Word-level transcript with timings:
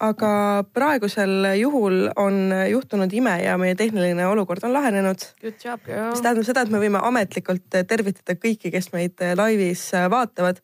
aga 0.00 0.30
praegusel 0.72 1.46
juhul 1.58 2.08
on 2.16 2.52
juhtunud 2.70 3.12
ime 3.12 3.34
ja 3.42 3.56
meie 3.58 3.74
tehniline 3.74 4.26
olukord 4.26 4.64
on 4.64 4.72
lahenenud. 4.72 5.24
Mis 5.42 6.22
tähendab 6.22 6.46
seda, 6.46 6.62
et 6.62 6.72
me 6.72 6.80
võime 6.82 7.02
ametlikult 7.02 7.66
tervitada 7.88 8.38
kõiki, 8.38 8.72
kes 8.74 8.92
meid 8.92 9.24
laivis 9.36 9.90
vaatavad. 10.10 10.62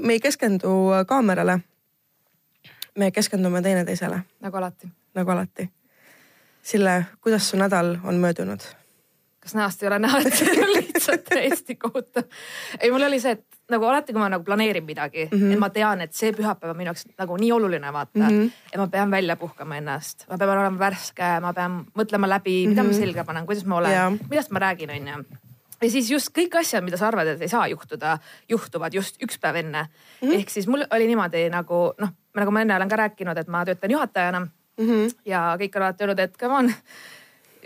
me 0.00 0.12
ei 0.12 0.20
keskendu 0.20 0.70
kaamerale. 1.06 1.60
me 2.98 3.10
keskendume 3.10 3.62
teineteisele, 3.62 4.22
nagu 4.40 4.56
alati. 4.56 4.88
nagu 5.14 5.30
alati. 5.30 5.70
Sille, 6.62 7.06
kuidas 7.20 7.50
su 7.50 7.56
nädal 7.56 7.98
on 8.04 8.14
möödunud? 8.14 8.85
Kas 9.46 9.54
näost 9.54 9.82
ei 9.82 9.90
ole 9.90 9.98
näha, 10.02 10.20
et 10.26 10.34
see 10.34 10.50
on 10.50 10.72
lihtsalt 10.74 11.24
täiesti 11.28 11.78
kohutav. 11.78 12.26
ei, 12.80 12.90
mul 12.90 13.06
oli 13.06 13.20
see, 13.22 13.36
et 13.38 13.72
nagu 13.72 13.86
alati, 13.86 14.14
kui 14.14 14.22
ma 14.22 14.28
nagu 14.32 14.44
planeerin 14.46 14.84
midagi 14.86 15.28
mm, 15.30 15.38
-hmm. 15.38 15.52
et 15.54 15.62
ma 15.62 15.70
tean, 15.70 16.02
et 16.02 16.14
see 16.14 16.32
pühapäev 16.34 16.74
on 16.74 16.76
minu 16.76 16.90
jaoks 16.90 17.06
nagu 17.18 17.38
nii 17.40 17.52
oluline 17.52 17.92
vaata 17.92 18.18
mm, 18.18 18.28
-hmm. 18.28 18.50
et 18.72 18.78
ma 18.82 18.86
pean 18.90 19.10
välja 19.10 19.36
puhkama 19.36 19.76
ennast, 19.76 20.26
ma 20.30 20.38
pean 20.38 20.58
olema 20.58 20.78
värske, 20.78 21.32
ma 21.40 21.52
pean 21.54 21.84
mõtlema 21.98 22.28
läbi 22.28 22.56
mm, 22.58 22.64
-hmm. 22.64 22.68
mida 22.74 22.82
ma 22.82 22.90
Mhm. 22.90 22.98
selga 22.98 23.24
panen, 23.24 23.46
kuidas 23.46 23.64
ma 23.64 23.76
olen 23.76 23.90
yeah., 23.90 24.12
millest 24.30 24.50
ma 24.50 24.58
räägin, 24.58 24.90
onju 24.90 25.24
ja 25.82 25.90
siis 25.90 26.10
just 26.10 26.32
kõik 26.36 26.54
asjad, 26.58 26.84
mida 26.84 26.96
sa 26.96 27.08
arvad, 27.08 27.26
et 27.26 27.42
ei 27.42 27.48
saa 27.48 27.66
juhtuda, 27.68 28.18
juhtuvad 28.48 28.94
just 28.94 29.22
üks 29.22 29.38
päev 29.40 29.56
enne 29.62 29.82
mm. 29.82 30.28
-hmm. 30.28 30.38
ehk 30.38 30.50
siis 30.50 30.66
mul 30.66 30.84
oli 30.90 31.06
niimoodi 31.06 31.48
nagu 31.50 31.92
noh, 31.98 32.14
nagu 32.34 32.50
ma 32.50 32.60
enne 32.60 32.76
olen 32.76 32.88
ka 32.88 32.96
rääkinud, 32.96 33.38
et 33.38 33.48
ma 33.48 33.64
töötan 33.64 33.90
juhatajana 33.90 34.40
mm 34.40 34.86
-hmm. 34.86 35.14
ja 35.24 35.56
kõik 35.60 35.76
on 35.76 35.82
alati 35.82 36.04
öelnud, 36.04 36.18
et 36.18 36.38
come 36.38 36.54
on 36.54 36.72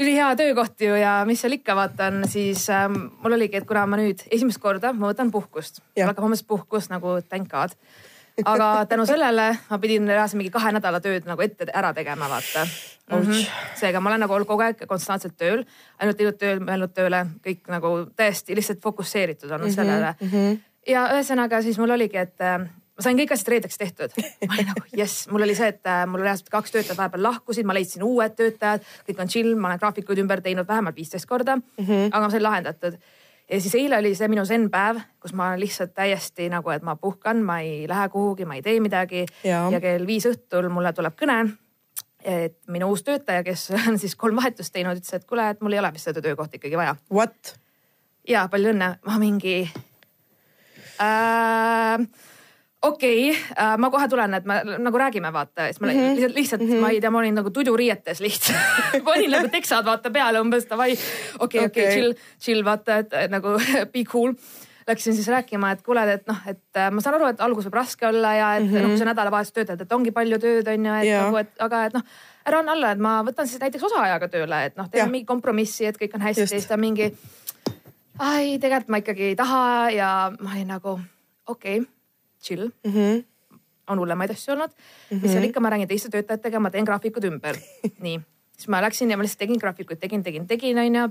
ülihea 0.01 0.37
töökoht 0.37 0.81
ju 0.81 0.95
ja 0.97 1.21
mis 1.29 1.43
seal 1.43 1.57
ikka 1.57 1.77
vaatan, 1.77 2.23
siis 2.29 2.67
ähm, 2.73 2.97
mul 3.23 3.37
oligi, 3.37 3.61
et 3.61 3.67
kuna 3.69 3.85
ma 3.87 3.99
nüüd 4.01 4.23
esimest 4.33 4.61
korda 4.63 4.95
ma 4.97 5.11
võtan 5.11 5.33
puhkust, 5.35 5.83
mul 5.97 6.09
hakkab 6.09 6.27
hommest 6.27 6.47
puhkus 6.49 6.89
nagu 6.93 7.19
thank 7.29 7.51
god. 7.51 7.77
aga 8.45 8.87
tänu 8.89 9.05
sellele 9.07 9.51
ma 9.69 9.79
pidin 9.79 10.09
reaalselt 10.09 10.41
mingi 10.41 10.53
kahe 10.55 10.73
nädala 10.73 11.03
tööd 11.05 11.27
nagu 11.29 11.43
ette 11.45 11.69
ära 11.75 11.93
tegema, 11.93 12.29
vaata 12.31 12.65
mm. 12.65 13.23
-hmm. 13.23 13.47
seega 13.77 14.01
ma 14.01 14.11
olen 14.11 14.25
nagu 14.25 14.35
olnud 14.35 14.49
kogu 14.49 14.65
aeg 14.65 14.87
konstantselt 14.89 15.37
tööl, 15.37 15.65
ainult 15.99 16.17
teinud 16.17 16.39
tööl, 16.41 16.65
mõelnud 16.65 16.95
tööle, 16.97 17.27
kõik 17.47 17.69
nagu 17.69 17.95
täiesti 18.17 18.57
lihtsalt 18.57 18.81
fokusseeritud 18.83 19.51
olnud 19.51 19.67
mm 19.67 19.71
-hmm, 19.71 19.75
sellele 19.75 20.15
mm. 20.21 20.29
-hmm. 20.29 20.59
ja 20.87 21.09
ühesõnaga 21.15 21.63
siis 21.63 21.79
mul 21.79 21.91
oligi, 21.91 22.17
et 22.17 22.41
äh, 22.41 22.61
ma 23.01 23.07
sain 23.07 23.21
kõik 23.21 23.33
asjad 23.35 23.55
reedeks 23.55 23.81
tehtud. 23.81 24.17
ma 24.49 24.57
olin 24.57 24.69
nagu 24.71 24.85
jess, 24.97 25.25
mul 25.33 25.47
oli 25.47 25.57
see, 25.57 25.71
et 25.73 25.89
äh, 25.89 26.03
mul 26.11 26.25
reaalselt 26.25 26.53
kaks 26.53 26.75
töötajat 26.75 26.99
vahepeal 26.99 27.25
lahkusid, 27.25 27.69
ma 27.69 27.77
leidsin 27.77 28.05
uued 28.05 28.37
töötajad, 28.37 28.85
kõik 29.09 29.23
on 29.25 29.33
chill, 29.33 29.55
ma 29.57 29.71
olen 29.71 29.81
graafikuid 29.81 30.21
ümber 30.21 30.45
teinud 30.45 30.69
vähemalt 30.69 30.99
viisteist 31.01 31.29
korda 31.31 31.57
mm, 31.57 31.87
-hmm. 31.87 32.13
aga 32.13 32.27
ma 32.27 32.31
sain 32.35 32.45
lahendatud. 32.45 32.99
ja 33.51 33.61
siis 33.61 33.75
eile 33.75 33.99
oli 33.99 34.15
see 34.15 34.29
minu 34.29 34.45
zen-päev, 34.45 35.01
kus 35.21 35.33
ma 35.33 35.55
lihtsalt 35.59 35.95
täiesti 35.95 36.49
nagu, 36.53 36.71
et 36.71 36.83
ma 36.83 36.97
puhkan, 36.97 37.43
ma 37.43 37.61
ei 37.61 37.89
lähe 37.89 38.09
kuhugi, 38.09 38.45
ma 38.45 38.55
ei 38.55 38.63
tee 38.63 38.81
midagi 38.81 39.25
ja, 39.45 39.65
ja 39.71 39.81
kell 39.81 40.07
viis 40.07 40.27
õhtul 40.29 40.69
mulle 40.69 40.93
tuleb 40.93 41.17
kõne 41.17 41.41
et 42.25 42.59
minu 42.69 42.91
uus 42.93 43.03
töötaja, 43.03 43.43
kes 43.43 43.71
on 43.89 43.99
siis 43.99 44.15
kolm 44.17 44.37
vahetust 44.37 44.73
teinud, 44.73 45.01
ütles, 45.01 45.15
et 45.17 45.25
kuule, 45.25 45.51
et 45.51 45.61
mul 45.61 45.73
ei 45.73 45.81
ole 45.81 45.93
vist 45.93 46.05
seda 46.05 46.21
töökohta 46.21 46.61
ikkagi 46.61 46.77
vaja. 46.77 46.97
What? 47.13 47.57
ja 48.29 48.45
palju 48.53 48.75
õnne, 48.75 48.91
ma 49.07 49.17
mingi 49.21 49.55
äh, 51.01 52.03
okei 52.83 53.31
okay, 53.31 53.43
äh,, 53.59 53.77
ma 53.79 53.91
kohe 53.91 54.09
tulen, 54.09 54.35
et 54.35 54.47
me 54.49 54.61
nagu 54.81 54.99
räägime, 54.99 55.33
vaata, 55.33 55.69
siis 55.69 55.81
ma 55.81 55.87
mm 55.87 55.93
-hmm. 55.93 56.15
lihtsalt, 56.15 56.35
lihtsalt 56.35 56.63
mm, 56.63 56.69
-hmm. 56.69 56.81
ma 56.81 56.91
ei 56.91 57.01
tea, 57.01 57.11
ma 57.11 57.19
olin 57.19 57.35
nagu 57.35 57.51
tuduriietes 57.51 58.21
lihtsalt 58.21 58.59
panin 59.05 59.31
nagu 59.31 59.49
teksad 59.49 59.85
vaata 59.85 60.11
peale 60.11 60.41
umbes 60.41 60.67
davai, 60.71 60.99
okei, 61.39 61.65
okei, 61.65 61.93
chill, 61.93 62.15
chill 62.41 62.65
vaata, 62.65 62.99
et 62.99 63.31
nagu 63.31 63.49
be 63.93 64.05
cool. 64.05 64.35
Läksin 64.89 65.15
siis 65.15 65.29
rääkima, 65.29 65.71
et 65.71 65.83
kuule, 65.83 66.13
et 66.13 66.27
noh, 66.27 66.39
et 66.47 66.77
äh, 66.77 66.91
ma 66.91 67.01
saan 67.01 67.15
aru, 67.15 67.27
et 67.27 67.41
algus 67.41 67.67
võib 67.69 67.77
raske 67.79 68.07
olla 68.07 68.33
ja 68.35 68.57
et 68.57 68.65
mm 68.65 68.71
-hmm. 68.71 68.83
noh, 68.83 68.89
kui 68.89 68.99
sa 68.99 69.05
nädalavahetus 69.05 69.53
töötad, 69.53 69.81
et 69.81 69.93
ongi 69.93 70.11
palju 70.11 70.39
tööd, 70.39 70.69
on 70.69 70.87
ju, 70.87 70.95
et 70.95 71.05
yeah. 71.05 71.25
nagu, 71.25 71.37
et 71.37 71.51
aga 71.59 71.85
et 71.85 71.93
noh, 71.95 72.03
ära 72.47 72.59
anna 72.59 72.73
alla, 72.73 72.91
et 72.91 72.99
ma 72.99 73.23
võtan 73.23 73.47
siis 73.47 73.61
näiteks 73.61 73.85
osaajaga 73.85 74.29
tööle, 74.29 74.65
et 74.65 74.77
noh, 74.77 74.89
teeme 74.91 75.11
mingi 75.11 75.27
kompromissi, 75.27 75.87
et 75.87 75.99
kõik 76.01 76.15
on 76.15 76.21
hästi, 76.21 76.47
siis 76.47 76.67
ta 76.67 76.77
mingi. 76.77 77.13
ai, 78.19 78.59
tegelikult 78.59 78.89
ma 78.89 78.97
ikkagi 78.97 79.23
ei 79.23 79.37
taha 79.37 79.91
ja 79.91 80.33
ma 80.41 80.51
olin 80.51 80.69
nagu 80.69 81.01
okei 81.47 81.79
okay 81.79 82.00
chill 82.43 82.69
mm. 82.69 82.93
-hmm. 82.93 83.25
on 83.89 83.99
hullemaid 83.99 84.35
asju 84.35 84.55
olnud 84.55 84.71
mm. 84.71 85.17
-hmm. 85.17 85.23
mis 85.23 85.33
seal 85.33 85.49
ikka, 85.49 85.61
ma 85.61 85.71
räägin 85.71 85.89
teiste 85.89 86.11
töötajatega, 86.11 86.61
ma 86.61 86.71
teen 86.71 86.85
graafikud 86.85 87.25
ümber 87.25 87.57
nii, 88.07 88.21
siis 88.57 88.69
ma 88.69 88.83
läksin 88.83 89.11
ja 89.11 89.17
ma 89.17 89.23
lihtsalt 89.27 89.45
tegin 89.47 89.61
graafikuid, 89.61 89.99
tegin, 89.99 90.23
tegin, 90.23 90.47
tegin 90.47 90.79
onju. 90.79 91.09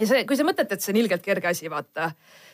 ja 0.00 0.06
see, 0.06 0.24
kui 0.24 0.36
sa 0.36 0.44
mõtled, 0.44 0.72
et 0.72 0.80
see 0.80 0.92
on 0.92 1.00
ilgelt 1.02 1.22
kerge 1.22 1.48
asi, 1.48 1.70
vaata, 1.70 2.10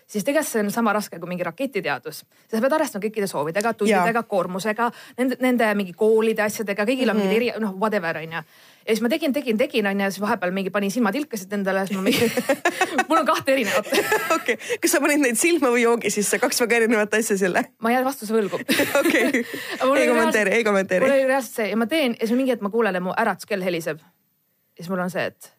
siis 0.07 0.25
tegelikult 0.25 0.53
see 0.53 0.63
on 0.65 0.71
sama 0.71 0.93
raske 0.93 1.19
kui 1.19 1.29
mingi 1.29 1.45
raketiteadus. 1.45 2.25
sa 2.51 2.61
pead 2.61 2.73
arvestama 2.73 3.05
kõikide 3.07 3.27
soovidega, 3.27 3.75
tundidega, 3.75 4.23
koormusega, 4.23 4.91
nende, 5.19 5.37
nende 5.41 5.75
mingi 5.75 5.93
koolide 5.93 6.43
asjadega, 6.43 6.85
kõigil 6.85 7.11
on 7.11 7.17
mm 7.17 7.23
-hmm. 7.23 7.29
mingid 7.29 7.37
eri, 7.37 7.61
noh, 7.61 7.75
whatever 7.79 8.17
onju 8.17 8.43
ja 8.83 8.95
siis 8.95 9.03
ma 9.05 9.11
tegin, 9.13 9.33
tegin, 9.33 9.59
tegin 9.59 9.87
onju 9.87 10.09
siis 10.11 10.21
vahepeal 10.23 10.53
mingi 10.55 10.71
panin 10.75 10.91
silmatilkasid 10.91 11.53
endale, 11.55 11.85
siis 11.87 11.99
ma 11.99 12.05
mingi 12.07 12.29
mul 13.09 13.21
on 13.21 13.29
kahte 13.29 13.55
erinevat 13.55 13.87
okei 14.37 14.57
okay., 14.57 14.79
kas 14.83 14.97
sa 14.97 15.03
panid 15.05 15.23
neid 15.23 15.39
silma 15.41 15.71
või 15.75 15.85
joogi 15.85 16.11
sisse, 16.15 16.41
kaks 16.43 16.63
väga 16.65 16.81
erinevat 16.81 17.15
asja 17.19 17.39
selle? 17.41 17.65
ma 17.83 17.95
jään 17.95 18.07
vastuse 18.07 18.35
võlgu 18.35 18.59
okei, 19.03 19.45
ei 19.45 20.09
kommenteeri, 20.11 20.57
ei 20.59 20.67
kommenteeri. 20.67 21.07
mul 21.07 21.17
oli 21.19 21.31
reaalselt 21.31 21.61
see 21.61 21.71
ja 21.71 21.79
ma 21.79 21.89
teen 21.91 22.17
ja 22.19 22.27
siis 22.27 22.37
mingi 22.39 22.55
hetk 22.55 22.65
ma 22.65 22.73
kuulen, 22.75 22.99
et 22.99 23.05
mu 23.05 23.15
äratuskell 23.19 23.65
heliseb. 23.65 24.03
ja 24.03 24.83
siis 24.83 24.91
mul 24.93 25.05
on 25.07 25.15
see, 25.15 25.29
et 25.31 25.53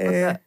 vaata, 0.00 0.40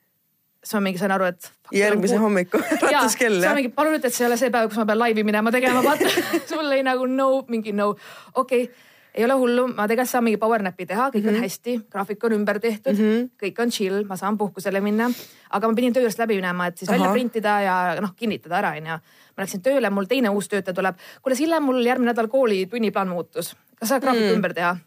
siis 0.64 0.76
ma 0.80 0.84
mingi 0.90 1.02
sain 1.04 1.14
aru, 1.14 1.30
et. 1.30 1.52
järgmise 1.76 2.18
hommiku 2.24 2.64
äratuskell 2.80 3.40
jah? 3.46 3.62
palun 3.76 4.00
ütle, 4.00 4.10
et 4.10 4.18
see 4.18 4.26
ei 4.26 4.32
ole 4.32 4.42
see 4.42 4.54
päev, 4.54 4.72
kus 4.72 4.82
ma 4.82 4.90
pean 4.90 5.02
laivi 5.06 5.28
minema 5.28 5.54
tegema, 5.54 5.86
vaata 5.86 6.10
siis 6.18 6.54
mul 6.56 6.66
oli 6.66 6.84
nagu 6.88 7.10
no, 7.12 7.32
mingi 7.54 7.76
no, 7.78 7.94
okei 8.34 8.68
okay 8.68 8.87
ei 9.18 9.26
ole 9.26 9.34
hullu, 9.40 9.66
ma 9.74 9.88
tegelikult 9.90 10.12
saan 10.12 10.26
mingi 10.28 10.40
power 10.42 10.62
nap'i 10.62 10.86
teha, 10.86 11.10
kõik 11.14 11.24
mm 11.24 11.30
-hmm. 11.30 11.38
on 11.38 11.46
hästi, 11.46 11.74
graafik 11.92 12.24
on 12.24 12.34
ümber 12.38 12.60
tehtud 12.62 12.94
mm, 12.94 13.06
-hmm. 13.06 13.30
kõik 13.44 13.62
on 13.64 13.72
chill, 13.74 14.04
ma 14.06 14.16
saan 14.16 14.38
puhkusele 14.38 14.82
minna. 14.82 15.10
aga 15.50 15.68
ma 15.68 15.76
pidin 15.76 15.94
töö 15.94 16.02
juurest 16.02 16.20
läbi 16.20 16.36
minema, 16.36 16.68
et 16.68 16.78
siis 16.78 16.90
Aha. 16.90 16.98
välja 16.98 17.12
printida 17.12 17.62
ja 17.62 18.02
noh, 18.02 18.14
kinnitada 18.16 18.58
ära, 18.58 18.72
onju. 18.78 19.00
ma 19.38 19.44
läksin 19.44 19.62
tööle, 19.62 19.90
mul 19.90 20.06
teine 20.06 20.30
uus 20.30 20.48
töötaja 20.48 20.76
tuleb. 20.76 20.96
kuule, 21.22 21.36
Sille, 21.36 21.60
mul 21.60 21.86
järgmine 21.86 22.12
nädal 22.12 22.28
kooli 22.28 22.66
tunniplaan 22.66 23.08
muutus. 23.08 23.56
kas 23.80 23.90
sa 23.90 24.00
graafik 24.00 24.22
mm. 24.22 24.36
ümber 24.36 24.54
teha 24.54 24.78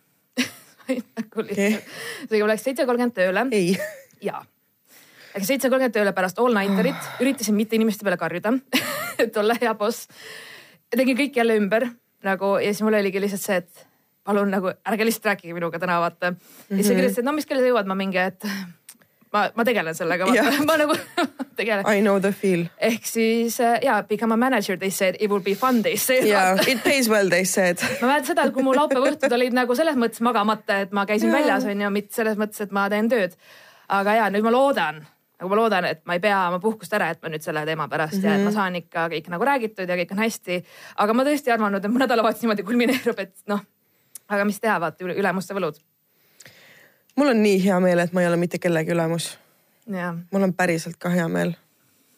nagu 1.17 1.43
lihtsalt. 1.43 1.85
seega 2.31 2.45
ma 2.45 2.53
läks 2.53 2.65
seitse 2.65 2.87
kolmkümmend 2.87 3.15
tööle. 3.15 3.47
jaa 4.21 4.45
läksin 5.35 5.47
seitse 5.47 5.69
kolmkümmend 5.69 5.95
tööle 5.95 6.13
pärast 6.13 6.39
all 6.39 6.55
nighter'it, 6.55 7.21
üritasin 7.21 7.55
mitte 7.55 7.77
inimeste 7.77 8.05
peale 8.05 8.17
karjuda 8.17 8.55
et 9.25 9.37
olla 9.37 9.55
hea 9.61 9.75
boss. 9.75 10.09
tegin 10.91 11.17
kõik 11.17 11.37
jälle 11.37 11.57
ümber 11.57 11.87
nagu 12.23 12.57
ja 12.59 12.73
siis 12.73 12.83
mul 12.83 12.95
oligi 12.95 13.21
lihtsalt 13.21 13.43
see, 13.43 13.57
et 13.57 13.90
palun 14.25 14.51
nagu 14.53 14.73
ärge 14.89 15.07
lihtsalt 15.07 15.33
rääkige 15.33 15.55
minuga 15.57 15.79
täna 15.79 16.01
vaata 16.01 16.31
mm. 16.31 16.37
-hmm. 16.37 16.77
ja 16.77 16.77
siis 16.77 16.87
sa 16.87 16.95
kirjutasid, 16.95 17.19
et 17.19 17.25
no 17.25 17.33
mis 17.33 17.47
kell 17.47 17.61
sa 17.61 17.67
jõuad, 17.67 17.87
ma 17.87 17.95
mingi, 17.95 18.19
et 18.19 18.45
ma, 19.33 19.45
ma 19.55 19.65
tegelen 19.65 19.95
sellega, 19.95 20.27
ma 20.69 20.77
nagu 20.81 20.97
tegelen. 21.57 21.87
I 21.87 22.01
know 22.01 22.21
the 22.21 22.33
feel. 22.33 22.67
ehk 22.79 23.07
siis 23.07 23.61
äh, 23.61 23.79
ja 23.83 24.03
become 24.03 24.35
a 24.35 24.37
manager 24.37 24.79
they 24.79 24.91
said, 24.91 25.17
it 25.21 25.31
will 25.31 25.43
be 25.43 25.55
fun 25.55 25.83
they 25.83 25.97
said. 25.97 26.27
jaa, 26.27 26.57
it 26.73 26.83
pays 26.85 27.11
well 27.11 27.29
they 27.29 27.45
said. 27.45 27.79
ma 28.01 28.13
mäletan 28.13 28.33
seda, 28.33 28.49
et 28.49 28.55
kui 28.55 28.67
mu 28.67 28.75
laupäeva 28.77 29.13
õhtud 29.13 29.39
olid 29.39 29.57
nagu 29.57 29.75
selles 29.79 29.97
mõttes 29.97 30.23
magamata, 30.25 30.83
et 30.87 30.93
ma 30.93 31.07
käisin 31.07 31.33
ja. 31.33 31.39
väljas 31.39 31.65
onju, 31.65 31.95
mitte 31.95 32.15
selles 32.21 32.39
mõttes, 32.41 32.61
et 32.67 32.77
ma 32.77 32.89
teen 32.93 33.09
tööd. 33.13 33.39
aga 33.89 34.21
ja 34.21 34.29
nüüd 34.31 34.47
ma 34.47 34.55
loodan 34.55 35.03
nagu 35.41 35.49
ma 35.49 35.57
loodan, 35.57 35.87
et 35.89 36.03
ma 36.05 36.19
ei 36.19 36.21
pea 36.21 36.39
oma 36.51 36.61
puhkust 36.61 36.93
ära 36.93 37.09
jätma 37.15 37.31
nüüd 37.33 37.45
selle 37.45 37.65
teema 37.65 37.89
pärast 37.89 38.19
mm 38.19 38.21
-hmm. 38.21 38.29
ja 38.29 38.35
et 38.37 38.45
ma 38.45 38.53
saan 38.53 38.77
ikka 38.77 39.09
kõik 39.09 39.31
nagu 39.33 39.45
räägitud 39.45 39.89
ja 39.89 39.97
kõik 39.97 40.13
on 40.13 40.19
hästi. 40.21 40.65
aga 40.97 41.15
ma 41.15 41.25
tõesti 41.25 41.53
arvanud, 41.53 41.85
et 41.85 41.93
mu 41.93 41.99
nädalavahetus 41.99 42.43
niimoodi 42.43 42.63
kulmineerub, 42.63 43.19
et 43.19 43.35
noh, 43.49 43.63
aga 44.31 44.47
mis 44.49 44.61
teha, 44.63 44.79
vaata 44.83 45.07
ülemuste 45.07 45.57
võlud. 45.57 45.81
mul 47.19 47.33
on 47.33 47.43
nii 47.43 47.59
hea 47.65 47.81
meel, 47.83 48.05
et 48.05 48.15
ma 48.17 48.23
ei 48.23 48.31
ole 48.31 48.39
mitte 48.41 48.59
kellegi 48.63 48.95
ülemus. 48.95 49.33
Mul 49.91 50.47
on 50.47 50.55
päriselt 50.55 50.97
ka 51.03 51.11
hea 51.13 51.27
meel. 51.29 51.55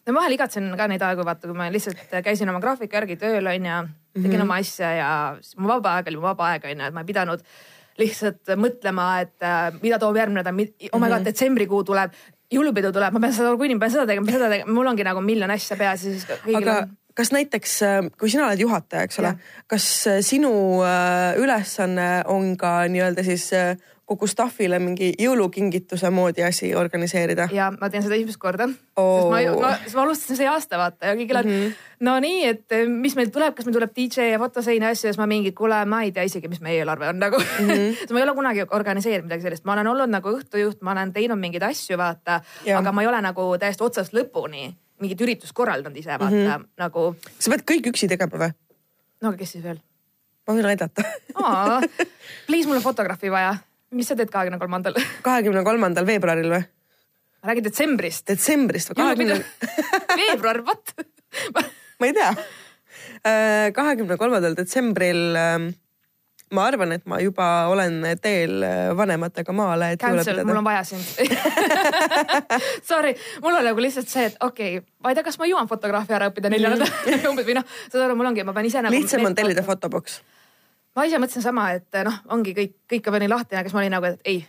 no 0.06 0.14
vahel 0.14 0.36
igatsen 0.36 0.70
ka 0.76 0.88
neid 0.90 1.02
aegu, 1.02 1.24
vaata, 1.24 1.48
kui 1.48 1.56
ma 1.56 1.70
lihtsalt 1.72 2.18
käisin 2.24 2.50
oma 2.50 2.60
graafiku 2.60 2.98
järgi 3.00 3.16
tööl 3.16 3.46
onju, 3.46 3.76
tegin 4.12 4.30
mm 4.30 4.32
-hmm. 4.32 4.42
oma 4.42 4.60
asja 4.60 4.92
ja 4.96 5.10
mu 5.56 5.68
vaba 5.68 5.96
aeg 5.96 6.08
oli 6.08 6.16
mu 6.16 6.28
vaba 6.28 6.52
aeg 6.52 6.64
onju, 6.64 6.86
et 6.86 6.94
ma 6.94 7.00
ei 7.00 7.06
pidanud 7.06 7.44
lihtsalt 7.98 8.54
mõtlema, 8.56 9.20
et 9.20 9.42
äh, 9.42 9.72
mida 9.82 9.98
toob 9.98 10.16
järgmine 10.16 10.40
nädal, 10.40 10.54
oh 10.92 11.00
my 11.00 11.08
god, 11.08 11.20
mhm. 11.20 11.24
detsembrikuu 11.24 11.84
tuleb 11.84 12.12
jõulupidu 12.52 12.92
tuleb, 12.92 13.14
ma 13.14 13.20
pean 13.20 13.34
seda 13.36 13.52
nagunii, 13.52 13.76
ma 13.76 13.84
pean 13.84 13.94
seda 13.94 14.06
tegema, 14.08 14.32
seda 14.32 14.48
tegema, 14.52 14.72
mul 14.76 14.90
ongi 14.90 15.06
nagu 15.06 15.22
miljon 15.24 15.52
asja 15.54 15.76
peas 15.80 16.04
ja 16.04 16.12
siis 16.12 16.26
kõigil 16.44 16.68
aga... 16.68 16.78
on 16.82 16.96
kas 17.14 17.32
näiteks, 17.32 17.78
kui 18.18 18.30
sina 18.30 18.46
oled 18.46 18.60
juhataja, 18.60 19.06
eks 19.08 19.18
ole, 19.22 19.34
kas 19.70 19.88
sinu 20.24 20.52
ülesanne 21.40 22.22
on 22.30 22.54
ka 22.60 22.82
nii-öelda 22.92 23.24
siis 23.26 23.50
kogu 24.12 24.28
staff'ile 24.28 24.78
mingi 24.82 25.12
jõulukingituse 25.20 26.10
moodi 26.12 26.44
asi 26.44 26.72
organiseerida? 26.76 27.48
ja 27.54 27.70
ma 27.74 27.88
teen 27.90 28.04
seda 28.04 28.16
esimest 28.18 28.40
korda 28.42 28.66
oh.. 28.98 29.12
sest 29.16 29.30
ma, 29.30 29.40
ma, 29.62 29.72
ma 29.94 30.04
alustasin 30.04 30.38
see 30.40 30.50
aasta 30.50 30.80
vaata 30.80 31.12
ja 31.12 31.16
kõigil 31.18 31.38
on 31.38 31.48
mm 31.48 31.60
-hmm. 31.60 31.88
no 32.08 32.16
nii, 32.24 32.42
et 32.50 32.76
mis 32.90 33.16
meil 33.18 33.32
tuleb, 33.34 33.54
kas 33.56 33.68
meil 33.68 33.78
tuleb 33.78 33.94
DJ 33.96 34.32
ja 34.32 34.42
fotosein 34.42 34.82
ja 34.82 34.92
asju 34.92 35.08
ja 35.08 35.14
siis 35.14 35.20
ma 35.20 35.28
mingi, 35.30 35.54
kuule, 35.56 35.84
ma 35.86 36.02
ei 36.02 36.12
tea 36.12 36.26
isegi, 36.28 36.50
mis 36.52 36.60
meie 36.64 36.82
eelarve 36.82 37.08
on 37.08 37.22
nagu 37.22 37.38
mm. 37.42 37.68
-hmm. 37.68 38.12
ma 38.12 38.18
ei 38.18 38.28
ole 38.28 38.34
kunagi 38.34 38.66
organiseerinud 38.70 39.30
midagi 39.30 39.48
sellist, 39.48 39.64
ma 39.64 39.78
olen 39.78 39.92
olnud 39.94 40.10
nagu 40.10 40.36
õhtujuht, 40.36 40.82
ma 40.82 40.96
olen 40.96 41.12
teinud 41.12 41.38
mingeid 41.38 41.62
asju, 41.70 41.98
vaata, 41.98 42.40
aga 42.78 42.92
ma 42.92 43.02
ei 43.02 43.12
ole 43.12 43.22
nagu 43.22 43.52
täiesti 43.58 43.84
otsast 43.84 44.16
lõpuni 44.16 44.72
mingit 45.02 45.24
üritust 45.24 45.54
korraldanud 45.56 45.98
ise 45.98 46.14
vaata 46.14 46.34
mm 46.34 46.46
-hmm. 46.48 46.68
nagu. 46.82 47.16
sa 47.38 47.50
pead 47.54 47.66
kõik 47.70 47.90
üksi 47.92 48.08
tegema 48.08 48.44
või? 48.44 48.52
no 49.22 49.32
aga 49.32 49.38
kes 49.42 49.56
siis 49.56 49.64
veel? 49.64 49.80
ma 50.46 50.54
võin 50.54 50.70
aidata 50.72 51.04
Please, 52.46 52.66
mul 52.68 52.78
on 52.78 52.82
fotograafi 52.82 53.30
vaja. 53.30 53.56
mis 53.90 54.08
sa 54.08 54.16
teed 54.16 54.30
kahekümne 54.30 54.58
kolmandal? 54.58 54.96
kahekümne 55.22 55.64
kolmandal 55.64 56.06
veebruaril 56.06 56.50
või? 56.54 56.64
ma 57.42 57.52
räägin 57.52 57.64
detsembrist. 57.68 58.26
detsembrist 58.28 58.90
või 58.90 59.02
kahekümne? 59.02 59.44
veebruar, 60.16 60.62
what 60.66 60.94
ma 62.00 62.06
ei 62.06 62.12
tea. 62.16 62.34
Äh, 63.22 63.70
kahekümne 63.74 64.16
kolmandal 64.20 64.56
detsembril 64.56 65.36
ähm, 65.38 65.68
ma 66.52 66.66
arvan, 66.68 66.92
et 66.96 67.06
ma 67.08 67.18
juba 67.22 67.46
olen 67.72 68.02
teel 68.22 68.62
äh, 68.66 68.96
vanematega 68.96 69.54
maale. 69.56 69.92
Cancel, 70.00 70.42
mul 70.44 70.60
on 70.60 70.66
vaja 70.66 70.84
sind 70.84 71.02
Sorry, 72.90 73.14
mul 73.42 73.58
on 73.58 73.66
nagu 73.66 73.82
lihtsalt 73.82 74.10
see, 74.12 74.28
et 74.30 74.38
okei 74.40 74.78
okay,, 74.78 74.86
ma 75.02 75.12
ei 75.12 75.18
tea, 75.18 75.26
kas 75.26 75.38
ma 75.40 75.48
jõuan 75.48 75.70
fotograafia 75.70 76.18
ära 76.20 76.30
õppida 76.32 76.52
nelja 76.52 76.72
nädala 76.74 76.90
mm. 76.90 77.26
umbes 77.32 77.48
või 77.48 77.58
noh, 77.58 77.76
saad 77.88 78.06
aru, 78.06 78.16
mul 78.18 78.32
ongi, 78.32 78.46
ma 78.46 78.56
pean 78.56 78.68
ise 78.68 78.84
nagu. 78.84 78.94
lihtsam 78.94 79.24
on 79.28 79.36
tellida 79.38 79.64
fotoboks. 79.66 80.20
ma 80.96 81.06
ise 81.08 81.20
mõtlesin 81.22 81.44
sama, 81.44 81.70
et 81.78 82.02
noh, 82.08 82.18
ongi 82.36 82.56
kõik, 82.56 82.76
kõik 82.94 83.12
on 83.12 83.22
nii 83.24 83.32
lahtine, 83.32 83.62
aga 83.62 83.70
siis 83.70 83.78
ma 83.78 83.84
olin 83.84 83.96
nagu, 83.98 84.12
et 84.12 84.34
ei 84.34 84.42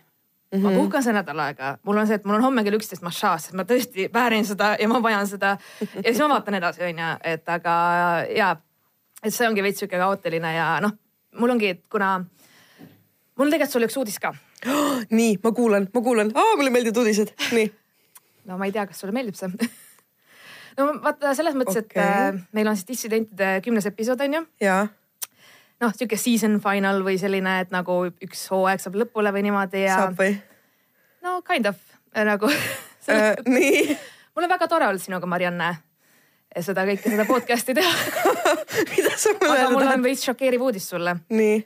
Mm 0.53 0.59
-hmm. 0.59 0.63
ma 0.63 0.69
mhm. 0.69 0.79
puhkan 0.79 1.03
see 1.03 1.13
nädal 1.13 1.39
aega, 1.39 1.77
mul 1.83 1.97
on 1.97 2.07
see, 2.07 2.15
et 2.15 2.25
mul 2.25 2.35
on 2.35 2.41
homme 2.41 2.63
kell 2.63 2.75
üksteist 2.77 3.01
massaaž, 3.01 3.47
ma 3.57 3.63
tõesti 3.63 4.05
väärin 4.13 4.45
seda 4.45 4.75
ja 4.79 4.88
ma 4.88 5.01
vajan 5.03 5.27
seda. 5.27 5.57
ja 5.95 6.03
siis 6.03 6.19
ma 6.19 6.29
vaatan 6.29 6.53
edasi, 6.53 6.83
onju, 6.83 7.07
et 7.23 7.50
aga 7.50 7.73
ja, 8.38 8.55
et 9.23 9.33
see 9.33 9.47
ongi 9.47 9.63
veits 9.63 9.79
sihuke 9.79 9.97
kaootiline 9.97 10.53
ja 10.53 10.67
noh, 10.81 10.91
mul 11.39 11.56
ongi, 11.56 11.75
et 11.75 11.83
kuna 11.91 12.15
mul 12.19 13.47
on 13.47 13.53
tegelikult 13.53 13.77
sulle 13.77 13.89
üks 13.89 14.00
uudis 14.01 14.19
ka 14.24 14.33
oh,. 14.33 15.00
nii, 15.19 15.38
ma 15.44 15.53
kuulan, 15.56 15.88
ma 15.94 16.03
kuulan 16.06 16.33
oh,, 16.35 16.56
mulle 16.57 16.74
meeldivad 16.74 17.03
uudised, 17.03 17.33
nii. 17.56 17.69
no 18.50 18.59
ma 18.59 18.69
ei 18.69 18.75
tea, 18.75 18.88
kas 18.89 19.03
sulle 19.03 19.15
meeldib 19.15 19.38
see 19.39 19.51
no 20.77 20.89
vaata 21.03 21.35
selles 21.38 21.57
mõttes 21.57 21.80
okay., 21.83 22.01
et 22.01 22.35
äh, 22.35 22.44
meil 22.57 22.69
on 22.71 22.80
siis 22.80 22.89
dissidentide 22.94 23.56
kümnes 23.65 23.88
episood 23.89 24.21
onju. 24.27 24.45
jaa 24.63 24.83
noh, 25.83 25.94
sihuke 25.95 26.18
season 26.19 26.59
final 26.63 27.03
või 27.06 27.18
selline, 27.21 27.59
et 27.63 27.74
nagu 27.74 28.03
üks 28.24 28.45
hooaeg 28.53 28.81
saab 28.83 28.97
lõpule 29.01 29.33
või 29.36 29.47
niimoodi 29.47 29.86
ja. 29.86 30.00
saab 30.03 30.19
või? 30.19 30.36
no 31.25 31.39
kind 31.47 31.69
of 31.69 31.79
nagu 32.13 32.50
äh, 33.12 33.33
nii. 33.47 33.97
mul 34.36 34.47
on 34.47 34.53
väga 34.56 34.69
tore 34.71 34.88
olnud 34.89 35.03
sinuga, 35.03 35.29
Marianne, 35.29 35.74
seda 36.61 36.85
kõike, 36.85 37.09
seda 37.09 37.25
podcast'i 37.25 37.73
teha 37.73 37.94
mida 38.91 39.13
sa 39.17 39.33
öelda 39.33 39.47
tahad? 39.47 39.71
mul 39.73 39.88
on 39.88 40.03
veits 40.05 40.25
šokeeriv 40.27 40.61
uudis 40.61 40.89
sulle. 40.89 41.15
nii 41.29 41.61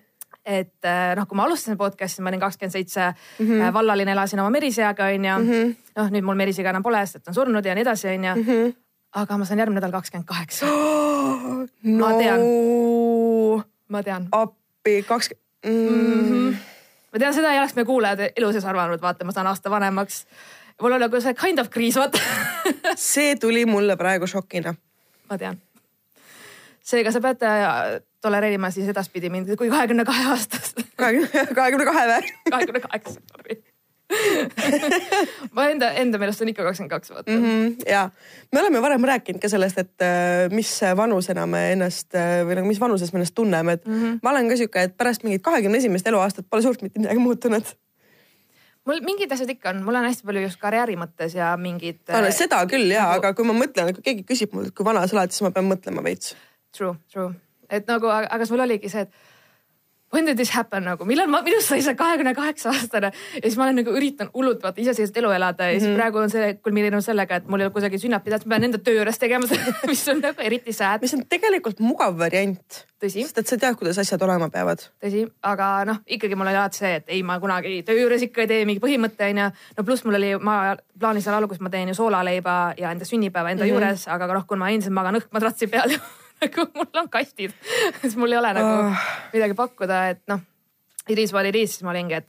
et 0.47 0.87
äh, 0.87 1.11
noh, 1.19 1.27
kui 1.27 1.35
ma 1.35 1.43
alustasin 1.43 1.77
podcast'i, 1.77 2.23
ma 2.23 2.31
olin 2.31 2.39
kakskümmend 2.39 2.71
seitse, 2.71 3.09
mhm. 3.39 3.61
äh, 3.61 3.73
vallaline, 3.73 4.11
elasin 4.15 4.39
oma 4.39 4.49
Meriseaga 4.53 5.09
onju 5.11 5.33
-hmm.. 5.43 5.73
noh, 5.99 6.11
nüüd 6.13 6.23
mul 6.23 6.39
Merisega 6.39 6.71
enam 6.71 6.83
pole, 6.83 7.03
sest 7.05 7.25
ta 7.25 7.33
on 7.33 7.35
surnud 7.35 7.65
ja 7.65 7.75
nii 7.75 7.83
edasi 7.83 8.07
onju. 8.07 8.35
-hmm. 8.43 8.75
aga 9.21 9.37
ma 9.37 9.45
saan 9.45 9.59
järgmine 9.59 9.81
nädal 9.81 9.91
kakskümmend 9.91 10.27
kaheksa. 10.27 10.65
ma 12.01 12.13
tean 12.21 12.39
ma 13.89 14.03
tean. 14.03 14.27
appi, 14.31 15.03
kakskümmend 15.07 16.57
ma 17.11 17.19
tean, 17.19 17.33
seda 17.33 17.51
ei 17.53 17.59
oleks 17.59 17.75
meie 17.75 17.87
kuulajad 17.87 18.19
elu 18.29 18.51
sees 18.53 18.65
arvanud, 18.67 19.01
vaata, 19.01 19.25
ma 19.25 19.35
saan 19.35 19.47
aasta 19.51 19.71
vanemaks. 19.71 20.25
Mul 20.81 20.97
on 20.97 21.01
nagu 21.01 21.21
see 21.21 21.37
kind 21.37 21.59
of 21.59 21.69
kriis, 21.73 21.97
vaata 21.99 22.21
see 23.11 23.35
tuli 23.35 23.65
mulle 23.65 23.97
praegu 23.97 24.27
šokina. 24.27 24.75
ma 25.29 25.37
tean. 25.37 25.61
seega 26.81 27.11
sa 27.11 27.21
pead 27.21 27.47
äh, 27.47 28.01
tolereerima 28.21 28.71
siis 28.71 28.89
edaspidi 28.89 29.29
mind 29.29 29.55
kui 29.57 29.69
kahekümne 29.69 30.05
kahe 30.05 30.29
aastast. 30.33 30.83
kahekümne, 30.99 31.89
kahe 31.91 32.05
või? 32.13 32.35
kahekümne 32.51 32.85
kaheksa, 32.85 33.19
sorry 33.33 33.61
ma 35.55 35.65
enda, 35.67 35.89
enda 35.99 36.19
meelest 36.21 36.41
on 36.43 36.51
ikka 36.51 36.63
kakskümmend 36.63 36.93
kaks, 36.93 37.09
vaata 37.11 37.31
mm. 37.31 37.41
-hmm, 37.43 37.89
ja 37.91 38.09
me 38.53 38.61
oleme 38.61 38.81
varem 38.81 39.03
rääkinud 39.03 39.41
ka 39.41 39.49
sellest, 39.51 39.77
et 39.77 40.01
äh, 40.01 40.47
mis 40.51 40.69
vanusena 40.97 41.45
me 41.45 41.71
ennast 41.73 42.15
äh, 42.15 42.45
või 42.47 42.55
nagu 42.55 42.67
mis 42.67 42.79
vanuses 42.79 43.11
me 43.13 43.19
ennast 43.19 43.35
tunneme, 43.35 43.75
et 43.75 43.85
mm 43.85 44.03
-hmm. 44.03 44.19
ma 44.23 44.31
olen 44.31 44.49
ka 44.49 44.57
sihuke, 44.57 44.81
et 44.81 44.97
pärast 44.97 45.23
mingit 45.27 45.43
kahekümne 45.43 45.77
esimest 45.77 46.07
eluaastat 46.07 46.47
pole 46.49 46.61
suurt 46.61 46.81
mitte 46.81 46.99
midagi 46.99 47.19
muutunud 47.19 47.75
mul 48.87 49.01
mingid 49.05 49.31
asjad 49.35 49.51
ikka 49.51 49.73
on, 49.73 49.81
mul 49.85 49.99
on 49.99 50.07
hästi 50.07 50.27
palju 50.27 50.43
just 50.45 50.59
karjääri 50.61 50.97
mõttes 50.99 51.35
ja 51.37 51.51
mingid. 51.61 52.01
seda 52.35 52.63
küll 52.69 52.91
ja 52.93 53.07
nagu..., 53.11 53.21
aga 53.21 53.33
kui 53.37 53.47
ma 53.47 53.55
mõtlen, 53.57 53.93
kui 53.97 54.05
keegi 54.05 54.27
küsib 54.27 54.55
mult, 54.55 54.73
kui 54.75 54.87
vana 54.87 55.05
sa 55.07 55.19
oled, 55.19 55.33
siis 55.33 55.45
ma 55.45 55.53
pean 55.55 55.67
mõtlema 55.69 56.03
veits. 56.05 56.35
True, 56.75 56.95
true, 57.11 57.33
et 57.69 57.87
nagu, 57.89 58.09
aga 58.11 58.47
sul 58.49 58.63
oligi 58.63 58.91
see, 58.91 59.07
et 59.07 59.36
when 60.13 60.25
did 60.25 60.37
this 60.37 60.51
happen 60.55 60.85
nagu, 60.87 61.05
millal 61.05 61.27
ma, 61.31 61.41
minust 61.43 61.71
sai 61.71 61.81
see 61.83 61.95
kahekümne 61.99 62.33
kaheksa 62.37 62.71
aastane 62.71 63.11
ja 63.11 63.43
siis 63.43 63.57
ma 63.59 63.65
olen 63.67 63.81
nagu 63.81 63.93
üritanud 63.99 64.31
hullult 64.35 64.63
vaata 64.63 64.81
iseseisvat 64.81 65.19
elu 65.21 65.31
elada 65.35 65.67
ja 65.67 65.73
siis 65.75 65.83
mm 65.83 65.89
-hmm. 65.89 65.99
praegu 65.99 66.17
on 66.23 66.29
see 66.31 66.53
kulmineerunud 66.63 67.03
sellega, 67.03 67.35
et 67.35 67.47
mul 67.47 67.59
ei 67.59 67.67
ole 67.67 67.73
kusagil 67.75 67.99
sünnapidajat, 67.99 68.45
ma 68.45 68.55
pean 68.55 68.67
enda 68.69 68.77
töö 68.77 68.95
juures 68.99 69.19
tegema 69.19 69.47
mis 69.91 70.07
on 70.07 70.21
nagu 70.23 70.41
eriti 70.41 70.73
sad. 70.73 71.01
mis 71.01 71.13
on 71.13 71.25
tegelikult 71.29 71.79
mugav 71.79 72.17
variant. 72.17 72.85
sest 73.07 73.37
et 73.37 73.47
sa 73.47 73.57
tead, 73.57 73.75
kuidas 73.75 73.97
asjad 73.97 74.21
olema 74.21 74.49
peavad. 74.49 74.79
tõsi, 75.03 75.25
aga 75.43 75.85
noh, 75.85 75.97
ikkagi 76.07 76.35
mul 76.35 76.47
oli 76.47 76.55
alati 76.55 76.77
see, 76.77 76.95
et 76.95 77.03
ei, 77.07 77.23
ma 77.23 77.39
kunagi 77.39 77.83
töö 77.83 77.99
juures 78.01 78.21
ikka 78.21 78.41
ei 78.41 78.47
tee 78.47 78.65
mingi 78.65 78.83
põhimõte 78.83 79.27
onju. 79.29 79.49
no 79.77 79.83
pluss 79.83 80.05
mul 80.05 80.15
oli, 80.15 80.35
ma 80.39 80.77
plaanis 80.99 81.23
seal 81.23 81.35
alguses 81.35 81.61
ma 81.61 81.69
teen 81.69 81.87
ju 81.87 81.93
soolaleiba 81.93 82.73
ja 82.77 82.91
enda 82.91 83.05
sünnipäeva 83.05 83.51
enda 83.51 83.63
mm 83.63 83.69
-hmm. 83.69 83.73
juures, 83.73 84.07
aga 84.07 84.33
noh, 84.33 84.47
kuna 84.47 84.59
ma 84.59 84.69
endiselt 84.69 84.93
magan 84.93 85.19
õhkmadratsi 85.19 85.67
peal 85.67 85.99
nagu 86.41 86.67
mul 86.75 87.01
on 87.01 87.09
kastid 87.09 87.55
siis 88.01 88.15
mul 88.21 88.31
ei 88.31 88.39
ole 88.41 88.53
nagu 88.57 88.75
oh. 88.91 89.09
midagi 89.33 89.57
pakkuda, 89.57 90.03
et 90.13 90.23
noh, 90.31 90.43
it 91.09 91.19
is 91.19 91.33
what 91.33 91.45
it 91.49 91.55
is, 91.55 91.75
siis 91.75 91.85
ma 91.87 91.93
olingi, 91.93 92.21
et 92.21 92.27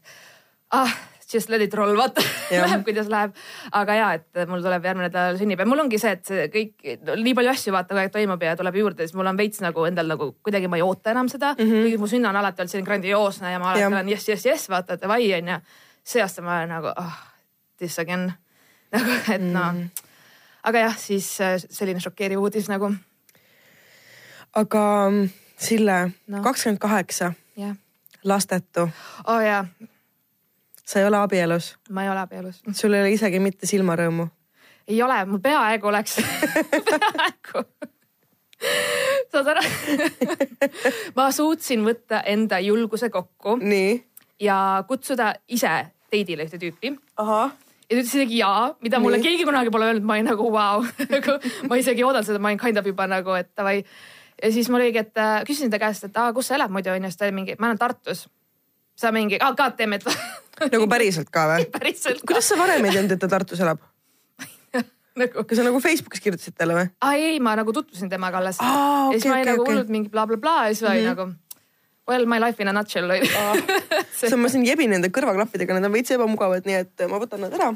ah, 0.77 0.93
just 1.33 1.51
let 1.53 1.61
it 1.61 1.75
roll, 1.75 1.97
vaata 1.97 2.23
läheb, 2.65 2.85
kuidas 2.87 3.09
läheb. 3.13 3.35
aga 3.73 3.97
ja, 3.99 4.09
et 4.17 4.49
mul 4.49 4.63
tuleb 4.65 4.87
järgmine 4.89 5.09
nädal 5.09 5.39
sünnipäev, 5.41 5.69
mul 5.69 5.85
ongi 5.85 6.01
see, 6.01 6.15
et 6.17 6.25
see 6.29 6.47
kõik 6.55 6.89
no,, 7.05 7.17
nii 7.21 7.37
palju 7.39 7.53
asju 7.53 7.75
vaata 7.75 7.93
kogu 7.93 8.03
aeg 8.05 8.15
toimub 8.15 8.45
ja 8.45 8.57
tuleb 8.59 8.81
juurde, 8.81 9.07
siis 9.07 9.17
mul 9.19 9.29
on 9.29 9.41
veits 9.41 9.63
nagu 9.65 9.85
endal 9.89 10.09
nagu 10.15 10.31
kuidagi 10.45 10.71
ma 10.71 10.81
ei 10.81 10.87
oota 10.87 11.13
enam 11.13 11.31
seda 11.33 11.55
mm. 11.55 11.65
-hmm. 11.65 11.87
kuigi 11.87 12.01
mu 12.01 12.11
sünna 12.11 12.33
on 12.33 12.41
alati 12.41 12.63
olnud 12.63 12.73
selline 12.73 12.89
grandioosne 12.89 13.53
ja 13.53 13.59
ma 13.61 13.73
alati 13.73 13.85
ja. 13.85 13.93
olen 13.93 14.13
jess, 14.15 14.29
jess, 14.29 14.47
jess, 14.47 14.71
vaata, 14.73 15.01
davai 15.01 15.33
onju. 15.41 15.61
see 16.05 16.23
aasta 16.23 16.43
ma 16.43 16.59
olen 16.59 16.69
nagu 16.69 16.93
ah, 16.97 17.17
this 17.77 17.99
again. 17.99 18.33
nagu, 18.95 19.11
et 19.29 19.43
mm. 19.43 19.53
noh. 19.53 20.05
aga 20.65 20.87
jah, 20.87 20.97
siis 20.97 21.41
äh, 21.41 21.59
selline 21.61 22.01
šokeeriv 22.01 22.41
uudis 22.41 22.69
nagu 22.73 22.95
aga 24.55 25.11
mm, 25.11 25.29
Sille 25.59 26.11
kakskümmend 26.43 26.79
kaheksa, 26.79 27.33
lastetu. 28.25 28.81
oo 29.27 29.35
oh, 29.35 29.41
jaa. 29.41 29.67
sa 30.85 31.01
ei 31.01 31.07
ole 31.07 31.17
abielus? 31.17 31.77
ma 31.91 32.03
ei 32.03 32.11
ole 32.11 32.21
abielus. 32.21 32.63
sul 32.73 32.93
ei 32.93 33.01
ole 33.01 33.13
isegi 33.13 33.41
mitte 33.41 33.67
silmarõõmu? 33.67 34.29
ei 34.89 35.03
ole, 35.03 35.25
mul 35.25 35.39
peaaegu 35.43 35.87
oleks 35.87 36.21
peaaegu 36.91 37.65
saad 39.33 39.53
aru 39.53 39.63
ma 41.17 41.29
suutsin 41.35 41.85
võtta 41.87 42.23
enda 42.27 42.59
julguse 42.63 43.11
kokku. 43.11 43.59
ja 44.41 44.85
kutsuda 44.89 45.35
ise 45.49 45.87
teidile 46.11 46.47
ühte 46.49 46.59
tüüpi. 46.59 46.93
ja 47.19 47.25
ta 47.25 47.51
ütles 47.89 48.15
isegi 48.15 48.39
jaa, 48.43 48.75
mida 48.85 49.01
mulle 49.01 49.19
Nii. 49.19 49.25
keegi 49.25 49.45
kunagi 49.49 49.71
pole 49.71 49.89
öelnud, 49.89 50.05
ma 50.05 50.19
olin 50.19 50.31
nagu 50.33 50.53
vau 50.53 50.81
wow. 50.83 50.89
nagu 51.15 51.39
ma 51.71 51.79
isegi 51.81 52.03
ei 52.03 52.09
oodanud 52.09 52.29
seda, 52.29 52.43
ma 52.43 52.51
olin 52.53 52.61
kind 52.61 52.81
of 52.81 52.87
juba 52.87 53.07
nagu, 53.11 53.37
et 53.39 53.51
davai 53.57 53.83
ja 54.43 54.53
siis 54.53 54.69
mul 54.71 54.81
oligi, 54.81 55.03
et 55.03 55.21
äh, 55.21 55.43
küsisin 55.49 55.71
ta 55.73 55.81
käest, 55.83 56.09
et 56.09 56.17
aa, 56.21 56.33
kus 56.37 56.51
sa 56.51 56.59
elad 56.59 56.73
muidu 56.75 56.93
onju, 56.95 57.11
siis 57.11 57.21
ta 57.21 57.27
oli 57.27 57.37
mingi, 57.41 57.57
ma 57.59 57.71
elan 57.71 57.81
Tartus. 57.81 58.27
sa 58.99 59.13
mingi, 59.15 59.39
aa, 59.43 59.55
KTM-et 59.59 60.07
nagu 60.75 60.89
päriselt 60.91 61.31
ka 61.35 61.47
või? 61.53 61.67
päriselt. 61.79 62.23
kuidas 62.27 62.51
sa 62.51 62.59
varem 62.61 62.85
ei 62.85 62.95
teadnud, 62.97 63.17
et 63.17 63.25
ta 63.25 63.31
Tartus 63.31 63.61
elab 63.65 63.83
nagu. 65.21 65.45
kas 65.45 65.61
sa 65.61 65.67
nagu 65.67 65.83
Facebookis 65.83 66.25
kirjutasid 66.25 66.57
talle 66.59 66.79
või? 66.79 66.87
aa 67.05 67.19
ei, 67.19 67.43
ma 67.43 67.57
nagu 67.59 67.75
tutvusin 67.75 68.11
temaga 68.13 68.43
alles 68.43 68.63
ah,. 68.63 69.09
Okay, 69.09 69.19
ja 69.19 69.21
siis 69.21 69.29
ma 69.31 69.37
olin 69.37 69.45
okay, 69.45 69.53
nagu 69.53 69.69
hullult 69.69 69.87
okay. 69.87 69.97
mingi 69.99 70.15
blablabla 70.15 70.43
bla, 70.43 70.57
bla, 70.63 70.71
ja 70.71 70.75
siis 70.75 70.83
mm 70.83 70.89
-hmm. 70.89 70.99
oli 70.99 71.09
nagu 71.13 71.49
well 72.09 72.27
my 72.27 72.41
life 72.41 72.63
in 72.63 72.69
a 72.69 72.73
nutshell 72.73 73.11
oli 73.11 73.29
ah.. 73.37 74.37
ma 74.37 74.49
siin 74.49 74.67
jebin 74.67 74.91
nende 74.91 75.13
kõrvaklappidega, 75.13 75.77
need 75.77 75.91
on 75.91 75.93
veits 75.93 76.15
ebamugavad, 76.15 76.67
nii 76.67 76.81
et 76.85 77.07
ma 77.11 77.21
võtan 77.21 77.45
nad 77.45 77.55
ära. 77.59 77.73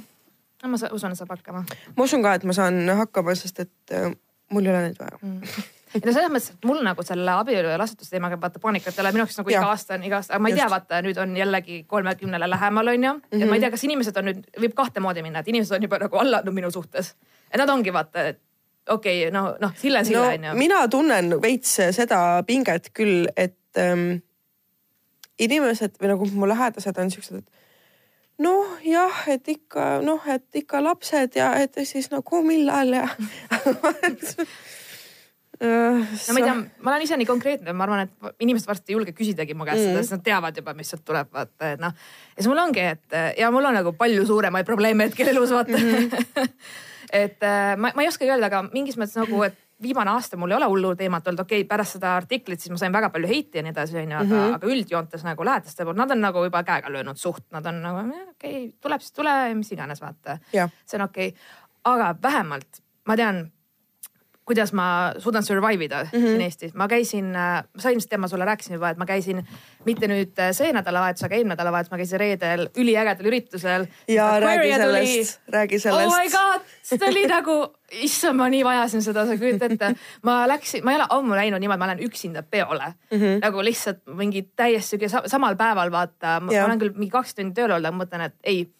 no 0.62 0.72
ma 0.72 0.78
usun, 0.78 1.12
et 1.12 1.18
saab 1.18 1.36
hakkama. 1.36 1.64
ma 1.96 2.04
usun 2.08 2.22
ka, 2.24 2.34
et 2.38 2.44
ma 2.48 2.56
saan 2.56 2.88
hakkama, 3.02 3.34
sest 3.34 3.60
et 3.66 3.94
äh, 3.94 4.10
mul 4.50 4.66
ei 4.66 4.74
ole 4.74 4.88
neid 4.88 4.98
vaja 4.98 5.18
mm 5.20 5.70
ei 5.94 6.02
no 6.04 6.14
selles 6.14 6.32
mõttes, 6.32 6.52
et 6.54 6.68
mul 6.68 6.80
nagu 6.84 7.04
selle 7.06 7.34
abielu 7.34 7.72
ja 7.72 7.78
lasutuse 7.80 8.14
teemaga 8.14 8.38
vaata 8.40 8.60
paanikat 8.62 8.96
ei 8.96 9.02
ole, 9.04 9.12
minu 9.14 9.24
jaoks 9.24 9.38
nagu 9.40 9.52
iga 9.52 9.64
aasta 9.68 9.96
on 9.96 10.06
iga 10.08 10.18
aasta, 10.20 10.34
aga 10.34 10.42
ma 10.42 10.50
ei 10.50 10.54
Just. 10.54 10.62
tea, 10.62 10.70
vaata 10.72 11.00
nüüd 11.06 11.20
on 11.22 11.36
jällegi 11.36 11.82
kolmekümnele 11.90 12.48
lähemal 12.50 12.92
onju 12.94 13.12
mm. 13.12 13.20
-hmm. 13.20 13.40
ja 13.40 13.46
ma 13.46 13.54
ei 13.54 13.58
mhm. 13.58 13.60
tea, 13.66 13.70
kas 13.74 13.84
inimesed 13.88 14.16
on 14.16 14.28
nüüd, 14.30 14.42
võib 14.64 14.74
kahte 14.78 15.04
moodi 15.04 15.22
minna, 15.22 15.42
et 15.44 15.52
inimesed 15.52 15.76
on 15.76 15.88
juba 15.88 16.00
nagu 16.02 16.22
alla 16.24 16.42
no, 16.44 16.52
minu 16.52 16.70
suhtes. 16.70 17.14
ja 17.52 17.58
nad 17.58 17.68
ongi 17.68 17.92
vaata, 17.92 18.26
et 18.32 18.40
okei 18.88 19.22
okay,, 19.22 19.30
no, 19.30 19.56
noh, 19.60 19.72
sille 19.76 19.98
on 19.98 20.04
sille 20.04 20.26
onju 20.26 20.48
no,. 20.48 20.58
mina 20.58 20.88
tunnen 20.88 21.34
veits 21.42 21.78
seda 21.90 22.42
pinget 22.46 22.90
küll, 22.94 23.26
et 23.36 23.58
ähm, 23.78 24.22
inimesed 25.38 25.98
või 26.00 26.14
nagu 26.14 26.30
mu 26.32 26.48
lähedased 26.48 26.98
on 26.98 27.10
siuksed, 27.10 27.38
et 27.38 27.62
noh, 28.42 28.78
jah, 28.86 29.24
et 29.28 29.48
ikka 29.48 30.00
noh, 30.04 30.22
et 30.26 30.62
ikka 30.62 30.82
lapsed 30.84 31.36
ja 31.36 31.52
et 31.60 31.76
siis 31.84 32.10
nagu 32.10 32.42
millal 32.46 32.94
ja 32.96 33.08
no 35.62 36.34
ma 36.34 36.40
ei 36.40 36.46
tea, 36.46 36.54
ma 36.82 36.92
olen 36.92 37.04
ise 37.06 37.18
nii 37.20 37.28
konkreetne, 37.28 37.74
ma 37.76 37.86
arvan, 37.86 38.06
et 38.06 38.44
inimesed 38.44 38.68
varsti 38.68 38.92
ei 38.92 38.98
julge 38.98 39.14
küsidagi 39.16 39.56
mu 39.58 39.66
käest 39.68 39.84
mm. 39.84 39.90
seda, 39.90 40.04
sest 40.04 40.16
nad 40.16 40.24
teavad 40.26 40.62
juba, 40.62 40.74
mis 40.78 40.92
sealt 40.92 41.04
tuleb, 41.08 41.32
vaata, 41.32 41.74
et 41.74 41.82
noh. 41.82 41.92
ja 42.34 42.38
siis 42.38 42.50
mul 42.50 42.62
ongi, 42.62 42.86
et 42.94 43.18
ja 43.38 43.50
mul 43.54 43.68
on 43.70 43.78
nagu 43.78 43.94
palju 43.98 44.24
suuremaid 44.28 44.68
probleeme 44.68 45.10
hetkel 45.10 45.32
elus, 45.34 45.54
vaata 45.54 45.78
mm. 45.78 46.08
-hmm. 46.08 46.48
et 47.24 47.42
äh, 47.42 47.76
ma, 47.76 47.92
ma 47.94 48.02
ei 48.02 48.10
oskagi 48.10 48.30
öelda, 48.30 48.50
aga 48.50 48.64
mingis 48.72 48.98
mõttes 48.98 49.20
nagu, 49.20 49.42
et 49.46 49.58
viimane 49.82 50.10
aasta 50.10 50.36
mul 50.36 50.50
ei 50.50 50.56
ole 50.56 50.68
hullu 50.70 50.92
teemat 50.96 51.26
olnud, 51.28 51.42
okei 51.44 51.62
okay,, 51.62 51.68
pärast 51.68 51.98
seda 51.98 52.16
artiklit 52.16 52.60
siis 52.60 52.72
ma 52.72 52.78
sain 52.80 52.92
väga 52.94 53.10
palju 53.14 53.28
heiti 53.28 53.58
ja 53.58 53.64
nii 53.66 53.72
edasi, 53.74 53.98
onju, 53.98 54.16
aga 54.16 54.24
mm, 54.24 54.36
-hmm. 54.36 54.54
aga 54.58 54.70
üldjoontes 54.74 55.24
nagu 55.26 55.44
lähedaste 55.44 55.84
poolt, 55.84 55.98
nad 55.98 56.10
on 56.10 56.22
nagu 56.22 56.44
juba 56.44 56.62
käega 56.62 56.92
löönud 56.92 57.18
suht, 57.18 57.44
nad 57.50 57.66
on 57.66 57.82
nagu 57.82 58.04
okei 58.04 58.28
okay,, 58.30 58.70
tuleb 58.80 59.02
siis 59.02 59.12
tule, 59.12 59.34
mis 59.54 59.72
iganes, 59.72 60.00
vaata. 60.00 60.38
see 60.86 60.98
on 60.98 61.08
okei 61.08 61.28
okay., 61.28 61.40
aga 61.84 62.14
vähemalt 62.22 62.82
ma 63.06 63.16
tean 63.16 63.42
kuidas 64.44 64.72
ma 64.74 65.12
suudan 65.18 65.42
survive 65.42 65.84
ida 65.84 66.04
mm 66.04 66.08
-hmm. 66.10 66.26
siin 66.26 66.40
Eestis. 66.40 66.74
ma 66.74 66.88
käisin, 66.88 67.36
äh, 67.36 67.62
ma 67.74 67.80
sain 67.80 67.96
vist 67.96 68.16
ma 68.18 68.28
sulle 68.28 68.44
rääkisin 68.44 68.74
juba, 68.74 68.90
et 68.90 68.98
ma 68.98 69.06
käisin 69.06 69.46
mitte 69.84 70.06
nüüd 70.06 70.38
äh, 70.38 70.50
see 70.52 70.72
nädalavahetus, 70.72 71.24
aga 71.24 71.34
eelmine 71.34 71.54
nädalavahetus 71.54 71.90
ma 71.90 71.96
käisin 71.96 72.20
reedel 72.20 72.68
üliägedal 72.76 73.26
üritusel. 73.26 73.86
ja 74.08 74.40
räägi 74.40 74.74
sellest, 74.74 75.40
räägi 75.48 75.78
sellest. 75.78 76.06
oh 76.06 76.18
my 76.18 76.30
god, 76.30 76.66
see 76.82 76.98
oli 77.08 77.26
nagu, 77.26 77.74
issand, 77.90 78.36
ma 78.36 78.48
nii 78.48 78.64
vajasin 78.64 79.02
seda, 79.02 79.26
sa 79.26 79.38
kujutad 79.38 79.72
ette. 79.72 79.94
ma 80.22 80.48
läksin, 80.48 80.84
ma 80.84 80.90
ei 80.90 80.96
ole 80.96 81.06
ammu 81.08 81.34
läinud 81.34 81.60
niimoodi, 81.60 81.78
ma 81.78 81.86
lähen 81.86 82.04
üksinda 82.06 82.42
peole 82.42 82.94
mm. 83.10 83.18
-hmm. 83.18 83.40
nagu 83.42 83.64
lihtsalt 83.64 83.98
mingi 84.06 84.42
täiesti 84.56 84.98
samal 85.26 85.56
päeval 85.56 85.90
vaata, 85.90 86.40
ma 86.40 86.64
olen 86.64 86.78
küll 86.78 86.92
mingi 86.98 87.10
kaks 87.10 87.34
tundi 87.34 87.54
tööl 87.54 87.70
olnud, 87.70 87.86
aga 87.86 87.96
ma 87.96 88.04
mõtlen, 88.04 88.26
et 88.26 88.34
ei 88.42 88.72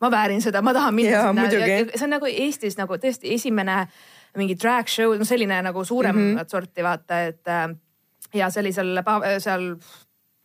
ma 0.00 0.10
väärin 0.10 0.42
seda, 0.42 0.62
ma 0.62 0.74
tahan 0.74 0.94
minna 0.94 1.10
ja, 1.10 1.22
sinna. 1.32 1.48
see 1.96 2.04
on 2.04 2.10
nagu 2.10 2.28
Eestis 2.28 2.76
nagu 2.76 2.98
tõesti 3.00 3.32
esimene 3.34 3.86
mingi 4.36 4.56
drag 4.62 4.88
show, 4.88 5.14
no 5.18 5.24
selline 5.24 5.62
nagu 5.62 5.84
suuremat 5.84 6.22
mm 6.22 6.36
-hmm. 6.36 6.50
sorti 6.50 6.82
vaata, 6.82 7.20
et 7.22 7.48
äh, 7.48 7.76
ja 8.34 8.50
see 8.50 8.60
oli 8.60 8.72
seal, 8.72 9.02
seal 9.38 9.76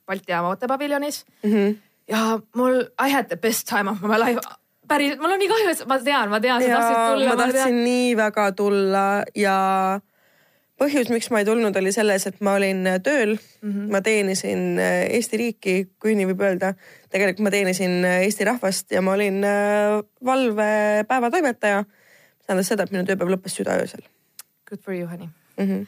Balti 0.06 0.32
jaama 0.32 0.50
ootepaviljonis 0.50 1.26
mm. 1.44 1.52
-hmm. 1.52 1.76
ja 2.08 2.40
mul, 2.56 2.82
I 3.06 3.10
had 3.10 3.26
the 3.26 3.38
best 3.38 3.68
time 3.68 3.92
of 3.92 4.02
my 4.02 4.18
life 4.20 4.40
päris, 4.88 5.18
mul 5.20 5.32
on 5.32 5.40
nii 5.40 5.50
kahju, 5.52 5.70
et 5.72 5.84
ma 5.88 6.00
tean, 6.00 6.30
ma 6.30 6.40
tean, 6.44 6.62
sa 6.62 6.68
tahtsid 6.68 6.96
tulla. 7.12 7.30
ma 7.30 7.44
tahtsin 7.44 7.76
ma 7.76 7.84
nii 7.84 8.18
väga 8.18 8.52
tulla 8.52 9.06
ja 9.36 9.58
põhjus, 10.82 11.12
miks 11.14 11.30
ma 11.32 11.42
ei 11.42 11.46
tulnud, 11.46 11.78
oli 11.78 11.94
selles, 11.96 12.28
et 12.28 12.42
ma 12.42 12.56
olin 12.60 12.90
tööl 13.06 13.36
mm. 13.38 13.72
-hmm. 13.72 13.88
ma 13.94 14.02
teenisin 14.02 14.80
äh, 14.80 15.16
Eesti 15.16 15.38
riiki, 15.38 15.76
kui 16.02 16.16
nii 16.16 16.28
võib 16.34 16.44
öelda. 16.48 16.74
tegelikult 17.10 17.46
ma 17.48 17.54
teenisin 17.54 18.06
äh, 18.06 18.22
Eesti 18.28 18.48
rahvast 18.50 18.92
ja 18.92 19.02
ma 19.02 19.14
olin 19.14 19.42
valvepäevatoimetaja 20.26 21.84
tähendas 22.51 22.72
seda, 22.72 22.86
et 22.86 22.96
minu 22.96 23.08
tööpäev 23.08 23.31
lõppes 23.34 23.55
südaöösel. 23.60 24.03
Good 24.70 24.84
for 24.84 24.96
you, 24.96 25.08
honey 25.10 25.29
mm. 25.58 25.67
-hmm 25.67 25.86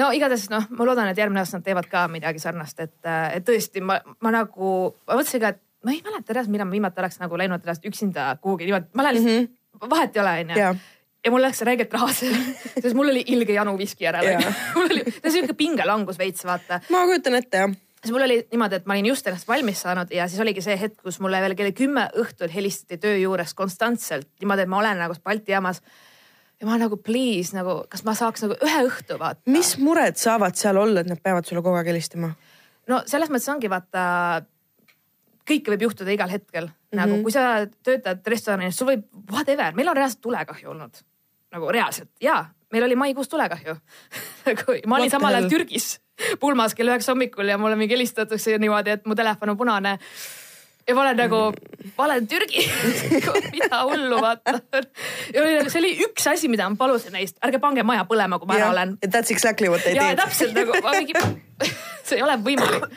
no 0.00 0.10
igatahes 0.16 0.46
noh, 0.48 0.64
ma 0.70 0.84
loodan, 0.88 1.10
et 1.10 1.18
järgmine 1.18 1.42
aasta 1.42 1.58
nad 1.58 1.64
teevad 1.66 1.86
ka 1.90 2.06
midagi 2.08 2.40
sarnast, 2.40 2.78
et, 2.80 2.94
et 3.34 3.44
tõesti 3.44 3.82
ma, 3.84 3.98
ma 4.24 4.30
nagu, 4.32 4.70
ma 5.06 5.18
mõtlesin 5.18 5.42
ka, 5.42 5.50
et 5.52 5.60
ma 5.84 5.92
ei 5.92 6.00
mäleta 6.06 6.32
reaalselt, 6.32 6.52
millal 6.54 6.70
ma 6.70 6.72
viimati 6.72 7.02
oleks 7.02 7.20
nagu 7.20 7.36
läinud 7.36 7.66
ennast 7.66 7.84
üksinda 7.84 8.30
kuhugi 8.40 8.64
niimoodi, 8.68 8.88
ma 8.94 9.04
lähen 9.04 9.18
lihtsalt 9.18 9.50
mm, 9.50 9.50
-hmm. 9.80 9.90
vahet 9.90 10.16
ei 10.16 10.22
ole, 10.22 10.32
onju 10.40 10.78
ja 11.24 11.30
mul 11.34 11.42
läks 11.44 11.60
räigelt 11.68 11.92
raha 11.92 12.12
seal, 12.16 12.38
sest 12.82 12.96
mul 12.96 13.12
oli 13.12 13.24
ilge 13.26 13.52
janu 13.52 13.76
viski 13.78 14.04
järele 14.04 14.54
mul 14.74 14.88
oli, 14.88 15.04
see 15.04 15.26
on 15.26 15.36
siuke 15.36 15.58
pingelangus 15.58 16.18
veits, 16.18 16.44
vaata. 16.48 16.80
ma 16.88 17.04
kujutan 17.04 17.36
ette, 17.42 17.64
jah 17.66 17.76
siis 18.04 18.12
mul 18.14 18.24
oli 18.24 18.36
niimoodi, 18.50 18.80
et 18.80 18.86
ma 18.88 18.96
olin 18.96 19.10
just 19.10 19.26
ennast 19.28 19.48
valmis 19.48 19.82
saanud 19.84 20.12
ja 20.14 20.28
siis 20.28 20.40
oligi 20.40 20.62
see 20.64 20.76
hetk, 20.80 21.00
kus 21.04 21.20
mulle 21.20 21.40
veel 21.44 21.56
kell 21.58 21.72
kümme 21.76 22.06
õhtul 22.20 22.52
helistati 22.52 23.00
töö 23.00 23.18
juures 23.20 23.52
konstantselt 23.56 24.28
niimoodi, 24.40 24.64
et 24.64 24.72
ma 24.72 24.80
olen 24.80 25.02
nagu 25.04 25.16
Balti 25.24 25.52
jaamas. 25.52 25.82
ja 26.60 26.68
ma 26.68 26.78
nagu 26.80 26.96
please 26.96 27.56
nagu, 27.56 27.82
kas 27.88 28.04
ma 28.04 28.14
saaks 28.16 28.46
nagu 28.46 28.56
ühe 28.56 28.84
õhtu 28.88 29.18
vaata. 29.20 29.42
mis 29.46 29.76
mured 29.78 30.16
saavad 30.20 30.56
seal 30.56 30.80
olla, 30.80 31.00
et 31.00 31.10
nad 31.10 31.20
peavad 31.22 31.44
sulle 31.44 31.62
kogu 31.62 31.76
aeg 31.76 31.92
helistama? 31.92 32.32
no 32.88 33.02
selles 33.06 33.30
mõttes 33.32 33.50
ongi 33.52 33.70
vaata, 33.70 34.42
kõike 35.48 35.74
võib 35.74 35.88
juhtuda 35.88 36.14
igal 36.14 36.32
hetkel 36.32 36.66
mm, 36.66 36.72
-hmm. 36.72 37.00
nagu 37.02 37.22
kui 37.22 37.32
sa 37.36 37.66
töötad 37.84 38.24
restoranis, 38.26 38.76
sul 38.76 38.94
võib 38.94 39.06
whatever, 39.32 39.74
meil 39.74 39.92
on 39.92 39.96
reaalselt 39.96 40.24
tulekahju 40.24 40.72
olnud 40.72 41.04
nagu 41.52 41.72
reaalselt 41.72 42.10
ja 42.20 42.44
meil 42.72 42.86
oli 42.86 42.96
maikuus 42.96 43.28
tulekahju 43.28 43.76
nagu 44.48 44.80
ma 44.86 44.96
olin 44.96 45.10
samal 45.10 45.34
ajal 45.34 45.50
Türgis 45.52 45.98
pulmas 46.40 46.74
kell 46.74 46.92
üheksa 46.92 47.14
hommikul 47.14 47.48
ja 47.48 47.58
mulle 47.58 47.78
mingi 47.80 47.96
helistatakse 47.96 48.58
niimoodi, 48.58 48.98
et 48.98 49.08
mu 49.08 49.16
telefon 49.18 49.54
on 49.54 49.58
punane. 49.60 49.98
ja 50.88 50.94
ma 50.94 51.04
olen 51.04 51.16
nagu, 51.16 51.40
ma 51.98 52.04
olen 52.04 52.26
Türgi 52.26 52.64
mida 53.54 53.82
hullu 53.84 54.20
vaata. 54.22 54.58
ja 55.34 55.42
oli 55.42 55.56
nagu, 55.58 55.70
see 55.70 55.82
oli 55.82 55.92
üks 56.08 56.30
asi, 56.30 56.48
mida 56.48 56.68
ma 56.68 56.76
palusin 56.80 57.14
neist, 57.16 57.38
ärge 57.44 57.60
pange 57.62 57.82
maja 57.86 58.06
põlema, 58.08 58.38
kui 58.38 58.50
ma 58.50 58.58
ära 58.58 58.70
olen. 58.74 58.96
That's 59.06 59.30
exactly 59.30 59.68
what 59.68 59.84
they 59.86 59.94
did. 59.98 60.18
täpselt 60.20 60.56
nagu 60.56 60.80
ma 60.82 60.96
mingi, 60.98 61.16
see 62.06 62.18
ei 62.18 62.24
ole 62.26 62.38
võimalik 62.44 62.88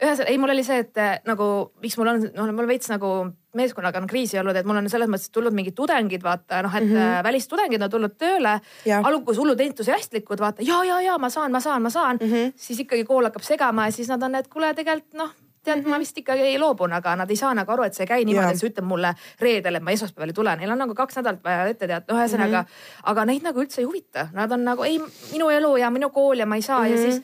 ühesõnaga, 0.00 0.30
ei, 0.32 0.38
mul 0.40 0.54
oli 0.54 0.64
see, 0.64 0.80
et 0.84 1.00
äh, 1.00 1.18
nagu 1.28 1.46
miks 1.82 1.98
mul 2.00 2.14
on, 2.14 2.22
noh, 2.32 2.52
mul 2.56 2.68
veits 2.70 2.88
nagu 2.92 3.10
meeskonnaga 3.54 3.98
on 3.98 4.06
kriisi 4.06 4.38
olnud, 4.38 4.56
et 4.56 4.66
mul 4.66 4.78
on 4.78 4.88
selles 4.90 5.10
mõttes 5.10 5.30
tulnud 5.34 5.54
mingid 5.56 5.74
tudengid, 5.74 6.22
vaata 6.22 6.62
noh, 6.62 6.74
et 6.76 6.84
mm 6.84 6.94
-hmm. 6.96 7.22
välistudengid 7.26 7.82
on 7.82 7.90
tulnud 7.90 8.16
tööle. 8.18 8.60
alguses 9.02 9.38
hullud 9.38 9.60
entusiastlikud, 9.60 10.40
vaata 10.40 10.62
ja, 10.62 10.84
ja, 10.84 11.00
ja 11.00 11.18
ma 11.18 11.30
saan, 11.30 11.52
ma 11.52 11.60
saan, 11.60 11.82
ma 11.82 11.90
saan 11.90 12.18
mm. 12.20 12.26
-hmm. 12.26 12.52
siis 12.56 12.80
ikkagi 12.80 13.04
kool 13.04 13.24
hakkab 13.24 13.42
segama 13.42 13.86
ja 13.86 13.92
siis 13.92 14.08
nad 14.08 14.22
on, 14.22 14.34
et 14.34 14.48
kuule, 14.48 14.74
tegelikult 14.74 15.14
noh 15.14 15.30
tead 15.64 15.76
mm, 15.76 15.84
-hmm. 15.84 15.90
ma 15.90 15.98
vist 15.98 16.18
ikkagi 16.18 16.42
ei 16.42 16.58
loobun, 16.58 16.92
aga 16.92 17.16
nad 17.16 17.30
ei 17.30 17.36
saa 17.36 17.54
nagu 17.54 17.72
aru, 17.72 17.82
et 17.82 17.94
see 17.94 18.04
ei 18.04 18.08
käi 18.08 18.24
niimoodi, 18.24 18.52
et 18.52 18.60
sa 18.60 18.66
ütled 18.66 18.84
mulle 18.84 19.14
reedel, 19.40 19.74
et 19.74 19.82
ma 19.82 19.90
esmaspäeval 19.90 20.32
ei 20.32 20.38
tule, 20.38 20.56
neil 20.56 20.70
on 20.70 20.78
nagu 20.78 20.94
kaks 20.94 21.16
nädalat 21.16 21.44
vaja 21.44 21.66
ette 21.66 21.86
teada, 21.86 22.04
noh, 22.08 22.20
ühesõnaga 22.20 22.62
mm. 22.62 22.66
-hmm. 22.66 23.10
aga 23.12 23.24
neid 23.24 23.42
nagu 23.42 23.60
üldse 23.60 23.80
ei 23.80 23.84
huvita, 23.84 24.28
nad 24.32 24.52
on 24.52 24.64
nagu 24.64 24.82
ei, 24.82 24.98
minu 25.32 25.50
elu 25.50 25.76
ja 25.76 25.90
minu 25.90 26.10
kool 26.10 26.38
ja 26.38 26.46
ma 26.46 26.56
ei 26.56 26.62
saa 26.62 26.80
mm 26.80 26.86
-hmm. 26.86 26.90
ja 26.90 26.96
mhm. 26.96 27.10
siis 27.10 27.22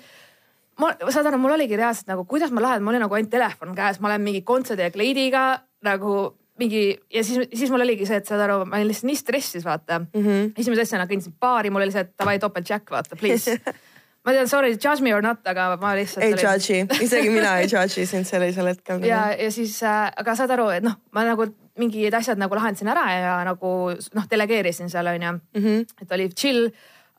ma, 0.79 0.93
saad 1.11 1.27
aru, 1.27 1.39
mul 1.39 1.57
oligi 1.57 1.77
reaalselt 1.77 2.07
nagu, 2.07 2.25
kuidas 2.25 2.51
ma 2.51 2.63
lähen, 2.63 2.83
mul 2.83 2.95
oli 2.95 2.99
nagu 2.99 3.15
ainult 3.15 3.31
telefon 3.31 3.75
käes, 3.75 4.01
ma 4.01 4.09
olen 4.09 4.21
mingi 4.21 4.43
kontserdi 4.43 4.83
ja 4.83 4.91
kleidiga 4.91 5.61
nagu 5.87 6.17
mingi 6.61 6.85
ja 7.13 7.25
siis, 7.25 7.49
siis 7.53 7.73
mul 7.73 7.85
oligi 7.85 8.07
see, 8.09 8.21
et 8.21 8.29
saad 8.29 8.43
aru, 8.47 8.63
ma 8.69 8.79
olin 8.79 8.89
lihtsalt 8.91 9.11
nii 9.11 9.19
stressis, 9.21 9.65
vaata 9.65 10.01
mm. 10.01 10.23
-hmm. 10.23 10.55
esimese 10.59 10.87
asjana 10.87 11.09
kõndisin 11.11 11.37
baari, 11.41 11.71
mul 11.71 11.85
oli 11.85 11.95
see, 11.95 12.07
et 12.07 12.15
davai 12.19 12.39
topelt 12.43 12.71
jack, 12.71 12.91
vaata, 12.91 13.19
please 13.21 13.59
ma 14.27 14.35
tean, 14.35 14.49
sorry, 14.49 14.73
judge 14.75 15.05
me 15.05 15.15
or 15.15 15.23
not, 15.23 15.43
aga 15.47 15.69
ma 15.81 15.93
lihtsalt. 15.99 16.25
ei 16.25 16.35
olin... 16.35 16.45
judge'i, 16.45 17.05
isegi 17.07 17.31
mina 17.31 17.57
ei 17.61 17.69
judge'i 17.75 18.07
sind 18.09 18.29
sellisel 18.29 18.73
hetkel. 18.73 19.05
ja, 19.07 19.29
ja 19.37 19.51
siis 19.55 19.79
äh,, 19.85 20.11
aga 20.17 20.37
saad 20.39 20.55
aru, 20.57 20.69
et 20.79 20.87
noh, 20.87 20.97
ma 21.13 21.27
nagu 21.29 21.47
mingid 21.77 22.15
asjad 22.17 22.41
nagu 22.41 22.57
lahendasin 22.57 22.89
ära 22.89 23.07
ja 23.13 23.35
nagu 23.45 23.73
noh, 23.93 24.31
delegeerisin 24.31 24.89
seal 24.91 25.13
onju 25.13 25.33
mm, 25.33 25.65
-hmm. 25.65 25.85
et 26.03 26.17
oli 26.19 26.31
chill. 26.33 26.71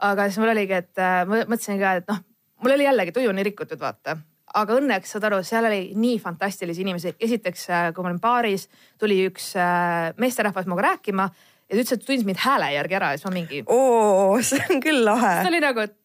aga 0.01 0.27
siis 0.29 0.41
mul 0.41 0.49
oligi, 0.53 0.73
et 0.73 0.99
äh, 1.01 1.23
mõtlesin 1.25 1.79
ka, 1.81 1.93
et 2.01 2.09
noh 2.09 2.25
mul 2.63 2.73
oli 2.73 2.85
jällegi 2.85 3.13
tuju 3.15 3.31
nii 3.33 3.45
rikutud, 3.51 3.79
vaata 3.79 4.17
aga 4.57 4.79
õnneks 4.79 5.13
saad 5.13 5.27
aru, 5.29 5.41
seal 5.45 5.67
oli 5.69 5.91
nii 5.97 6.17
fantastilisi 6.23 6.83
inimesi. 6.85 7.13
esiteks, 7.19 7.67
äh, 7.69 7.91
kui 7.93 8.05
ma 8.05 8.11
olin 8.11 8.23
baaris, 8.23 8.67
tuli 8.99 9.19
üks 9.27 9.53
äh, 9.59 10.09
meesterahvas 10.21 10.67
minuga 10.69 10.89
rääkima 10.91 11.29
ja 11.29 11.75
ta 11.75 11.79
ütles, 11.81 11.93
et 11.93 12.05
tundis 12.07 12.25
mind 12.27 12.41
hääle 12.41 12.71
järgi 12.73 12.99
ära 12.99 13.13
ja 13.13 13.19
siis 13.19 13.27
ma 13.27 13.35
mingi. 13.35 13.63
oo, 13.67 14.41
see 14.41 14.63
on 14.71 14.83
küll 14.83 15.03
lahe. 15.05 15.33
ta 15.43 15.51
oli 15.51 15.61
nagu, 15.63 15.85
et 15.85 15.95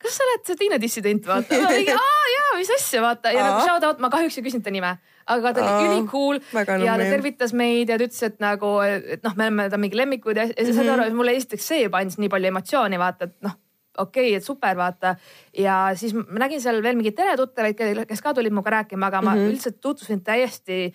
kas 0.00 0.16
sa 0.16 0.26
oled 0.26 0.44
see 0.48 0.60
teine 0.60 0.80
dissident, 0.82 1.26
vaata. 1.28 1.60
ma 1.60 1.72
mingi, 1.74 1.94
aa 1.94 2.28
jaa, 2.34 2.52
mis 2.58 2.74
asja, 2.76 3.02
vaata 3.04 3.32
ja 3.36 3.46
nagu 3.46 3.64
shout 3.68 3.88
out, 3.88 4.02
ma 4.02 4.12
kahjuks 4.12 4.40
ei 4.40 4.46
küsinud 4.48 4.66
ta 4.66 4.74
nime, 4.74 4.94
aga 5.30 5.54
ta 5.56 5.64
oli 5.66 5.88
ülikool 5.90 6.40
ja 6.56 6.96
ta 6.96 7.08
tervitas 7.08 7.54
meid 7.56 7.92
ja 7.92 7.98
ta 8.00 8.08
ütles, 8.08 8.22
et 8.30 8.38
nagu, 8.42 8.76
et 8.86 9.26
noh, 9.26 9.36
me 9.36 9.48
oleme 9.48 9.68
ta 9.72 9.80
mingi 9.80 10.00
lemmikud 10.00 10.40
ja, 10.40 10.48
ja 10.50 10.68
sa 10.68 10.72
saad 10.72 10.86
mhm. 10.86 10.94
aru, 10.96 11.18
mulle 11.20 11.36
esiteks 11.38 11.72
see 11.72 11.84
juba 11.84 12.00
andis 12.00 12.20
nii 12.22 12.32
palju 12.32 12.54
emotsiooni, 12.54 13.00
vaata, 13.00 13.28
et 13.30 13.36
noh 13.46 13.58
okei 13.98 14.28
okay,, 14.30 14.36
et 14.38 14.44
super, 14.44 14.76
vaata. 14.76 15.14
ja 15.56 15.90
siis 15.94 16.14
ma 16.14 16.44
nägin 16.46 16.60
seal 16.62 16.82
veel 16.82 16.98
mingeid 16.98 17.18
teletuttavaid, 17.18 18.04
kes 18.08 18.22
ka 18.22 18.34
tulid 18.34 18.54
minuga 18.54 18.78
rääkima, 18.80 19.06
aga 19.06 19.22
ma 19.22 19.34
mm 19.34 19.40
-hmm. 19.40 19.54
üldiselt 19.54 19.80
tutvusin 19.80 20.22
täiesti 20.24 20.92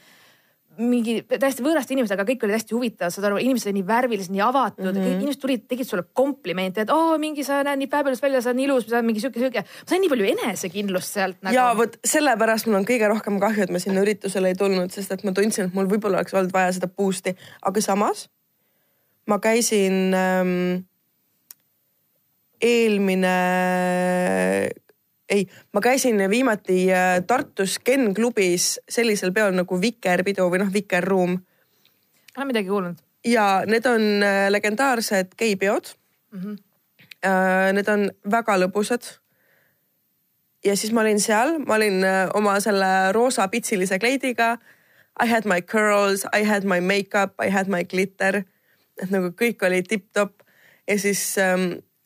mingi 0.82 1.22
täiesti 1.28 1.64
võõraste 1.64 1.94
inimestega, 1.96 2.26
kõik 2.28 2.44
olid 2.46 2.58
hästi 2.58 2.76
huvitavad, 2.76 3.14
saad 3.14 3.28
aru, 3.30 3.38
inimesed 3.42 3.70
olid 3.70 3.78
nii 3.78 3.88
värvilised, 3.88 4.34
nii 4.34 4.44
avatud 4.44 4.90
mm, 4.90 4.98
-hmm. 4.98 5.22
inimesed 5.22 5.42
tulid, 5.42 5.64
tegid 5.72 5.88
sulle 5.88 6.04
komplimente, 6.14 6.84
et 6.84 6.92
oo 6.94 7.14
oh, 7.14 7.20
mingi 7.22 7.44
sa 7.48 7.62
näed 7.64 7.80
nii 7.80 7.90
fabulous 7.92 8.22
välja, 8.22 8.42
sa 8.42 8.52
oled 8.52 8.60
nii 8.60 8.68
ilus, 8.68 8.88
sa 8.90 8.98
oled 8.98 9.08
mingi 9.10 9.24
sihuke, 9.24 9.40
sihuke. 9.40 9.64
ma 9.64 9.92
sain 9.92 10.04
nii 10.04 10.12
palju 10.12 10.26
enesekindlust 10.34 11.20
sealt 11.20 11.38
nagu. 11.42 11.56
ja 11.56 11.68
vot 11.78 11.96
sellepärast 12.06 12.68
mul 12.68 12.80
on 12.82 12.88
kõige 12.90 13.08
rohkem 13.12 13.40
kahju, 13.40 13.64
et 13.64 13.72
ma 13.72 13.80
sinna 13.80 14.04
üritusele 14.04 14.52
ei 14.52 14.60
tulnud, 14.60 14.92
sest 14.92 15.12
et 15.16 15.24
ma 15.24 15.32
tundsin, 15.32 15.70
et 15.70 15.78
mul 15.78 15.88
võib-olla 15.92 16.20
oleks 16.20 16.36
olnud 16.36 16.54
vaja 16.54 16.76
seda 16.76 16.92
boost'i, 16.92 17.36
aga 17.62 17.82
samas 17.82 18.28
ma 19.28 19.40
käisin 19.40 20.14
ähm, 20.14 20.86
eelmine, 22.62 23.36
ei, 25.30 25.48
ma 25.74 25.82
käisin 25.82 26.30
viimati 26.30 26.94
äh, 26.94 27.24
Tartus 27.28 27.80
Ken 27.80 28.14
klubis 28.14 28.80
sellisel 28.90 29.34
peol 29.34 29.56
nagu 29.58 29.82
Vikerpidu 29.82 30.48
või 30.52 30.62
noh, 30.64 30.72
Vikerruum. 30.74 31.38
olen 32.38 32.48
midagi 32.48 32.70
kuulnud. 32.70 33.02
ja 33.26 33.64
need 33.68 33.86
on 33.86 34.24
äh, 34.24 34.48
legendaarsed 34.50 35.36
geipeod 35.38 35.96
mm. 36.32 36.40
-hmm. 36.40 36.62
Need 37.74 37.88
on 37.90 38.12
väga 38.32 38.54
lõbusad. 38.62 39.02
ja 40.66 40.76
siis 40.78 40.94
ma 40.94 41.02
olin 41.02 41.20
seal, 41.20 41.58
ma 41.60 41.76
olin 41.76 42.06
oma 42.34 42.60
selle 42.60 43.12
roosa 43.12 43.48
pitsilise 43.48 44.00
kleidiga. 44.00 44.58
I 45.24 45.28
had 45.28 45.46
my 45.46 45.62
curls, 45.62 46.26
I 46.40 46.44
had 46.44 46.64
my 46.64 46.82
makeup, 46.82 47.34
I 47.46 47.50
had 47.50 47.68
my 47.68 47.84
glitter. 47.84 48.44
et 49.02 49.10
nagu 49.10 49.34
kõik 49.36 49.66
oli 49.66 49.82
tipp-topp 49.84 50.46
ja 50.88 51.00
siis 51.00 51.38
ähm, 51.38 51.62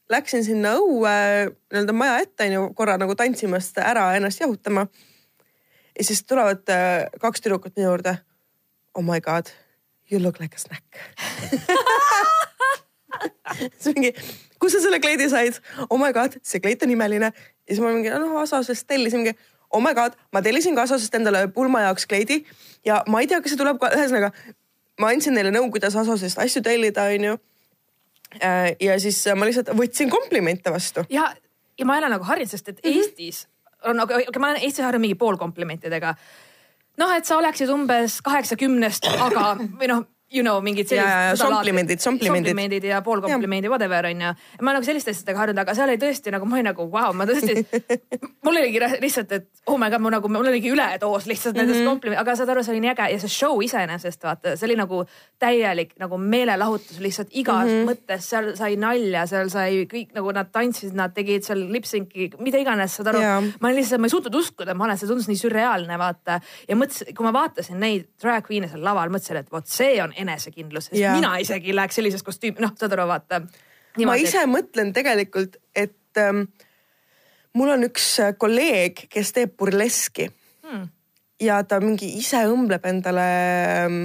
läksin 0.10 0.44
sinna 0.46 0.74
õue 0.80 1.14
nii-öelda 1.50 1.94
maja 1.96 2.18
ette 2.24 2.48
onju 2.50 2.74
korra 2.78 2.98
nagu 3.02 3.16
tantsimast 3.18 3.78
ära 3.84 4.10
ennast 4.18 4.42
jahutama. 4.42 4.88
ja 5.98 6.04
siis 6.06 6.24
tulevad 6.24 6.70
äh, 6.74 7.06
kaks 7.22 7.42
tüdrukut 7.42 7.76
minu 7.78 7.90
juurde. 7.90 8.18
Oh 8.98 9.04
my 9.06 9.22
god, 9.22 9.52
you 10.12 10.22
look 10.22 10.40
like 10.40 10.56
a 10.56 10.60
snack 10.60 10.84
siis 13.80 13.96
mingi, 13.96 14.14
kus 14.60 14.74
sa 14.76 14.82
selle 14.84 15.00
kleidi 15.00 15.30
said? 15.30 15.60
oh 15.90 16.00
my 16.00 16.14
god, 16.14 16.38
see 16.44 16.60
kleit 16.60 16.84
on 16.84 16.92
imeline. 16.92 17.32
ja 17.32 17.74
siis 17.74 17.82
ma 17.84 17.94
mingi, 17.94 18.10
noh, 18.10 18.38
Asosest 18.42 18.88
tellisin 18.88 19.24
mingi, 19.24 19.36
oh 19.70 19.82
my 19.84 19.94
god, 19.94 20.18
ma 20.34 20.42
tellisin 20.46 20.76
ka 20.76 20.88
Asosest 20.88 21.16
endale 21.16 21.48
pulma 21.54 21.86
jaoks 21.88 22.08
kleidi 22.10 22.44
ja 22.86 23.04
ma 23.08 23.22
ei 23.22 23.28
tea, 23.30 23.42
kas 23.42 23.54
see 23.54 23.62
tuleb 23.62 23.80
ka, 23.82 23.92
ühesõnaga 23.98 24.34
ma 25.00 25.14
andsin 25.14 25.36
neile 25.38 25.52
nõu, 25.56 25.70
kuidas 25.74 25.96
Asosest 26.00 26.40
asju 26.42 26.64
tellida, 26.66 27.08
onju. 27.16 27.38
Äh, 28.38 28.76
ja 28.80 29.00
siis 29.02 29.24
ma 29.36 29.48
lihtsalt 29.48 29.72
võtsin 29.78 30.10
komplimente 30.10 30.74
vastu. 30.74 31.06
ja, 31.10 31.32
ja 31.80 31.86
ma 31.86 31.96
ei 31.96 32.04
ole 32.04 32.12
nagu 32.14 32.28
harjunud, 32.28 32.52
sest 32.52 32.70
et 32.70 32.84
mm 32.84 32.92
-hmm. 32.92 32.98
Eestis 32.98 33.48
on 33.90 34.00
okei 34.00 34.28
okay,, 34.28 34.40
ma 34.40 34.52
olen 34.52 34.62
Eestis 34.62 34.86
harjunud 34.86 35.08
mingi 35.08 35.16
poolkomplimentidega. 35.16 36.16
noh, 36.98 37.16
et 37.16 37.26
sa 37.26 37.38
oleksid 37.38 37.70
umbes 37.70 38.22
kaheksakümnest, 38.22 39.08
aga 39.20 39.56
või 39.80 39.88
noh 39.88 40.06
you 40.34 40.44
know 40.44 40.62
mingid 40.62 40.88
sellised. 40.88 41.42
komplimendid, 41.42 42.02
komplimendid 42.04 42.84
ja 42.84 43.02
poolkomplimendi, 43.02 43.70
whatever 43.70 44.06
on 44.06 44.22
ju. 44.22 44.34
ma 44.62 44.74
nagu 44.76 44.86
selliste 44.86 45.14
asjadega 45.14 45.42
harjunud, 45.42 45.62
aga 45.64 45.76
seal 45.78 45.90
oli 45.90 46.02
tõesti 46.02 46.34
nagu 46.34 46.46
ma 46.46 46.60
olin 46.60 46.70
nagu 46.70 46.86
vau 46.86 47.10
wow,, 47.10 47.16
ma 47.18 47.26
tõesti 47.30 47.64
mul 48.46 48.60
oligi 48.62 48.82
lihtsalt, 49.02 49.34
et 49.38 49.48
oh 49.70 49.80
my 49.82 49.90
god, 49.92 50.04
ma 50.04 50.14
nagu, 50.14 50.32
mul 50.32 50.50
oligi 50.52 50.72
üledoos 50.74 51.26
lihtsalt 51.30 51.56
mm 51.56 51.62
-hmm. 51.62 51.72
nendest 51.74 51.90
komplimendidest, 51.90 52.28
aga 52.28 52.36
saad 52.40 52.54
aru, 52.54 52.64
see 52.64 52.76
oli 52.76 52.84
nii 52.86 52.94
äge 52.94 53.08
ja 53.14 53.20
see 53.24 53.34
show 53.34 53.64
iseenesest 53.66 54.24
vaata, 54.24 54.56
see 54.60 54.70
oli 54.70 54.78
nagu 54.80 55.02
täielik 55.40 55.96
nagu 56.00 56.18
meelelahutus 56.18 57.00
lihtsalt 57.00 57.30
igas 57.32 57.66
mm 57.66 57.74
-hmm. 57.74 57.90
mõttes, 57.90 58.30
seal 58.30 58.52
sai 58.56 58.76
nalja, 58.76 59.26
seal 59.28 59.50
sai 59.50 59.86
kõik 59.90 60.14
nagu 60.14 60.32
nad 60.36 60.52
tantsisid, 60.52 60.94
nad 60.94 61.14
tegid 61.14 61.44
seal 61.44 61.66
lipsynki, 61.74 62.32
mida 62.40 62.62
iganes, 62.62 62.96
saad 62.96 63.14
aru. 63.14 63.20
ma 63.60 63.68
olin 63.68 63.82
lihtsalt, 63.82 64.02
ma 64.02 64.06
ei 64.06 64.16
suutnud 64.16 64.36
uskuda, 64.36 64.74
ma 64.74 64.86
olen, 64.86 64.98
see 64.98 65.08
tundus 65.10 65.28
nii 65.28 65.42
sürreaalne 65.42 65.98
vaata 65.98 66.40
ja 66.68 66.76
mõtlesin, 66.76 67.16
kui 67.16 67.26
ma 67.26 67.34
vaatasin 67.34 67.80
neid 67.80 68.08
drag 68.22 68.46
queen'e 68.46 68.70
seal 68.70 68.84
laval, 68.84 69.10
mõtlesin, 69.10 69.42
et 69.42 69.52
vot 69.52 69.68
see 69.68 70.02
on 70.04 70.14
enesekindlus, 70.20 70.90
sest 70.90 71.00
ja. 71.02 71.16
mina 71.18 71.36
isegi 71.42 71.76
läheks 71.76 72.00
sellises 72.00 72.26
kostüümi, 72.26 72.62
noh, 72.64 72.76
saad 72.80 72.96
aru, 72.98 73.08
vaata. 73.10 73.42
ma 74.06 74.18
ise 74.20 74.44
et... 74.44 74.52
mõtlen 74.52 74.94
tegelikult, 74.96 75.58
et 75.76 76.22
ähm, 76.22 76.46
mul 77.58 77.74
on 77.76 77.88
üks 77.90 78.12
äh, 78.24 78.36
kolleeg, 78.38 79.08
kes 79.12 79.34
teeb 79.36 79.58
burleski 79.58 80.30
hmm. 80.30 80.88
ja 81.44 81.62
ta 81.64 81.82
mingi 81.84 82.12
ise 82.20 82.44
õmbleb 82.52 82.88
endale 82.92 83.28
ähm, 83.86 84.00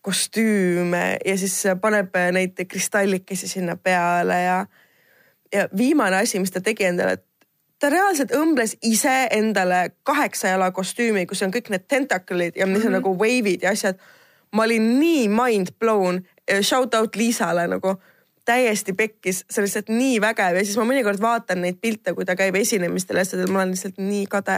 kostüüme 0.00 1.18
ja 1.24 1.38
siis 1.38 1.56
paneb 1.80 2.14
neid 2.32 2.60
kristallikesi 2.68 3.48
sinna 3.48 3.76
peale 3.76 4.38
ja, 4.42 4.60
ja 5.52 5.66
viimane 5.76 6.22
asi, 6.24 6.40
mis 6.40 6.52
ta 6.54 6.62
tegi 6.64 6.88
endale, 6.88 7.18
et 7.18 7.26
ta 7.80 7.88
reaalselt 7.92 8.32
õmbles 8.36 8.76
ise 8.86 9.12
endale 9.32 9.90
kaheksa 10.08 10.54
jala 10.54 10.70
kostüümi, 10.76 11.26
kus 11.28 11.42
on 11.44 11.52
kõik 11.54 11.70
need 11.72 11.86
tentaklid 11.88 12.56
ja 12.56 12.66
mis 12.66 12.84
on 12.84 12.92
mm 12.92 12.96
-hmm. 12.96 12.98
nagu 12.98 13.14
wave'id 13.16 13.62
ja 13.64 13.70
asjad 13.76 14.00
ma 14.56 14.64
olin 14.66 14.88
nii 15.00 15.28
mind 15.28 15.74
blown, 15.78 16.22
shout 16.60 16.94
out 16.94 17.16
Liisale 17.16 17.66
nagu. 17.70 17.96
Täiesti 18.44 18.92
pekkis, 18.96 19.44
see 19.50 19.60
on 19.60 19.66
lihtsalt 19.66 19.90
nii 19.92 20.16
vägev 20.24 20.56
ja 20.56 20.62
siis 20.64 20.78
ma 20.80 20.86
mõnikord 20.88 21.20
vaatan 21.22 21.60
neid 21.62 21.76
pilte, 21.78 22.14
kui 22.16 22.24
ta 22.26 22.34
käib 22.34 22.56
esinemistel 22.58 23.20
ja 23.20 23.26
asjadel, 23.26 23.50
ma 23.52 23.60
olen 23.60 23.74
lihtsalt 23.76 24.00
nii 24.00 24.24
kade, 24.32 24.56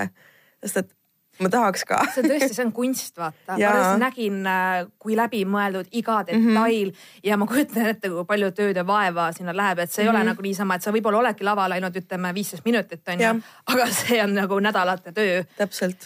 sest 0.63 0.79
et 0.81 0.93
ma 1.41 1.49
tahaks 1.53 1.85
ka. 1.89 1.99
see 2.13 2.25
tõesti, 2.27 2.51
see 2.53 2.65
on 2.67 2.73
kunst, 2.77 3.17
vaata. 3.17 3.57
ma 3.57 3.59
tõesti 3.61 4.01
nägin, 4.03 4.39
äh, 4.49 4.85
kui 5.03 5.17
läbimõeldud 5.17 5.89
iga 5.99 6.19
mhm. 6.21 6.27
detail 6.29 6.91
mm 6.91 6.93
-hmm. 6.93 7.23
ja 7.29 7.39
ma 7.41 7.47
kujutan 7.49 7.87
ette, 7.89 8.11
kui 8.13 8.25
palju 8.29 8.51
tööd 8.59 8.77
ja 8.77 8.85
vaeva 8.87 9.31
sinna 9.33 9.55
läheb, 9.57 9.79
et 9.79 9.93
see 9.93 10.03
ei 10.03 10.09
mm 10.09 10.11
-hmm. 10.11 10.17
ole 10.17 10.25
mhm. 10.25 10.29
nagu 10.29 10.43
niisama, 10.43 10.75
et 10.75 10.83
sa 10.83 10.93
võib-olla 10.93 11.19
oledki 11.19 11.45
laval 11.45 11.73
ainult 11.73 11.97
ütleme 11.97 12.35
viisteist 12.35 12.65
minutit 12.65 13.09
onju, 13.09 13.43
aga 13.67 13.87
see 13.87 14.23
on 14.23 14.35
nagu 14.35 14.61
nädalate 14.61 15.13
töö. 15.13 15.45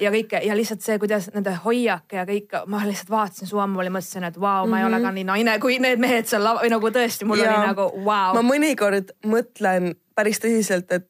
ja 0.00 0.10
kõike 0.10 0.44
ja 0.46 0.56
lihtsalt 0.56 0.82
see, 0.82 0.98
kuidas 0.98 1.30
nende 1.34 1.58
hoiak 1.64 2.12
ja 2.12 2.24
kõik, 2.24 2.66
ma 2.66 2.86
lihtsalt 2.86 3.10
vaatasin 3.10 3.48
su 3.48 3.58
ammu 3.58 3.82
ja 3.82 3.90
mõtlesin, 3.90 4.24
et 4.24 4.40
vau 4.40 4.46
wow, 4.46 4.66
mm, 4.66 4.66
-hmm. 4.66 4.70
ma 4.70 4.78
ei 4.80 4.84
ole 4.84 5.00
ka 5.00 5.06
mhm. 5.06 5.14
nii 5.14 5.24
naine 5.24 5.58
kui 5.58 5.78
need 5.78 5.98
mehed 5.98 6.26
seal 6.26 6.44
laval 6.44 6.64
või 6.64 6.70
nagu 6.70 6.88
tõesti, 6.88 7.24
mul 7.24 7.38
ja. 7.38 7.50
oli 7.50 7.66
nagu 7.66 7.82
vau 8.04 8.32
wow.. 8.32 8.34
ma 8.34 8.42
mõnikord 8.54 9.12
mõtlen 9.26 9.94
päris 10.14 10.40
tõsiselt, 10.40 10.92
et 10.92 11.08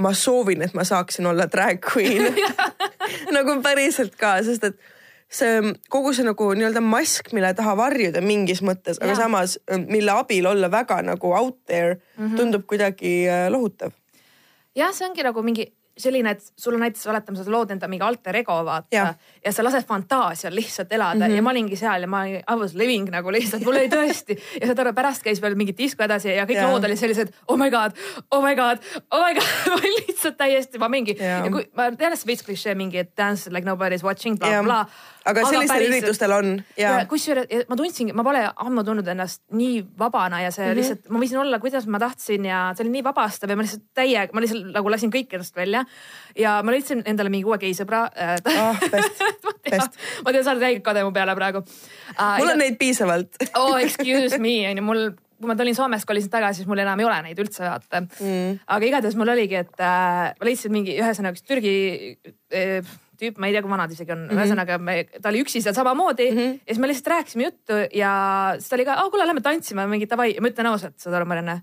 ma 0.00 0.12
soovin, 0.14 0.62
et 0.62 0.74
ma 0.74 0.84
saaksin 0.84 1.26
olla 1.30 1.46
drag 1.50 1.84
queen 1.84 2.34
nagu 3.36 3.60
päriselt 3.62 4.16
ka, 4.18 4.36
sest 4.42 4.64
et 4.70 4.78
see 5.34 5.74
kogu 5.90 6.12
see 6.14 6.26
nagu 6.26 6.50
nii-öelda 6.54 6.82
mask, 6.84 7.32
mille 7.36 7.52
taha 7.56 7.76
varjuda 7.78 8.22
mingis 8.24 8.62
mõttes, 8.66 9.00
aga 9.02 9.16
samas 9.18 9.56
mille 9.88 10.14
abil 10.14 10.46
olla 10.50 10.70
väga 10.70 11.00
nagu 11.06 11.32
out 11.34 11.58
there 11.66 11.96
mm, 11.96 12.26
-hmm. 12.26 12.36
tundub 12.36 12.66
kuidagi 12.66 13.14
äh, 13.28 13.46
lohutav. 13.50 13.92
jah, 14.74 14.92
see 14.94 15.08
ongi 15.08 15.22
nagu 15.22 15.42
mingi 15.42 15.72
selline, 15.98 16.30
et 16.34 16.42
sul 16.58 16.74
on 16.74 16.82
näiteks, 16.82 17.06
oletame, 17.10 17.38
sa 17.38 17.52
lood 17.52 17.70
enda 17.74 17.88
mingi 17.90 18.04
alter 18.06 18.36
ego 18.40 18.56
vaata 18.66 18.94
ja, 18.94 19.06
ja 19.44 19.52
sa 19.54 19.64
lased 19.64 19.86
fantaasial 19.86 20.54
lihtsalt 20.54 20.92
elada 20.92 21.14
mm 21.14 21.30
-hmm. 21.30 21.36
ja 21.36 21.42
ma 21.42 21.50
olingi 21.50 21.76
seal 21.76 22.02
ja 22.02 22.08
ma 22.10 22.24
I 22.26 22.56
was 22.58 22.74
living 22.74 23.10
nagu 23.10 23.32
lihtsalt, 23.32 23.64
mul 23.64 23.78
oli 23.78 23.88
tõesti 23.88 24.38
ja 24.60 24.66
saad 24.66 24.78
aru, 24.78 24.92
pärast 24.92 25.22
käis 25.22 25.42
veel 25.42 25.54
mingi 25.54 25.76
disko 25.78 26.04
edasi 26.04 26.34
ja 26.34 26.46
kõik 26.46 26.60
ja. 26.60 26.68
lood 26.68 26.84
olid 26.84 26.98
sellised 26.98 27.32
oh 27.48 27.58
my 27.58 27.70
god, 27.70 27.92
oh 28.30 28.42
my 28.44 28.54
god, 28.54 28.78
oh 29.10 29.22
my 29.26 29.34
god 29.34 29.50
ma 29.70 29.74
olin 29.78 29.98
lihtsalt 30.00 30.36
täiesti, 30.36 30.78
ma 30.78 30.88
mingi 30.88 31.16
ja, 31.18 31.44
ja 31.44 31.50
kui 31.50 31.68
ma 31.74 31.90
tean, 31.90 32.12
et 32.12 32.18
see 32.18 32.32
veits 32.32 32.42
klišee 32.42 32.74
mingi, 32.74 32.98
et 32.98 33.16
dance 33.16 33.50
like 33.50 33.66
nobody 33.66 33.94
is 33.94 34.04
watching 34.04 34.38
bla 34.38 34.62
bla 34.62 34.86
aga 35.24 35.44
sellistel 35.48 35.72
päris, 35.72 35.90
üritustel 35.90 36.34
on. 36.36 36.50
kusjuures 37.08 37.68
ma 37.70 37.78
tundsingi, 37.78 38.14
ma 38.16 38.24
pole 38.26 38.42
ammu 38.44 38.84
tundnud 38.86 39.08
ennast 39.14 39.42
nii 39.56 39.80
vabana 39.98 40.42
ja 40.42 40.50
see 40.50 40.64
mm 40.64 40.70
-hmm. 40.70 40.80
lihtsalt, 40.80 41.08
ma 41.08 41.22
võisin 41.22 41.40
olla, 41.40 41.58
kuidas 41.62 41.86
ma 41.86 42.00
tahtsin 42.02 42.44
ja 42.48 42.60
see 42.76 42.84
oli 42.84 42.92
nii 42.98 43.04
vabastav 43.04 43.50
ja 43.50 43.56
ma 43.56 43.64
lihtsalt 43.64 43.86
täiega, 43.94 44.32
ma 44.34 44.44
lihtsalt 44.44 44.72
nagu 44.74 44.90
lasin 44.90 45.12
kõik 45.12 45.32
ennast 45.32 45.56
välja. 45.56 45.83
Ja 46.38 46.58
ma 46.66 46.74
leidsin 46.74 47.02
endale 47.06 47.32
mingi 47.32 47.48
uue 47.48 47.58
geisõbra 47.62 48.06
oh,. 48.10 48.86
best 48.92 49.20
best. 49.70 50.00
ma 50.24 50.32
tean, 50.32 50.44
sa 50.44 50.54
oled 50.54 50.64
täiega 50.66 50.84
kade 50.88 51.04
mu 51.06 51.12
peale 51.14 51.36
praegu 51.38 51.62
uh,. 51.64 52.38
mul 52.38 52.48
ja, 52.48 52.56
on 52.56 52.64
neid 52.64 52.80
piisavalt 52.80 53.38
oh 53.60 53.76
excuse 53.80 54.40
me 54.42 54.56
on 54.70 54.82
ju, 54.82 54.86
mul 54.86 55.06
kui 55.34 55.50
ma 55.50 55.56
tulin 55.58 55.74
Soomest, 55.76 56.06
kolisin 56.08 56.30
tagasi, 56.32 56.62
siis 56.62 56.68
mul 56.70 56.80
enam 56.80 57.00
ei 57.02 57.06
ole 57.08 57.16
neid 57.26 57.40
üldse 57.42 57.66
vaata 57.66 58.04
mm.. 58.06 58.60
aga 58.76 58.86
igatahes 58.88 59.16
mul 59.18 59.32
oligi, 59.34 59.58
et 59.64 59.82
äh, 59.82 60.30
ma 60.38 60.48
leidsin 60.48 60.72
mingi 60.72 60.94
ühesõnaga 60.96 61.36
üks 61.36 61.44
Türgi 61.48 61.74
äh, 62.54 62.94
tüüp, 63.20 63.38
ma 63.38 63.48
ei 63.48 63.54
tea, 63.54 63.62
kui 63.64 63.72
vanad 63.72 63.92
isegi 63.94 64.14
on 64.14 64.24
mm, 64.24 64.30
-hmm. 64.30 64.40
ühesõnaga 64.40 64.78
me, 64.82 64.96
ta 65.20 65.30
oli 65.30 65.42
üksi 65.44 65.62
seal 65.62 65.76
samamoodi 65.76 66.30
mm 66.30 66.38
-hmm. 66.38 66.58
ja 66.64 66.74
siis 66.74 66.80
me 66.82 66.90
lihtsalt 66.90 67.12
rääkisime 67.14 67.44
juttu 67.44 67.78
ja 67.94 68.12
siis 68.58 68.68
ta 68.68 68.76
oli 68.76 68.88
ka, 68.88 68.96
kuule, 69.10 69.26
lähme 69.26 69.44
tantsima, 69.44 69.86
mingi 69.86 70.10
davai 70.10 70.34
ja 70.34 70.42
ma 70.42 70.50
ütlen 70.50 70.70
ausalt, 70.70 70.98
saad 70.98 71.14
aru, 71.14 71.26
Marianne. 71.26 71.62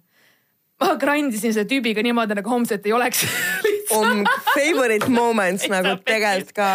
Ma 0.82 0.96
grind 1.02 1.36
isin 1.38 1.54
selle 1.56 1.68
tüübiga 1.70 2.04
niimoodi 2.06 2.38
nagu 2.38 2.50
homset 2.50 2.86
ei 2.86 2.96
oleks 2.98 3.26
on 3.98 4.24
favorite 4.54 5.10
moments 5.12 5.68
nagu 5.72 5.98
tegelikult 6.08 6.56
ka. 6.58 6.72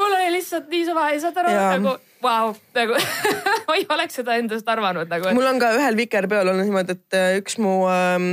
mul 0.00 0.18
oli 0.18 0.34
lihtsalt 0.38 0.68
nii 0.72 0.84
suva 0.88 1.08
ja 1.14 1.22
saad 1.24 1.40
aru 1.42 1.56
nagu 1.56 1.96
vau 2.22 2.50
wow,, 2.50 2.60
nagu 2.76 3.00
ma 3.68 3.78
ei 3.78 3.86
oleks 3.96 4.20
seda 4.20 4.36
endast 4.40 4.68
arvanud 4.68 5.10
nagu. 5.12 5.32
mul 5.36 5.50
on 5.52 5.62
ka 5.62 5.72
ühel 5.78 5.98
vikerpeol 5.98 6.52
olnud 6.52 6.68
niimoodi, 6.68 6.96
et 6.96 7.18
äh, 7.18 7.32
üks 7.40 7.58
mu 7.62 7.82
ähm, 7.92 8.30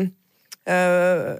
äh, 0.70 1.34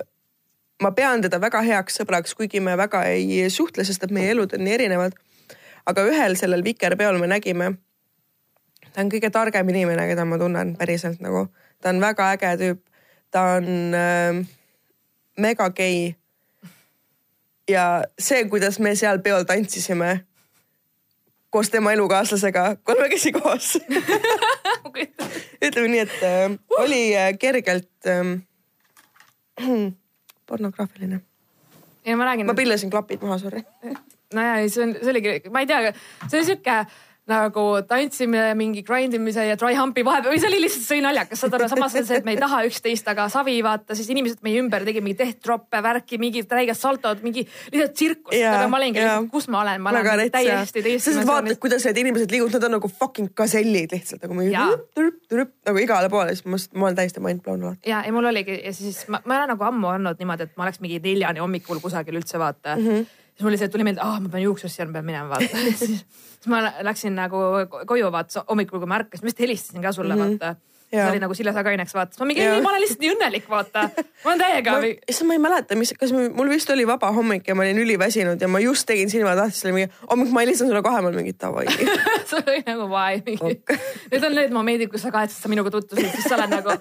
ma 0.84 0.92
pean 0.92 1.24
teda 1.24 1.40
väga 1.42 1.62
heaks 1.66 2.02
sõbraks, 2.02 2.36
kuigi 2.38 2.62
me 2.64 2.76
väga 2.80 3.06
ei 3.12 3.48
suhtle, 3.54 3.86
sest 3.88 4.04
et 4.06 4.14
meie 4.16 4.34
elud 4.34 4.54
on 4.56 4.64
nii 4.66 4.78
erinevad. 4.80 5.18
aga 5.90 6.06
ühel 6.08 6.38
sellel 6.40 6.64
vikerpeol 6.64 7.20
me 7.20 7.28
nägime, 7.28 7.74
ta 8.94 9.04
on 9.04 9.12
kõige 9.12 9.32
targem 9.34 9.70
inimene, 9.74 10.08
keda 10.08 10.26
ma 10.28 10.40
tunnen 10.40 10.76
päriselt 10.80 11.24
nagu, 11.24 11.48
ta 11.84 11.92
on 11.92 12.00
väga 12.04 12.30
äge 12.36 12.52
tüüp, 12.62 12.82
ta 13.34 13.42
on 13.58 13.66
äh, 13.98 14.46
mega 15.38 15.70
gei. 15.70 16.16
ja 17.70 18.04
see, 18.20 18.46
kuidas 18.52 18.80
me 18.80 18.96
seal 18.96 19.22
peol 19.24 19.44
tantsisime 19.48 20.26
koos 21.50 21.70
tema 21.70 21.94
elukaaslasega 21.94 22.76
kolmekesi 22.84 23.32
koos 23.32 23.78
ütleme 25.66 25.88
nii, 25.88 26.00
et 26.04 26.18
äh, 26.28 26.58
oli 26.78 27.04
kergelt 27.40 28.10
äh, 28.12 28.34
pornograafiline. 30.50 31.22
ja 32.06 32.18
ma 32.18 32.26
räägin. 32.26 32.46
ma 32.46 32.54
pillasin 32.54 32.90
klapid 32.90 33.22
maha, 33.22 33.38
sorry. 33.38 33.64
nojah, 34.34 34.68
see 34.68 34.84
on, 34.84 34.94
see 35.02 35.10
oligi, 35.16 35.40
ma 35.50 35.64
ei 35.64 35.70
tea, 35.70 35.94
see 36.28 36.40
oli 36.42 36.46
sihuke 36.52 36.78
nagu 37.30 37.64
tantsimine, 37.88 38.52
mingi 38.60 38.82
grind 38.84 39.16
imise 39.16 39.46
ja 39.48 39.56
dry 39.60 39.78
hump'i 39.78 40.04
vahepeal. 40.04 40.34
Või 40.34 40.42
see 40.42 40.50
oli 40.50 40.60
lihtsalt, 40.66 40.84
see 40.84 40.98
oli 40.98 41.06
naljakas, 41.06 41.40
saad 41.40 41.56
aru, 41.56 41.70
samas 41.72 41.96
see, 41.96 42.18
et 42.18 42.26
me 42.28 42.34
ei 42.36 42.40
taha 42.42 42.60
üksteist, 42.68 43.08
aga 43.08 43.30
savi 43.32 43.56
vaata, 43.64 43.96
siis 43.96 44.10
inimesed 44.12 44.44
meie 44.44 44.60
ümber 44.60 44.84
tegid 44.88 45.06
mingi 45.06 45.20
death-drop'e, 45.22 45.80
värki, 45.86 46.20
mingi 46.20 46.44
räiged 46.44 46.76
saltod, 46.76 47.24
mingi 47.24 47.46
lihtsalt 47.46 47.96
tsirkust, 47.96 48.44
aga 48.50 48.68
ma 48.68 48.82
olingi 48.82 49.00
lihtsalt, 49.00 49.32
kus 49.32 49.48
ma 49.54 49.64
olen, 49.64 49.80
ma 49.86 49.94
olen 49.94 50.04
Väga 50.04 50.28
täiesti 50.36 50.84
teist. 50.84 51.08
sa 51.08 51.26
vaatad, 51.30 51.56
kuidas 51.64 51.88
need 51.88 52.04
inimesed 52.04 52.36
liiguvad, 52.36 52.60
nad 52.60 52.68
on 52.68 52.78
nagu 52.80 52.92
fucking 52.92 53.32
gazellid 53.40 53.96
lihtsalt 53.96 54.28
nagu 54.28 54.40
mingi 54.42 54.68
türp-türp 55.00 55.56
nagu 55.70 55.84
igale 55.86 56.12
poole, 56.12 56.36
siis 56.36 56.44
ma, 56.44 56.60
ma 56.76 56.90
olen 56.90 57.00
täiesti 57.00 57.24
mind 57.24 57.46
blown 57.48 57.64
alati. 57.70 57.88
ja, 57.88 58.04
ja 58.04 58.12
mul 58.12 58.28
oligi 58.34 58.60
ja 58.60 58.76
siis 58.76 59.06
ma, 59.08 59.24
ma 59.24 59.40
ei 59.40 59.46
ole 59.46 59.54
nagu 59.56 59.70
ammu 59.72 59.96
olnud 59.96 60.20
niimoodi, 60.20 60.52
et 60.52 60.58
ma 60.60 60.68
oleks 60.68 60.84
mingi 60.84 61.00
neljani 61.04 61.44
hommikul 61.44 61.80
kusagil 61.84 62.20
üldse 62.20 62.42
vaata. 62.42 62.76
Mm. 62.76 62.88
-hmm 62.90 63.12
siis 63.34 63.46
mul 63.46 63.56
lihtsalt 63.56 63.74
tuli 63.74 63.88
meelde, 63.88 64.04
ah 64.06 64.20
ma 64.22 64.30
pean 64.30 64.46
juuksurisse, 64.46 64.86
ma 64.86 65.00
pean 65.00 65.10
minema 65.10 65.30
vaata. 65.34 65.64
Siis, 65.82 66.06
siis 66.44 66.52
ma 66.52 66.62
läksin 66.86 67.16
nagu 67.18 67.40
koju 67.90 68.12
vaata 68.14 68.46
hommikul, 68.50 68.82
kui 68.84 68.90
ma 68.90 69.02
ärkasin, 69.02 69.26
ma 69.26 69.32
vist 69.32 69.44
helistasin 69.44 69.82
ka 69.82 69.92
sulle 69.92 70.16
mm 70.16 70.22
-hmm. 70.22 70.38
vaata 70.38 70.56
see 70.94 71.10
oli 71.10 71.20
nagu 71.20 71.34
Sille 71.34 71.54
Sagaineks 71.54 71.94
vaata, 71.94 72.18
ma 72.20 72.28
mingi, 72.30 72.46
ma 72.62 72.70
olen 72.70 72.82
lihtsalt 72.84 73.02
nii 73.02 73.12
õnnelik, 73.16 73.48
vaata. 73.50 73.86
ma 74.24 74.32
olen 74.32 74.42
täiega. 74.42 74.76
issand, 75.10 75.30
ma 75.30 75.38
ei 75.38 75.42
mäleta, 75.42 75.78
mis, 75.80 75.94
kas 76.00 76.14
mul 76.14 76.52
vist 76.52 76.70
oli 76.74 76.86
vaba 76.88 77.10
hommik 77.16 77.48
ja 77.50 77.56
ma 77.58 77.66
olin 77.66 77.82
üliväsinud 77.84 78.42
ja 78.42 78.50
ma 78.52 78.62
just 78.64 78.86
tegin 78.90 79.10
oli 79.14 79.74
mingi 79.74 79.90
hommik, 80.10 80.34
ma 80.36 80.46
helistan 80.46 80.70
sulle 80.70 80.84
kohe, 80.86 81.02
mul 81.02 81.18
mingi 81.18 81.34
davai. 81.40 81.66
See 82.30 82.42
oli 82.42 82.62
nagu 82.68 82.88
why 82.92 83.24
mingi 83.26 83.58
okay.. 83.58 83.80
Need 84.12 84.30
on 84.30 84.38
need 84.38 84.54
momendid, 84.54 84.92
kus 84.94 85.06
sa 85.06 85.14
kahetsed, 85.14 85.42
sa 85.42 85.52
minuga 85.52 85.74
tutvusid, 85.74 86.12
siis 86.14 86.30
sa 86.30 86.38
oled 86.38 86.54
nagu 86.54 86.78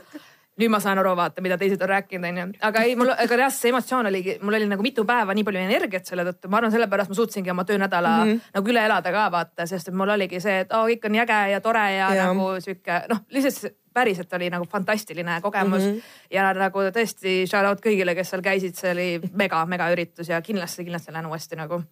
nüüd 0.63 0.73
ma 0.73 0.81
saan 0.83 1.01
aru, 1.03 1.13
vaata, 1.19 1.43
mida 1.45 1.59
teised 1.61 1.83
on 1.83 1.91
rääkinud, 1.91 2.29
onju. 2.31 2.47
aga 2.69 2.87
ei, 2.87 2.97
mul, 2.99 3.13
aga 3.13 3.39
reaalselt 3.43 3.67
see 3.67 3.73
emotsioon 3.75 4.09
oligi, 4.13 4.39
mul 4.43 4.59
oli 4.59 4.71
nagu 4.71 4.87
mitu 4.87 5.05
päeva 5.09 5.35
nii 5.37 5.47
palju 5.49 5.63
energiat 5.63 6.09
selle 6.09 6.25
tõttu, 6.29 6.51
ma 6.53 6.61
arvan, 6.61 6.73
sellepärast 6.75 7.13
ma 7.13 7.19
suutsingi 7.19 7.53
oma 7.53 7.67
töönädala 7.69 8.17
mm 8.23 8.33
-hmm. 8.33 8.51
nagu 8.57 8.75
üle 8.75 8.85
elada 8.87 9.13
ka 9.13 9.29
vaata, 9.33 9.67
sest 9.67 9.93
et 9.93 9.95
mul 9.95 10.15
oligi 10.17 10.41
see, 10.41 10.61
et 10.65 10.73
oo 10.73 10.83
oh,, 10.85 10.91
kõik 10.91 11.07
on 11.11 11.21
äge 11.27 11.41
ja 11.53 11.61
tore 11.61 11.87
ja, 11.97 12.15
ja. 12.15 12.27
nagu 12.33 12.49
sihuke 12.61 13.03
noh, 13.09 13.25
lihtsalt 13.31 13.77
päriselt 13.93 14.33
oli 14.33 14.51
nagu 14.51 14.67
fantastiline 14.73 15.41
kogemus 15.41 15.83
mm 15.83 15.91
-hmm. 15.91 16.03
ja 16.31 16.53
nagu 16.55 16.79
tõesti 16.79 17.47
shout 17.47 17.67
out 17.69 17.81
kõigile, 17.87 18.15
kes 18.15 18.31
seal 18.31 18.43
käisid, 18.43 18.75
see 18.75 18.93
oli 18.93 19.21
mega, 19.33 19.67
mega 19.67 19.91
üritus 19.93 20.29
ja 20.29 20.41
kindlasti, 20.43 20.85
kindlasti 20.85 21.13
lähen 21.13 21.27
uuesti 21.27 21.57
nagu. 21.57 21.83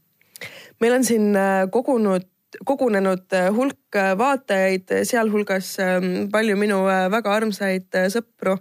meil 0.80 0.92
on 0.92 1.04
siin 1.04 1.36
äh, 1.36 1.70
kogunud 1.70 2.22
kogunenud 2.64 3.32
äh, 3.32 3.48
hulk 3.54 3.96
äh, 3.96 4.12
vaatajaid, 4.18 4.92
sealhulgas 5.04 5.76
ähm, 5.80 6.28
palju 6.32 6.56
minu 6.56 6.82
väga 6.86 7.34
armsaid 7.34 8.00
sõpru. 8.12 8.58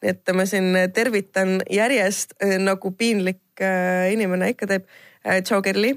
nii 0.00 0.10
et 0.14 0.30
ma 0.32 0.46
siin 0.48 0.72
tervitan 0.96 1.58
järjest 1.68 2.32
nagu 2.64 2.90
piinlik 2.96 3.60
inimene 4.08 4.48
ikka 4.54 4.66
teeb. 4.66 4.86
tšau 5.44 5.60
Kerli, 5.60 5.90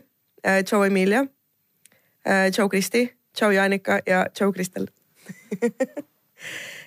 tšau 0.44 0.84
Emilia, 0.84 1.22
tšau 2.26 2.68
Kristi, 2.70 3.06
tšau 3.32 3.52
Jaanika 3.56 4.02
ja 4.06 4.26
tšau 4.34 4.52
Kristel 4.52 4.90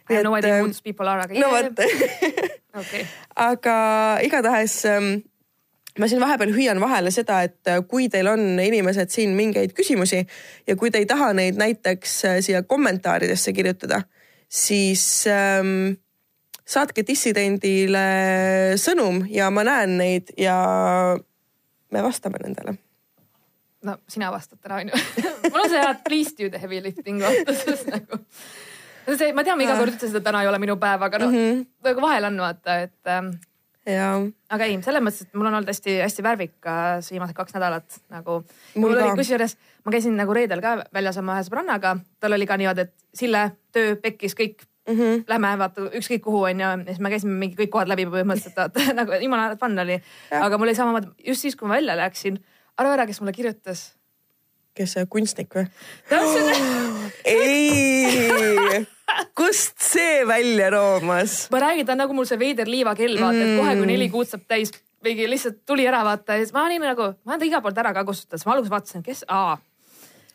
I 0.08 0.12
have 0.12 0.24
no 0.24 0.34
idea 0.38 0.58
who 0.60 0.66
these 0.66 0.80
people 0.80 1.08
are, 1.08 1.20
aga. 1.20 1.34
no 1.34 1.50
vot 1.50 1.72
aga 3.50 3.76
igatahes 4.22 4.84
ähm, 4.84 5.22
ma 5.98 6.08
siin 6.08 6.20
vahepeal 6.20 6.52
hüüan 6.54 6.80
vahele 6.80 7.10
seda, 7.14 7.40
et 7.46 7.70
äh, 7.70 7.82
kui 7.88 8.08
teil 8.12 8.28
on 8.30 8.60
inimesed 8.62 9.12
siin 9.12 9.36
mingeid 9.38 9.74
küsimusi 9.76 10.22
ja 10.66 10.76
kui 10.76 10.90
te 10.90 11.02
ei 11.02 11.08
taha 11.08 11.32
neid 11.36 11.58
näiteks 11.60 12.16
äh, 12.28 12.40
siia 12.44 12.62
kommentaaridesse 12.62 13.52
kirjutada, 13.56 14.02
siis 14.48 15.24
ähm, 15.30 15.96
saatke 16.66 17.06
dissidendile 17.06 18.06
sõnum 18.80 19.24
ja 19.30 19.50
ma 19.50 19.64
näen 19.66 19.96
neid 20.00 20.34
ja 20.40 20.56
me 21.92 22.02
vastame 22.02 22.42
nendele 22.42 22.76
no 23.86 23.98
sina 24.08 24.30
vastad 24.34 24.58
täna 24.62 24.80
onju 24.82 25.02
mul 25.50 25.60
on 25.62 25.70
see 25.70 25.82
hea, 25.82 25.94
please 26.08 26.34
do 26.38 26.50
the 26.50 26.60
heavy 26.62 26.80
lifting 26.82 27.22
vaata, 27.22 27.54
sest 27.56 27.90
nagu 27.92 28.20
see, 29.14 29.32
ma 29.32 29.44
tean, 29.46 29.58
ma 29.58 29.66
iga 29.66 29.76
kord 29.78 29.94
ütlesin, 29.94 30.18
et 30.18 30.26
täna 30.26 30.42
ei 30.42 30.50
ole 30.50 30.60
minu 30.62 30.78
päev, 30.82 31.04
aga 31.06 31.20
noh 31.22 31.30
mm 31.30 31.66
-hmm., 31.84 32.00
vahel 32.02 32.32
on 32.32 32.40
vaata, 32.46 32.80
et 32.88 33.12
ähm,. 33.12 33.36
Aga 33.86 34.66
ei, 34.66 34.78
selles 34.82 35.02
mõttes, 35.04 35.26
et 35.26 35.36
mul 35.38 35.46
on 35.46 35.58
olnud 35.58 35.70
hästi-hästi 35.70 36.24
värvikas 36.26 37.10
viimased 37.12 37.36
kaks 37.36 37.54
nädalat 37.54 37.98
nagu. 38.10 38.40
mul, 38.74 38.94
oli 38.96 39.12
kusjuures, 39.18 39.56
ma 39.84 39.92
käisin 39.94 40.16
nagu 40.18 40.34
reedel 40.34 40.62
ka 40.64 40.76
väljas 40.94 41.20
oma 41.22 41.36
ühe 41.36 41.44
sõbrannaga, 41.46 41.96
tal 42.20 42.34
oli 42.34 42.48
ka 42.48 42.58
niimoodi, 42.58 42.86
et 42.88 42.94
Sille 43.16 43.44
töö 43.72 43.94
pekkis 44.02 44.34
kõik 44.36 44.66
mm. 44.88 44.96
-hmm. 44.96 45.24
Lähme 45.28 45.52
vaata 45.58 45.86
ükskõik 45.86 46.24
kuhu 46.24 46.42
onju 46.50 46.66
ja 46.66 46.78
siis 46.86 46.98
me 46.98 47.10
käisime 47.10 47.38
mingi 47.38 47.56
kõik 47.56 47.70
kohad 47.70 47.88
läbi 47.88 48.08
põhimõtteliselt, 48.10 48.56
vaata 48.56 48.92
nagu 49.00 49.20
jumala 49.22 49.56
fun 49.56 49.78
oli. 49.78 50.00
aga 50.30 50.58
mul 50.58 50.68
oli 50.68 50.74
samamoodi 50.74 51.30
just 51.30 51.40
siis, 51.40 51.56
kui 51.56 51.68
ma 51.68 51.74
välja 51.74 51.96
läksin, 51.96 52.42
arva 52.76 52.98
ära, 52.98 53.06
kes 53.06 53.20
mulle 53.20 53.32
kirjutas 53.32 53.92
kes 54.74 54.92
see 54.92 55.06
kunstnik 55.06 55.54
või? 55.54 55.66
ei 57.24 58.86
kust 59.38 59.78
see 59.82 60.24
välja 60.28 60.70
roomas? 60.70 61.46
ma 61.50 61.60
räägin, 61.60 61.86
ta 61.86 61.94
on 61.94 62.02
nagu 62.04 62.16
mul 62.16 62.26
see 62.28 62.38
veider 62.40 62.68
liivakell, 62.70 63.18
vaata 63.20 63.38
mm., 63.38 63.52
et 63.52 63.60
kohe, 63.60 63.76
kui 63.80 63.88
neli 63.90 64.08
kuud 64.12 64.30
saab 64.30 64.46
täis, 64.48 64.72
mingi 65.06 65.28
lihtsalt 65.30 65.62
tuli 65.68 65.86
ära 65.88 66.02
vaata 66.06 66.38
ja 66.38 66.44
siis 66.44 66.54
ma 66.56 66.64
olin 66.66 66.82
nagu, 66.86 67.12
ma 67.24 67.34
olen 67.34 67.42
ta 67.42 67.48
igalt 67.48 67.66
poolt 67.66 67.82
ära 67.82 67.92
ka 67.96 68.04
kustutanud, 68.08 68.40
siis 68.40 68.48
ma 68.48 68.56
alguses 68.56 68.74
vaatasin, 68.74 69.04
kes, 69.06 69.22
aa. 69.28 69.58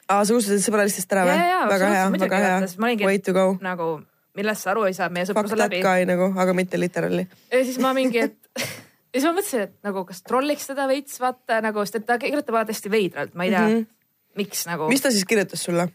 aa, 0.07 0.21
sa 0.23 0.37
kustutasid 0.37 0.67
sõbralistest 0.67 1.17
ära 1.17 1.25
või? 1.27 1.39
väga 1.73 1.91
hea, 1.95 2.05
väga 2.15 2.43
hea. 2.45 2.61
Way 3.07 3.23
to 3.25 3.35
go. 3.35 3.47
nagu, 3.63 3.89
millest 4.37 4.65
sa 4.65 4.75
aru 4.75 4.87
ei 4.89 4.95
saa, 4.97 5.09
meie 5.13 5.27
sõprus 5.29 5.55
on 5.57 5.63
läbi. 5.65 5.81
ka 5.83 5.97
nagu, 6.07 6.31
aga 6.45 6.55
mitte 6.57 6.79
literaali. 6.79 7.27
ja 7.51 7.65
siis 7.67 7.81
ma 7.83 7.93
mingi, 7.97 8.23
et 8.29 8.37
ja 9.11 9.19
siis 9.19 9.27
ma 9.27 9.35
mõtlesin, 9.35 9.67
et 9.67 9.75
nagu 9.87 10.05
kas 10.07 10.23
trolliks 10.23 10.69
teda 10.71 10.87
veits 10.91 11.19
vaata 11.21 11.59
nagu, 11.65 11.83
sest 11.85 12.01
et 12.01 12.07
ta 12.07 12.19
kirjutab 12.21 12.61
alati 12.61 12.77
hästi 12.77 12.93
veidralt, 12.93 13.35
ma 13.35 13.47
ei 13.47 13.55
tea 13.55 13.67
mm, 13.67 13.75
-hmm. 13.75 14.39
miks 14.39 14.65
nagu. 14.69 14.87
mis 14.93 15.03
ta 15.03 15.11
siis 15.11 15.27
kirjutas 15.27 15.63
sulle 15.67 15.89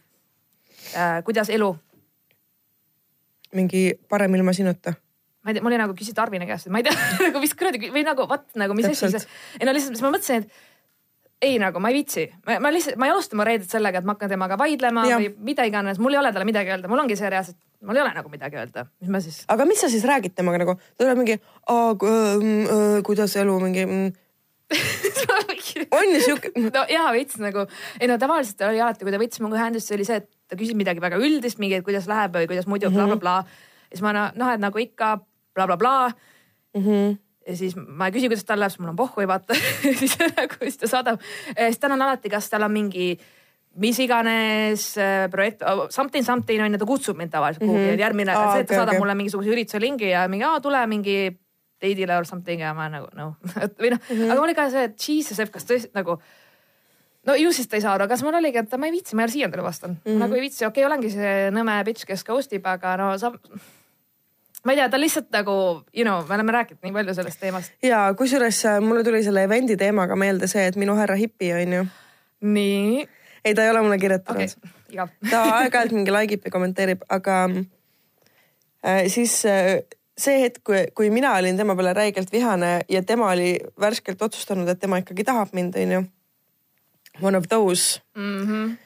äh,? 0.93 1.23
kuidas 1.25 1.49
elu 1.49 1.73
mingi 3.55 3.89
parem 4.09 4.35
ilma 4.35 4.53
sinuta? 4.53 4.95
ma 5.47 5.51
ei 5.51 5.55
tea, 5.55 5.63
mul 5.63 5.71
oli 5.71 5.79
nagu 5.79 5.93
küsida 5.95 6.25
Arvine 6.25 6.47
käest, 6.49 6.67
et 6.67 6.73
ma 6.75 6.81
ei 6.81 6.87
tea 6.87 6.95
nagu 7.27 7.43
mis 7.43 7.53
kuradi 7.55 7.91
või 7.93 8.03
nagu 8.07 8.25
vot 8.27 8.49
nagu 8.59 8.75
mis 8.75 8.89
asi 8.89 9.11
see. 9.13 9.37
ei 9.61 9.67
no 9.67 9.75
lihtsalt, 9.75 9.95
siis 9.95 10.03
ma 10.03 10.11
mõtlesin, 10.11 10.43
et 10.43 11.47
ei 11.47 11.59
nagu 11.61 11.79
ma 11.79 11.91
ei 11.91 11.99
viitsi, 11.99 12.25
ma 12.47 12.71
lihtsalt, 12.73 12.97
ma 12.99 13.07
ei 13.07 13.13
alusta 13.13 13.37
oma 13.37 13.45
reedet 13.47 13.69
sellega, 13.69 14.01
et 14.01 14.07
ma 14.07 14.15
hakkan 14.15 14.31
temaga 14.31 14.57
vaidlema 14.59 15.05
ja. 15.07 15.19
või 15.21 15.29
mida 15.51 15.67
iganes, 15.69 16.01
mul 16.01 16.15
ei 16.15 16.21
ole 16.21 16.31
talle 16.33 16.47
midagi 16.49 16.73
öelda, 16.73 16.89
mul 16.91 17.03
ongi 17.03 17.17
see 17.19 17.29
reaalselt, 17.31 17.59
mul 17.85 17.99
ei 17.99 18.03
ole 18.03 18.13
nagu 18.15 18.31
midagi 18.33 18.59
öelda, 18.59 18.87
mis 19.03 19.11
ma 19.13 19.21
siis. 19.23 19.43
aga 19.53 19.67
mis 19.69 19.83
sa 19.83 19.91
siis 19.93 20.05
räägid 20.09 20.33
temaga 20.37 20.63
nagu, 20.63 20.75
ta 20.97 21.05
tuleb 21.05 21.21
mingi, 21.21 21.37
kuidas 23.07 23.37
elu 23.37 23.59
mingi 23.63 23.85
mm. 23.85 24.15
on 25.97 26.15
ju 26.15 26.23
siuke? 26.25 26.51
no 26.65 26.87
jaa, 26.89 27.11
veits 27.15 27.37
nagu, 27.39 27.67
ei 28.01 28.09
no 28.09 28.17
tavaliselt 28.19 28.65
oli 28.67 28.81
alati, 28.81 29.05
kui 29.05 29.13
ta 29.13 29.21
võttis 29.21 29.43
minuga 29.43 29.61
ühendust, 29.61 29.87
see 29.87 29.99
oli 29.99 30.09
see, 30.09 30.19
et 30.23 30.31
ta 30.47 30.55
küsib 30.55 30.79
midagi 30.79 31.03
väga 31.03 31.19
üldist, 31.19 31.59
mingi, 31.59 31.75
et 31.79 31.85
kuidas 31.85 32.07
läheb 32.07 32.35
või 32.35 32.47
kuidas 32.47 32.67
muidu 32.67 32.89
blablabla 32.89 33.15
mm 33.15 33.15
-hmm. 33.15 33.19
Bla, 33.19 33.43
bla. 33.43 33.89
ja 33.89 33.95
siis 33.95 34.01
ma 34.01 34.13
noh, 34.13 34.51
et 34.53 34.59
nagu 34.59 34.77
ikka 34.79 35.19
blablabla 35.55 35.77
bla, 35.77 36.11
bla. 36.11 36.81
mm. 36.81 36.85
-hmm 36.87 37.17
ja 37.47 37.55
siis 37.55 37.75
ma 37.75 38.09
ei 38.09 38.11
küsi, 38.11 38.27
kuidas 38.27 38.43
tal 38.43 38.59
läheb, 38.59 38.73
sest 38.73 38.81
mul 38.83 38.91
on 38.91 38.99
pohhu 38.99 39.23
ei 39.23 39.27
vaata 39.27 39.55
siis 40.01 40.17
nagu 40.19 40.59
siis 40.61 40.77
ta 40.77 40.87
saadab, 40.91 41.21
siis 41.55 41.79
tal 41.79 41.95
on 41.95 42.01
alati, 42.01 42.29
kas 42.29 42.49
tal 42.49 42.65
on 42.67 42.71
mingi 42.71 43.17
mis 43.77 43.99
iganes 44.01 44.87
äh, 44.97 45.27
projekt, 45.31 45.61
oh, 45.61 45.85
something 45.93 46.25
something 46.25 46.63
on 46.63 46.73
ju, 46.73 46.79
ta 46.81 46.87
kutsub 46.89 47.17
mind 47.17 47.31
tavaliselt 47.31 47.63
kuhugi 47.63 47.83
mm 47.83 47.91
-hmm. 47.93 47.99
järgmine 47.99 48.37
oh,, 48.37 48.53
see, 48.53 48.61
et 48.61 48.67
ta 48.67 48.73
okay, 48.73 48.77
saadab 48.77 48.95
okay. 48.95 48.99
mulle 48.99 49.15
mingisuguse 49.15 49.53
ürituse 49.53 49.81
lingi 49.81 50.09
ja 50.09 50.27
mingi, 50.27 50.45
tule 50.61 50.87
mingi 50.87 51.17
date'ile 51.81 52.17
or 52.17 52.25
something 52.25 52.61
ja 52.61 52.73
ma 52.73 52.89
nagu 52.89 53.07
noh 53.13 53.35
või 53.81 53.93
noh 53.93 53.99
mm 54.01 54.17
-hmm., 54.17 54.31
aga 54.31 54.35
mul 54.35 54.49
oli 54.49 54.55
ka 54.55 54.69
see, 54.69 54.83
et 54.83 55.07
jesus, 55.07 55.51
kas 55.51 55.65
tõesti 55.65 55.93
nagu 55.93 56.17
no 57.27 57.35
ju 57.35 57.53
siis 57.53 57.67
ta 57.67 57.77
ei 57.77 57.83
saa 57.83 57.95
aru, 57.97 58.07
aga 58.07 58.17
siis 58.17 58.27
mul 58.27 58.37
oligi, 58.39 58.61
et 58.61 58.77
ma 58.79 58.89
ei 58.89 58.95
viitsi, 58.95 59.17
ma 59.17 59.27
siiani 59.31 59.53
talle 59.53 59.65
vastanud 59.65 59.97
mm. 59.97 60.11
-hmm. 60.11 60.21
nagu 60.23 60.37
ei 60.37 60.45
viitsi, 60.45 60.65
okei 60.65 60.83
okay,, 60.83 60.87
olengi 60.89 61.11
see 61.13 61.33
nõme 61.55 61.75
bitch, 61.87 62.07
kes 62.07 62.23
ghost 62.27 62.53
ib, 62.55 62.67
aga 62.67 62.95
no 63.01 63.09
sa 63.17 63.33
ma 64.63 64.73
ei 64.73 64.79
tea, 64.79 64.89
ta 64.89 64.99
lihtsalt 64.99 65.29
nagu, 65.35 65.57
you 65.95 66.05
know, 66.05 66.23
me 66.27 66.35
oleme 66.35 66.55
rääkinud 66.55 66.83
nii 66.83 66.95
palju 66.99 67.17
sellest 67.19 67.39
teemast. 67.43 67.73
ja 67.83 68.01
kusjuures 68.17 68.63
äh, 68.65 68.79
mulle 68.83 69.03
tuli 69.03 69.23
selle 69.23 69.43
event'i 69.47 69.77
teemaga 69.77 70.15
meelde 70.15 70.47
see, 70.47 70.65
et 70.67 70.79
minu 70.79 70.95
härra 70.95 71.15
hipi 71.19 71.53
on 71.53 71.77
ju. 71.79 71.85
nii. 72.41 73.07
ei, 73.45 73.53
ta 73.53 73.63
ei 73.63 73.69
ole 73.75 73.81
mulle 73.81 73.99
kirjutanud 74.01 74.43
okay.. 74.43 75.07
ta 75.31 75.43
aeg-ajalt 75.59 75.95
mingi 75.95 76.15
like 76.15 76.39
ib 76.39 76.49
ja 76.49 76.51
kommenteerib, 76.51 77.05
aga 77.09 77.43
äh, 78.87 79.05
siis 79.07 79.39
äh, 79.45 79.77
see 80.17 80.41
hetk, 80.41 80.63
kui, 80.65 80.85
kui 80.95 81.09
mina 81.13 81.35
olin 81.37 81.57
tema 81.57 81.75
peale 81.75 81.93
räigelt 81.93 82.31
vihane 82.31 82.79
ja 82.89 83.03
tema 83.03 83.31
oli 83.31 83.57
värskelt 83.79 84.21
otsustanud, 84.21 84.69
et 84.69 84.79
tema 84.79 85.03
ikkagi 85.03 85.27
tahab 85.27 85.53
mind, 85.53 85.75
onju 85.77 86.07
one 87.21 87.37
of 87.37 87.47
those. 87.47 88.01
Mm. 88.17 88.47
-hmm. 88.47 88.77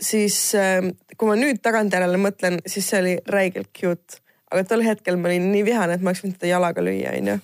siis 0.00 0.54
ähm, 0.54 0.88
kui 1.16 1.28
ma 1.28 1.36
nüüd 1.38 1.60
tagantjärele 1.62 2.18
mõtlen, 2.18 2.58
siis 2.66 2.88
see 2.90 3.00
oli 3.00 3.14
räigelt 3.30 3.70
cute, 3.80 4.18
aga 4.50 4.64
tol 4.64 4.82
hetkel 4.82 5.16
ma 5.16 5.30
olin 5.30 5.52
nii 5.52 5.64
vihane, 5.64 5.94
et 5.94 6.02
ma 6.02 6.10
oleks 6.10 6.24
võinud 6.24 6.40
teda 6.40 6.50
jalaga 6.50 6.82
lüüa, 6.82 7.14
onju. 7.20 7.38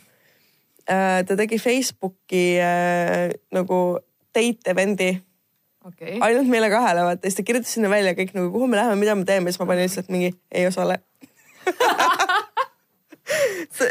Äh, 0.88 1.22
ta 1.28 1.36
tegi 1.36 1.58
Facebooki 1.58 2.58
äh, 2.58 3.30
nagu 3.54 3.98
date 4.34 4.74
event'i. 4.74 5.22
Okay.. 5.88 6.18
ainult 6.20 6.48
meile 6.50 6.68
kahele 6.68 7.04
vaata, 7.06 7.22
siis 7.24 7.38
ta 7.38 7.42
kirjutas 7.46 7.70
sinna 7.72 7.88
välja 7.88 8.12
kõik 8.12 8.34
nagu, 8.34 8.50
kuhu 8.52 8.66
me 8.68 8.76
läheme, 8.76 8.96
mida 9.00 9.14
me 9.14 9.24
teeme, 9.24 9.48
siis 9.48 9.60
ma 9.62 9.66
panin 9.70 9.86
lihtsalt 9.86 10.10
mingi 10.12 10.34
ei 10.52 10.66
osale. 10.68 10.98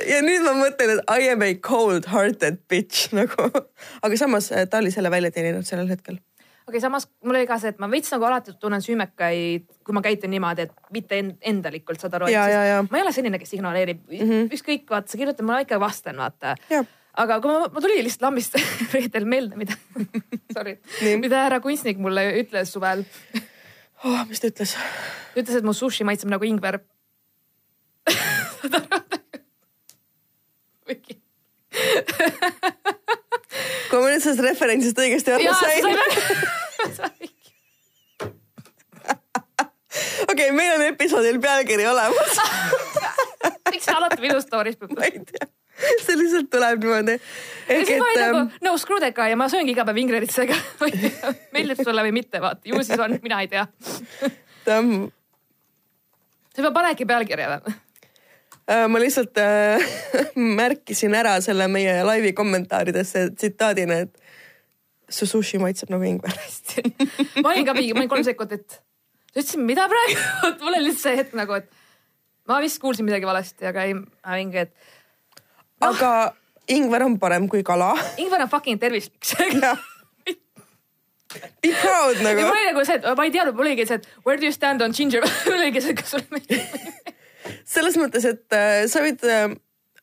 Ja 0.10 0.22
nüüd 0.26 0.42
ma 0.42 0.56
mõtlen, 0.58 0.98
et 0.98 1.12
I 1.14 1.30
am 1.30 1.44
a 1.46 1.52
cold 1.62 2.08
hearted 2.10 2.58
bitch 2.72 3.14
nagu, 3.16 3.50
aga 4.02 4.18
samas 4.20 4.50
äh, 4.52 4.66
ta 4.70 4.82
oli 4.82 4.92
selle 4.94 5.12
välja 5.14 5.30
teeninud 5.34 5.68
sellel 5.68 5.90
hetkel 5.92 6.18
okay,, 6.67 6.82
samas 6.84 7.08
mul 7.23 7.38
oli 7.39 7.47
ka 7.47 7.58
see, 7.62 7.71
et 7.73 7.80
ma 7.82 7.89
veits 7.91 8.12
nagu 8.13 8.27
alati 8.27 8.53
tunnen 8.60 8.84
süümekaid, 8.84 9.65
kui 9.88 9.95
ma 9.95 10.03
käitun 10.06 10.32
niimoodi, 10.34 10.67
et 10.67 10.93
mitte 10.93 11.19
endalikult, 11.51 12.01
saad 12.03 12.17
aru. 12.19 12.30
ma 12.89 12.99
ei 12.99 13.06
ole 13.06 13.13
selline, 13.15 13.39
kes 13.41 13.56
ignoreerib 13.58 14.03
mm 14.03 14.30
-hmm. 14.30 14.53
ükskõik, 14.58 14.88
vaata, 14.89 15.12
sa 15.12 15.19
kirjutad, 15.21 15.45
ma 15.47 15.62
ikka 15.63 15.80
vastan, 15.80 16.17
vaata. 16.17 16.56
aga 17.17 17.39
kui 17.41 17.51
ma, 17.51 17.67
ma 17.73 17.82
tuli 17.82 18.03
lihtsalt 18.03 18.27
lambist 18.27 18.60
reedel 18.93 19.25
meelde, 19.25 19.56
mida 19.56 19.73
sorry, 20.58 20.77
mida 21.17 21.43
härra 21.45 21.60
kunstnik 21.60 21.97
mulle 21.97 22.27
ütles 22.43 22.73
suvel 22.73 23.06
oh,. 24.03 24.27
mis 24.27 24.39
ta 24.39 24.47
ütles? 24.51 24.75
ta 25.34 25.41
ütles, 25.41 25.58
et 25.58 25.63
mu 25.63 25.73
sushi 25.73 26.03
maitseb 26.03 26.30
nagu 26.30 26.45
ingver 26.45 26.80
saad 28.62 28.82
aru? 28.82 28.97
Kui 33.90 34.00
ma 34.02 34.12
nüüd 34.12 34.24
sellest 34.24 34.44
referentsist 34.46 34.98
õigesti 35.04 35.36
aru 35.36 35.44
sain. 35.58 35.84
okei, 40.32 40.50
meil 40.52 40.76
on 40.78 40.88
episoodil 40.92 41.40
pealkiri 41.44 41.88
olemas 41.90 42.42
miks 43.72 43.86
sa 43.88 43.98
alati 44.00 44.22
minu 44.24 44.42
story's 44.44 44.78
pead? 44.80 44.92
ma 44.98 45.08
ei 45.08 45.22
tea 45.22 45.48
see 45.78 46.18
lihtsalt 46.18 46.50
tuleb 46.54 46.82
niimoodi. 46.84 47.18
ja 47.70 47.80
siis 47.86 48.00
ma 48.02 48.08
olin 48.10 48.24
nagu 48.24 48.40
ähm, 48.40 48.54
no 48.66 48.78
screw 48.82 49.00
that 49.04 49.16
guy 49.18 49.30
ja 49.32 49.38
ma 49.40 49.50
sööngi 49.52 49.76
iga 49.76 49.86
päev 49.88 50.00
ingreditsega 50.02 50.58
meeldib 51.56 51.84
sulle 51.84 52.06
või 52.08 52.16
mitte, 52.18 52.42
vaata 52.42 52.66
ju 52.66 52.82
siis 52.84 53.00
on, 53.04 53.18
mina 53.24 53.42
ei 53.46 53.52
tea. 53.52 53.68
sa 54.66 54.80
juba 56.58 56.74
panedki 56.80 57.06
pealkirja 57.10 57.52
või? 57.54 57.78
Ma 58.67 58.99
lihtsalt 58.99 59.38
äh, 59.39 59.84
märkisin 60.60 61.15
ära 61.15 61.38
selle 61.43 61.69
meie 61.71 62.01
laivi 62.03 62.34
kommentaaridesse 62.36 63.30
tsitaadina, 63.36 64.01
et 64.03 64.17
su 65.10 65.27
sushi 65.30 65.60
maitseb 65.62 65.91
nagu 65.93 66.03
ingver. 66.08 66.36
ma 67.43 67.53
olin 67.53 67.67
ka 67.67 67.75
mingi, 67.77 67.93
ma 67.95 68.03
olin 68.03 68.12
kolm 68.12 68.27
sekundit. 68.27 68.80
sa 69.32 69.39
ütlesid, 69.39 69.63
mida 69.63 69.88
praegu 69.91 70.17
mul 70.63 70.73
oli 70.73 70.88
lihtsalt 70.89 71.03
see 71.06 71.21
hetk 71.21 71.38
nagu, 71.39 71.62
et 71.62 71.69
ma 72.49 72.60
vist 72.63 72.82
kuulsin 72.84 73.08
midagi 73.08 73.27
valesti, 73.27 73.67
aga 73.71 73.88
ei, 73.88 73.95
mingi, 73.95 74.65
et 74.67 74.73
oh.. 75.82 75.93
aga 75.93 76.12
ingver 76.67 77.08
on 77.08 77.19
parem 77.21 77.47
kui 77.51 77.63
kala. 77.63 77.93
ingver 78.19 78.43
on 78.43 78.51
fucking 78.51 78.82
tervislik 78.82 79.15
Be 81.62 81.69
proud 81.75 82.21
nagu. 82.23 82.41
mul 82.41 82.56
oli 82.56 82.67
nagu 82.71 82.84
see, 82.88 82.99
et 82.99 83.08
ma 83.19 83.25
ei 83.27 83.32
teadnud, 83.32 83.56
mul 83.56 83.67
oligi 83.67 83.86
see, 83.88 83.99
et 83.99 84.25
where 84.25 84.39
do 84.39 84.47
you 84.47 84.56
stand 84.56 84.82
on 84.82 84.95
ginger 84.95 85.23
mul 85.23 85.60
oligi 85.60 85.84
see, 85.84 85.93
et 85.93 86.01
kas 86.01 86.15
sulle 86.15 86.27
meeldib. 86.32 87.07
Selles 87.66 87.98
mõttes, 88.00 88.26
et 88.30 88.58
äh, 88.58 88.86
sa 88.92 89.04
võid 89.06 89.24
äh,, 89.28 89.50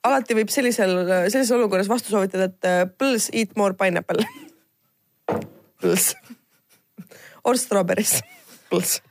alati 0.04 0.36
võib 0.36 0.52
sellisel, 0.52 0.96
sellises 1.30 1.54
olukorras 1.56 1.90
vastu 1.90 2.14
soovitada, 2.14 2.50
et 2.50 2.70
äh, 2.70 2.84
please 2.98 3.32
eat 3.32 3.56
more 3.60 3.76
pineapple. 3.78 4.24
Please. 5.84 6.14
Or 7.44 7.58
strawberries. 7.60 8.22
Please 8.70 9.02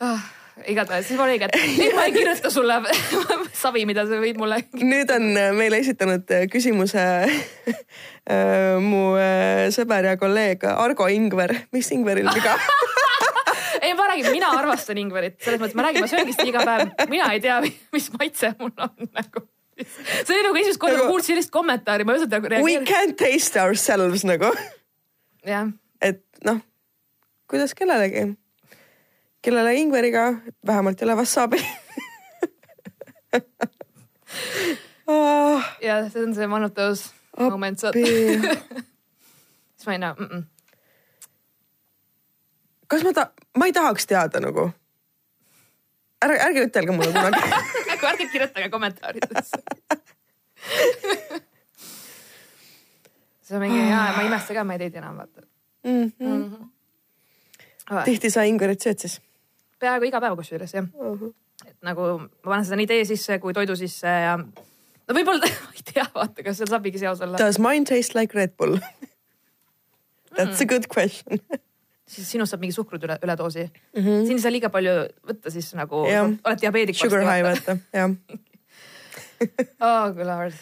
ah 0.00 0.20
igatahes, 0.66 1.06
siis 1.08 1.16
ma 1.16 1.24
oligi, 1.24 1.46
et 1.46 1.94
ma 1.96 2.04
ei 2.04 2.12
kirjuta 2.12 2.50
sulle 2.52 2.76
savi, 3.62 3.86
mida 3.88 4.04
sa 4.08 4.18
võid 4.20 4.40
mulle. 4.40 4.60
nüüd 4.76 5.12
on 5.14 5.30
äh, 5.38 5.52
meile 5.56 5.80
esitanud 5.80 6.28
äh, 6.36 6.44
küsimuse 6.52 7.00
äh, 7.24 8.76
mu 8.84 9.04
sõber 9.72 10.10
ja 10.10 10.16
kolleeg 10.20 10.66
Argo 10.72 11.08
Ingver, 11.12 11.54
mis 11.72 11.88
Ingveril 11.96 12.28
viga 12.34 12.56
ma 14.10 14.16
räägin, 14.16 14.32
mina 14.34 14.50
armastan 14.58 14.98
ingverit, 14.98 15.36
selles 15.44 15.60
mõttes 15.62 15.76
ma 15.78 15.86
räägin, 15.86 16.04
ma 16.04 16.10
sööngi 16.10 16.34
seda 16.34 16.48
iga 16.50 16.64
päev, 16.66 16.90
mina 17.12 17.26
ei 17.34 17.40
tea, 17.44 17.60
mis 17.94 18.06
maitse 18.18 18.46
mul 18.58 18.72
on 18.76 19.10
nagu 19.14 19.38
see 19.80 20.34
oli 20.34 20.42
nagu 20.44 20.58
esimest 20.60 20.80
korda 20.80 20.96
nagu,, 20.98 21.06
ma 21.06 21.12
kuulsin 21.14 21.34
sellist 21.34 21.52
kommentaari, 21.54 22.04
ma 22.04 22.12
ei 22.12 22.20
osanud 22.20 22.34
nagu 22.36 22.46
reageerida. 22.52 22.82
We 22.82 22.90
can't 22.90 23.16
taste 23.16 23.56
ourselves 23.62 24.22
nagu. 24.28 24.50
jah. 25.46 25.70
et 26.04 26.20
noh, 26.44 26.58
kuidas 27.48 27.72
kellelegi 27.78 28.22
kellele 29.42 29.72
ingveriga 29.80 30.24
vähemalt 30.66 31.00
ei 31.00 31.06
ole 31.08 31.16
wasabi 31.22 31.60
oh.. 35.06 35.62
ja 35.80 36.10
see 36.10 36.26
on 36.26 36.34
see 36.36 36.46
manutavus 36.46 37.14
moment. 37.38 37.78
siis 37.80 39.86
ma 39.86 39.92
ei 39.92 39.98
näe 39.98 40.12
mm. 40.12 40.26
-mm. 40.26 40.42
kas 42.86 43.04
ma 43.04 43.12
ta-, 43.16 43.32
ma 43.58 43.66
ei 43.66 43.72
tahaks 43.72 44.06
teada 44.06 44.40
nagu. 44.40 44.70
ärge, 46.24 46.38
ärge 46.46 46.64
ütelge 46.68 46.92
mulle 46.92 47.12
kunagi 47.12 47.40
nagu 47.90 48.06
ärge 48.12 48.28
kirjutage 48.32 48.68
kommentaaridesse 48.70 49.56
see 53.42 53.56
on 53.56 53.62
mingi 53.64 53.80
jaa, 53.80 54.12
ma 54.16 54.20
ei 54.22 54.28
imesta 54.28 54.54
ka, 54.54 54.64
ma 54.64 54.76
ei 54.76 54.82
teid 54.84 54.94
enam 55.00 55.16
vaata 55.16 55.40
mm. 55.84 55.90
-hmm. 55.90 56.26
Mm 56.26 56.44
-hmm. 56.54 58.04
tihti 58.04 58.30
sa 58.30 58.42
ingverit 58.42 58.82
sööd 58.86 58.98
siis? 58.98 59.20
peaaegu 59.78 60.04
iga 60.10 60.20
päev 60.20 60.36
kusjuures 60.36 60.74
jah 60.74 60.84
uh. 60.94 61.16
-huh. 61.20 61.32
et 61.66 61.76
nagu 61.82 62.02
ma 62.18 62.28
panen 62.44 62.64
seda 62.64 62.76
nii 62.76 62.86
tee 62.86 63.04
sisse 63.04 63.38
kui 63.38 63.52
toidu 63.52 63.76
sisse 63.76 64.06
ja 64.06 64.36
no 64.38 65.14
võib-olla 65.16 65.46
ma 65.64 65.72
ei 65.74 65.82
tea, 65.94 66.06
vaata, 66.14 66.42
kas 66.42 66.56
seal 66.56 66.68
saabigi 66.68 66.98
seos 66.98 67.20
olla. 67.20 67.38
Does 67.38 67.58
mine 67.58 67.84
taste 67.84 68.20
like 68.20 68.38
Red 68.38 68.56
Bull 68.56 68.78
That's 70.36 70.60
mm. 70.60 70.62
a 70.62 70.66
good 70.66 70.86
question 70.94 71.40
siis 72.10 72.30
sinust 72.34 72.54
saab 72.54 72.64
mingi 72.64 72.74
suhkrut 72.74 73.04
üle, 73.06 73.16
üledoosi 73.24 73.66
mm. 73.66 74.02
-hmm. 74.02 74.26
siin 74.26 74.38
ei 74.38 74.44
saa 74.44 74.52
liiga 74.52 74.70
palju 74.72 74.94
võtta, 75.30 75.52
siis 75.54 75.70
nagu 75.78 76.04
yeah. 76.08 76.30
oled 76.44 76.62
diabeedik. 76.62 76.98
Sugar 76.98 77.24
high 77.26 77.44
vaata, 77.46 77.76
jah 77.94 78.10
oh 79.86 80.10
good 80.14 80.26
lord. 80.26 80.56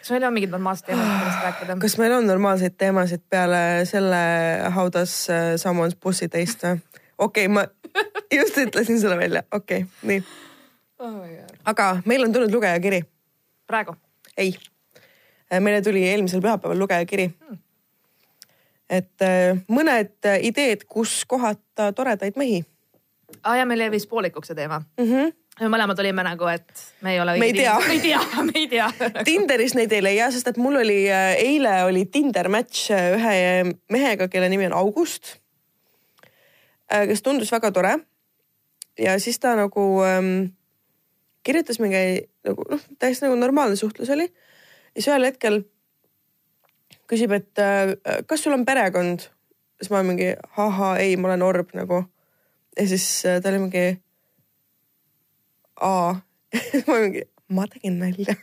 kas 0.00 0.10
meil 0.14 0.24
on 0.28 0.36
mingid 0.36 0.54
normaalsed 0.54 0.88
teemad, 0.88 1.08
millest 1.10 1.44
rääkida? 1.44 1.78
kas 1.82 1.98
meil 2.00 2.16
on 2.16 2.26
normaalseid 2.30 2.78
teemasid 2.80 3.24
peale 3.30 3.62
selle 3.90 4.22
How 4.76 4.92
does 4.92 5.14
uh, 5.30 5.56
someone's 5.60 5.98
pussy 6.00 6.28
taste 6.32 6.66
või? 6.68 7.04
okei 7.18 7.46
okay,, 7.46 7.54
ma 7.54 7.66
just 8.40 8.58
ütlesin 8.64 9.00
selle 9.02 9.18
välja, 9.20 9.44
okei 9.52 9.84
okay,, 9.84 10.10
nii 10.12 10.22
oh. 10.98 11.22
aga 11.64 11.90
meil 12.06 12.24
on 12.24 12.32
tulnud 12.32 12.54
lugejakiri. 12.54 13.02
praegu? 13.66 13.96
ei, 14.36 14.54
meile 15.60 15.82
tuli 15.82 16.06
eelmisel 16.08 16.44
pühapäeval 16.44 16.78
lugejakiri 16.86 17.28
hmm. 17.28 17.64
Et 18.90 19.24
äh, 19.24 19.58
mõned 19.68 20.30
ideed, 20.42 20.86
kus 20.88 21.24
kohata 21.28 21.92
toredaid 21.92 22.36
mehi. 22.36 22.64
aa 23.42 23.56
ja 23.56 23.66
meil 23.66 23.86
jäi 23.86 23.90
vist 23.90 24.08
poolikuks 24.08 24.52
see 24.52 24.58
teema 24.58 24.80
mm. 24.80 25.04
-hmm 25.04 25.36
me 25.58 25.66
mõlemad 25.66 25.98
olime 25.98 26.22
nagu, 26.22 26.46
et 26.46 26.82
me 27.02 27.12
ei 27.16 27.20
ole. 27.20 27.32
me 27.38 27.46
ei 27.46 27.52
tea, 27.52 27.74
me 27.88 27.92
ei 27.92 28.00
tea, 28.00 28.20
me 28.44 28.52
ei 28.54 28.68
tea 28.68 28.92
Tinderis 29.28 29.74
neid 29.74 29.92
ei 29.92 30.02
leia, 30.02 30.30
sest 30.30 30.46
et 30.48 30.56
mul 30.56 30.76
oli 30.84 31.00
äh, 31.10 31.34
eile 31.34 31.82
oli 31.84 32.06
Tinder 32.06 32.48
match 32.48 32.92
äh, 32.94 33.12
ühe 33.18 33.74
mehega, 33.90 34.28
kelle 34.28 34.48
nimi 34.48 34.66
on 34.70 34.76
August 34.78 35.38
Äh, 36.88 37.04
kes 37.08 37.22
tundus 37.22 37.52
väga 37.52 37.70
tore. 37.72 37.98
ja 38.98 39.18
siis 39.18 39.38
ta 39.38 39.52
nagu 39.54 40.02
ähm, 40.02 40.56
kirjutas 41.46 41.78
mingi 41.78 42.24
nagu 42.42 42.64
noh, 42.70 42.80
täiesti 42.98 43.26
nagu 43.26 43.36
normaalne 43.38 43.76
suhtlus 43.76 44.10
oli. 44.10 44.24
ja 44.24 45.02
siis 45.02 45.08
ühel 45.12 45.26
hetkel 45.28 45.60
küsib, 47.08 47.32
et 47.36 47.62
äh, 47.62 47.96
kas 48.26 48.44
sul 48.44 48.56
on 48.56 48.66
perekond? 48.68 49.28
siis 49.78 49.92
ma 49.94 50.02
mingi 50.02 50.32
ahhaa, 50.58 50.96
ei, 50.98 51.16
ma 51.16 51.30
olen 51.30 51.44
orb 51.46 51.74
nagu. 51.78 52.02
ja 52.78 52.86
siis 52.90 53.06
äh, 53.26 53.40
ta 53.42 53.52
oli 53.52 53.62
mingi 53.66 53.86
aa 55.80 56.18
ma 56.88 57.00
mingi, 57.04 57.22
ma 57.54 57.66
tegin 57.70 58.00
nalja 58.02 58.34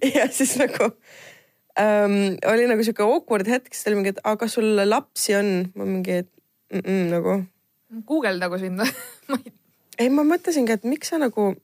ja 0.16 0.26
siis 0.32 0.56
nagu 0.60 0.90
ähm, 1.78 2.38
oli 2.48 2.66
nagu 2.70 2.84
sihuke 2.84 3.04
awkward 3.04 3.48
hetk, 3.50 3.72
siis 3.74 3.84
ta 3.84 3.92
oli 3.92 4.00
mingi, 4.00 4.14
et 4.16 4.24
aga 4.24 4.40
kas 4.44 4.58
sul 4.58 4.82
lapsi 4.88 5.36
on? 5.38 5.52
ma 5.76 5.88
mingi, 5.88 6.22
et 6.24 6.32
mm 6.72 6.80
-mm, 6.80 7.06
nagu. 7.14 7.38
guugeldagu 8.08 8.58
sind 8.58 8.80
ma 9.28 9.38
ei. 9.44 9.52
ei, 9.98 10.08
ma 10.08 10.24
mõtlesingi, 10.24 10.72
et 10.72 10.84
miks 10.84 11.12
sa 11.12 11.20
nagu 11.20 11.54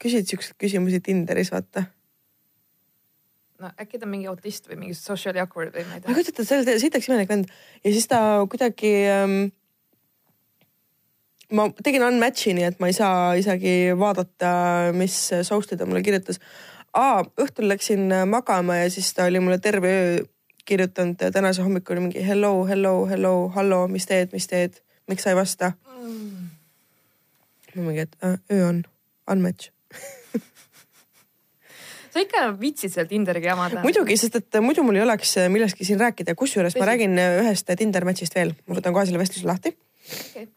küsid 0.00 0.28
siukseid 0.28 0.56
küsimusi 0.56 1.00
Tinderis, 1.04 1.52
vaata. 1.52 1.84
No 3.60 3.70
äkki 3.80 4.00
ta 4.00 4.08
on 4.08 4.14
mingi 4.14 4.28
autist 4.30 4.68
või 4.70 4.78
mingi 4.84 4.96
socially 4.98 5.42
awkward 5.42 5.74
või 5.76 5.86
ma 5.88 5.96
ei 5.96 6.02
tea. 6.02 6.10
ma 6.10 6.14
ei 6.14 6.20
kujuta 6.20 6.34
ette, 6.34 6.46
see 6.48 6.60
oli 6.60 6.82
sitaks 6.82 7.08
imelik 7.10 7.30
vend 7.30 7.50
ja 7.84 7.92
siis 7.92 8.08
ta 8.10 8.20
kuidagi 8.50 8.92
ähm, 9.10 9.38
ma 11.52 11.68
tegin 11.82 12.04
unmatch'i, 12.06 12.54
nii 12.56 12.66
et 12.70 12.82
ma 12.82 12.90
ei 12.90 12.96
saa 12.96 13.32
isegi 13.38 13.94
vaadata, 13.98 14.50
mis 14.96 15.16
soust'i 15.46 15.78
ta 15.78 15.88
mulle 15.88 16.02
kirjutas. 16.06 16.40
aa, 16.96 17.24
õhtul 17.42 17.68
läksin 17.70 18.08
magama 18.30 18.80
ja 18.80 18.90
siis 18.90 19.12
ta 19.14 19.28
oli 19.30 19.42
mulle 19.42 19.58
terve 19.58 19.96
öö 20.02 20.20
kirjutanud 20.70 21.30
tänase 21.32 21.62
hommikul 21.62 21.98
mingi 22.00 22.26
hello, 22.26 22.64
hello, 22.68 23.06
hello, 23.06 23.48
hallo, 23.48 23.88
mis 23.88 24.06
teed, 24.06 24.30
mis 24.32 24.46
teed, 24.46 24.78
miks 25.10 25.26
sa 25.26 25.32
ei 25.32 25.38
vasta 25.38 25.72
mm.? 25.72 26.48
ma 27.74 27.82
mingi, 27.82 28.06
et 28.06 28.16
öö 28.24 28.68
on, 28.68 28.82
unmatch 29.30 29.72
sa 32.20 32.26
ikka 32.26 32.60
vitsid 32.60 32.92
seal 32.92 33.08
Tinderiga 33.08 33.54
jamada. 33.54 33.82
muidugi, 33.84 34.16
sest 34.20 34.36
et 34.36 34.58
muidu 34.62 34.84
mul 34.84 34.98
ei 34.98 35.04
oleks 35.04 35.36
millestki 35.52 35.86
siin 35.88 36.00
rääkida, 36.00 36.34
kusjuures 36.36 36.76
ma 36.76 36.88
räägin 36.90 37.16
ühest 37.16 37.70
Tinder 37.78 38.04
match'ist 38.04 38.36
veel, 38.36 38.52
ma 38.66 38.76
võtan 38.76 38.94
kohe 38.96 39.06
selle 39.08 39.22
vestluse 39.22 39.48
lahti. 39.48 39.72
Okay.. 40.30 40.48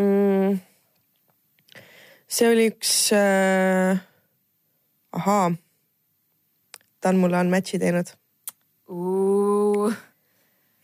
Mm, 0.00 0.56
see 2.26 2.48
oli 2.50 2.66
üks 2.72 2.94
äh,, 3.16 4.00
ahaa, 5.20 5.52
ta 7.00 7.12
on 7.12 7.22
mulle 7.22 7.40
unmatch'i 7.44 7.80
teinud. 7.82 8.10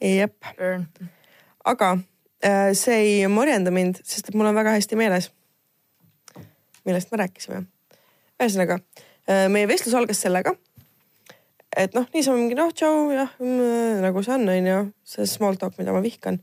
Jep. 0.00 0.46
aga 1.64 1.90
äh, 2.44 2.70
see 2.76 3.02
ei 3.02 3.28
morjenda 3.28 3.72
mind, 3.72 4.00
sest 4.04 4.30
et 4.30 4.36
mul 4.36 4.48
on 4.48 4.56
väga 4.56 4.72
hästi 4.76 4.96
meeles, 5.00 5.28
millest 6.88 7.12
me 7.12 7.20
rääkisime. 7.20 7.64
ühesõnaga, 8.40 8.80
äh, 8.80 9.09
meie 9.28 9.68
vestlus 9.68 9.94
algas 9.94 10.20
sellega, 10.22 10.54
et 11.76 11.94
noh, 11.94 12.06
niisama 12.14 12.40
mingi 12.40 12.56
noh, 12.58 12.72
tšau, 12.74 13.10
jah 13.14 13.34
mm,, 13.38 14.00
nagu 14.04 14.22
see 14.26 14.34
on, 14.34 14.48
onju, 14.50 14.78
see 15.06 15.26
small 15.30 15.58
talk, 15.60 15.76
mida 15.78 15.94
ma 15.94 16.02
vihkan. 16.04 16.40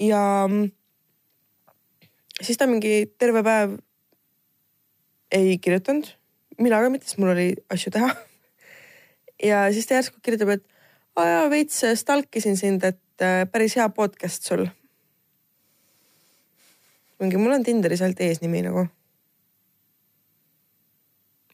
ja 0.00 0.20
mm, 0.48 0.70
siis 2.42 2.58
ta 2.58 2.66
mingi 2.70 3.06
terve 3.18 3.42
päev 3.46 3.76
ei 5.34 5.58
kirjutanud, 5.58 6.08
mina 6.62 6.80
ka 6.82 6.90
mitte, 6.90 7.08
sest 7.08 7.20
mul 7.22 7.34
oli 7.34 7.52
asju 7.72 7.92
teha 7.94 8.10
ja 9.50 9.66
siis 9.72 9.86
ta 9.86 9.98
järsku 9.98 10.20
kirjutab, 10.24 10.56
et 10.56 10.66
aa 11.16 11.28
jaa, 11.30 11.46
veits 11.52 11.84
äh, 11.84 11.94
stalkisin 11.98 12.58
sind, 12.58 12.84
et 12.84 13.24
äh, 13.24 13.44
päris 13.50 13.76
hea 13.78 13.88
podcast 13.88 14.44
sul. 14.44 14.66
mingi, 17.20 17.38
mul 17.40 17.54
on 17.56 17.64
Tinderis 17.64 18.02
ainult 18.04 18.20
eesnimi 18.20 18.60
nagu. 18.66 18.88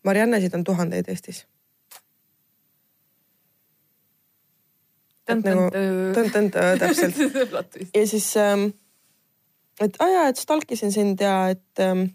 Mariannesid 0.03 0.55
on 0.55 0.65
tuhandeid 0.65 1.09
Eestis. 1.09 1.45
nagu 5.33 5.69
tõn-tõn-tõõ 6.17 6.79
täpselt 6.81 7.21
ja 7.95 8.03
siis 8.11 8.27
ähm,, 8.37 8.73
et 9.81 9.95
aa 10.03 10.09
jaa, 10.11 10.25
et 10.33 10.41
stalkisin 10.41 10.93
sind 10.93 11.23
ja 11.23 11.37
et 11.55 11.81
ähm, 11.81 12.11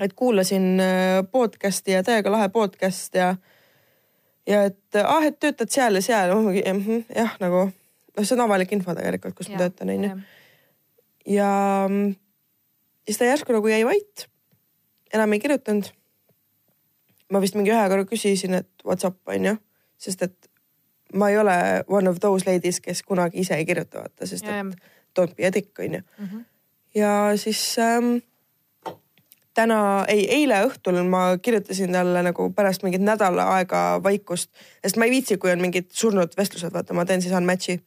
et 0.00 0.12
kuulasin 0.12 0.80
äh, 0.80 1.24
podcast'i 1.30 1.92
ja 1.92 2.02
täiega 2.06 2.32
lahe 2.32 2.48
podcast 2.48 3.14
ja, 3.14 3.34
ja 4.46 4.62
et 4.70 5.00
ah, 5.02 5.26
et 5.26 5.38
töötad 5.40 5.70
seal 5.70 5.98
ja 5.98 6.02
seal, 6.02 6.34
jah, 7.14 7.34
nagu 7.42 7.66
noh, 7.68 8.22
see 8.22 8.36
on 8.36 8.44
avalik 8.46 8.72
info 8.74 8.94
tegelikult, 8.96 9.36
kus 9.38 9.50
ma 9.52 9.60
töötan, 9.64 9.92
onju. 9.94 10.14
ja 11.34 11.50
siis 13.04 13.20
ta 13.20 13.28
järsku 13.28 13.54
nagu 13.54 13.70
jäi 13.70 13.84
vait. 13.86 14.26
enam 15.14 15.32
ei 15.32 15.40
kirjutanud. 15.40 15.92
Ma 17.32 17.40
vist 17.42 17.56
mingi 17.58 17.72
ühe 17.72 17.84
korra 17.90 18.06
küsisin, 18.08 18.58
et 18.60 18.86
what's 18.86 19.06
up, 19.06 19.20
onju, 19.30 19.56
sest 20.00 20.26
et 20.26 20.50
ma 21.14 21.30
ei 21.30 21.38
ole 21.38 21.56
one 21.88 22.10
of 22.10 22.20
those 22.20 22.46
ladies, 22.48 22.80
kes 22.80 23.02
kunagi 23.06 23.40
ise 23.44 23.56
ei 23.58 23.66
kirjuta, 23.68 24.04
vaata, 24.04 24.28
sest 24.28 24.46
ja, 24.48 24.60
et 24.60 25.18
don't 25.18 25.36
be 25.36 25.46
a 25.46 25.52
dick, 25.54 25.72
onju. 25.78 26.02
Mhm. 26.18 26.44
ja 26.94 27.10
siis 27.40 27.62
ähm, 27.78 28.16
täna, 29.54 29.78
ei 30.08 30.26
eile 30.40 30.60
õhtul 30.66 31.00
ma 31.08 31.26
kirjutasin 31.42 31.94
talle 31.94 32.22
nagu 32.26 32.48
pärast 32.54 32.84
mingit 32.86 33.02
nädala 33.02 33.48
aega 33.56 33.84
vaikust, 34.02 34.50
sest 34.82 34.98
ma 34.98 35.08
ei 35.08 35.14
viitsi, 35.14 35.38
kui 35.38 35.52
on 35.54 35.62
mingid 35.62 35.90
surnud 35.94 36.34
vestlused, 36.38 36.74
vaata, 36.74 36.94
ma 36.94 37.06
teen 37.06 37.22
siis 37.22 37.34
unmatch'i. 37.34 37.80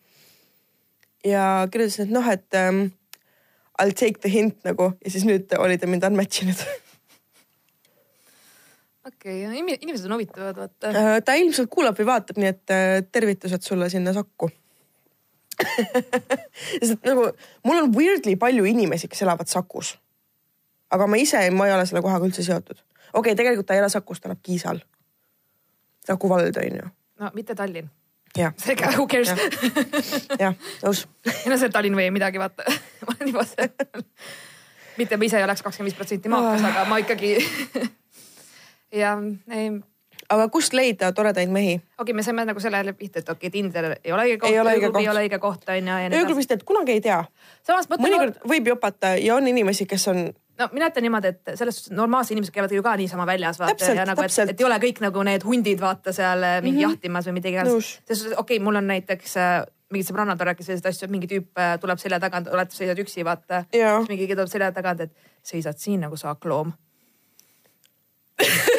ja 1.26 1.67
kirjutasin, 1.71 2.08
et 2.08 2.15
noh, 2.15 2.32
et 2.32 2.62
um, 2.67 2.88
I'll 3.82 3.93
take 3.93 4.21
the 4.21 4.32
hint 4.34 4.63
nagu 4.65 4.91
ja 5.04 5.12
siis 5.12 5.26
nüüd 5.28 5.54
oli 5.60 5.78
ta 5.78 5.88
mind 5.89 6.08
unmatch 6.08 6.43
inud 6.45 6.63
okei 9.07 9.43
okay,, 9.47 9.77
inimesed 9.81 10.07
on 10.09 10.17
huvitavad, 10.17 10.63
vaata. 10.63 10.93
Äh, 10.93 11.11
ta 11.25 11.37
ilmselt 11.39 11.71
kuulab 11.73 11.99
või 11.99 12.09
vaatab, 12.09 12.39
nii 12.41 12.49
et 12.51 12.73
äh, 12.73 12.87
tervitused 13.11 13.65
sulle 13.65 13.89
sinna 13.93 14.13
sakku 14.15 14.51
sest 16.77 17.01
nagu 17.07 17.31
mul 17.65 17.79
on 17.81 17.93
weirdly 17.95 18.35
palju 18.37 18.67
inimesi, 18.69 19.09
kes 19.09 19.23
elavad 19.25 19.49
Sakus 19.49 19.95
aga 20.93 21.07
ma 21.07 21.19
ise, 21.19 21.41
ma 21.51 21.67
ei 21.67 21.75
ole 21.75 21.85
selle 21.87 22.03
kohaga 22.05 22.27
üldse 22.27 22.45
seotud. 22.45 22.79
okei 23.13 23.19
okay,, 23.19 23.35
tegelikult 23.39 23.67
ta 23.67 23.75
ei 23.75 23.83
ela 23.83 23.89
Sakus, 23.91 24.21
ta 24.21 24.29
elab 24.31 24.41
Kiisal. 24.43 24.81
Saku 26.07 26.29
vald 26.29 26.59
on 26.63 26.81
ju. 26.81 26.91
no 27.19 27.31
mitte 27.35 27.55
Tallinn. 27.55 27.89
seega 28.63 28.93
who 28.95 29.07
cares. 29.07 29.31
jah, 30.39 30.55
nõus. 30.83 31.05
ei 31.43 31.51
no 31.51 31.59
see 31.59 31.73
Tallinn 31.73 31.97
või 31.97 32.09
midagi, 32.15 32.41
vaata 32.41 32.67
ma 33.05 33.15
olen 33.15 33.33
juba 33.33 33.45
see 33.47 33.71
mitte 34.97 35.17
ma 35.17 35.27
ise 35.27 35.37
ei 35.37 35.45
oleks 35.45 35.61
kakskümmend 35.61 35.91
viis 35.91 35.97
protsenti 35.97 36.29
maakas, 36.31 36.63
aga 36.65 36.85
ma 36.89 36.97
ikkagi 37.03 37.35
ja 38.91 39.17
ei 39.52 39.71
aga 40.30 40.47
kust 40.52 40.73
leida 40.76 41.12
toredaid 41.15 41.52
mehi? 41.52 41.76
okei 41.78 42.04
okay,, 42.04 42.15
me 42.15 42.23
saime 42.23 42.45
nagu 42.47 42.60
sellele 42.63 42.93
pihta, 42.93 43.19
et 43.19 43.30
okei 43.30 43.47
okay,, 43.47 43.54
Tinder 43.54 43.93
ei 44.04 44.12
ole 44.12 44.26
õige 44.28 44.39
koht, 44.41 44.52
ööklubi 44.56 45.04
ei 45.04 45.10
ole 45.10 45.23
õige 45.28 45.39
koht 45.43 45.69
on 45.69 45.93
ju. 45.93 46.17
ööklubist, 46.19 46.52
et 46.52 46.65
kunagi 46.67 46.97
ei 46.97 47.02
tea. 47.02 47.21
mõnikord 47.93 48.41
võib 48.47 48.73
jopata 48.73 49.15
ja 49.21 49.36
on 49.36 49.47
inimesi, 49.47 49.86
kes 49.86 50.08
on 50.12 50.26
no 50.58 50.69
mina 50.73 50.89
ütlen 50.91 51.08
niimoodi, 51.08 51.32
et 51.34 51.54
selles 51.60 51.80
suhtes 51.80 51.95
normaalsed 51.95 52.36
inimesed 52.36 52.56
käivad 52.56 52.73
ju 52.73 52.84
ka 52.84 52.95
niisama 53.00 53.28
väljas 53.30 53.60
vaata 53.62 53.93
ja 53.93 54.06
nagu, 54.10 54.26
et, 54.26 54.39
et 54.52 54.62
ei 54.62 54.67
ole 54.67 54.80
kõik 54.84 55.02
nagu 55.06 55.23
need 55.28 55.45
hundid 55.47 55.82
vaata 55.82 56.13
seal 56.15 56.43
äh, 56.43 56.60
mingi 56.62 56.82
mm 56.82 56.84
-hmm. 56.84 56.97
jahtimas 56.97 57.30
või 57.30 57.38
mida 57.39 57.50
iganes. 57.54 57.91
selles 58.08 58.23
suhtes 58.23 58.39
okei 58.39 58.58
okay,, 58.58 58.63
mul 58.63 58.82
on 58.82 58.88
näiteks 58.88 59.38
äh, 59.38 59.62
mingid 59.91 60.10
sõbrannad 60.10 60.41
rääkisid 60.41 60.73
selliseid 60.73 60.89
asju, 60.89 61.06
et 61.06 61.12
mingi 61.12 61.28
tüüp 61.32 61.62
äh, 61.62 61.78
tuleb 61.80 62.00
selja 62.00 62.19
tagant, 62.19 62.47
oled, 62.52 62.71
seisad 62.71 63.00
üksi 63.00 63.26
vaata. 63.26 63.63
mingi 64.10 64.28
tuleb 64.28 64.50
selja 64.52 64.71
tagant, 64.71 65.00
et 65.02 65.12
seisad 65.43 65.78
siin 65.78 66.02
nagu 66.04 66.17
saakloom 66.17 66.73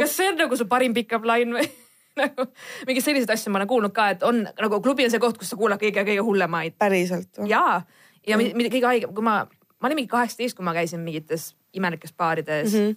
kas 0.00 0.16
see 0.16 0.30
on 0.32 0.40
nagu 0.40 0.56
su 0.56 0.66
parim 0.70 0.94
pick-up 0.96 1.26
line 1.28 1.58
või? 1.58 1.68
nagu 2.22 2.48
mingeid 2.88 3.04
selliseid 3.04 3.30
asju 3.34 3.52
ma 3.54 3.60
olen 3.62 3.70
kuulnud 3.70 3.94
ka, 3.94 4.10
et 4.16 4.24
on 4.26 4.42
nagu 4.48 4.80
klubi 4.84 5.06
on 5.06 5.12
see 5.14 5.22
koht, 5.22 5.38
kus 5.38 5.52
sa 5.52 5.58
kuulad 5.60 5.80
kõige, 5.82 6.04
kõige 6.06 6.24
hullemaid. 6.24 6.78
päriselt? 6.78 7.30
jaa 7.46 7.82
ja 8.26 8.38
mm. 8.38 8.56
mida 8.58 8.72
kõige 8.72 8.90
haigem, 8.90 9.12
kui 9.14 9.26
ma, 9.26 9.40
ma 9.46 9.90
olin 9.90 10.02
mingi 10.02 10.10
kaheksateist, 10.12 10.56
kui 10.58 10.66
ma 10.66 10.74
käisin 10.76 11.04
mingites 11.04 11.52
imelikes 11.76 12.16
baarides 12.16 12.72
mm. 12.72 12.80
-hmm 12.80 12.96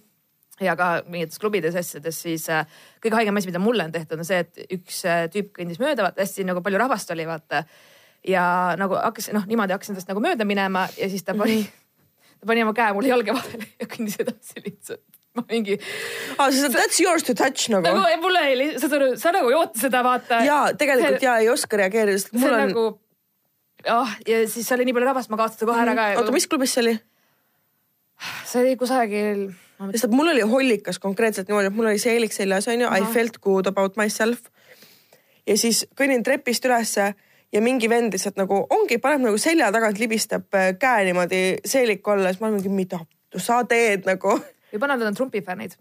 ja 0.60 0.74
ka 0.76 1.02
mingites 1.08 1.40
klubides 1.40 1.74
asjades, 1.74 2.18
siis 2.22 2.44
äh, 2.52 2.66
kõige 3.02 3.16
haigem 3.16 3.36
asi, 3.36 3.48
mida 3.48 3.58
mulle 3.58 3.86
on 3.88 3.92
tehtud, 3.92 4.20
on 4.20 4.28
see, 4.28 4.42
et 4.44 4.74
üks 4.76 5.00
äh, 5.08 5.24
tüüp 5.32 5.48
kõndis 5.56 5.80
mööda, 5.80 6.12
hästi 6.18 6.44
nagu 6.46 6.62
palju 6.62 6.78
rahvast 6.78 7.10
oli, 7.14 7.26
vaata. 7.26 7.64
ja 8.28 8.44
nagu 8.78 8.94
hakkas, 8.94 9.30
noh 9.34 9.46
niimoodi 9.48 9.74
hakkasin 9.74 9.96
tast 9.98 10.10
nagu 10.12 10.20
mööda 10.22 10.44
minema 10.46 10.84
ja 10.98 11.08
siis 11.10 11.24
ta 11.24 11.34
pani 11.34 11.56
mm, 11.56 11.62
-hmm. 11.62 11.81
Pani 12.46 12.64
oma 12.66 12.74
käe 12.76 12.92
mulle 12.96 13.12
jalge 13.12 13.34
vahele 13.36 13.68
ja 13.80 13.88
kõndis 13.90 14.18
edasi 14.22 14.64
lihtsalt 14.64 15.04
ma 15.36 15.44
mingi 15.48 15.78
ah,. 16.38 16.50
That's 16.50 17.00
yours 17.00 17.24
to 17.28 17.34
touch 17.34 17.70
nagu. 17.72 17.86
nagu 17.86 18.20
mul 18.22 18.36
oli, 18.42 18.68
saad 18.80 18.98
aru, 18.98 19.12
sa 19.20 19.32
nagu 19.34 19.48
ei 19.52 19.56
oota 19.56 19.80
seda 19.86 20.02
vaata. 20.04 20.42
ja 20.46 20.58
tegelikult 20.78 21.18
see, 21.18 21.28
ja 21.28 21.38
ei 21.40 21.48
oska 21.52 21.80
reageerida, 21.80 22.20
sest 22.20 22.36
mul 22.36 22.52
on 22.52 22.62
nagu 22.66 22.84
oh, 23.90 24.14
ja 24.28 24.44
siis 24.48 24.68
oli 24.76 24.86
nii 24.88 24.96
palju 24.96 25.10
rahvast, 25.10 25.32
ma 25.32 25.40
kaotasin 25.40 25.68
kohe 25.68 25.82
ära 25.82 25.96
ka. 25.96 26.06
Mhm. 26.10 26.22
oota, 26.22 26.36
mis 26.36 26.48
klubis 26.50 26.76
see 26.76 26.84
oli? 26.84 26.94
see 28.46 28.62
oli 28.62 28.76
kusagil. 28.80 29.44
sest 29.90 30.08
et 30.08 30.14
mul 30.14 30.32
oli 30.34 30.46
Hollikas 30.46 31.00
konkreetselt 31.02 31.50
niimoodi, 31.50 31.72
et 31.72 31.76
mul 31.78 31.90
oli 31.90 32.02
seelik 32.02 32.34
seljas 32.34 32.68
onju. 32.70 32.90
I 32.92 33.12
felt 33.14 33.40
good 33.42 33.70
about 33.70 33.96
myself. 34.00 34.44
ja 35.46 35.56
siis 35.58 35.84
kõnnin 35.98 36.24
trepist 36.26 36.64
ülesse 36.68 37.12
ja 37.52 37.60
mingi 37.60 37.88
vend 37.90 38.14
lihtsalt 38.14 38.40
nagu 38.40 38.66
ongi, 38.70 38.98
paneb 38.98 39.26
nagu 39.26 39.38
selja 39.38 39.72
tagant, 39.72 39.98
libistab 39.98 40.54
äh, 40.54 40.72
käe 40.80 41.04
niimoodi 41.08 41.42
seeliku 41.64 42.14
alla, 42.14 42.32
siis 42.32 42.40
ma 42.40 42.48
olen 42.48 42.60
mingi, 42.60 42.74
mida 42.82 43.00
sa 43.36 43.62
teed 43.68 44.08
nagu. 44.08 44.38
võib-olla 44.72 44.96
nad 44.96 45.10
on 45.12 45.18
Trumpi 45.18 45.42
fännid 45.44 45.76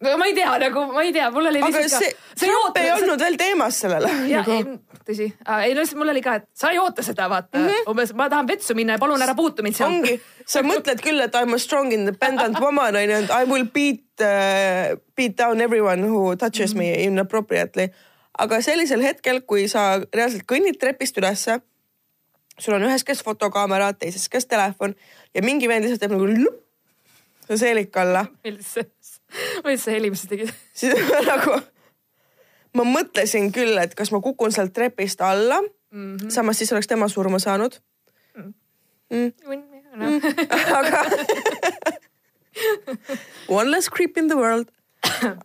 no 0.00 0.16
ma 0.18 0.28
ei 0.28 0.34
tea 0.34 0.58
nagu, 0.58 0.84
ma 0.94 1.02
ei 1.04 1.12
tea, 1.12 1.28
mul 1.34 1.48
oli 1.50 1.60
aga 1.62 1.82
lihtsalt 1.82 2.04
see, 2.04 2.12
ka. 2.14 2.44
Trump 2.44 2.78
ei 2.80 2.92
olnud 2.94 3.20
veel 3.20 3.36
teemas 3.40 3.80
sellele. 3.84 4.12
ja 4.30 4.42
nagu. 4.46 4.76
tõsi, 5.04 5.28
ei 5.66 5.74
no 5.76 5.84
mul 6.00 6.12
oli 6.14 6.22
ka, 6.24 6.36
et 6.40 6.46
sa 6.56 6.72
ei 6.72 6.80
oota 6.80 7.04
seda 7.04 7.28
vaata 7.30 7.58
mm, 7.58 7.66
-hmm. 7.68 7.90
umbes 7.92 8.14
ma 8.16 8.28
tahan 8.32 8.48
vetsu 8.48 8.76
minna 8.78 8.96
ja 8.96 9.02
palun 9.02 9.22
ära 9.22 9.34
puutu 9.36 9.62
mind 9.66 9.76
seal. 9.76 9.92
ongi, 9.92 10.16
sa 10.46 10.62
mõtled 10.64 11.02
küll, 11.04 11.20
et 11.20 11.34
I 11.34 11.44
m 11.44 11.54
a 11.54 11.58
strong 11.58 11.92
independent 11.92 12.60
woman 12.60 12.96
on 12.96 13.10
ju, 13.10 13.16
and 13.16 13.34
I 13.34 13.44
will 13.50 13.66
beat 13.68 14.06
uh,, 14.24 14.96
beat 15.16 15.36
down 15.36 15.60
everyone 15.60 16.08
who 16.08 16.36
touches 16.36 16.74
mm 16.74 16.80
-hmm. 16.80 16.96
me 16.96 17.04
inappropriately. 17.04 17.90
Aga 18.38 18.60
sellisel 18.62 19.02
hetkel, 19.04 19.42
kui 19.46 19.66
sa 19.68 20.00
reaalselt 20.14 20.46
kõnnid 20.48 20.78
trepist 20.80 21.18
ülesse, 21.18 21.58
sul 22.60 22.76
on 22.76 22.86
ühes 22.88 23.04
käes 23.06 23.22
fotokaamera, 23.24 23.92
teises 23.96 24.28
käes 24.28 24.46
telefon 24.46 24.94
ja 25.34 25.42
mingi 25.42 25.68
vend 25.68 25.86
lihtsalt 25.86 26.04
teeb 26.04 26.14
nagu 26.14 26.28
lupp, 26.28 26.62
see 27.48 27.60
seelik 27.64 27.96
alla. 27.96 28.26
just 28.44 29.84
see 29.84 29.94
heli, 29.94 30.10
mis 30.10 30.24
sa 30.24 30.30
tegid. 30.30 30.52
siis 30.74 30.94
ma 31.08 31.20
nagu, 31.26 31.58
ma 32.78 32.86
mõtlesin 32.86 33.50
küll, 33.54 33.78
et 33.82 33.94
kas 33.98 34.12
ma 34.14 34.22
kukun 34.24 34.54
sealt 34.54 34.74
trepist 34.76 35.20
alla 35.20 35.60
mm. 35.62 36.16
-hmm. 36.16 36.30
samas 36.30 36.58
siis 36.58 36.72
oleks 36.72 36.86
tema 36.86 37.08
surma 37.08 37.38
saanud 37.38 37.80
mm.. 38.36 38.54
Mm. 39.10 39.32
No. 39.96 40.10
Mm. 40.10 40.20
aga 40.78 41.04
one 43.48 43.70
less 43.70 43.88
creep 43.88 44.18
in 44.18 44.28
the 44.28 44.36
world. 44.36 44.70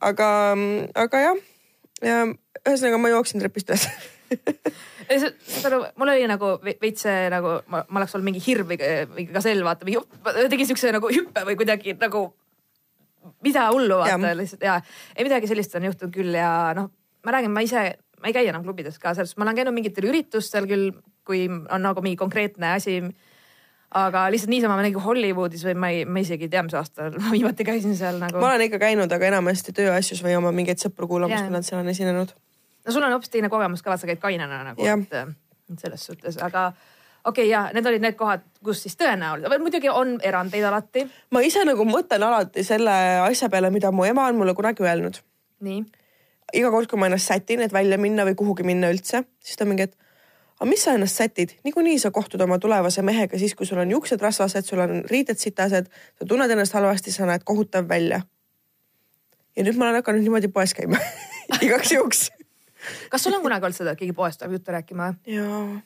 aga, 0.02 0.56
aga 0.96 1.20
jah, 1.20 1.36
ja 2.02 2.26
ühesõnaga 2.66 3.02
ma 3.02 3.14
jooksin 3.14 3.44
trepist 3.44 3.72
üles 3.72 3.88
saad 5.22 5.68
aru, 5.70 5.84
mul 6.02 6.14
oli 6.16 6.26
nagu 6.30 6.56
veits 6.66 7.06
see 7.06 7.28
nagu 7.34 7.60
ma, 7.72 7.84
ma 7.88 8.02
oleks 8.02 8.16
olnud 8.18 8.30
mingi 8.32 8.42
hirv 8.46 8.72
või, 8.72 8.80
või 9.12 9.28
gasell 9.30 9.62
vaata 9.66 9.88
või 9.88 10.00
tegin 10.50 10.72
siukse 10.72 10.94
nagu 10.96 11.12
hüppe 11.14 11.46
või 11.46 11.60
kuidagi 11.60 11.94
nagu 12.00 12.28
mida 13.46 13.68
hullu 13.72 14.00
vaata 14.02 14.32
ja. 14.32 14.38
lihtsalt 14.38 14.66
ja 14.66 14.80
ei 15.16 15.28
midagi 15.28 15.50
sellist 15.50 15.76
on 15.78 15.88
juhtunud 15.90 16.14
küll 16.16 16.34
ja 16.38 16.50
noh, 16.78 16.90
ma 17.26 17.36
räägin, 17.36 17.54
ma 17.54 17.64
ise, 17.66 17.86
ma 18.22 18.30
ei 18.30 18.36
käi 18.36 18.50
enam 18.50 18.66
klubides 18.66 18.98
ka, 19.00 19.14
selles 19.14 19.34
suhtes 19.34 19.42
ma 19.42 19.48
olen 19.48 19.60
käinud 19.60 19.76
mingitel 19.76 20.10
üritustel 20.10 20.68
küll, 20.70 20.92
kui 21.26 21.46
on 21.50 21.86
nagu 21.86 22.04
mingi 22.06 22.20
konkreetne 22.20 22.76
asi. 22.76 23.00
aga 23.96 24.26
lihtsalt 24.34 24.52
niisama 24.52 24.78
nagu 24.82 25.02
Hollywoodis 25.02 25.64
või 25.66 25.76
ma 25.80 25.92
ei, 25.94 26.06
ma 26.06 26.22
isegi 26.22 26.48
ei 26.48 26.54
tea, 26.54 26.64
mis 26.66 26.76
aastal 26.78 27.16
ma 27.22 27.32
viimati 27.32 27.68
käisin 27.68 27.96
seal 27.98 28.20
nagu. 28.22 28.42
ma 28.42 28.54
olen 28.54 28.66
ikka 28.68 28.82
käinud, 28.82 29.12
aga 29.12 29.30
enamasti 29.32 29.74
tööasjus 29.74 30.24
või 30.26 30.36
oma 30.38 30.52
mingeid 30.56 30.82
sõpru 30.82 31.10
kuulamas, 31.10 31.46
kui 31.46 31.54
nad 31.54 31.68
seal 31.68 31.82
on 31.82 31.94
esinenud. 31.94 32.36
No 32.86 32.94
sul 32.94 33.04
on 33.04 33.16
hoopis 33.16 33.34
teine 33.34 33.50
kogemus 33.50 33.84
ka, 33.84 33.92
vaata 33.94 34.06
sa 34.06 34.12
käid 34.12 34.22
kainena 34.22 34.64
nagu, 34.70 34.86
et 34.86 35.82
selles 35.82 36.06
suhtes, 36.06 36.38
aga 36.44 36.70
okei 37.26 37.46
okay,, 37.46 37.50
ja 37.50 37.66
need 37.74 37.86
olid 37.86 38.04
need 38.04 38.18
kohad, 38.20 38.46
kus 38.64 38.84
siis 38.86 38.98
tõenäoliselt, 39.00 39.62
muidugi 39.62 39.90
on 39.90 40.16
erandeid 40.24 40.66
alati. 40.70 41.06
ma 41.34 41.42
ise 41.46 41.66
nagu 41.66 41.86
mõtlen 41.90 42.24
alati 42.24 42.64
selle 42.64 42.96
asja 43.26 43.50
peale, 43.50 43.72
mida 43.74 43.92
mu 43.92 44.06
ema 44.06 44.28
on 44.30 44.42
mulle 44.42 44.54
kunagi 44.58 44.86
öelnud. 44.86 45.22
nii? 45.66 45.84
iga 46.54 46.72
kord, 46.72 46.90
kui 46.90 47.00
ma 47.02 47.10
ennast 47.10 47.32
sätin, 47.32 47.64
et 47.66 47.74
välja 47.74 47.98
minna 47.98 48.26
või 48.28 48.38
kuhugi 48.38 48.64
minna 48.64 48.92
üldse, 48.94 49.24
siis 49.44 49.58
ta 49.58 49.66
mingi, 49.66 49.90
et 49.90 49.98
aga 50.60 50.70
mis 50.70 50.86
sa 50.86 50.94
ennast 50.96 51.18
sätid, 51.18 51.58
niikuinii 51.66 51.98
sa 52.00 52.14
kohtud 52.16 52.42
oma 52.46 52.60
tulevase 52.62 53.02
mehega 53.02 53.40
siis, 53.42 53.56
kui 53.58 53.66
sul 53.66 53.82
on 53.82 53.92
juuksed 53.92 54.22
rasvased, 54.22 54.70
sul 54.70 54.86
on 54.86 55.02
riided 55.10 55.42
sitased, 55.42 55.90
sa 55.90 56.30
tunned 56.30 56.52
ennast 56.52 56.78
halvasti, 56.78 57.12
sa 57.12 57.26
näed 57.26 57.44
kohutav 57.44 57.90
välja. 57.90 58.22
ja 59.56 59.64
nüüd 59.64 59.78
ma 59.80 59.90
olen 59.90 60.04
hakanud 60.04 60.22
niimoodi 60.22 60.52
poes 60.52 60.74
käima 60.78 61.00
igaks 61.66 61.92
juhuks 61.92 62.28
kas 63.10 63.24
sul 63.24 63.34
on 63.34 63.44
kunagi 63.44 63.66
olnud 63.66 63.78
seda, 63.78 63.96
et 63.96 64.00
keegi 64.00 64.14
poest 64.14 64.40
tuleb 64.40 64.58
juttu 64.60 64.72
rääkima? 64.76 65.14
jaa 65.28 65.82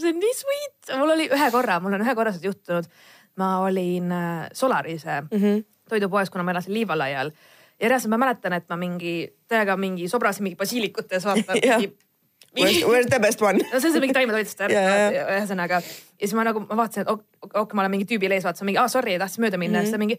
see 0.00 0.10
on 0.10 0.20
nii 0.20 0.34
sweet. 0.34 0.98
mul 0.98 1.10
oli 1.16 1.28
ühe 1.32 1.50
korra, 1.50 1.80
mul 1.80 1.96
on 1.96 2.04
ühe 2.04 2.14
korra 2.14 2.32
seda 2.34 2.50
juhtunud. 2.50 2.88
ma 3.36 3.58
olin 3.64 4.12
äh, 4.12 4.48
Solarise 4.52 5.20
mm 5.20 5.38
-hmm. 5.38 5.64
toidupoes, 5.88 6.30
kuna 6.30 6.44
ma 6.44 6.50
elasin 6.50 6.74
Liivalaial 6.74 7.30
ja 7.80 7.88
reaalselt 7.88 8.10
ma 8.10 8.18
mäletan, 8.18 8.52
et 8.52 8.68
ma 8.68 8.76
mingi 8.76 9.34
täiega 9.48 9.76
mingi 9.76 10.08
sobrasin 10.08 10.42
mingi 10.42 10.56
basiilikutes 10.56 11.24
vaata 11.24 11.52
mingi 11.62 11.96
Where's, 12.54 12.84
where's 12.86 13.06
the 13.06 13.18
best 13.18 13.42
one? 13.42 13.58
no 13.72 13.80
see 13.80 13.88
on 13.88 13.92
see 13.92 14.00
mingi 14.00 14.14
taimetoitluste 14.14 14.64
Ja, 14.74 14.80
ja, 14.80 15.10
ja. 15.10 15.26
ühesõnaga. 15.26 15.74
ja 15.74 16.26
siis 16.26 16.34
ma 16.34 16.44
nagu, 16.44 16.60
ma 16.60 16.76
vaatasin, 16.76 17.02
et 17.02 17.08
ok, 17.08 17.22
ok, 17.42 17.54
ok, 17.54 17.72
ma 17.74 17.82
olen 17.82 17.90
mingi 17.90 18.06
tüübil 18.06 18.30
ees, 18.30 18.44
vaatasin 18.44 18.66
mingi, 18.66 18.78
aa 18.78 18.88
sorry, 18.88 19.18
tahtsin 19.18 19.42
mööda 19.42 19.58
minna 19.58 19.78
mm, 19.78 19.82
-hmm. 19.82 19.86
siis 19.86 19.92
ta 19.92 19.98
mingi, 19.98 20.18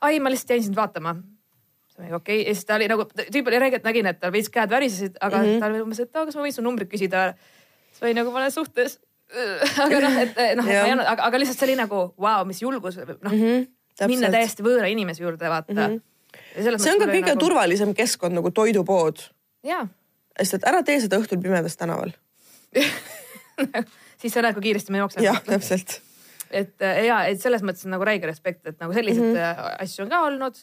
ai, 0.00 0.20
ma 0.20 0.30
lihtsalt 0.30 0.50
jäin 0.50 0.62
sind 0.62 0.76
vaatama. 0.76 1.16
Siis 1.94 1.98
ma 1.98 2.04
mingi 2.04 2.16
okei 2.18 2.40
okay. 2.40 2.48
ja 2.48 2.54
siis 2.54 2.66
ta 2.66 2.74
oli 2.74 2.88
nagu, 2.90 3.06
tüüp 3.06 3.50
oli 3.50 3.58
räigelt, 3.62 3.84
nägin, 3.86 4.06
et 4.10 4.20
tal 4.20 4.32
veits 4.34 4.50
käed 4.50 4.70
värisesid, 4.70 5.18
aga 5.20 5.38
mm 5.38 5.44
-hmm. 5.44 5.60
ta 5.60 5.66
oli 5.66 5.82
umbes, 5.84 6.00
et 6.00 6.12
kas 6.12 6.36
ma 6.36 6.46
võin 6.46 6.52
su 6.52 6.62
numbrit 6.62 6.90
küsida. 6.90 7.34
siis 7.92 8.02
ma 8.02 8.06
olin 8.08 8.16
nagu, 8.22 8.30
ma 8.30 8.38
olen 8.42 8.50
suhtes. 8.50 8.98
aga 9.84 10.00
noh, 10.00 10.18
et 10.20 10.36
noh, 10.56 10.64
ma 10.64 10.70
ei 10.70 10.92
olnud, 10.92 11.06
aga, 11.06 11.22
aga 11.22 11.38
lihtsalt 11.38 11.58
see 11.58 11.68
oli 11.68 11.76
nagu 11.76 11.96
vau 12.18 12.38
wow,, 12.38 12.46
mis 12.46 12.62
julgus, 12.62 12.96
noh 12.96 13.32
mm 13.32 13.38
-hmm, 13.38 14.08
minna 14.08 14.30
täiesti 14.30 14.62
võõra 14.62 14.90
inimese 14.90 15.22
juurde, 15.22 15.48
vaata 15.48 15.72
mm. 15.72 15.78
-hmm. 15.78 16.82
see 16.82 16.92
on 16.92 17.00
ka 17.00 17.06
kõige 17.06 17.32
nagu... 17.32 17.40
turvalisem 17.40 17.94
keskkond 17.94 18.34
nagu 18.34 18.50
toidupood. 18.50 19.18
sest 20.38 20.54
et 20.54 20.66
ära 20.66 20.82
tee 20.82 21.00
seda 21.00 21.18
õhtul 21.18 21.42
pimedas 21.42 21.76
tänaval 21.76 22.12
siis 24.20 24.34
sa 24.34 24.42
näed, 24.42 24.56
kui 24.56 24.68
kiiresti 24.68 24.92
me 24.92 24.98
jookseme. 25.02 25.26
jah, 25.26 25.40
täpselt. 25.46 26.00
et 26.50 26.86
ja, 27.06 27.24
et 27.30 27.40
selles 27.40 27.62
mõttes 27.62 27.86
on 27.86 27.94
nagu 27.94 28.06
räige 28.06 28.26
respekt, 28.30 28.66
et 28.66 28.78
nagu 28.80 28.92
selliseid 28.92 29.24
mm 29.24 29.36
-hmm. 29.36 29.82
asju 29.86 30.04
on 30.04 30.10
ka 30.10 30.22
olnud. 30.28 30.62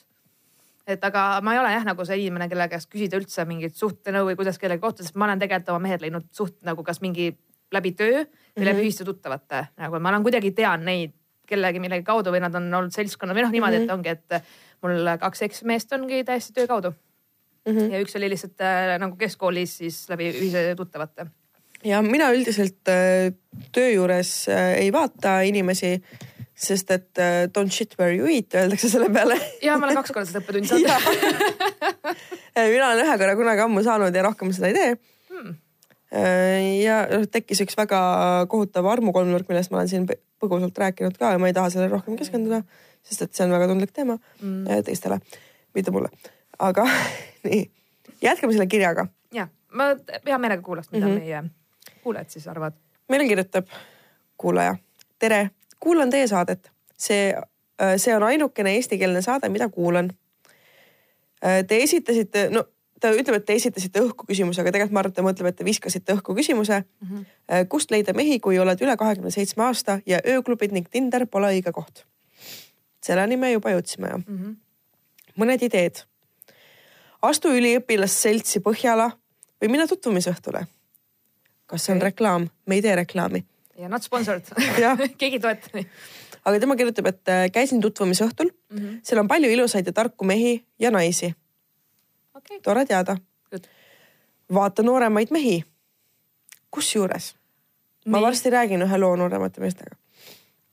Et 0.88 1.04
aga 1.04 1.42
ma 1.46 1.54
ei 1.56 1.62
ole 1.62 1.72
jah, 1.74 1.86
nagu 1.86 2.06
see 2.06 2.20
inimene, 2.24 2.50
kelle 2.50 2.68
käest 2.72 2.90
küsida 2.92 3.20
üldse 3.20 3.46
mingit 3.46 3.76
suhtenõu 3.78 4.32
või 4.32 4.38
kuidas 4.40 4.60
kellegagi 4.60 4.82
kohtuda, 4.82 5.08
sest 5.08 5.20
ma 5.20 5.30
olen 5.30 5.40
tegelikult 5.40 5.74
oma 5.76 5.86
mehed 5.88 6.02
leidnud 6.02 6.28
suht 6.36 6.58
nagu 6.68 6.84
kas 6.84 7.02
mingi 7.02 7.32
läbi 7.72 7.92
töö 7.92 8.12
või 8.12 8.24
mm 8.24 8.28
-hmm. 8.28 8.66
läbi 8.66 8.78
mhm. 8.78 8.86
ühiste 8.86 9.06
tuttavate, 9.06 9.66
nagu 9.78 10.00
ma 10.00 10.10
olen 10.10 10.24
kuidagi 10.24 10.52
tean 10.52 10.86
neid 10.86 11.16
kellegi 11.52 11.80
millegi 11.84 12.04
kaudu 12.08 12.32
või 12.32 12.42
nad 12.44 12.56
on 12.56 12.74
olnud 12.74 12.96
seltskonna 12.96 13.36
või 13.36 13.46
noh, 13.46 13.52
niimoodi 13.52 13.80
mm, 13.80 13.88
-hmm. 13.88 13.90
et 13.90 13.96
ongi, 13.96 14.10
et 14.10 14.82
mul 14.82 15.12
kaks 15.20 15.42
eksmeest 15.48 15.94
ongi 15.98 16.24
täiesti 16.24 16.54
töö 16.54 16.68
kaudu 16.68 16.92
mm. 16.92 17.76
-hmm. 17.76 17.92
ja 17.92 18.02
üks 18.02 18.16
oli 18.16 18.30
lihtsalt 18.32 18.62
äh, 18.62 18.96
nagu 19.00 19.16
keskkoolis 19.20 19.78
siis 19.84 20.10
läbi 20.10 20.32
ühise 20.32 20.74
tuttavate 20.78 21.28
ja 21.84 22.02
mina 22.02 22.32
üldiselt 22.34 22.88
äh, 22.90 23.34
töö 23.72 23.90
juures 23.90 24.50
äh, 24.50 24.74
ei 24.86 24.92
vaata 24.94 25.42
inimesi, 25.42 25.96
sest 26.62 26.92
et 26.94 27.22
äh, 27.22 27.48
don't 27.50 27.74
shit 27.74 27.96
where 28.00 28.14
you 28.16 28.30
eat 28.30 28.54
öeldakse 28.58 28.90
selle 28.92 29.10
peale. 29.14 29.38
ja 29.66 29.78
ma 29.78 29.88
olen 29.88 30.02
kaks 30.02 30.14
korda 30.14 30.30
seda 30.30 30.44
õppetundi 30.44 30.68
saanud 30.70 30.92
mina 32.56 32.92
olen 32.92 33.06
ühe 33.06 33.18
korra 33.24 33.36
kunagi 33.40 33.66
ammu 33.66 33.84
saanud 33.86 34.16
ja 34.16 34.26
rohkem 34.28 34.54
seda 34.56 34.70
ei 34.70 34.78
tee 34.78 34.92
hmm. 35.32 35.56
ja 36.82 37.00
noh, 37.12 37.26
tekkis 37.32 37.64
üks 37.66 37.78
väga 37.80 38.02
kohutav 38.52 38.90
armukolmnurk, 38.94 39.48
millest 39.50 39.74
ma 39.74 39.82
olen 39.82 39.92
siin 39.92 40.08
põgusalt 40.42 40.78
rääkinud 40.84 41.18
ka 41.20 41.34
ja 41.36 41.42
ma 41.42 41.50
ei 41.50 41.56
taha 41.58 41.72
sellele 41.74 41.94
rohkem 41.94 42.18
keskenduda, 42.20 42.62
sest 43.06 43.26
et 43.26 43.34
see 43.36 43.46
on 43.46 43.54
väga 43.54 43.70
tundlik 43.70 43.94
teema 43.96 44.18
mm. 44.42 44.84
teistele, 44.88 45.20
mitte 45.78 45.94
mulle. 45.94 46.10
aga 46.60 46.86
nii, 47.48 47.64
jätkame 48.26 48.56
selle 48.56 48.68
kirjaga. 48.72 49.08
ja, 49.36 49.48
ma 49.78 49.92
hea 50.26 50.38
meelega 50.42 50.62
kuulaks, 50.66 50.92
mida 50.92 51.08
mm 51.08 51.18
-hmm. 51.18 51.26
meie 51.26 52.02
kuulajad 52.04 52.30
siis 52.30 52.48
arvavad? 52.48 52.78
meile 53.10 53.28
kirjutab 53.28 53.68
kuulaja. 54.38 54.76
tere, 55.20 55.50
kuulan 55.82 56.10
teie 56.10 56.28
saadet. 56.28 56.72
see, 56.98 57.34
äh, 57.82 57.96
see 57.98 58.14
on 58.16 58.24
ainukene 58.24 58.76
eestikeelne 58.78 59.22
saade, 59.22 59.50
mida 59.50 59.70
kuulan. 59.70 60.12
Äh, 61.46 61.64
te 61.68 61.82
esitasite, 61.84 62.50
no 62.54 62.64
ta 63.02 63.10
ütleb, 63.18 63.40
et 63.40 63.46
te 63.46 63.56
esitasite 63.58 64.04
õhku 64.06 64.28
küsimuse, 64.30 64.62
aga 64.62 64.70
tegelikult 64.70 64.94
ma 64.94 65.02
arvan, 65.02 65.12
et 65.12 65.18
ta 65.18 65.24
mõtleb, 65.26 65.48
et 65.50 65.56
te 65.58 65.66
viskasite 65.66 66.14
õhku 66.14 66.36
küsimuse 66.38 66.84
mm. 66.84 67.08
-hmm. 67.08 67.66
kust 67.70 67.92
leida 67.92 68.14
mehi, 68.14 68.40
kui 68.40 68.60
oled 68.60 68.82
üle 68.82 68.94
kahekümne 68.98 69.32
seitsme 69.34 69.64
aasta 69.64 70.00
ja 70.06 70.20
ööklubid 70.22 70.72
ning 70.72 70.90
Tinder 70.90 71.26
pole 71.26 71.50
õige 71.56 71.74
koht? 71.74 72.06
selleni 73.02 73.38
me 73.38 73.52
juba 73.52 73.72
jõudsime 73.74 74.12
ju 74.12 74.18
mm. 74.18 74.38
-hmm. 74.38 74.56
mõned 75.42 75.66
ideed. 75.66 76.04
astu 77.22 77.50
üliõpilasseltsi 77.50 78.62
Põhjala 78.62 79.10
või 79.62 79.72
mine 79.74 79.88
tutvumisõhtule 79.88 80.68
kas 81.72 81.86
see 81.86 81.96
on 81.96 82.02
reklaam? 82.02 82.50
me 82.66 82.76
ei 82.76 82.82
tee 82.82 82.96
reklaami. 82.96 83.46
Ja 83.78 83.90
not 83.90 84.04
sponsored 84.04 84.46
keegi 85.20 85.40
ei 85.40 85.44
toeta 85.44 85.74
neid. 85.74 85.90
aga 86.46 86.60
tema 86.60 86.76
kirjutab, 86.76 87.12
et 87.12 87.30
äh, 87.30 87.44
käisin 87.54 87.82
tutvumisõhtul 87.82 88.52
mm. 88.52 88.78
-hmm. 88.78 89.00
seal 89.04 89.22
on 89.24 89.28
palju 89.28 89.52
ilusaid 89.52 89.88
ja 89.88 89.94
tarku 89.94 90.26
mehi 90.26 90.66
ja 90.80 90.92
naisi 90.92 91.34
okay.. 92.36 92.60
tore 92.64 92.86
teada. 92.86 93.18
vaata 94.54 94.84
nooremaid 94.84 95.32
mehi. 95.32 95.64
kusjuures 96.72 97.36
ma 98.06 98.22
varsti 98.22 98.50
räägin 98.50 98.82
ühe 98.82 98.98
loo 98.98 99.16
nooremate 99.16 99.62
meestega. 99.62 99.96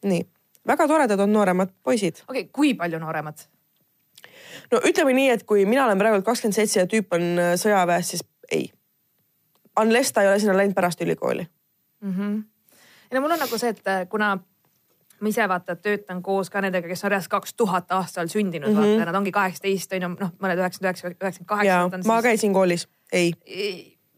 nii, 0.05 0.27
väga 0.67 0.89
toredad 0.89 1.21
on 1.21 1.33
nooremad 1.33 1.69
poisid. 1.83 2.25
okei 2.29 2.43
okay,, 2.43 2.51
kui 2.53 2.75
palju 2.75 2.99
nooremad? 2.99 3.39
no 4.73 4.81
ütleme 4.85 5.13
nii, 5.13 5.31
et 5.31 5.45
kui 5.45 5.67
mina 5.67 5.85
olen 5.85 5.99
praegu 5.99 6.23
kakskümmend 6.23 6.55
seitse 6.55 6.81
ja 6.81 6.87
tüüp 6.87 7.15
on 7.15 7.31
äh, 7.39 7.55
sõjaväes, 7.61 8.15
siis 8.15 8.25
ei 8.51 8.73
unless 9.81 10.13
ta 10.13 10.23
ei 10.23 10.29
ole 10.29 10.39
sinna 10.41 10.57
läinud 10.57 10.75
pärast 10.75 11.01
ülikooli 11.01 11.47
mm. 12.01 12.15
-hmm. 12.15 12.43
Ei 13.11 13.19
no 13.19 13.25
mul 13.25 13.35
on 13.37 13.43
nagu 13.43 13.59
see, 13.59 13.75
et 13.75 13.91
äh, 13.91 14.07
kuna 14.09 14.37
ma 15.19 15.29
ise 15.33 15.49
vaata 15.51 15.77
töötan 15.77 16.23
koos 16.23 16.51
ka 16.51 16.63
nendega, 16.63 16.89
kes 16.89 17.05
on 17.05 17.13
reaalselt 17.13 17.35
kaks 17.35 17.55
tuhat 17.59 17.93
aastal 17.93 18.29
sündinud 18.31 18.71
mm, 18.71 18.77
-hmm. 18.77 18.97
vaata, 18.99 19.11
nad 19.11 19.21
ongi 19.21 19.33
kaheksateist 19.35 19.93
on 19.93 20.03
ju, 20.03 20.11
noh, 20.21 20.35
mõned 20.43 20.63
üheksakümmend 20.63 20.91
üheksa, 20.91 21.15
üheksakümmend 21.15 21.49
kaheksa. 21.49 22.09
ma 22.13 22.23
käisin 22.23 22.53
koolis, 22.53 22.89
ei. 23.13 23.33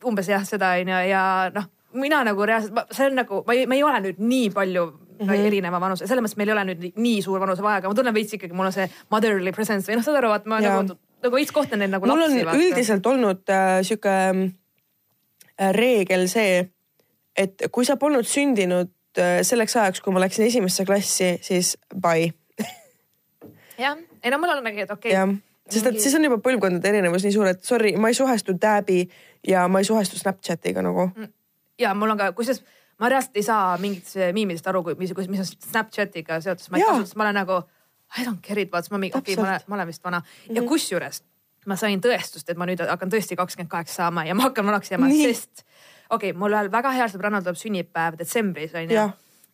umbes 0.04 0.28
jah, 0.28 0.44
seda 0.44 0.74
on 0.80 0.88
ju 0.92 1.02
ja 1.10 1.22
noh, 1.54 1.70
mina 1.92 2.24
nagu 2.24 2.46
reaalselt, 2.46 2.92
see 2.92 3.06
on 3.06 3.16
nagu, 3.22 3.44
ma 3.46 3.56
ei, 3.56 3.66
me 3.66 3.80
ei 3.80 3.82
ole 3.82 4.00
nüüd 4.00 4.18
nii 4.18 4.50
palju 4.50 4.86
mm 4.86 5.28
-hmm. 5.28 5.46
erineva 5.46 5.80
vanuse, 5.80 6.06
selles 6.06 6.24
mõttes 6.24 6.36
meil 6.36 6.48
ei 6.48 6.52
ole 6.52 6.64
nüüd 6.64 6.92
nii 6.96 7.22
suur 7.22 7.40
vanusevahe, 7.40 7.76
aga 7.80 7.88
ma 7.88 7.94
tunnen 7.94 8.14
veits 8.14 8.34
ikkagi, 8.34 8.52
mul 8.52 8.66
on 8.66 8.72
see 8.72 8.90
motherly 9.10 9.52
presence 9.52 9.92
või 9.92 9.96
noh, 9.96 10.04
saad 10.04 10.16
aru, 10.16 10.32
et 10.32 10.46
ma 10.46 10.60
ja. 10.60 10.76
nagu, 10.76 10.98
nagu 11.22 11.36
veits 11.36 11.52
kohtlen 11.52 11.78
neid 11.78 11.90
nagu 11.90 12.06
mul 12.06 12.18
lapsi. 12.18 12.34
mul 12.34 12.40
on 12.40 12.52
vaata. 12.52 12.64
üldiselt 12.64 13.06
olnud 13.06 13.48
äh, 13.48 13.82
sihuke 13.82 14.16
Äh, 15.60 15.74
reegel 15.76 16.24
see, 16.28 16.70
et 17.36 17.66
kui 17.72 17.86
sa 17.86 17.96
polnud 18.00 18.26
sündinud 18.26 18.90
äh, 19.18 19.40
selleks 19.46 19.76
ajaks, 19.76 20.02
kui 20.04 20.14
ma 20.14 20.22
läksin 20.22 20.46
esimesse 20.46 20.84
klassi, 20.88 21.36
siis 21.44 21.76
bye. 21.94 22.32
jah, 23.78 23.98
ei 24.22 24.32
no 24.32 24.40
mul 24.42 24.56
on 24.56 24.64
nagu, 24.64 24.82
et 24.82 24.90
okei 24.90 25.14
okay.. 25.14 25.38
sest 25.70 25.90
et 25.92 26.00
siis 26.02 26.14
on 26.18 26.26
juba 26.26 26.40
põlvkondade 26.44 26.92
erinevus 26.92 27.24
nii 27.26 27.34
suur, 27.36 27.52
et 27.52 27.64
sorry, 27.64 27.94
ma 27.96 28.10
ei 28.10 28.18
suhestu 28.18 28.56
Tabi 28.60 29.02
ja 29.46 29.66
ma 29.68 29.82
ei 29.82 29.88
suhestu 29.88 30.18
Snapchatiga 30.20 30.84
nagu. 30.84 31.10
Mm. 31.16 31.32
ja 31.80 31.94
mul 31.94 32.14
on 32.14 32.20
ka, 32.20 32.32
kusjuures 32.36 32.62
ma 33.00 33.08
reaalselt 33.08 33.40
ei 33.40 33.46
saa 33.46 33.76
mingitest 33.80 34.18
miimidest 34.36 34.66
aru, 34.68 34.84
mis, 35.00 35.14
mis 35.32 35.42
on 35.46 35.52
Snapchatiga 35.70 36.40
seotud, 36.44 36.68
ma 36.70 36.80
ei 36.80 36.88
kasuta, 36.88 37.16
ma 37.16 37.28
olen 37.28 37.40
nagu 37.40 37.62
I 38.18 38.24
don't 38.26 38.42
get 38.42 38.58
it, 38.58 38.72
vaata, 38.72 38.90
ma 38.90 38.98
mingi, 38.98 39.14
okei 39.16 39.36
okay,, 39.36 39.42
ma 39.44 39.52
olen, 39.52 39.66
ma 39.70 39.76
olen 39.78 39.86
vist 39.86 40.04
vana 40.04 40.18
mm 40.18 40.24
-hmm. 40.26 40.54
ja 40.56 40.60
mhm. 40.62 40.68
kusjuures 40.68 41.22
ma 41.68 41.76
sain 41.76 42.00
tõestust, 42.00 42.48
et 42.48 42.56
ma 42.56 42.66
nüüd 42.68 42.80
hakkan 42.88 43.10
tõesti 43.12 43.36
kakskümmend 43.36 43.70
kaheksa 43.70 43.94
saama 43.94 44.24
ja 44.24 44.34
ma 44.36 44.48
hakkan 44.48 44.66
vanaks 44.66 44.90
jääma, 44.90 45.10
sest 45.12 45.64
okei 46.10 46.30
okay,, 46.30 46.38
mul 46.38 46.54
ühel 46.54 46.70
väga 46.72 46.92
heal 46.96 47.10
sõbrannal 47.12 47.44
tuleb 47.44 47.58
sünnipäev 47.58 48.18
detsembris 48.20 48.74
onju 48.76 48.96
ja. 48.96 49.06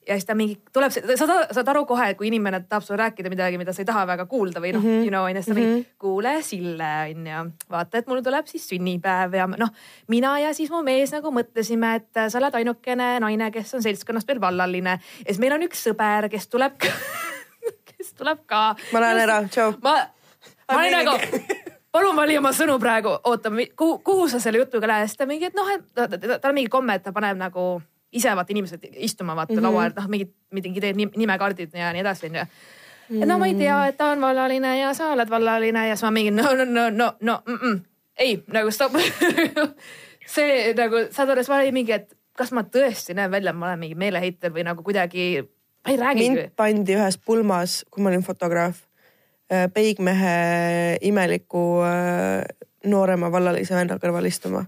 ja 0.09 0.17
siis 0.17 0.27
ta 0.29 0.37
mingi 0.39 0.57
tuleb, 0.73 0.93
sa 0.93 1.27
saad 1.27 1.71
aru 1.73 1.85
kohe, 1.89 2.09
kui 2.19 2.31
inimene 2.31 2.63
tahab 2.65 2.87
sulle 2.87 3.01
rääkida 3.03 3.33
midagi, 3.33 3.61
mida 3.61 3.75
sa 3.77 3.83
ei 3.85 3.89
taha 3.89 4.07
väga 4.09 4.27
kuulda 4.31 4.63
või 4.65 4.73
noh 4.77 4.83
mm 4.85 4.95
-hmm., 4.95 5.05
you 5.05 5.13
know 5.13 5.29
onju, 5.29 5.43
siis 5.43 5.53
ta 5.53 5.59
mingi 5.59 5.73
mm 5.73 5.83
-hmm. 5.83 5.99
kuule 5.99 6.35
Sille 6.43 6.93
onju, 7.11 7.45
vaata, 7.71 7.99
et 7.99 8.07
mul 8.07 8.25
tuleb 8.25 8.47
siis 8.47 8.69
sünnipäev 8.69 9.35
ja 9.35 9.47
noh, 9.47 9.71
mina 10.09 10.39
ja 10.39 10.55
siis 10.55 10.71
mu 10.71 10.83
mees 10.83 11.13
nagu 11.13 11.31
mõtlesime, 11.31 11.95
et 11.97 12.25
sa 12.29 12.39
oled 12.39 12.55
ainukene 12.55 13.21
naine, 13.21 13.51
kes 13.51 13.75
on 13.75 13.83
seltskonnast 13.83 14.29
veel 14.29 14.41
vallaline 14.41 14.99
ja 15.01 15.29
siis 15.33 15.39
meil 15.39 15.53
on 15.53 15.63
üks 15.63 15.87
sõber, 15.89 16.31
kes 16.31 16.49
tuleb 16.49 16.81
kes 17.97 18.13
tuleb 18.15 18.39
ka. 18.47 18.75
ma 18.93 19.01
lähen 19.01 19.19
ära, 19.19 19.43
tšau. 19.49 19.73
ma, 19.83 19.97
ma 20.73 20.79
olin 20.81 20.93
nagu 20.93 21.19
palun 21.97 22.17
vali 22.17 22.39
oma 22.39 22.53
sõnu 22.57 22.77
praegu, 22.83 23.17
oota, 23.25 23.53
kuhu, 23.77 23.99
kuhu 24.05 24.29
sa 24.29 24.41
selle 24.43 24.61
jutuga 24.63 24.91
lähed, 24.91 25.11
siis 25.11 25.21
ta 25.21 25.27
mingi, 25.29 25.49
et 25.49 25.57
noh, 25.57 25.69
et 25.73 25.85
tal 25.97 26.51
on 26.51 26.57
mingi 26.57 26.73
komme, 26.73 26.99
et 26.99 27.05
ta 27.05 27.13
paneb 27.17 27.39
nagu 27.41 27.67
ise 28.17 28.33
vaata 28.37 28.55
inimesed 28.55 28.89
istuma 28.97 29.37
vaata 29.37 29.55
mm 29.55 29.59
-hmm. 29.59 29.63
laua 29.69 29.83
äärt, 29.83 29.97
noh 29.97 30.09
mingid, 30.09 30.33
mingi 30.53 30.81
teed 30.81 30.97
nimekaardid 30.97 31.75
ja 31.75 31.93
nii 31.93 32.05
edasi 32.05 32.27
onju. 32.27 32.47
et 33.23 33.29
no 33.29 33.39
ma 33.39 33.47
ei 33.47 33.55
tea, 33.55 33.87
et 33.87 33.97
ta 33.97 34.11
on 34.13 34.21
vallaline 34.21 34.79
ja 34.79 34.95
sa 34.95 35.13
oled 35.13 35.31
vallaline 35.31 35.89
ja 35.89 35.97
siis 35.97 36.03
ma 36.03 36.11
mingi 36.11 36.31
no, 36.31 36.43
no, 36.55 36.65
no, 36.65 36.91
no, 36.91 37.13
no 37.21 37.43
mm, 37.47 37.59
-mm. 37.63 37.81
ei 38.19 38.45
nagu 38.53 38.71
stopp 38.71 38.95
see 40.37 40.75
nagu 40.75 40.97
saad 41.11 41.31
aru, 41.31 41.41
siis 41.41 41.49
ma 41.49 41.57
olin 41.57 41.75
mingi, 41.75 41.93
et 41.93 42.17
kas 42.37 42.53
ma 42.53 42.63
tõesti 42.63 43.15
näen 43.15 43.31
välja, 43.31 43.51
et 43.51 43.57
ma 43.57 43.67
olen 43.67 43.79
mingi 43.79 43.95
meeleheitel 43.95 44.53
või 44.53 44.65
nagu 44.65 44.83
kuidagi, 44.83 45.45
ma 45.85 45.93
ei 45.93 45.97
räägi. 45.97 46.31
mind 46.31 46.51
pandi 46.57 46.95
ühes 46.95 47.19
pulmas, 47.19 47.85
kui 47.91 48.03
ma 48.03 48.09
olin 48.09 48.23
fotograaf 48.23 48.86
peigmehe 49.49 50.99
imeliku 51.07 51.67
äh, 51.87 52.45
noorema 52.91 53.31
vallalise 53.33 53.77
venna 53.77 53.99
kõrval 54.03 54.27
istuma. 54.27 54.65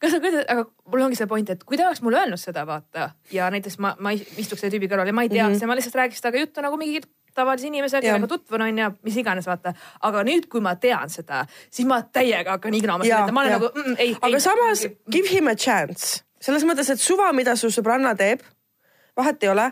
kas 0.00 0.14
sa 0.14 0.20
kujutad, 0.20 0.46
aga 0.48 0.64
mul 0.92 1.06
ongi 1.06 1.18
see 1.18 1.28
point, 1.28 1.50
et 1.52 1.64
kui 1.64 1.76
ta 1.76 1.86
oleks 1.88 2.02
mulle 2.04 2.20
öelnud 2.22 2.40
seda, 2.40 2.64
vaata 2.68 3.10
ja 3.32 3.50
näiteks 3.52 3.78
ma, 3.78 3.94
ma 4.00 4.12
istuks 4.16 4.62
selle 4.62 4.72
tüübi 4.74 4.88
kõrval 4.88 5.10
ja 5.10 5.16
ma 5.16 5.24
ei 5.26 5.32
tea 5.32 5.48
mm, 5.48 5.56
-hmm. 5.56 5.68
ma 5.68 5.76
lihtsalt 5.76 5.98
räägiks 6.00 6.24
temaga 6.24 6.44
juttu 6.44 6.64
nagu 6.64 6.76
mingi 6.80 7.02
tavalise 7.34 7.66
inimesega, 7.66 8.02
kellega 8.06 8.26
tutvun 8.26 8.62
on 8.62 8.78
ja 8.78 8.90
mis 9.02 9.16
iganes, 9.16 9.46
vaata. 9.46 9.74
aga 10.00 10.22
nüüd, 10.26 10.48
kui 10.50 10.60
ma 10.60 10.74
tean 10.76 11.10
seda, 11.10 11.44
siis 11.70 11.88
ma 11.88 12.02
täiega 12.02 12.56
hakkan 12.56 12.74
ignama 12.74 13.04
seda, 13.04 13.32
ma 13.32 13.44
olen 13.44 13.52
ja. 13.52 13.58
nagu 13.58 13.70
mm, 13.74 13.94
ei. 13.98 14.16
aga 14.20 14.36
ei, 14.36 14.40
samas 14.40 14.86
give 15.12 15.30
him 15.32 15.48
a 15.48 15.54
chance, 15.54 16.24
selles 16.40 16.64
mõttes, 16.64 16.90
et 16.90 17.00
suva, 17.00 17.32
mida 17.32 17.56
su 17.56 17.70
sõbranna 17.70 18.16
teeb, 18.18 18.42
vahet 19.16 19.42
ei 19.44 19.52
ole 19.52 19.70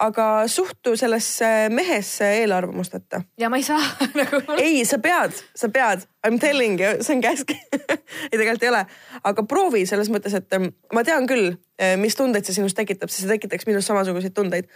aga 0.00 0.48
suhtu 0.50 0.96
sellesse 0.96 1.68
mehesse 1.70 2.26
eelarvamusteta. 2.40 3.22
ja 3.38 3.50
ma 3.50 3.56
ei 3.56 3.62
saa 3.62 3.78
nagu. 4.20 4.40
ei, 4.58 4.84
sa 4.84 4.98
pead, 4.98 5.36
sa 5.54 5.68
pead, 5.68 6.06
I 6.26 6.30
m 6.30 6.38
telling 6.38 6.80
you, 6.80 7.02
see 7.02 7.14
on 7.16 7.22
käsk 7.22 7.54
ei, 8.30 8.34
tegelikult 8.34 8.66
ei 8.66 8.72
ole, 8.72 8.82
aga 9.30 9.46
proovi 9.46 9.84
selles 9.86 10.10
mõttes, 10.10 10.34
et 10.34 10.58
ähm, 10.58 10.72
ma 10.94 11.04
tean 11.06 11.28
küll, 11.30 11.54
äh, 11.78 11.94
mis 12.00 12.18
tundeid 12.18 12.46
see 12.46 12.56
sinus 12.58 12.74
tekitab, 12.74 13.12
sest 13.12 13.24
see 13.24 13.34
tekitaks 13.36 13.68
minus 13.70 13.86
samasuguseid 13.90 14.34
tundeid. 14.34 14.70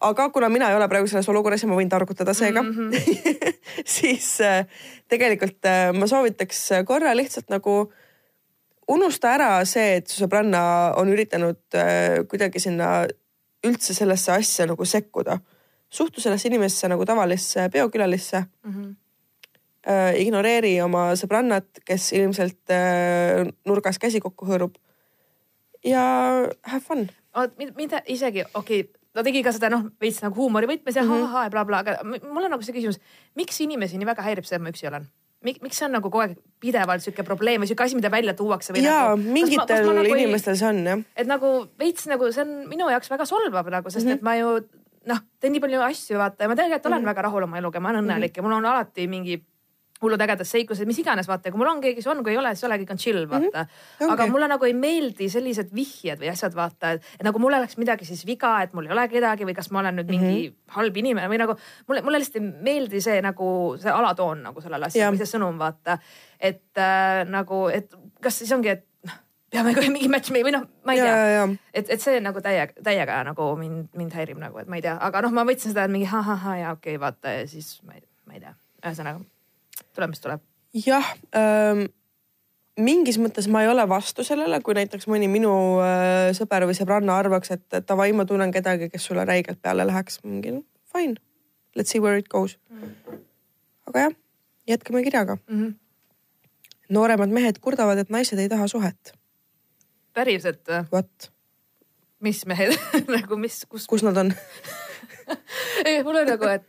aga 0.00 0.28
kuna 0.30 0.48
mina 0.48 0.70
ei 0.70 0.78
ole 0.78 0.88
praegu 0.88 1.10
selles 1.10 1.28
olukorras 1.28 1.62
ja 1.62 1.68
ma 1.68 1.76
võin 1.76 1.90
targutada 1.90 2.34
seega 2.34 2.62
mm, 2.62 2.92
-hmm. 2.92 3.58
siis 3.98 4.36
äh, 4.40 4.66
tegelikult 5.08 5.66
äh, 5.66 5.90
ma 5.92 6.06
soovitaks 6.06 6.68
korra 6.86 7.16
lihtsalt 7.16 7.50
nagu 7.50 7.92
unusta 8.90 9.34
ära 9.34 9.64
see, 9.64 9.96
et 9.98 10.06
su 10.06 10.22
sõbranna 10.22 10.94
on 10.98 11.10
üritanud 11.12 11.76
kuidagi 12.30 12.58
sinna 12.58 13.04
üldse 13.66 13.94
sellesse 13.94 14.32
asja 14.32 14.66
nagu 14.66 14.84
sekkuda. 14.84 15.38
suhtu 15.90 16.20
sellesse 16.20 16.48
inimesse 16.48 16.88
nagu 16.88 17.04
tavalisse 17.04 17.68
peokülalisse 17.68 18.44
mm. 18.62 18.72
-hmm. 18.72 18.96
Äh, 19.88 20.20
ignoreeri 20.20 20.74
oma 20.84 21.14
sõbrannat, 21.16 21.80
kes 21.88 22.12
ilmselt 22.12 22.68
äh, 22.68 23.48
nurgas 23.64 23.98
käsi 23.98 24.20
kokku 24.20 24.46
hõõrub. 24.46 24.74
ja 25.84 26.02
have 26.62 26.80
fun. 26.80 27.08
mida 27.76 28.02
isegi, 28.06 28.44
okei 28.54 28.80
okay 28.80 29.00
ta 29.14 29.24
tegi 29.26 29.42
ka 29.42 29.52
seda 29.54 29.70
noh, 29.72 29.88
veits 30.02 30.20
nagu 30.22 30.38
huumori 30.38 30.68
võtmes 30.70 30.96
ja 30.96 31.02
mm 31.02 31.10
-hmm. 31.10 31.26
ha-ha 31.26 31.44
ja 31.44 31.50
blablabla, 31.50 31.78
aga 31.78 32.20
mul 32.32 32.44
on 32.44 32.50
nagu 32.50 32.62
see 32.62 32.74
küsimus, 32.74 33.00
miks 33.34 33.60
inimesi 33.60 33.98
nii 33.98 34.06
väga 34.06 34.22
häirib 34.22 34.44
see, 34.44 34.56
et 34.56 34.62
ma 34.62 34.70
üksi 34.70 34.88
olen? 34.88 35.08
Mik, 35.40 35.62
miks 35.64 35.78
see 35.80 35.86
on 35.86 35.94
nagu 35.96 36.10
kogu 36.10 36.20
aeg 36.20 36.34
pidevalt 36.60 37.00
sihuke 37.00 37.24
probleem 37.24 37.62
või 37.62 37.68
sihuke 37.70 37.86
asi, 37.86 37.96
mida 37.96 38.10
välja 38.12 38.34
tuuakse 38.36 38.74
või? 38.74 38.82
jaa 38.84 39.14
nagu,, 39.14 39.32
mingitel 39.32 39.86
ma, 39.86 39.94
nagu 39.96 40.16
inimestel 40.18 40.58
see 40.60 40.68
on 40.68 40.80
jah. 40.84 41.04
et 41.16 41.30
nagu 41.30 41.52
veits 41.80 42.04
nagu 42.10 42.28
see 42.28 42.44
on 42.44 42.52
minu 42.68 42.90
jaoks 42.92 43.08
väga 43.08 43.24
solvav 43.28 43.70
nagu, 43.72 43.88
sest 43.88 44.04
mm 44.04 44.10
-hmm. 44.10 44.20
et 44.20 44.26
ma 44.26 44.34
ju 44.36 44.50
noh, 45.08 45.22
teen 45.40 45.54
nii 45.56 45.62
palju 45.64 45.80
asju 45.86 46.20
vaata 46.20 46.44
ja 46.44 46.50
ma 46.50 46.56
tegelikult 46.58 46.86
olen 46.86 46.98
mm 46.98 47.04
-hmm. 47.04 47.12
väga 47.14 47.22
rahul 47.22 47.48
oma 47.48 47.58
eluga, 47.58 47.80
ma 47.80 47.88
olen 47.88 48.04
õnnelik 48.04 48.28
mm 48.28 48.32
-hmm. 48.32 48.36
ja 48.36 48.42
mul 48.42 48.58
on 48.58 48.66
alati 48.66 49.06
mingi 49.08 49.40
hullud 50.00 50.22
ägedad 50.24 50.48
seiklused, 50.48 50.88
mis 50.88 50.98
iganes, 51.02 51.28
vaata, 51.28 51.52
kui 51.52 51.60
mul 51.60 51.70
on 51.70 51.80
keegi, 51.82 52.00
siis 52.00 52.10
on, 52.10 52.22
kui 52.24 52.32
ei 52.32 52.40
ole, 52.40 52.52
siis 52.54 52.64
ei 52.64 52.70
ole, 52.70 52.78
kõik 52.82 52.92
on 52.94 53.00
chill, 53.00 53.26
vaata 53.28 53.64
mm. 53.64 53.70
-hmm. 54.00 54.12
aga 54.14 54.26
mulle 54.32 54.48
nagu 54.48 54.64
ei 54.64 54.74
meeldi 54.74 55.28
sellised 55.32 55.72
vihjed 55.76 56.20
või 56.22 56.30
asjad, 56.32 56.54
vaata, 56.56 56.92
et 56.96 57.24
nagu 57.26 57.42
mul 57.42 57.56
oleks 57.58 57.76
midagi 57.80 58.08
siis 58.08 58.24
viga, 58.26 58.54
et 58.64 58.72
mul 58.76 58.88
ei 58.88 58.94
ole 58.96 59.08
kedagi 59.12 59.48
või 59.48 59.56
kas 59.56 59.70
ma 59.70 59.82
olen 59.82 60.00
nüüd 60.00 60.12
mingi 60.12 60.26
mm 60.32 60.52
-hmm. 60.52 60.76
halb 60.76 60.96
inimene 60.96 61.28
või 61.28 61.40
nagu 61.42 61.56
mulle, 61.88 62.02
mulle 62.02 62.20
lihtsalt 62.22 62.40
ei 62.40 62.52
meeldi 62.70 63.00
see 63.00 63.20
nagu 63.22 63.48
see 63.80 63.92
alatoon 63.92 64.42
nagu 64.42 64.60
sellele 64.60 64.86
asjale 64.86 65.16
või 65.16 65.24
see 65.24 65.32
sõnum, 65.36 65.58
vaata. 65.58 65.98
et 66.40 66.78
äh, 66.78 67.24
nagu, 67.28 67.68
et 67.68 67.92
kas 68.20 68.38
siis 68.38 68.52
ongi, 68.52 68.68
et 68.68 68.86
noh, 69.04 69.18
peame 69.50 69.74
kohe 69.74 69.90
mingi 69.90 70.08
match 70.08 70.32
või 70.32 70.52
noh, 70.52 70.64
ma 70.84 70.92
ei 70.92 71.00
tea. 71.00 71.48
et, 71.74 71.90
et 71.90 72.00
see 72.00 72.20
nagu 72.20 72.40
täiega, 72.40 72.72
täiega 72.82 73.24
nagu 73.24 73.56
mind, 73.56 73.88
mind 73.92 74.16
häirib 74.16 74.38
nagu, 74.38 74.58
et 74.58 74.68
ma 74.68 74.76
ei 74.76 74.82
tea, 74.82 74.96
aga 75.00 75.22
noh, 75.22 75.30
ma 75.32 75.44
võtsin 75.44 75.74
seda, 75.74 75.88
mingi 75.88 76.08
ha-ha-ha 76.08 76.56
ja 76.56 76.72
okei 76.72 76.96
okay,, 76.96 77.00
vaata 77.00 77.36
ja 77.36 77.46
siis 77.46 77.82
ma 77.84 77.92
ei, 77.98 78.06
ma 78.24 78.38
ei 78.38 78.40
tea, 78.40 78.54
ühesõnaga 78.80 79.20
tuleb, 79.96 80.12
mis 80.12 80.22
tuleb. 80.22 80.42
jah 80.86 81.06
ähm, 81.36 81.88
mingis 82.80 83.18
mõttes 83.20 83.48
ma 83.50 83.64
ei 83.64 83.70
ole 83.70 83.84
vastu 83.88 84.24
sellele, 84.26 84.60
kui 84.64 84.76
näiteks 84.78 85.08
mõni 85.10 85.28
minu 85.30 85.52
äh, 85.84 86.30
sõber 86.36 86.66
või 86.68 86.76
sõbranna 86.78 87.18
arvaks, 87.20 87.52
et 87.56 87.80
davai, 87.88 88.10
ma 88.16 88.26
tunnen 88.28 88.52
kedagi, 88.54 88.90
kes 88.92 89.08
sulle 89.10 89.24
räigelt 89.28 89.60
peale 89.62 89.86
läheks. 89.88 90.20
mingi 90.24 90.54
no, 90.56 90.64
fine, 90.92 91.16
let's 91.76 91.92
see 91.92 92.02
where 92.02 92.18
it 92.18 92.28
goes 92.28 92.56
mm.. 92.70 93.20
aga 93.90 94.06
jah, 94.06 94.16
jätkame 94.74 95.02
kirjaga 95.06 95.36
mm. 95.36 95.60
-hmm. 95.60 95.74
nooremad 96.88 97.28
mehed 97.28 97.60
kurdavad, 97.60 97.98
et 97.98 98.10
naised 98.10 98.38
ei 98.38 98.48
taha 98.48 98.68
suhet. 98.68 99.14
päriselt 100.14 100.62
või? 100.68 100.84
What? 100.92 101.30
mis 102.20 102.44
mehed 102.46 102.76
nagu 103.16 103.36
mis, 103.36 103.64
kus? 103.68 103.86
kus 103.86 104.02
nad 104.02 104.16
on 104.16 104.34
ei, 105.88 106.02
mul 106.02 106.22
on 106.22 106.28
nagu, 106.28 106.48
et 106.48 106.66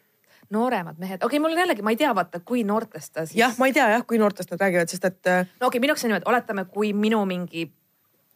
nooremad 0.52 1.00
mehed, 1.00 1.20
okei 1.22 1.38
okay,, 1.38 1.44
mul 1.44 1.56
on 1.56 1.64
jällegi, 1.64 1.84
ma 1.86 1.94
ei 1.94 2.00
tea, 2.00 2.14
vaata, 2.16 2.42
kui 2.46 2.64
noortest 2.68 3.14
ta 3.14 3.26
siis. 3.26 3.38
jah, 3.40 3.54
ma 3.60 3.70
ei 3.70 3.76
tea 3.76 3.88
jah, 3.96 4.06
kui 4.08 4.20
noortest 4.22 4.52
nad 4.52 4.62
räägivad, 4.62 4.92
sest 4.92 5.06
et. 5.08 5.22
Äh, 5.28 5.46
no 5.60 5.68
okei 5.68 5.78
okay,, 5.78 5.84
minu 5.84 5.96
jaoks 5.96 6.06
on 6.06 6.12
niimoodi, 6.12 6.30
oletame, 6.32 6.66
kui 6.72 6.92
minu 6.98 7.24
mingi 7.30 7.70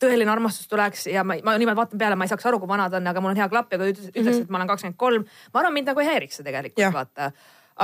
tõeline 0.01 0.31
armastus 0.31 0.67
tuleks 0.71 1.07
ja 1.11 1.23
ma, 1.27 1.37
ma 1.43 1.55
niimoodi 1.59 1.79
vaatan 1.79 1.99
peale, 1.99 2.17
ma 2.19 2.27
ei 2.27 2.31
saaks 2.31 2.47
aru, 2.49 2.59
kui 2.61 2.69
vana 2.69 2.87
ta 2.91 2.99
on, 2.99 3.11
aga 3.11 3.23
mul 3.23 3.33
on 3.33 3.39
hea 3.39 3.47
klapp 3.51 3.73
ja 3.73 3.79
kui 3.79 3.93
ütleks 3.93 4.09
mm, 4.11 4.25
-hmm. 4.25 4.41
et 4.47 4.49
ma 4.49 4.59
olen 4.59 4.71
kakskümmend 4.71 4.97
kolm, 4.99 5.27
ma 5.53 5.61
arvan, 5.61 5.75
mind 5.77 5.91
nagu 5.91 6.03
ei 6.03 6.09
häiriks 6.09 6.39
see 6.39 6.47
tegelikult, 6.47 6.93
vaata. 6.93 7.31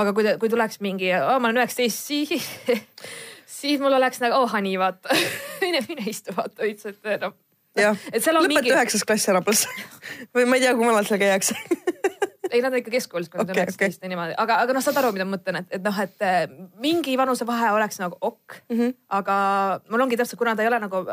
aga 0.01 0.13
kui, 0.13 0.25
kui 0.39 0.49
tuleks 0.49 0.81
mingi 0.83 1.13
oh,, 1.15 1.37
ma 1.39 1.51
olen 1.51 1.61
üheksateist, 1.61 2.03
siis, 2.07 2.49
siis 3.59 3.79
mul 3.79 3.93
oleks 3.93 4.19
nagu 4.23 4.35
oh 4.35 4.51
honey, 4.51 4.75
vaata 4.79 5.15
mine, 5.63 5.85
mine 5.87 6.09
istu, 6.11 6.35
vaata 6.37 6.63
veits, 6.63 6.85
et 6.85 7.21
noh. 7.21 7.35
jah, 7.79 7.95
lõpeta 8.35 8.75
üheksas 8.75 9.07
klass 9.07 9.31
ära 9.31 9.41
pluss 9.41 9.67
või 10.35 10.45
ma 10.45 10.59
ei 10.59 10.67
tea, 10.67 10.75
kui 10.75 10.87
vanalt 10.87 11.07
seal 11.07 11.21
käiakse 11.21 11.55
ei, 12.51 12.61
nad 12.63 12.73
on 12.73 12.79
ikka 12.81 12.91
keskkoolis, 12.93 13.29
kui 13.31 13.39
nad 13.39 13.49
on 13.49 13.59
üheksateist 13.59 14.03
ja 14.03 14.09
niimoodi, 14.11 14.35
aga, 14.41 14.59
aga 14.63 14.75
noh, 14.75 14.83
saad 14.83 14.99
aru, 15.01 15.11
mida 15.15 15.25
ma 15.27 15.35
mõtlen, 15.35 15.61
et, 15.61 15.67
et 15.77 15.83
noh, 15.85 15.99
et 16.03 16.25
eh, 16.27 16.39
mingi 16.83 17.15
vanusevahe 17.19 17.71
oleks 17.75 18.01
nagu 18.01 18.17
ok 18.21 18.57
mm. 18.57 18.79
-hmm. 18.79 18.95
aga 19.19 19.35
mul 19.89 20.05
ongi 20.05 20.17
täpselt, 20.19 20.39
kuna 20.39 20.55
ta 20.55 20.65
ei 20.65 20.71
ole 20.71 20.79
nagu, 20.79 21.03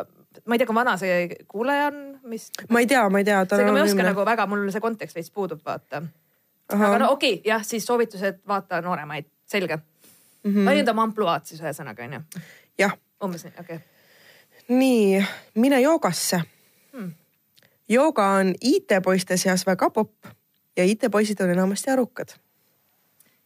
ma 0.45 0.55
ei 0.55 0.59
tea, 0.59 0.66
kui 0.66 0.78
vana 0.78 0.97
see 0.97 1.28
kuulaja 1.49 1.91
on, 1.91 2.01
mis. 2.22 2.51
ma 2.68 2.80
ei 2.80 2.86
tea, 2.86 3.05
ma 3.11 3.22
ei 3.22 3.28
tea. 3.28 3.45
seega 3.51 3.72
ma 3.72 3.78
ei 3.78 3.91
oska 3.91 4.09
nagu 4.11 4.24
väga, 4.24 4.47
mul 4.47 4.70
see 4.70 4.84
kontekst 4.84 5.16
veits 5.16 5.30
puudub, 5.30 5.61
vaata. 5.64 6.03
aga 6.68 6.99
no 6.99 7.12
okei 7.12 7.39
okay,, 7.39 7.51
jah, 7.53 7.64
siis 7.64 7.86
soovitused 7.86 8.43
vaata 8.49 8.80
nooremaid, 8.80 9.30
selge 9.47 9.76
mm. 9.76 10.55
-hmm. 10.55 10.64
valida 10.64 10.91
oma 10.91 11.09
ampluaad 11.09 11.47
siis 11.47 11.62
ühesõnaga 11.62 12.05
onju. 12.05 12.20
jah. 12.78 12.99
umbes 13.24 13.45
nii, 13.45 13.55
okei 13.61 13.76
okay.. 13.76 13.89
nii, 14.68 15.24
mine 15.55 15.80
joogasse 15.80 16.43
hmm 16.93 17.12
jooga 17.89 18.26
on 18.26 18.55
IT-poiste 18.61 19.36
seas 19.36 19.66
väga 19.66 19.91
popp 19.91 20.38
ja 20.79 20.85
IT-poisid 20.85 21.41
on 21.41 21.51
enamasti 21.51 21.91
arukad. 21.91 22.29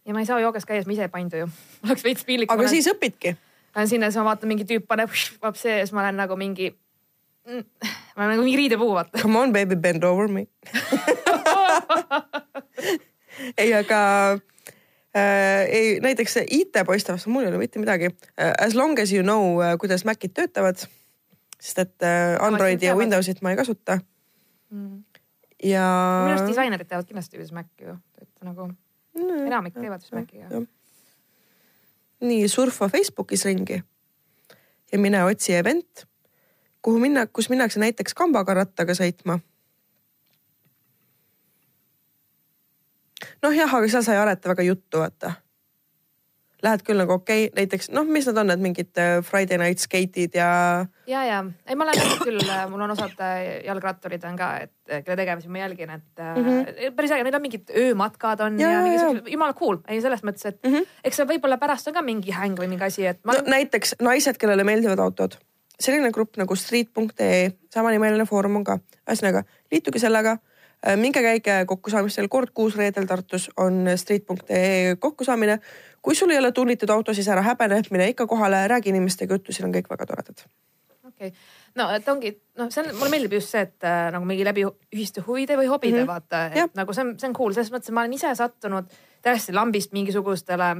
ja 0.05 0.13
ma 0.13 0.21
ei 0.21 0.27
saa 0.27 0.41
joogas 0.41 0.67
käies, 0.67 0.87
ma 0.87 0.93
ise 0.93 1.07
ei 1.07 1.13
paindu 1.13 1.37
ju. 1.37 1.49
oleks 1.87 2.05
veits 2.05 2.25
piinlik. 2.29 2.53
aga 2.53 2.69
siis 2.69 2.87
olen... 2.87 2.99
õpidki. 2.99 3.37
Lähen 3.73 3.89
sinna, 3.89 4.11
siis 4.11 4.21
ma 4.21 4.29
vaatan, 4.33 4.51
mingi 4.53 4.69
tüüp 4.69 4.87
paneb 4.89 5.11
vapsi 5.45 5.69
ja 5.69 5.83
siis 5.83 5.95
ma 5.97 6.05
olen 6.05 6.21
nagu 6.21 6.37
mingi 6.37 6.71
mm,. 7.49 7.65
ma 8.17 8.25
olen 8.25 8.37
nagu 8.37 8.47
mingi 8.47 8.61
riidepuu, 8.65 8.93
vaata. 8.95 9.23
Come 9.23 9.39
on 9.41 9.53
baby, 9.53 9.77
bend 9.77 10.05
over 10.05 10.29
me 10.29 10.47
ei, 13.59 13.73
aga 13.75 14.01
äh, 15.17 15.63
ei, 15.69 16.01
näiteks 16.05 16.43
IT-poiste 16.45 17.15
vastu 17.15 17.31
mul 17.33 17.47
ei 17.47 17.53
ole 17.53 17.63
mitte 17.63 17.81
midagi 17.83 18.13
uh,. 18.13 18.53
As 18.61 18.75
long 18.75 18.99
as 19.01 19.13
you 19.13 19.23
know 19.25 19.57
uh,, 19.61 19.77
kuidas 19.81 20.05
Macid 20.05 20.35
töötavad, 20.37 20.85
sest 21.61 21.79
et 21.79 21.97
uh, 22.05 22.45
Androidi 22.45 22.87
ja 22.91 22.97
Windowsit 22.99 23.43
ma 23.43 23.55
ei 23.55 23.61
kasuta 23.61 24.01
mm 24.71 25.12
ja. 25.63 25.87
minu 26.25 26.35
arust 26.37 26.51
disainerid 26.51 26.89
teavad 26.89 27.09
kindlasti 27.09 27.41
vist 27.41 27.55
Maci 27.57 27.87
ju, 27.87 27.97
et 28.21 28.47
nagu 28.47 28.69
no, 28.69 29.37
enamik 29.47 29.77
teevad 29.77 30.03
vist 30.03 30.15
Maciga. 30.17 30.63
nii, 32.23 32.49
surfa 32.49 32.89
Facebookis 32.93 33.47
ringi 33.49 33.83
ja 34.93 34.99
mine 34.99 35.25
otsi 35.25 35.55
event, 35.57 36.05
kuhu 36.83 36.99
minna, 36.99 37.27
kus 37.27 37.49
minnakse 37.53 37.81
näiteks 37.81 38.15
kambaga 38.15 38.55
rattaga 38.63 38.97
sõitma. 38.99 39.39
noh 43.43 43.55
jah, 43.55 43.71
aga 43.75 43.89
seal 43.89 44.05
sa 44.05 44.15
ei 44.15 44.21
areta 44.23 44.51
väga 44.53 44.67
juttu, 44.67 45.01
vaata 45.03 45.37
lähed 46.63 46.83
küll 46.87 47.01
nagu 47.01 47.17
okei 47.17 47.47
okay,, 47.47 47.55
näiteks 47.57 47.91
noh, 47.95 48.07
mis 48.07 48.27
nad 48.31 48.39
on, 48.43 48.51
need 48.53 48.63
mingid 48.63 49.01
äh, 49.01 49.17
Friday 49.27 49.59
night 49.61 49.83
skate'id 49.83 50.37
ja. 50.39 50.51
ja, 51.11 51.25
ja. 51.27 51.41
Ei, 51.67 51.77
ma 51.79 51.87
olen 51.87 51.99
näinud 51.99 52.23
küll, 52.23 52.43
äh, 52.47 52.65
mul 52.71 52.85
on 52.87 52.95
osad 52.95 53.19
äh, 53.25 53.41
jalgratturid 53.67 54.25
on 54.29 54.39
ka, 54.39 54.51
et 54.67 55.05
kelle 55.07 55.17
tegemisi 55.19 55.51
ma 55.53 55.65
jälgin, 55.65 55.91
et 55.97 56.23
mm 56.23 56.45
-hmm. 56.45 56.95
päris 56.97 57.15
äge, 57.15 57.25
neil 57.27 57.39
on 57.39 57.43
mingid 57.43 57.75
öömatkad 57.85 58.45
on 58.47 58.61
ja, 58.61 58.71
ja, 58.71 58.83
mingi 58.83 59.33
jumala 59.35 59.57
cool, 59.59 59.81
ei 59.89 60.01
selles 60.01 60.23
mõttes, 60.23 60.47
et 60.47 60.63
mm 60.63 60.75
-hmm. 60.75 60.87
eks 61.05 61.17
see 61.17 61.27
võib-olla 61.27 61.59
pärast 61.59 61.89
on 61.89 61.99
ka 61.99 62.03
mingi 62.03 62.31
häng 62.31 62.59
või 62.59 62.69
mingi 62.69 62.85
asi, 62.85 63.07
et 63.07 63.21
ma.... 63.25 63.33
no 63.33 63.43
näiteks 63.47 63.97
naised, 64.01 64.39
kellele 64.39 64.65
meeldivad 64.65 64.99
autod, 64.99 65.37
selline 65.81 66.11
grupp 66.11 66.37
nagu 66.37 66.57
street.ee, 66.57 67.51
samanimeline 67.75 68.27
foorum 68.27 68.57
on 68.57 68.65
ka, 68.65 68.79
ühesõnaga 69.09 69.45
liituge 69.73 69.99
sellega. 69.99 70.39
Minge 70.97 71.21
käige 71.23 71.65
kokkusaamistel 71.67 72.27
kord 72.29 72.51
kuus 72.55 72.75
reedel 72.77 73.05
Tartus 73.07 73.51
on 73.57 73.87
street.ee 73.97 74.97
kokkusaamine 74.99 75.61
kui 76.03 76.15
sul 76.19 76.31
ei 76.31 76.39
ole 76.39 76.53
tunnitud 76.53 76.91
auto, 76.91 77.15
siis 77.15 77.29
ära 77.31 77.43
häbene, 77.47 77.83
mine 77.95 78.09
ikka 78.13 78.27
kohale, 78.27 78.65
räägi 78.69 78.91
inimestega 78.93 79.39
juttu, 79.39 79.53
siin 79.53 79.69
on 79.69 79.75
kõik 79.75 79.91
väga 79.91 80.07
toredad. 80.07 80.45
okei 81.07 81.29
okay., 81.29 81.33
no 81.79 81.89
et 81.95 82.09
ongi, 82.09 82.33
noh, 82.59 82.71
see 82.71 82.83
on, 82.85 82.95
mulle 82.99 83.11
meeldib 83.15 83.39
just 83.39 83.55
see, 83.55 83.63
et 83.69 83.87
äh, 83.87 84.09
nagu 84.15 84.27
mingi 84.29 84.45
läbi 84.45 84.65
ühiste 84.67 85.25
huvide 85.27 85.57
või 85.61 85.71
hobide 85.71 85.97
mm 85.97 86.03
-hmm. 86.03 86.11
vaata, 86.11 86.47
et 86.47 86.57
ja. 86.57 86.69
nagu 86.75 86.93
see 86.93 87.07
on, 87.07 87.15
see 87.19 87.29
on 87.29 87.37
cool, 87.39 87.55
selles 87.55 87.73
mõttes, 87.73 87.89
et 87.89 87.95
ma 87.95 88.05
olen 88.05 88.19
ise 88.19 88.35
sattunud 88.35 88.91
täiesti 89.23 89.55
lambist 89.55 89.93
mingisugustele 89.93 90.75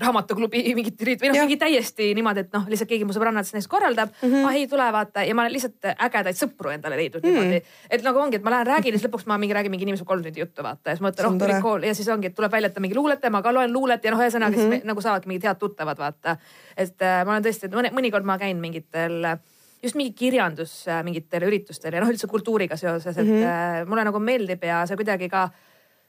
raamatuklubi 0.00 0.62
mingit 0.78 1.02
ürit- 1.04 1.22
või 1.22 1.30
noh, 1.32 1.42
mingi 1.44 1.58
täiesti 1.60 2.10
niimoodi, 2.16 2.44
et 2.46 2.54
noh, 2.56 2.66
lihtsalt 2.70 2.90
keegi 2.90 3.06
mu 3.08 3.14
sõbrannadest 3.16 3.56
neist 3.56 3.70
korraldab 3.70 4.12
mm. 4.12 4.30
-hmm. 4.32 4.48
ah 4.48 4.56
ei, 4.56 4.66
tule 4.70 4.86
vaata 4.94 5.24
ja 5.26 5.36
ma 5.36 5.44
olen 5.44 5.54
lihtsalt 5.56 5.90
ägedaid 5.92 6.38
sõpru 6.38 6.72
endale 6.74 6.98
leidnud 7.00 7.22
mm 7.22 7.30
-hmm. 7.30 7.50
niimoodi. 7.50 7.90
et 7.90 8.06
nagu 8.06 8.22
ongi, 8.22 8.40
et 8.40 8.46
ma 8.46 8.54
lähen 8.54 8.66
räägin 8.66 8.94
ja 8.94 8.98
siis 8.98 9.08
lõpuks 9.08 9.28
ma 9.30 9.38
mingi 9.38 9.54
räägin 9.54 9.70
mingi 9.70 9.88
inimesega 9.88 10.08
kolm 10.08 10.22
tundi 10.24 10.40
juttu 10.40 10.62
vaata 10.62 10.90
ja 10.90 10.96
siis 10.96 11.04
ma 11.04 11.10
mõtlen, 11.10 11.26
oh 11.32 11.38
tuli 11.38 11.60
kool 11.62 11.86
ja 11.88 11.94
siis 11.94 12.08
ongi, 12.08 12.26
et 12.32 12.34
tuleb 12.34 12.52
välja, 12.52 12.72
et 12.72 12.74
ta 12.74 12.80
mingi 12.80 12.96
luuletaja, 12.96 13.30
ma 13.30 13.42
ka 13.42 13.54
loen 13.54 13.72
luulet 13.72 14.04
ja 14.04 14.10
noh, 14.10 14.20
ühesõnaga 14.20 14.56
mm 14.56 14.56
-hmm. 14.56 14.74
siis 14.74 14.84
me, 14.84 14.90
nagu 14.92 15.00
saavadki 15.00 15.28
mingid 15.28 15.48
head 15.48 15.58
tuttavad 15.58 15.98
vaata. 15.98 16.36
et 16.76 17.02
äh, 17.02 17.24
ma 17.24 17.32
olen 17.32 17.44
tõesti, 17.44 17.68
mõni, 17.68 17.92
mõnikord 17.92 18.24
ma 18.24 18.38
käin 18.38 18.56
mingitel 18.56 19.36
just 19.82 19.96
mingi 19.96 20.12
kirjandus 20.12 20.88
äh, 20.88 21.04
mingitel 21.04 21.42
üritustel 21.42 21.94
ja 21.94 22.00
noh, 22.00 22.08
üldse 22.08 22.26
kultuuriga 22.26 22.76
seoses, 22.76 23.16
et 23.18 23.26
mm 23.26 23.42
-hmm. 23.42 23.88
mulle 23.88 24.04
nagu 24.04 24.18
meeldib 24.18 24.64
ja 24.64 24.86
see 24.86 24.96
kuidagi 24.96 25.28
ka 25.28 25.50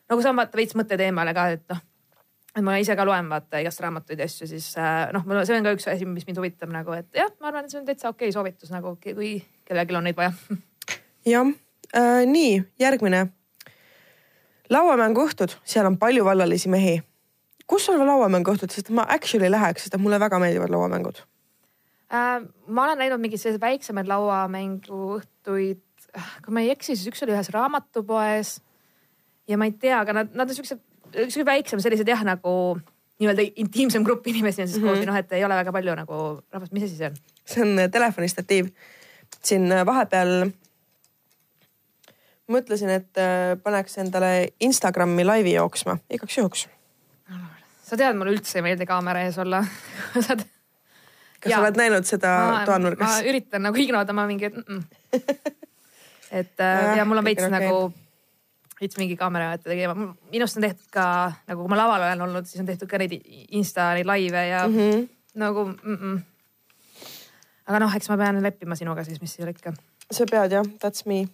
nagu 0.10 0.22
saan 0.22 0.36
vaata 0.36 0.58
veits 0.58 0.76
mõtted 0.76 1.00
eemale 1.00 1.34
ka, 1.34 1.48
et 1.48 1.64
noh 1.70 1.80
et 2.56 2.64
ma 2.66 2.76
ise 2.82 2.96
ka 3.00 3.06
loen 3.08 3.30
vaata 3.32 3.62
igast 3.64 3.80
raamatuid 3.84 4.20
ja 4.20 4.28
asju, 4.28 4.48
siis 4.50 4.74
noh, 5.16 5.24
mul 5.28 5.42
see 5.48 5.58
on 5.58 5.68
ka 5.68 5.76
üks 5.76 5.88
asi, 5.92 6.08
mis 6.10 6.28
mind 6.28 6.42
huvitab 6.42 6.72
nagu, 6.74 6.96
et 6.98 7.08
jah, 7.16 7.32
ma 7.40 7.52
arvan, 7.52 7.68
et 7.68 7.74
see 7.74 7.80
on 7.80 7.88
täitsa 7.88 8.12
okei 8.12 8.28
okay 8.30 8.36
soovitus 8.36 8.74
nagu, 8.74 8.98
kui 9.04 9.38
kellelgi 9.68 9.96
on 9.96 10.10
neid 10.10 10.20
vaja. 10.20 10.34
jah 11.26 11.48
äh,, 11.96 12.26
nii 12.28 12.60
järgmine. 12.82 13.28
lauamänguõhtud, 14.72 15.56
seal 15.64 15.88
on 15.88 15.98
palju 16.02 16.26
vallalisi 16.28 16.70
mehi. 16.72 17.02
kus 17.68 17.88
on 17.90 18.04
lauamänguõhtud, 18.08 18.72
sest 18.72 18.92
ma 18.92 19.08
actually 19.08 19.52
läheks, 19.52 19.88
sest 19.88 20.00
mulle 20.02 20.20
väga 20.20 20.40
meeldivad 20.44 20.76
lauamängud 20.76 21.24
äh,. 22.12 22.44
ma 22.68 22.84
olen 22.84 23.00
näinud 23.06 23.24
mingeid 23.24 23.40
selliseid 23.40 23.64
väiksemaid 23.64 24.12
lauamänguõhtuid, 24.12 25.88
kui 26.44 26.54
ma 26.54 26.66
ei 26.66 26.76
eksi, 26.76 26.98
siis 26.98 27.08
üks 27.14 27.24
oli 27.24 27.36
ühes 27.38 27.52
raamatupoes. 27.56 28.60
ja 29.48 29.58
ma 29.58 29.72
ei 29.72 29.78
tea, 29.80 30.04
aga 30.04 30.20
nad, 30.20 30.36
nad 30.36 30.50
on 30.50 30.56
siuksed, 30.60 30.84
siuksed 31.14 31.46
väiksem, 31.46 31.82
sellised 31.84 32.08
jah, 32.08 32.24
nagu 32.28 32.54
nii-öelda 33.22 33.46
intiimsem 33.62 34.04
grupp 34.04 34.28
inimesi 34.28 34.62
on 34.62 34.68
siis 34.68 34.78
mm 34.78 34.84
-hmm. 34.84 34.90
koos 34.90 35.00
või 35.00 35.10
noh, 35.12 35.20
et 35.20 35.32
ei 35.38 35.46
ole 35.46 35.56
väga 35.56 35.72
palju 35.72 35.96
nagu 35.96 36.18
rahvast, 36.52 36.74
mis 36.74 36.84
asi 36.84 36.98
see 36.98 37.12
on? 37.12 37.16
see 37.46 37.64
on 37.64 37.80
äh, 37.80 37.90
telefonistatiiv. 37.92 38.72
siin 39.44 39.72
äh, 39.72 39.86
vahepeal 39.86 40.52
mõtlesin, 42.52 42.90
et 42.90 43.18
äh, 43.18 43.58
paneks 43.64 43.98
endale 43.98 44.54
Instagrami 44.60 45.26
laivi 45.26 45.54
jooksma 45.54 45.98
igaks 46.10 46.38
juhuks. 46.38 46.68
sa 47.84 47.98
tead, 47.98 48.16
mulle 48.16 48.34
üldse 48.34 48.58
ei 48.60 48.62
meeldi 48.62 48.86
kaamera 48.86 49.22
ees 49.22 49.38
olla 49.38 49.64
kas 51.42 51.50
ja. 51.50 51.58
sa 51.58 51.62
oled 51.62 51.78
näinud 51.78 52.06
seda 52.06 52.64
toanurgas? 52.66 53.08
ma 53.08 53.30
üritan 53.30 53.62
nagu 53.62 53.78
ignoda, 53.78 54.14
ma 54.14 54.28
mingi 54.28 54.50
mm 54.50 54.64
-mm. 54.64 54.84
et 56.32 56.58
ja, 56.58 56.96
ja 57.00 57.06
mul 57.06 57.18
on 57.18 57.26
veits 57.26 57.44
okay. 57.44 57.60
nagu 57.60 57.94
veits 58.82 58.98
mingi 58.98 59.16
kaamera 59.18 59.54
ette 59.56 59.70
tegema. 59.70 60.12
minust 60.32 60.58
on 60.58 60.66
tehtud 60.66 60.90
ka 60.94 61.06
nagu, 61.48 61.62
kui 61.62 61.72
ma 61.72 61.80
laval 61.80 62.08
olen 62.08 62.26
olnud, 62.28 62.50
siis 62.50 62.64
on 62.64 62.70
tehtud 62.70 62.90
ka 62.90 63.00
neid 63.02 63.16
insta 63.58 63.92
neid 63.98 64.10
laive 64.10 64.46
ja 64.48 64.66
mm 64.68 64.78
-hmm. 64.78 65.08
nagu 65.36 65.66
mm. 65.66 65.98
-mm. 65.98 66.20
aga 67.68 67.80
noh, 67.80 67.96
eks 67.96 68.10
ma 68.10 68.18
pean 68.18 68.44
leppima 68.44 68.76
sinuga 68.76 69.04
siis, 69.04 69.22
mis 69.22 69.34
seal 69.34 69.54
ikka. 69.54 69.74
sa 70.12 70.26
pead 70.32 70.52
jah, 70.52 70.66
that's 70.66 71.06
me. 71.06 71.28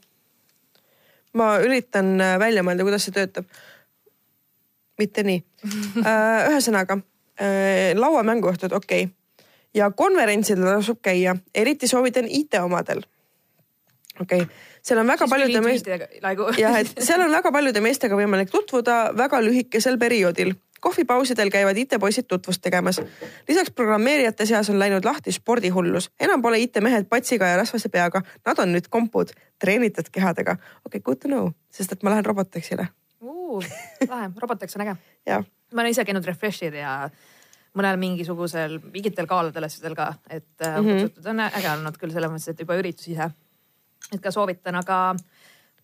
ma 1.34 1.58
üritan 1.60 2.22
äh, 2.22 2.40
välja 2.40 2.64
mõelda, 2.64 2.84
kuidas 2.84 3.06
see 3.06 3.14
töötab. 3.14 3.46
mitte 4.98 5.24
nii 5.24 5.44
äh, 6.10 6.50
ühesõnaga 6.52 6.98
lauamänguõhtud, 7.96 8.74
okei 8.74 9.04
okay 9.04 9.18
ja 9.78 9.92
konverentsidel 9.92 10.78
tasub 10.78 11.00
käia, 11.02 11.36
eriti 11.56 11.88
soovitan 11.88 12.26
IT 12.30 12.58
omadel. 12.62 13.02
okei 14.22 14.42
okay., 14.42 14.56
seal 14.88 15.02
on 15.02 15.10
väga 15.10 15.28
paljude 15.30 15.62
meestega, 15.66 16.08
jah, 16.64 16.80
et 16.80 17.04
seal 17.04 17.24
on 17.26 17.34
väga 17.34 17.52
paljude 17.52 17.84
meestega 17.84 18.20
võimalik 18.20 18.54
tutvuda 18.54 19.00
väga 19.18 19.42
lühikesel 19.44 20.00
perioodil 20.00 20.56
kohvipausidel 20.82 21.50
käivad 21.50 21.78
IT-poisid 21.78 22.28
tutvust 22.30 22.62
tegemas. 22.62 23.02
lisaks 23.48 23.72
programmeerijate 23.72 24.46
seas 24.46 24.70
on 24.70 24.80
läinud 24.80 25.06
lahti 25.06 25.32
spordihullus. 25.32 26.12
enam 26.20 26.42
pole 26.42 26.60
IT-mehed 26.60 27.10
patsiga 27.10 27.48
ja 27.48 27.58
rasvase 27.58 27.90
peaga, 27.90 28.22
nad 28.46 28.60
on 28.60 28.74
nüüd 28.74 28.90
kompud, 28.90 29.34
treenitud 29.60 30.10
kehadega. 30.12 30.52
okei 30.86 30.86
okay,, 30.86 31.02
good 31.02 31.20
to 31.20 31.28
know, 31.28 31.52
sest 31.72 31.92
et 31.92 32.04
ma 32.04 32.14
lähen 32.14 32.26
Roboteksile 32.26 32.88
uh,. 33.22 33.64
lahe, 34.10 34.30
Robotex 34.38 34.76
on 34.76 34.86
äge 34.88 34.98
ma 35.74 35.82
olen 35.82 35.92
ise 35.92 36.06
käinud 36.06 36.26
Refreshil 36.26 36.78
ja 36.78 37.10
mõnel 37.78 38.00
mingisugusel 38.02 38.80
mingitel 38.94 39.28
kaaludel 39.30 39.68
asjadel 39.68 39.96
ka, 39.96 40.14
et 40.30 40.48
mm 40.62 40.86
-hmm. 40.86 41.02
kutsutud 41.02 41.26
on 41.34 41.40
äge 41.40 41.72
olnud 41.72 41.98
küll 41.98 42.14
selles 42.14 42.32
mõttes, 42.32 42.50
et 42.50 42.60
juba 42.60 42.78
üritus 42.80 43.08
ise. 43.08 43.30
Et 44.14 44.22
ka 44.24 44.32
soovitan, 44.32 44.76
aga 44.76 45.16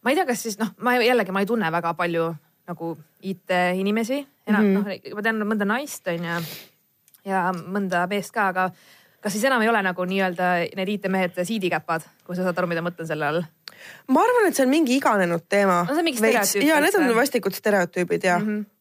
ma 0.01 0.11
ei 0.11 0.17
tea, 0.17 0.26
kas 0.28 0.43
siis 0.45 0.59
noh, 0.59 0.74
ma 0.84 0.95
jällegi, 0.99 1.32
ma 1.36 1.43
ei 1.43 1.49
tunne 1.49 1.71
väga 1.71 1.93
palju 1.99 2.30
nagu 2.69 2.93
IT-inimesi, 3.21 4.19
enam 4.47 4.65
mm 4.65 4.76
-hmm. 4.78 5.09
noh, 5.09 5.15
ma 5.15 5.21
tean 5.21 5.41
mõnda 5.47 5.67
naist 5.67 6.07
on 6.07 6.30
ju 6.30 6.43
ja 7.26 7.51
mõnda 7.51 8.07
meest 8.07 8.32
ka, 8.32 8.47
aga 8.47 8.69
kas 9.24 9.34
siis 9.34 9.43
enam 9.43 9.61
ei 9.61 9.69
ole 9.69 9.82
nagu 9.84 10.05
nii-öelda 10.05 10.53
need 10.76 10.89
IT-mehed 10.97 11.43
siidikäpad, 11.43 12.01
kui 12.24 12.36
sa 12.36 12.43
saad 12.43 12.57
aru, 12.57 12.67
mida 12.67 12.82
ma 12.82 12.89
mõtlen 12.89 13.07
selle 13.07 13.26
all? 13.26 13.43
ma 14.07 14.24
arvan, 14.24 14.47
et 14.47 14.55
see 14.55 14.65
on 14.65 14.69
mingi 14.69 14.95
iganenud 14.95 15.47
teema. 15.49 15.84
no 15.88 15.93
see 15.93 16.03
on 16.03 16.07
mingi 16.07 16.21
stereotüüp. 16.21 16.67
ja 16.67 16.80
need 16.84 16.95
on 16.99 17.15
vastikud 17.15 17.55
stereotüübid 17.55 18.24
ja 18.24 18.39
mm. 18.39 18.47
-hmm 18.47 18.72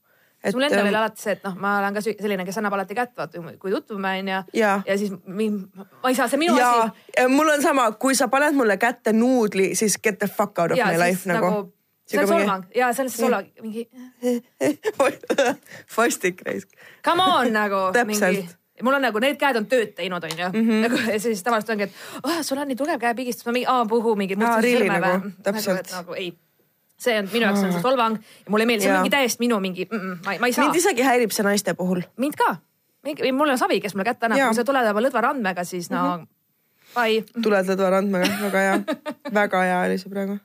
et 0.42 0.54
mul 0.54 0.66
endal 0.66 0.82
oli 0.82 0.90
ähm, 0.90 1.00
alati 1.00 1.22
see, 1.22 1.34
et 1.36 1.44
noh, 1.46 1.54
ma 1.62 1.76
olen 1.80 1.96
ka 1.96 2.02
selline, 2.04 2.46
kes 2.46 2.58
annab 2.60 2.76
alati 2.78 2.96
kätt, 2.98 3.12
vaata 3.18 3.42
kui 3.62 3.74
tutvume 3.74 4.14
onju. 4.22 4.40
Ja. 4.58 4.72
ja 4.86 4.96
siis 4.98 5.12
ma 5.12 6.10
ei 6.10 6.18
saa, 6.18 6.28
see 6.30 6.40
minu 6.40 6.56
ja. 6.58 6.70
asi. 6.88 7.28
mul 7.30 7.52
on 7.54 7.62
sama, 7.62 7.90
kui 8.02 8.16
sa 8.18 8.28
paned 8.32 8.58
mulle 8.58 8.76
kätte 8.82 9.14
nuudli, 9.16 9.72
siis 9.78 9.98
get 10.02 10.18
the 10.18 10.28
fuck 10.30 10.58
out 10.58 10.74
of 10.74 10.78
ja, 10.78 10.90
my 10.90 10.98
life 11.00 11.28
nagu, 11.30 11.50
nagu. 11.50 11.68
see 12.10 12.22
on 12.22 12.32
solvang 12.32 12.66
ja 12.76 12.90
see 12.92 13.06
on 13.06 13.12
solvang, 13.14 13.52
mingi 13.62 13.86
vastik 15.96 16.42
raisk. 16.46 16.74
Come 17.04 17.22
on 17.22 17.54
nagu 17.54 17.86
mingi 18.10 18.48
mul 18.82 18.98
on 18.98 19.04
nagu 19.04 19.20
need 19.22 19.36
käed 19.38 19.58
on 19.60 19.66
tööd 19.70 19.92
teinud, 19.94 20.24
onju 20.26 20.48
mm. 20.48 20.62
-hmm. 20.68 20.86
nagu 20.86 21.02
ja 21.12 21.18
siis 21.20 21.42
tavaliselt 21.42 21.76
ongi, 21.76 21.86
et 21.86 22.24
oh, 22.24 22.40
sul 22.42 22.58
on 22.58 22.68
nii 22.68 22.76
tugev 22.76 22.98
käepigistus, 23.00 23.46
ma 23.46 23.52
mingi, 23.52 23.68
aa 23.70 23.84
puhu 23.86 24.16
mingi. 24.16 24.36
aa, 24.40 24.60
really 24.60 24.88
nagu, 24.88 25.30
täpselt. 25.42 25.86
nagu, 25.92 25.96
nagu 25.96 26.14
ei 26.18 26.32
see 27.02 27.18
on 27.18 27.30
minu 27.32 27.46
jaoks 27.46 27.64
on 27.64 27.72
see 27.74 27.84
solvang 27.84 28.18
ja 28.18 28.52
mulle 28.52 28.66
ei 28.66 28.70
meeldi, 28.72 28.86
see 28.86 28.92
on 28.92 29.00
mingi 29.02 29.14
täiesti 29.14 29.42
minu 29.42 29.58
mingi 29.62 29.86
mm, 29.90 29.98
-mm, 29.98 30.20
ma, 30.26 30.36
ma 30.40 30.50
ei 30.50 30.56
saa. 30.56 30.66
mind 30.66 30.78
isegi 30.80 31.06
häirib 31.06 31.34
see 31.34 31.46
naiste 31.46 31.74
puhul. 31.78 32.02
mind 32.16 32.38
ka. 32.38 32.56
mul 33.32 33.54
on 33.54 33.58
savi, 33.58 33.80
kes 33.80 33.94
mulle 33.94 34.08
kätte 34.10 34.28
annab, 34.28 34.46
kui 34.48 34.58
sa 34.60 34.64
tuled 34.64 34.90
oma 34.90 35.04
lõdva 35.06 35.24
randmega, 35.28 35.64
siis 35.64 35.90
no 35.90 36.02
mm 36.02 36.22
-hmm. 36.22 36.26
bye. 36.94 37.42
tuled 37.42 37.72
lõdva 37.72 37.90
randmega, 37.96 38.30
väga 38.46 38.66
hea 38.66 38.76
väga 39.40 39.64
hea 39.68 39.80
oli 39.86 39.98
see 39.98 40.10
praegu. 40.14 40.38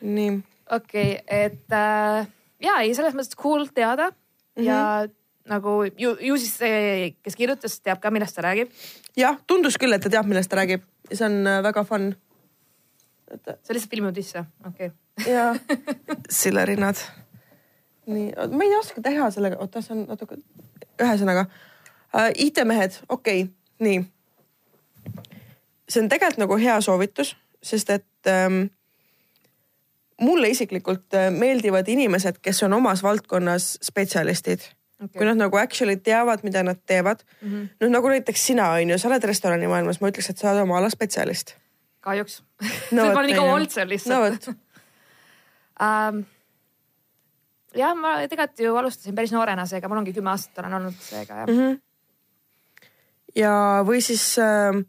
nii. 0.00 0.42
okei 0.70 1.12
okay,, 1.12 1.44
et 1.46 1.72
äh, 1.72 2.26
ja 2.60 2.80
ei, 2.84 2.94
selles 2.94 3.14
mõttes 3.14 3.36
cool 3.36 3.66
teada 3.74 4.10
mm 4.10 4.16
-hmm. 4.56 4.64
ja 4.68 5.08
nagu 5.50 5.84
ju, 5.98 6.16
ju 6.20 6.36
siis 6.38 6.58
see, 6.58 7.14
kes 7.22 7.36
kirjutas, 7.36 7.80
teab 7.80 8.00
ka, 8.00 8.10
millest 8.10 8.36
ta 8.36 8.42
räägib. 8.42 8.68
jah, 9.16 9.38
tundus 9.46 9.78
küll, 9.78 9.92
et 9.92 10.02
ta 10.02 10.10
teab, 10.10 10.26
millest 10.26 10.50
ta 10.50 10.56
räägib 10.56 10.82
ja 11.10 11.16
see 11.16 11.26
on 11.26 11.46
äh, 11.46 11.62
väga 11.62 11.84
fun. 11.84 12.14
see 13.30 13.70
on 13.70 13.74
lihtsalt 13.74 13.90
filmiuudis, 13.90 14.34
okei 14.36 14.86
okay 14.86 14.90
ja 15.26 15.54
sillerinnad. 16.40 16.96
nii, 18.06 18.32
ma 18.50 18.64
ei 18.64 18.76
oska 18.78 19.02
teha 19.02 19.30
sellega, 19.30 19.60
oota, 19.60 19.82
see 19.84 19.94
on 19.96 20.06
natuke, 20.08 20.40
ühesõnaga 21.00 21.46
äh, 22.16 22.30
IT-mehed, 22.46 23.00
okei 23.08 23.44
okay,, 23.44 23.54
nii. 23.84 24.02
see 25.88 26.02
on 26.02 26.10
tegelikult 26.12 26.44
nagu 26.44 26.58
hea 26.60 26.80
soovitus, 26.84 27.36
sest 27.62 27.90
et 27.94 28.30
ähm, 28.30 28.66
mulle 30.20 30.50
isiklikult 30.52 31.14
äh, 31.14 31.30
meeldivad 31.30 31.88
inimesed, 31.88 32.42
kes 32.42 32.62
on 32.66 32.76
omas 32.80 33.02
valdkonnas 33.02 33.72
spetsialistid 33.82 34.68
okay.. 35.00 35.18
kui 35.18 35.26
nad 35.26 35.38
nagu 35.40 35.56
actually 35.56 35.96
teavad, 35.96 36.44
mida 36.46 36.62
nad 36.62 36.80
teevad 36.86 37.24
mm. 37.40 37.48
-hmm. 37.48 37.68
noh, 37.80 37.90
nagu 37.90 38.08
näiteks 38.08 38.46
sina 38.46 38.70
on 38.70 38.90
ju, 38.90 38.98
sa 38.98 39.08
oled 39.08 39.24
restoranimaailmas, 39.24 40.00
ma 40.00 40.08
ütleks, 40.08 40.30
et 40.30 40.38
sa 40.38 40.50
oled 40.50 40.62
oma 40.62 40.78
ala 40.78 40.90
spetsialist. 40.90 41.54
kahjuks 42.00 42.42
no,. 42.90 43.04
ma 43.04 43.10
olen 43.12 43.26
nii 43.26 43.36
kaua 43.36 43.54
olnud 43.54 43.70
seal 43.70 43.88
lihtsalt. 43.88 44.46
no 44.46 44.54
ähm,. 45.82 46.22
jah, 47.76 47.94
ma 47.96 48.16
tegelikult 48.28 48.64
ju 48.64 48.76
alustasin 48.76 49.14
päris 49.14 49.32
noorena, 49.32 49.66
seega 49.66 49.88
mul 49.88 50.02
ongi 50.02 50.14
kümme 50.16 50.32
aastat 50.32 50.62
olen 50.62 50.78
olnud 50.80 50.96
seega 51.00 51.42
jah 51.42 51.46
mm. 51.46 51.60
-hmm. 51.60 51.78
ja, 53.36 53.54
või 53.86 54.00
siis 54.04 54.38
äh, 54.38 54.82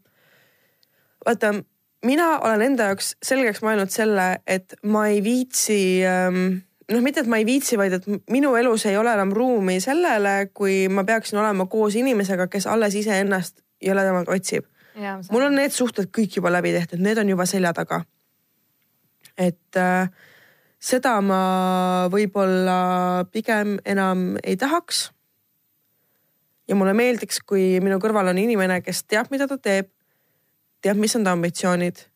vaata, 1.26 1.54
mina 2.04 2.38
olen 2.38 2.62
enda 2.70 2.90
jaoks 2.90 3.14
selgeks 3.22 3.62
mõelnud 3.62 3.90
selle, 3.90 4.42
et 4.46 4.74
ma 4.82 5.06
ei 5.08 5.22
viitsi 5.24 5.80
ähm, 6.06 6.62
noh, 6.92 7.02
mitte 7.04 7.22
et 7.22 7.30
ma 7.30 7.38
ei 7.40 7.46
viitsi, 7.46 7.78
vaid 7.78 7.96
et 7.96 8.08
minu 8.32 8.54
elus 8.58 8.86
ei 8.90 8.96
ole 8.98 9.12
enam 9.14 9.32
ruumi 9.36 9.78
sellele, 9.82 10.50
kui 10.54 10.86
ma 10.92 11.04
peaksin 11.08 11.38
olema 11.40 11.66
koos 11.70 11.96
inimesega, 11.98 12.48
kes 12.52 12.66
alles 12.70 12.96
iseennast 12.98 13.60
jõledamalt 13.82 14.30
otsib. 14.32 14.66
mul 15.30 15.46
on 15.46 15.54
need 15.56 15.72
suhted 15.72 16.10
kõik 16.12 16.36
juba 16.36 16.52
läbi 16.52 16.72
tehtud, 16.72 17.00
need 17.00 17.18
on 17.18 17.28
juba 17.28 17.46
selja 17.46 17.72
taga. 17.72 18.02
et 19.38 19.76
äh, 19.76 20.10
seda 20.82 21.16
ma 21.22 21.42
võib-olla 22.12 23.24
pigem 23.32 23.76
enam 23.86 24.32
ei 24.42 24.56
tahaks. 24.58 25.10
ja 26.68 26.76
mulle 26.78 26.94
meeldiks, 26.96 27.40
kui 27.46 27.80
minu 27.84 27.98
kõrval 28.00 28.30
on 28.30 28.38
inimene, 28.38 28.80
kes 28.82 29.02
teab, 29.04 29.28
mida 29.34 29.48
ta 29.50 29.58
teeb, 29.58 29.90
teab, 30.80 30.96
mis 30.96 31.14
on 31.16 31.24
ta 31.24 31.34
ambitsioonid. 31.36 32.06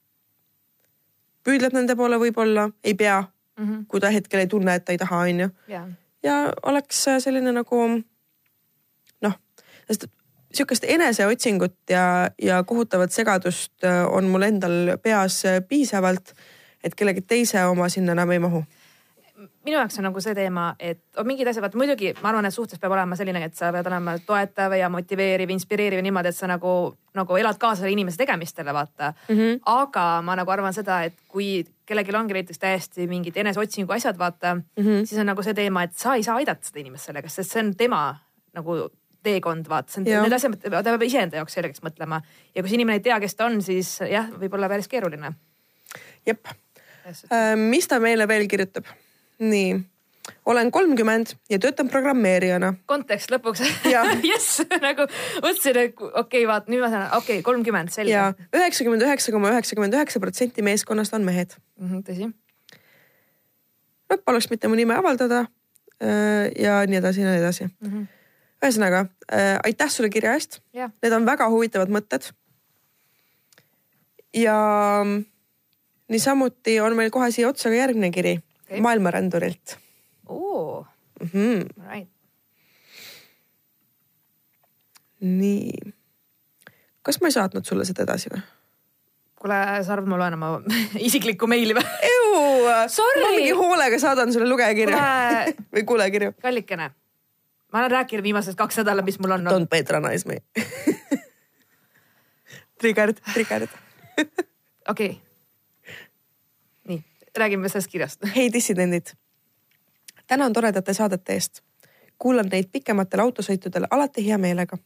püüdleb 1.47 1.75
nende 1.77 1.97
poole 1.97 2.19
võib-olla, 2.19 2.71
ei 2.85 2.95
pea 2.95 3.21
mm, 3.23 3.65
-hmm. 3.65 3.87
kui 3.87 4.01
ta 4.01 4.11
hetkel 4.11 4.41
ei 4.41 4.51
tunne, 4.51 4.75
et 4.75 4.85
ta 4.85 4.93
ei 4.93 4.99
taha, 4.99 5.23
onju. 5.31 5.51
ja 6.23 6.53
oleks 6.63 7.05
selline 7.19 7.53
nagu 7.53 8.03
noh, 9.23 9.39
sest 9.87 10.09
sihukest 10.53 10.85
eneseotsingut 10.89 11.77
ja, 11.91 12.31
ja 12.43 12.63
kohutavat 12.65 13.13
segadust 13.13 13.85
on 14.11 14.25
mul 14.25 14.43
endal 14.43 14.97
peas 15.03 15.43
piisavalt 15.69 16.33
et 16.87 16.95
kellegi 16.95 17.25
teise 17.27 17.65
oma 17.67 17.89
sinna 17.93 18.17
enam 18.17 18.31
ei 18.35 18.43
mahu? 18.43 18.65
minu 19.67 19.77
jaoks 19.77 19.99
on 20.01 20.07
nagu 20.09 20.21
see 20.23 20.35
teema, 20.37 20.67
et 20.81 21.01
on 21.21 21.27
mingid 21.29 21.49
asjad, 21.51 21.65
vaata 21.65 21.79
muidugi 21.79 22.13
ma 22.23 22.31
arvan, 22.31 22.49
et 22.49 22.55
suhtes 22.55 22.81
peab 22.81 22.95
olema 22.95 23.19
selline, 23.19 23.43
et 23.45 23.57
sa 23.59 23.71
pead 23.75 23.89
olema 23.91 24.17
toetav 24.27 24.75
ja 24.79 24.89
motiveeriv, 24.93 25.51
inspireeriv 25.53 26.03
niimoodi, 26.07 26.33
et 26.33 26.39
sa 26.39 26.49
nagu, 26.51 26.73
nagu 27.17 27.39
elad 27.41 27.59
kaasa 27.61 27.91
inimese 27.93 28.21
tegemistele, 28.23 28.75
vaata 28.75 29.13
mm. 29.13 29.37
-hmm. 29.37 29.63
aga 29.73 30.07
ma 30.23 30.37
nagu 30.41 30.51
arvan 30.51 30.75
seda, 30.75 31.03
et 31.05 31.17
kui 31.29 31.65
kellelgi 31.87 32.17
ongi 32.17 32.39
näiteks 32.39 32.59
täiesti 32.59 33.07
mingid 33.07 33.37
eneseotsingu 33.37 33.93
asjad, 33.93 34.19
vaata 34.19 34.55
mm, 34.55 34.63
-hmm. 34.83 35.05
siis 35.05 35.21
on 35.21 35.27
nagu 35.27 35.43
see 35.43 35.55
teema, 35.55 35.83
et 35.83 35.93
sa 35.95 36.15
ei 36.15 36.23
saa 36.23 36.37
aidata 36.37 36.65
seda 36.65 36.81
inimest 36.81 37.05
sellega, 37.05 37.29
sest 37.29 37.53
see 37.53 37.63
on 37.63 37.75
tema 37.77 38.19
nagu 38.55 38.89
teekond, 39.23 39.69
vaata, 39.69 39.93
see 39.93 40.17
on, 40.17 40.23
need 40.23 40.33
asjad, 40.33 40.57
ta 40.63 40.83
peab 40.83 41.03
iseenda 41.03 41.37
jaoks 41.37 41.53
selgeks 41.53 41.83
mõtlema 41.83 42.23
ja 42.55 42.63
kui 42.63 42.69
see 42.69 42.79
inimene 42.79 43.01
ei 43.01 43.01
tea, 43.01 43.21
kes 43.21 43.35
ta 43.35 43.47
on, 43.47 43.63
siis 43.63 43.99
jah, 44.01 44.31
võib 44.41 44.55
olla 44.55 44.69
päris 44.69 44.89
keeruline. 44.89 45.33
jep 46.27 46.47
mis 47.57 47.87
ta 47.89 48.01
meile 48.03 48.29
veel 48.29 48.49
kirjutab? 48.51 48.89
nii, 49.39 49.81
olen 50.47 50.71
kolmkümmend 50.71 51.27
ja 51.51 51.59
töötan 51.59 51.89
programmeerijana. 51.89 52.75
kontekst 52.87 53.31
lõpuks 53.31 53.63
jess, 54.31 54.63
nagu 54.87 55.07
mõtlesin, 55.43 55.77
et 55.77 56.01
okei 56.01 56.17
okay,, 56.23 56.47
vaat 56.49 56.71
nüüd 56.73 56.83
ma 56.83 56.91
saan, 56.93 57.07
okei 57.19 57.39
okay,, 57.39 57.45
kolmkümmend, 57.47 57.93
selge. 57.95 58.15
ja 58.15 58.31
üheksakümmend 58.55 59.05
üheksa 59.07 59.35
koma 59.35 59.53
üheksakümmend 59.55 59.97
üheksa 59.99 60.23
protsenti 60.23 60.65
meeskonnast 60.67 61.15
on 61.17 61.27
mehed 61.27 61.55
mm. 61.79 61.91
-hmm, 61.91 62.03
tõsi. 62.09 62.33
no 64.11 64.19
paluks 64.25 64.51
mitte 64.51 64.69
mu 64.69 64.79
nime 64.79 64.97
avaldada. 64.97 65.47
Äh, 65.97 66.51
ja 66.61 66.83
nii 66.85 66.99
edasi 66.99 67.23
ja 67.23 67.31
nii 67.31 67.41
edasi 67.41 67.65
mm. 67.65 67.87
-hmm. 67.89 68.09
ühesõnaga 68.65 69.07
äh, 69.33 69.57
aitäh 69.65 69.89
sulle 69.91 70.11
kirja 70.11 70.35
eest. 70.37 70.61
Need 70.75 71.13
on 71.13 71.27
väga 71.27 71.49
huvitavad 71.51 71.89
mõtted. 71.89 72.33
ja 74.35 74.59
niisamuti 76.09 76.81
on 76.81 76.97
meil 76.97 77.11
kohe 77.11 77.31
siia 77.35 77.49
otsa 77.49 77.71
ka 77.73 77.79
järgmine 77.79 78.11
kiri 78.15 78.39
okay. 78.39 78.81
maailmarändurilt. 78.81 79.79
Mm 81.21 81.29
-hmm. 81.29 81.91
right. 81.91 82.11
nii, 85.21 85.73
kas 87.03 87.21
ma 87.21 87.27
ei 87.27 87.33
saatnud 87.33 87.65
sulle 87.65 87.85
seda 87.85 88.03
edasi 88.03 88.29
või? 88.35 88.43
kuule, 89.41 89.85
sa 89.85 89.93
arvad, 89.93 90.09
ma 90.09 90.19
loen 90.19 90.35
oma 90.35 90.61
isiklikku 91.09 91.47
meili 91.47 91.75
või? 91.75 91.85
ma 93.23 93.31
mingi 93.31 93.51
hoolega 93.51 93.99
saadan 93.99 94.33
sulle 94.33 94.49
lugejakirja 94.49 94.97
Kule... 94.97 95.55
või 95.75 95.85
kuulajakirju. 95.85 96.33
kallikene, 96.43 96.91
ma 97.73 97.79
olen 97.79 97.91
rääkinud 97.91 98.23
viimased 98.23 98.55
kaks 98.55 98.77
nädalat, 98.77 99.05
mis 99.05 99.19
mul 99.19 99.31
on. 99.31 99.47
Don't 99.47 99.69
patronize 99.71 100.29
me 100.29 100.43
Triggered, 102.81 103.17
triggered. 103.33 103.71
okei 104.89 105.11
okay 105.11 105.26
räägime 107.37 107.69
sellest 107.69 107.91
kirjast. 107.91 108.21
hei 108.37 108.53
dissidendid. 108.53 109.07
tänan 110.27 110.53
toredate 110.53 110.95
saadete 110.95 111.33
eest. 111.33 111.61
kuulan 112.19 112.49
neid 112.53 112.69
pikematel 112.73 113.21
autosõitudel 113.21 113.87
alati 113.91 114.27
hea 114.27 114.39
meelega. 114.39 114.79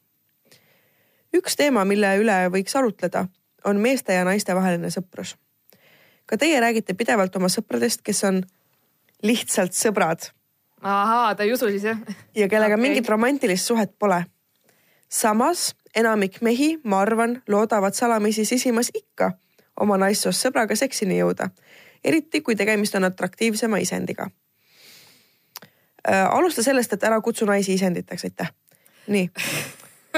üks 1.36 1.56
teema, 1.56 1.84
mille 1.84 2.16
üle 2.18 2.38
võiks 2.50 2.76
arutleda, 2.76 3.26
on 3.64 3.76
meeste 3.76 4.14
ja 4.14 4.24
naiste 4.24 4.54
vaheline 4.54 4.90
sõprus. 4.90 5.36
ka 6.26 6.36
teie 6.36 6.60
räägite 6.60 6.94
pidevalt 6.94 7.36
oma 7.36 7.48
sõpradest, 7.48 8.02
kes 8.02 8.24
on 8.24 8.42
lihtsalt 9.22 9.72
sõbrad. 9.72 10.30
ahaa, 10.82 11.34
ta 11.34 11.42
ei 11.42 11.52
usu 11.52 11.68
siis 11.68 11.84
jah? 11.84 11.98
ja 12.34 12.48
kellega 12.48 12.74
okay. 12.74 12.82
mingit 12.82 13.08
romantilist 13.08 13.66
suhet 13.66 13.98
pole. 13.98 14.24
samas 15.08 15.74
enamik 15.96 16.40
mehi, 16.40 16.78
ma 16.84 17.00
arvan, 17.00 17.42
loodavad 17.48 17.94
salamisi 17.94 18.44
sisimas 18.44 18.90
ikka 18.94 19.32
oma 19.80 19.96
naissoost 19.96 20.46
sõbraga 20.46 20.76
seksini 20.76 21.18
jõuda 21.18 21.50
eriti 22.04 22.40
kui 22.40 22.56
tegemist 22.56 22.94
on 22.94 23.04
atraktiivsema 23.04 23.78
isendiga 23.78 24.30
äh,. 26.08 26.26
alusta 26.30 26.62
sellest, 26.62 26.92
et 26.92 27.04
ära 27.04 27.20
kutsu 27.20 27.46
naisi 27.46 27.74
isenditeks, 27.74 28.24
aitäh. 28.24 28.52
nii. 29.06 29.30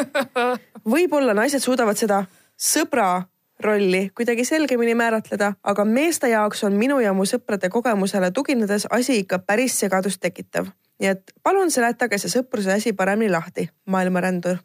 võib-olla 0.95 1.35
naised 1.35 1.61
suudavad 1.61 1.97
seda 1.97 2.25
sõbra 2.57 3.23
rolli 3.63 4.11
kuidagi 4.15 4.45
selgemini 4.45 4.95
määratleda, 4.95 5.53
aga 5.63 5.85
meeste 5.85 6.29
jaoks 6.29 6.65
on 6.65 6.73
minu 6.79 6.99
ja 7.01 7.13
mu 7.13 7.27
sõprade 7.29 7.71
kogemusele 7.71 8.31
tuginedes 8.31 8.87
asi 8.91 9.19
ikka 9.23 9.39
päris 9.39 9.79
segadust 9.79 10.21
tekitav. 10.21 10.67
nii 11.01 11.09
et 11.09 11.33
palun 11.43 11.71
seletage 11.71 12.19
see 12.19 12.31
sõpruse 12.31 12.73
asi 12.73 12.93
paremini 12.93 13.31
lahti, 13.31 13.69
maailmarändur. 13.87 14.57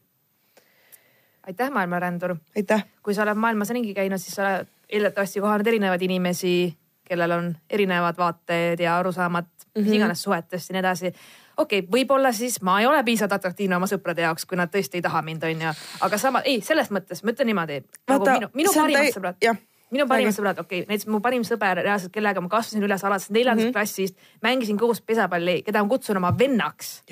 aitäh, 1.43 1.69
maailmarändur. 1.71 2.35
aitäh. 2.55 2.85
kui 3.03 3.13
sa 3.13 3.23
oled 3.23 3.37
maailmas 3.37 3.69
ringi 3.69 3.93
käinud, 3.93 4.17
siis 4.17 4.35
sa 4.35 4.47
oled 4.47 4.67
eeldatavasti 4.89 5.39
kohanud 5.39 5.67
erinevaid 5.67 6.01
inimesi 6.01 6.77
kellel 7.07 7.31
on 7.31 7.51
erinevad 7.69 8.17
vaated 8.17 8.79
ja 8.83 8.97
arusaamad 8.97 9.45
mm 9.45 9.81
-hmm. 9.81 9.85
mis 9.85 9.97
iganes 9.99 10.23
suhetest 10.23 10.69
ja 10.69 10.73
nii 10.73 10.79
edasi. 10.79 11.13
okei 11.57 11.79
okay,, 11.79 11.89
võib-olla 11.91 12.31
siis 12.33 12.61
ma 12.61 12.79
ei 12.79 12.87
ole 12.87 13.03
piisavalt 13.03 13.33
atraktiivne 13.33 13.75
oma 13.75 13.87
sõprade 13.87 14.21
jaoks, 14.21 14.45
kui 14.45 14.57
nad 14.57 14.69
tõesti 14.75 14.99
ei 14.99 15.01
taha 15.01 15.21
mind, 15.21 15.43
onju. 15.43 15.73
aga 16.01 16.17
sama, 16.17 16.41
ei, 16.41 16.61
selles 16.61 16.91
mõttes 16.91 17.23
ma 17.23 17.31
ütlen 17.31 17.45
niimoodi. 17.45 17.81
nagu 18.07 18.25
minu, 18.25 18.49
minu 18.53 18.73
parimad 18.73 19.01
täi... 19.01 19.11
sõbrad 19.11 19.57
minu 19.91 20.07
parimad 20.07 20.35
sõbrad, 20.35 20.59
okei 20.59 20.81
okay,, 20.81 20.89
näiteks 20.89 21.07
mu 21.11 21.21
parim 21.23 21.45
sõber 21.47 21.79
reaalselt, 21.79 22.11
kellega 22.13 22.41
ma 22.43 22.51
kasvasin 22.51 22.83
üles 22.83 23.03
alates 23.07 23.29
neljandast 23.29 23.65
mm 23.65 23.69
-hmm. 23.69 23.73
klassist, 23.73 24.17
mängisin 24.43 24.77
koos 24.77 25.01
pesapalli, 25.01 25.61
keda 25.63 25.83
ma 25.83 25.89
kutsun 25.89 26.17
oma 26.17 26.33
vennaks. 26.39 27.03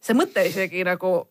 see 0.00 0.14
mõte 0.14 0.46
isegi 0.46 0.84
nagu. 0.84 1.28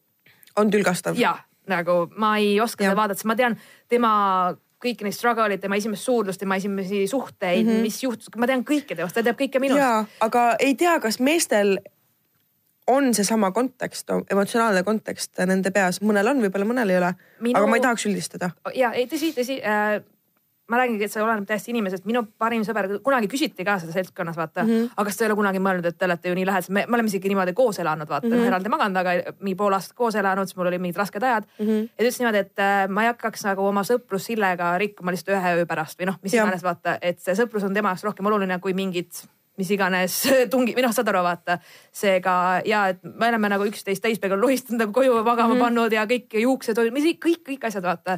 on 0.55 0.71
tülgastav. 0.71 1.17
jah, 1.17 1.43
nagu 1.67 2.09
ma 2.15 2.37
ei 2.37 2.59
oska 2.61 2.83
ja. 2.83 2.89
seda 2.89 3.01
vaadata, 3.01 3.17
sest 3.17 3.25
ma 3.25 3.35
tean 3.35 3.57
tema 3.87 4.55
kõiki 4.83 5.07
neid 5.07 5.15
struggle'id, 5.15 5.61
tema 5.63 5.77
esimest 5.79 6.05
suudlust, 6.05 6.39
tema 6.41 6.57
esimesi 6.59 7.05
suhteid 7.07 7.65
mm, 7.65 7.71
-hmm. 7.71 7.81
mis 7.87 7.99
juhtus, 8.03 8.29
ma 8.37 8.47
tean 8.49 8.65
kõike 8.67 8.95
temast, 8.95 9.15
ta 9.15 9.23
teab 9.23 9.39
kõike 9.39 9.61
minust. 9.63 10.15
aga 10.19 10.55
ei 10.59 10.75
tea, 10.75 10.99
kas 10.99 11.19
meestel 11.19 11.77
on 12.87 13.13
seesama 13.13 13.51
kontekst, 13.51 14.09
emotsionaalne 14.31 14.83
kontekst 14.83 15.39
nende 15.49 15.71
peas, 15.71 16.01
mõnel 16.01 16.29
on, 16.29 16.41
võib-olla 16.43 16.67
mõnel 16.69 16.91
ei 16.93 16.97
ole 16.97 17.13
Minu.... 17.39 17.57
aga 17.57 17.69
ma 17.69 17.79
ei 17.79 17.81
tahaks 17.81 18.05
üldistada. 18.05 18.51
ja 18.75 18.91
ei, 18.93 19.07
tõsi, 19.09 19.31
tõsi 19.37 19.57
äh, 19.63 20.01
ma 20.67 20.79
räägingi, 20.79 21.05
et 21.05 21.13
see 21.13 21.21
oleneb 21.21 21.45
täiesti 21.45 21.69
inimesest, 21.73 22.05
minu 22.09 22.23
parim 22.41 22.63
sõber, 22.65 22.87
kunagi 23.05 23.29
küsiti 23.29 23.65
ka 23.67 23.77
seda 23.81 23.93
seltskonnas, 23.93 24.37
vaata 24.37 24.63
mm. 24.63 24.69
-hmm. 24.69 24.95
aga 24.95 25.05
kas 25.09 25.17
te 25.17 25.25
ei 25.25 25.29
ole 25.29 25.37
kunagi 25.37 25.61
mõelnud, 25.61 25.85
et 25.85 25.97
te 25.97 26.07
olete 26.07 26.31
ju 26.31 26.37
nii 26.39 26.45
lähedased, 26.49 26.73
me, 26.73 26.85
me 26.87 26.97
oleme 26.97 27.11
isegi 27.11 27.29
niimoodi 27.29 27.53
koos 27.53 27.79
elanud, 27.79 28.09
vaata 28.09 28.27
mm, 28.27 28.33
-hmm. 28.33 28.47
eraldi 28.49 28.73
maganud, 28.73 28.97
aga 29.01 29.35
mingi 29.39 29.55
pool 29.55 29.77
aastat 29.77 29.97
koos 29.97 30.15
elanud, 30.15 30.49
siis 30.49 30.57
mul 30.57 30.71
olid 30.71 30.81
mingid 30.81 30.97
rasked 30.97 31.23
ajad 31.23 31.45
mm. 31.59 31.65
-hmm. 31.65 31.83
ja 31.83 31.97
ta 31.97 32.03
ütles 32.03 32.19
niimoodi, 32.19 32.37
et 32.37 32.59
äh, 32.59 32.89
ma 32.89 33.03
ei 33.03 33.13
hakkaks 33.13 33.45
nagu 33.45 33.67
oma 33.67 33.83
sõprust 33.83 34.25
Sillega 34.25 34.77
rikkuma 34.77 35.11
lihtsalt 35.13 35.37
ühe 35.37 35.55
öö 35.59 35.65
pärast 35.65 35.99
või 35.99 36.09
noh, 36.09 36.17
mis 36.23 36.33
iganes, 36.33 36.63
vaata, 36.63 36.97
et 37.01 37.19
see 37.19 37.35
sõprus 37.37 37.63
on 37.63 37.73
tema 37.73 37.93
jaoks 37.93 38.03
rohkem 38.03 38.25
oluline 38.25 38.59
kui 38.59 38.73
mingid 38.73 39.11
mis 39.57 39.71
iganes 39.71 40.17
tungi 40.53 40.75
või 40.75 40.85
noh, 40.85 40.93
saad 40.95 41.09
aru, 41.11 41.23
vaata. 41.25 41.57
seega 41.95 42.61
ja 42.67 42.85
et 42.91 43.03
me 43.03 43.29
oleme 43.29 43.49
nagu 43.51 43.67
üksteist 43.69 44.03
täispeaga 44.03 44.37
lohistanud 44.39 44.83
nagu 44.83 44.95
koju 44.95 45.17
magama 45.23 45.53
mm 45.53 45.55
-hmm. 45.55 45.63
pannud 45.63 45.93
ja 45.93 46.05
kõik 46.05 46.37
juuksed, 46.41 46.77
kõik, 47.25 47.41
kõik 47.49 47.67
asjad 47.67 47.83
vaata. 47.83 48.17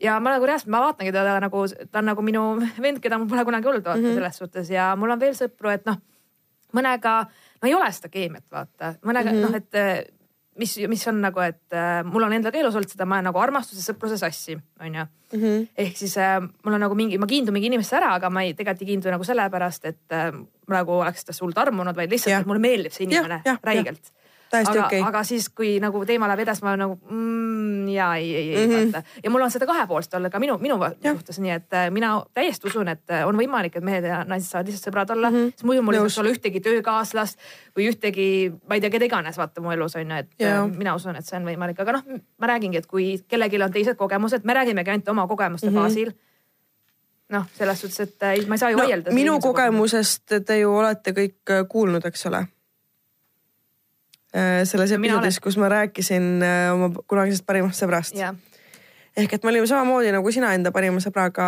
ja 0.00 0.20
ma 0.20 0.36
nagu 0.36 0.46
reaalselt, 0.46 0.70
ma 0.70 0.80
vaatangi 0.80 1.12
teda 1.12 1.40
nagu, 1.40 1.66
ta 1.90 1.98
on 1.98 2.04
nagu 2.12 2.22
minu 2.22 2.44
vend, 2.84 3.00
keda 3.00 3.18
mul 3.18 3.28
pole 3.28 3.44
kunagi 3.44 3.68
olnud 3.68 3.84
vaata 3.84 4.00
mm 4.00 4.06
-hmm. 4.06 4.14
selles 4.14 4.36
suhtes 4.36 4.70
ja 4.70 4.96
mul 4.96 5.10
on 5.10 5.20
veel 5.20 5.34
sõpru, 5.34 5.70
et 5.72 5.86
noh, 5.86 5.96
mõnega 6.72 7.26
no 7.62 7.68
ei 7.68 7.74
ole 7.74 7.92
seda 7.92 8.08
keemiat 8.08 8.44
vaata, 8.50 8.94
mõnega 9.04 9.32
mm 9.32 9.36
-hmm. 9.36 9.50
noh, 9.50 9.54
et 9.54 10.17
mis, 10.58 10.74
mis 10.90 11.06
on 11.10 11.22
nagu, 11.22 11.42
et 11.44 11.76
äh, 11.76 12.02
mul 12.06 12.26
on 12.26 12.34
endal 12.36 12.54
ka 12.54 12.60
elus 12.60 12.76
olnud 12.78 12.90
seda, 12.90 13.06
ma 13.08 13.18
olen 13.18 13.28
nagu 13.30 13.40
armastuse, 13.42 13.82
sõpruse 13.84 14.18
sassi, 14.20 14.58
onju. 14.84 15.06
-hmm. 15.32 15.66
ehk 15.84 15.96
siis 15.96 16.16
äh, 16.18 16.38
mul 16.40 16.78
on 16.78 16.84
nagu 16.86 16.94
mingi, 16.98 17.18
ma 17.18 17.26
kiindun 17.30 17.56
mingi 17.56 17.70
inimesse 17.70 17.96
ära, 17.96 18.14
aga 18.18 18.30
ma 18.30 18.44
ei, 18.46 18.54
tegelikult 18.54 18.82
ei 18.82 18.92
kiindu 18.92 19.10
nagu 19.14 19.24
sellepärast, 19.24 19.84
et 19.84 20.16
äh, 20.16 20.30
nagu 20.68 21.00
oleks 21.00 21.24
ta 21.24 21.36
sult 21.36 21.58
armunud, 21.58 21.96
vaid 21.96 22.10
lihtsalt, 22.10 22.40
et 22.40 22.48
mulle 22.50 22.62
meeldib 22.62 22.92
see 22.92 23.06
inimene 23.08 23.42
ja, 23.44 23.54
ja, 23.54 23.58
räigelt 23.62 24.12
täiesti 24.50 24.78
okei 24.78 25.00
okay.. 25.00 25.08
aga 25.08 25.22
siis, 25.26 25.48
kui 25.48 25.76
nagu 25.82 26.00
teema 26.08 26.28
läheb 26.30 26.42
edasi, 26.44 26.64
ma 26.64 26.72
olen 26.72 26.82
nagu 26.84 26.96
mm, 27.10 27.88
ja 27.92 28.08
ei, 28.16 28.28
ei, 28.36 28.54
ei 28.54 28.66
mm 28.66 28.72
-hmm. 28.72 28.92
vaata. 28.92 29.20
ja 29.24 29.30
mul 29.30 29.42
on 29.42 29.50
seda 29.50 29.66
kahepoolset 29.66 30.14
olla 30.14 30.30
ka 30.30 30.38
minu, 30.38 30.58
minu 30.58 30.78
suhtes, 31.12 31.38
nii 31.38 31.50
et 31.50 31.72
äh, 31.72 31.90
mina 31.90 32.22
täiesti 32.34 32.66
usun, 32.66 32.88
et 32.88 33.10
äh, 33.10 33.26
on 33.28 33.36
võimalik, 33.36 33.76
et 33.76 33.84
mehed 33.84 34.04
ja 34.04 34.24
naised 34.24 34.50
saavad 34.50 34.66
lihtsalt 34.66 34.88
sõbrad 34.88 35.12
olla 35.12 35.30
mm, 35.30 35.36
-hmm. 35.36 35.50
sest 35.50 35.64
muidu 35.64 35.82
mul 35.82 35.94
ei 35.94 36.00
saaks 36.00 36.18
olla 36.18 36.30
ühtegi 36.30 36.60
töökaaslast 36.60 37.38
või 37.76 37.88
ühtegi, 37.92 38.52
ma 38.68 38.74
ei 38.74 38.80
tea, 38.80 38.90
keda 38.90 39.04
iganes 39.04 39.38
vaata 39.38 39.60
mu 39.60 39.70
elus 39.70 39.96
on 39.96 40.10
ju, 40.10 40.16
et 40.16 40.30
ja. 40.38 40.62
Äh, 40.62 40.76
mina 40.76 40.94
usun, 40.94 41.16
et 41.16 41.26
see 41.26 41.36
on 41.40 41.44
võimalik, 41.44 41.80
aga 41.80 41.92
noh, 41.92 42.02
ma 42.38 42.46
räägingi, 42.46 42.78
et 42.78 42.86
kui 42.86 43.24
kellelgi 43.28 43.62
on 43.62 43.72
teised 43.72 43.96
kogemused, 43.96 44.44
me 44.44 44.54
räägimegi 44.54 44.90
ainult 44.90 45.08
oma 45.08 45.26
kogemuste 45.26 45.70
mm 45.70 45.76
-hmm. 45.76 45.80
baasil 45.80 46.12
noh, 47.28 47.44
selles 47.54 47.80
suhtes, 47.80 48.00
et 48.00 48.48
ma 48.48 48.54
ei 48.54 48.58
saa 48.58 48.70
ju 48.70 48.76
no, 48.76 48.84
vaielda. 48.84 49.12
minu 49.12 49.40
kogemusest 49.40 50.32
te 50.46 50.58
ju 50.58 50.72
olete 50.74 51.12
kõik 51.12 51.68
kuulnud, 51.68 52.04
eks 52.04 52.26
ole 52.26 52.46
selles 54.68 54.92
episoodis, 54.92 55.40
kus 55.40 55.56
ma 55.56 55.70
rääkisin 55.72 56.42
äh, 56.44 56.68
oma 56.74 56.90
kunagisest 57.08 57.46
parimast 57.48 57.80
sõbrast 57.80 58.18
yeah.. 58.18 58.36
ehk 59.16 59.38
et 59.38 59.44
me 59.44 59.52
olime 59.54 59.68
samamoodi 59.70 60.12
nagu 60.12 60.32
sina 60.34 60.52
enda 60.56 60.72
parima 60.74 61.00
sõbraga, 61.00 61.46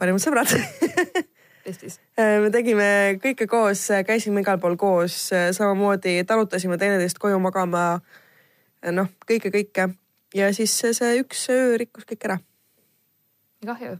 parimad 0.00 0.24
sõbrad 0.24 0.54
Eestis 1.68 1.98
äh, 2.20 2.38
me 2.44 2.48
tegime 2.52 2.86
kõike 3.20 3.48
koos, 3.50 3.86
käisime 4.08 4.44
igal 4.44 4.60
pool 4.62 4.78
koos, 4.80 5.18
samamoodi 5.56 6.16
talutasime 6.28 6.80
teineteist 6.80 7.20
koju 7.20 7.38
magama. 7.40 8.00
noh, 8.92 9.12
kõike, 9.28 9.52
kõike 9.52 9.90
ja 10.36 10.50
siis 10.56 10.72
see 10.80 11.14
üks 11.20 11.46
öö 11.52 11.76
rikkus 11.80 12.08
kõik 12.08 12.28
ära. 12.30 12.40
kahju. 13.64 13.96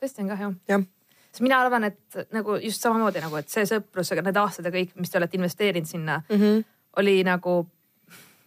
tõesti 0.00 0.24
on 0.24 0.32
kahju. 0.32 0.52
jah 0.68 0.88
sest 1.34 1.42
mina 1.42 1.58
arvan, 1.58 1.88
et 1.90 2.18
nagu 2.32 2.58
just 2.62 2.84
samamoodi 2.84 3.22
nagu, 3.24 3.40
et 3.40 3.50
see 3.50 3.66
sõprus, 3.66 4.12
need 4.14 4.38
aastad 4.38 4.68
ja 4.68 4.74
kõik, 4.74 4.92
mis 5.00 5.10
te 5.10 5.18
olete 5.18 5.36
investeerinud 5.40 5.90
sinna 5.90 6.20
mm, 6.28 6.36
-hmm. 6.36 6.64
oli 7.02 7.16
nagu 7.26 7.56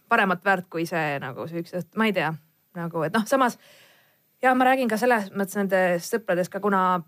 paremat 0.08 0.44
väärt 0.44 0.70
kui 0.72 0.86
see 0.88 1.18
nagu 1.20 1.46
siuksed, 1.48 1.92
ma 1.96 2.08
ei 2.08 2.16
tea, 2.16 2.32
nagu 2.74 3.04
et 3.04 3.12
noh, 3.12 3.26
samas 3.28 3.58
ja 4.42 4.54
ma 4.54 4.64
räägin 4.64 4.88
ka 4.88 4.96
selles 4.96 5.30
mõttes 5.34 5.58
nendest 5.60 6.14
sõpradest 6.14 6.52
ka, 6.52 6.60
kuna 6.60 7.02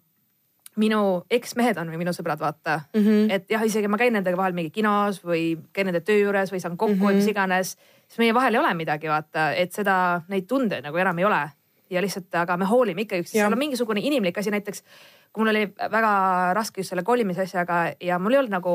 minu 0.76 1.24
eksmehed 1.30 1.78
on 1.80 1.88
või 1.90 1.98
minu 2.04 2.12
sõbrad, 2.14 2.38
vaata 2.40 2.80
mm. 2.94 3.00
-hmm. 3.00 3.30
et 3.30 3.50
jah, 3.50 3.64
isegi 3.64 3.88
ma 3.88 3.98
käin 3.98 4.12
nendega 4.12 4.36
vahel 4.36 4.52
mingi 4.52 4.70
kinos 4.70 5.24
või 5.24 5.56
käin 5.72 5.86
nende 5.90 6.00
töö 6.00 6.20
juures 6.20 6.52
või 6.52 6.60
saan 6.60 6.76
kokku 6.76 6.94
mm 6.94 7.00
-hmm. 7.00 7.06
või 7.06 7.14
mis 7.14 7.32
iganes, 7.32 7.76
siis 8.08 8.18
meie 8.18 8.34
vahel 8.34 8.54
ei 8.54 8.60
ole 8.60 8.74
midagi, 8.74 9.08
vaata, 9.08 9.52
et 9.52 9.72
seda, 9.72 10.22
neid 10.28 10.46
tundeid 10.46 10.84
nagu 10.84 10.96
enam 10.96 11.18
ei 11.18 11.24
ole 11.24 11.48
ja 11.90 12.02
lihtsalt, 12.02 12.34
aga 12.34 12.56
me 12.56 12.68
hoolime 12.70 13.02
ikka 13.06 13.18
üksteist, 13.20 13.40
seal 13.40 13.52
on 13.52 13.58
mingisugune 13.58 14.00
inimlik 14.00 14.38
asi, 14.38 14.50
näiteks 14.50 14.84
kui 15.32 15.44
mul 15.44 15.52
oli 15.52 15.66
väga 15.76 16.14
raske 16.56 16.80
just 16.80 16.94
selle 16.94 17.02
kolimise 17.06 17.42
asjaga 17.46 17.92
ja 18.00 18.18
mul 18.18 18.36
ei 18.36 18.42
olnud 18.42 18.58
nagu 18.58 18.74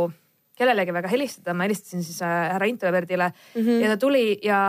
kellelegi 0.55 0.93
väga 0.95 1.11
helistada, 1.11 1.53
ma 1.53 1.65
helistasin 1.67 2.03
siis 2.03 2.21
äh, 2.23 2.33
härra 2.53 2.67
Introverdile 2.69 3.27
mm 3.27 3.61
-hmm. 3.61 3.81
ja 3.83 3.89
ta 3.89 3.97
tuli 3.97 4.39
ja 4.43 4.59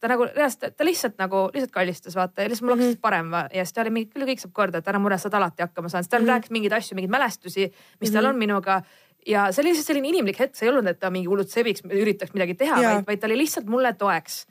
ta 0.00 0.08
nagu 0.08 0.26
reaalselt, 0.26 0.76
ta 0.76 0.84
lihtsalt 0.84 1.18
nagu 1.18 1.50
lihtsalt 1.54 1.72
kallistas 1.72 2.16
vaata 2.16 2.42
ja 2.42 2.48
lihtsalt 2.48 2.66
mul 2.66 2.76
hakkas 2.76 2.86
mm 2.86 2.94
-hmm. 2.94 3.00
parem 3.00 3.32
ja 3.54 3.64
siis 3.64 3.72
ta 3.72 3.80
oli 3.80 3.90
mingi, 3.90 4.10
küll 4.14 4.26
kõik 4.26 4.42
saab 4.42 4.52
korda, 4.52 4.78
et 4.78 4.88
ära 4.88 4.98
mure, 4.98 5.18
saad 5.18 5.34
alati 5.34 5.62
hakkama 5.62 5.88
saanud, 5.88 6.04
siis 6.04 6.10
ta 6.10 6.18
mm 6.18 6.24
-hmm. 6.24 6.28
rääkis 6.28 6.50
mingeid 6.50 6.72
asju, 6.72 6.94
mingeid 6.94 7.10
mälestusi, 7.10 7.60
mis 7.60 7.72
mm 7.72 8.06
-hmm. 8.06 8.12
tal 8.12 8.22
mhm. 8.24 8.30
on 8.30 8.38
minuga. 8.38 8.82
ja 9.26 9.52
see 9.52 9.62
oli 9.62 9.68
lihtsalt 9.68 9.86
selline 9.86 10.08
inimlik 10.08 10.38
hetk, 10.38 10.54
see 10.56 10.66
ei 10.66 10.72
olnud, 10.72 10.86
et 10.86 10.98
ta 10.98 11.10
mingi 11.10 11.28
hullult 11.28 11.50
sebiks, 11.50 11.82
üritaks 11.84 12.32
midagi 12.34 12.54
teha, 12.54 12.76
vaid, 12.76 13.06
vaid 13.06 13.20
ta 13.20 13.26
oli 13.26 13.38
lihtsalt 13.38 13.66
mulle 13.66 13.92
toeks 13.92 14.46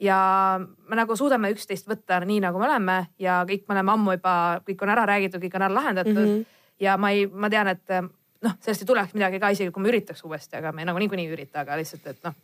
ja 0.00 0.18
me 0.60 0.98
nagu 0.98 1.16
suudame 1.16 1.50
üksteist 1.54 1.88
võtta 1.88 2.20
nii, 2.24 2.40
nagu 2.44 2.60
me 2.60 2.68
oleme 2.68 2.98
ja 3.22 3.40
kõik 3.48 3.64
me 3.68 3.76
oleme 3.76 3.94
ammu 3.94 4.16
juba, 4.18 4.34
kõik 4.66 4.84
on 4.84 4.92
ära 4.92 5.06
räägitud, 5.08 5.40
kõik 5.42 5.56
on 5.56 5.66
ära 5.66 5.74
lahendatud 5.74 6.18
mm. 6.18 6.26
-hmm. 6.26 6.60
ja 6.80 6.96
ma 7.00 7.10
ei, 7.14 7.26
ma 7.26 7.50
tean, 7.50 7.72
et 7.72 7.96
noh, 8.44 8.58
sellest 8.60 8.84
ei 8.84 8.90
tuleks 8.90 9.16
midagi 9.16 9.40
ka, 9.40 9.50
isegi 9.54 9.72
kui 9.72 9.82
me 9.82 9.90
üritaks 9.92 10.22
uuesti, 10.26 10.58
aga 10.60 10.72
me 10.72 10.84
nagu 10.84 11.00
niikuinii 11.00 11.26
ei 11.28 11.32
ürita, 11.32 11.64
aga 11.64 11.80
lihtsalt, 11.80 12.06
et 12.12 12.22
noh. 12.28 12.36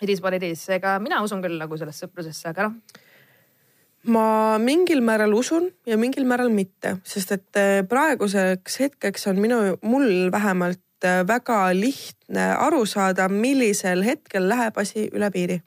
It 0.00 0.08
is 0.08 0.22
what 0.24 0.32
it 0.32 0.42
is, 0.42 0.64
ega 0.72 0.96
mina 0.98 1.20
usun 1.22 1.42
küll 1.44 1.58
nagu 1.60 1.76
sellesse 1.76 2.06
sõprusesse, 2.06 2.48
aga 2.48 2.70
noh. 2.70 2.76
ma 4.08 4.58
mingil 4.58 5.02
määral 5.04 5.34
usun 5.36 5.68
ja 5.86 5.98
mingil 6.00 6.24
määral 6.24 6.48
mitte, 6.48 6.96
sest 7.04 7.34
et 7.36 7.60
eh, 7.60 7.82
praeguseks 7.88 8.80
hetkeks 8.80 9.28
on 9.28 9.42
minu, 9.44 9.58
mul 9.82 10.30
vähemalt 10.32 11.04
eh, 11.04 11.20
väga 11.28 11.66
lihtne 11.76 12.54
aru 12.56 12.86
saada, 12.88 13.28
millisel 13.28 14.06
hetkel 14.06 14.48
läheb 14.48 14.80
asi 14.80 15.10
üle 15.12 15.28
piiri 15.30 15.60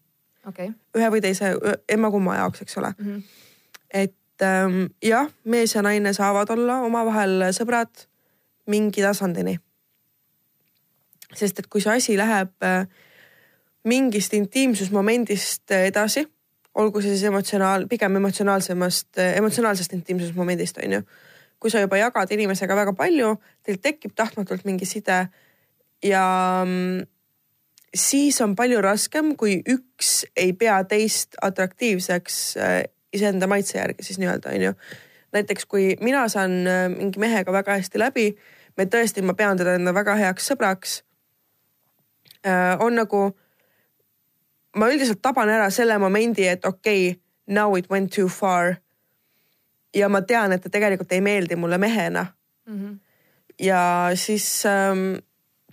okay.. 0.47 0.71
ühe 0.97 1.09
või 1.13 1.21
teise 1.23 1.53
emma-kumma 1.89 2.37
jaoks, 2.41 2.61
eks 2.65 2.77
ole 2.81 2.93
mm. 2.97 3.05
-hmm. 3.05 3.23
et 4.03 4.47
ähm, 4.47 4.81
jah, 5.03 5.29
mees 5.43 5.75
ja 5.75 5.81
naine 5.81 6.13
saavad 6.13 6.49
olla 6.49 6.81
omavahel 6.87 7.49
sõbrad 7.51 8.07
mingi 8.67 9.01
tasandini. 9.01 9.57
sest 11.35 11.59
et 11.59 11.67
kui 11.67 11.81
see 11.81 11.95
asi 11.95 12.17
läheb 12.17 12.53
äh, 12.63 12.87
mingist 13.83 14.33
intiimsusmomendist 14.33 15.71
edasi, 15.71 16.25
olgu 16.75 17.01
see 17.01 17.13
siis 17.13 17.27
emotsionaal, 17.29 17.87
pigem 17.89 18.15
emotsionaalsemast, 18.15 19.17
emotsionaalsest 19.23 19.93
intiimsusmomendist 19.93 20.79
on 20.83 20.99
ju. 20.99 21.01
kui 21.59 21.71
sa 21.71 21.79
juba 21.79 21.95
jagad 21.95 22.31
inimesega 22.35 22.75
väga 22.75 22.91
palju, 22.93 23.37
teil 23.63 23.77
tekib 23.79 24.11
tahtmatult 24.15 24.65
mingi 24.67 24.85
side 24.85 25.27
ja 26.03 26.23
mm, 26.65 27.05
siis 27.93 28.41
on 28.41 28.55
palju 28.55 28.81
raskem, 28.81 29.35
kui 29.37 29.61
üks 29.69 30.23
ei 30.37 30.53
pea 30.53 30.83
teist 30.89 31.37
atraktiivseks 31.41 32.39
äh, 32.57 32.83
iseenda 33.13 33.47
maitse 33.47 33.77
järgi 33.77 34.03
siis 34.03 34.19
nii-öelda 34.19 34.49
onju. 34.49 34.73
näiteks 35.33 35.65
kui 35.65 35.95
mina 36.01 36.27
saan 36.27 36.67
äh, 36.67 36.89
mingi 36.89 37.19
mehega 37.19 37.51
väga 37.51 37.77
hästi 37.77 37.99
läbi, 37.99 38.27
me 38.77 38.85
tõesti, 38.85 39.21
ma 39.21 39.33
pean 39.33 39.57
teda 39.57 39.75
enda 39.77 39.93
väga 39.93 40.15
heaks 40.15 40.51
sõbraks. 40.51 41.01
Äh, 42.45 42.77
on 42.79 42.95
nagu, 42.97 43.31
ma 44.75 44.89
üldiselt 44.89 45.21
taban 45.21 45.49
ära 45.49 45.69
selle 45.69 45.97
momendi, 45.97 46.47
et 46.47 46.65
okei 46.65 47.09
okay,, 47.09 47.19
now 47.47 47.77
it 47.77 47.89
went 47.89 48.13
too 48.15 48.27
far. 48.27 48.75
ja 49.93 50.07
ma 50.09 50.21
tean, 50.21 50.51
et 50.51 50.61
ta 50.63 50.69
tegelikult 50.73 51.11
ei 51.13 51.21
meeldi 51.21 51.55
mulle 51.55 51.77
mehena 51.77 52.25
mm. 52.65 52.77
-hmm. 52.77 52.99
ja 53.59 54.09
siis 54.15 54.65
ähm, 54.65 55.21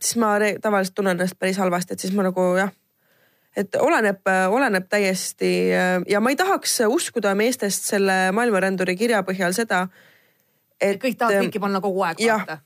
siis 0.02 0.20
ma 0.20 0.34
tavaliselt 0.62 0.94
tunnen 0.94 1.16
ennast 1.16 1.38
päris 1.38 1.58
halvasti, 1.60 1.96
et 1.96 2.04
siis 2.04 2.14
ma 2.16 2.24
nagu 2.26 2.46
jah, 2.58 2.72
et 3.56 3.76
oleneb, 3.80 4.22
oleneb 4.50 4.88
täiesti 4.88 5.52
ja 6.08 6.20
ma 6.20 6.32
ei 6.32 6.38
tahaks 6.38 6.80
uskuda 6.86 7.34
meestest 7.34 7.90
selle 7.92 8.18
maailmaränduri 8.36 8.96
kirja 8.96 9.24
põhjal 9.26 9.56
seda, 9.56 9.86
et. 10.80 11.00
kõik 11.02 11.18
tahavad 11.18 11.48
kõiki 11.48 11.62
panna 11.62 11.82
kogu 11.84 12.04
aeg 12.06 12.22
vaata 12.24 12.60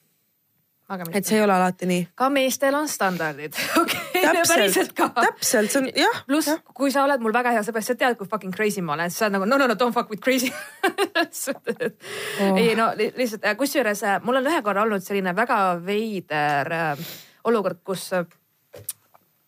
et 1.13 1.27
see 1.27 1.39
ei 1.39 1.45
ole 1.45 1.55
alati 1.57 1.89
nii. 1.91 2.07
ka 2.19 2.29
meestel 2.33 2.77
on 2.79 2.89
standardid 2.89 3.57
okei 3.83 4.23
okay,, 4.23 4.43
päriselt 4.53 4.95
ka. 4.97 5.11
täpselt, 5.19 5.73
see 5.73 5.83
on 5.83 5.91
jah. 5.99 6.23
pluss, 6.29 6.53
kui 6.75 6.93
sa 6.95 7.05
oled 7.09 7.25
mul 7.25 7.35
väga 7.35 7.55
hea 7.57 7.65
sõber, 7.67 7.85
sa 7.85 7.97
tead, 7.99 8.19
kui 8.21 8.29
fucking 8.31 8.55
crazy 8.55 8.85
ma 8.85 8.97
olen, 8.97 9.13
siis 9.13 9.23
sa 9.23 9.29
oled 9.29 9.39
nagu 9.39 9.51
no, 9.51 9.61
no, 9.61 9.69
no 9.71 9.79
don't 9.81 9.97
fuck 9.97 10.11
with 10.13 10.23
crazy 10.25 10.53
oh. 10.89 12.57
ei 12.59 12.75
no 12.79 12.91
lihtsalt, 12.99 13.47
kusjuures 13.61 14.05
mul 14.25 14.41
on 14.41 14.51
ühe 14.53 14.65
korra 14.67 14.87
olnud 14.87 15.05
selline 15.05 15.35
väga 15.37 15.61
veider 15.85 16.75
äh, 16.75 17.07
olukord, 17.45 17.83
kus 17.87 18.09
äh, 18.17 18.27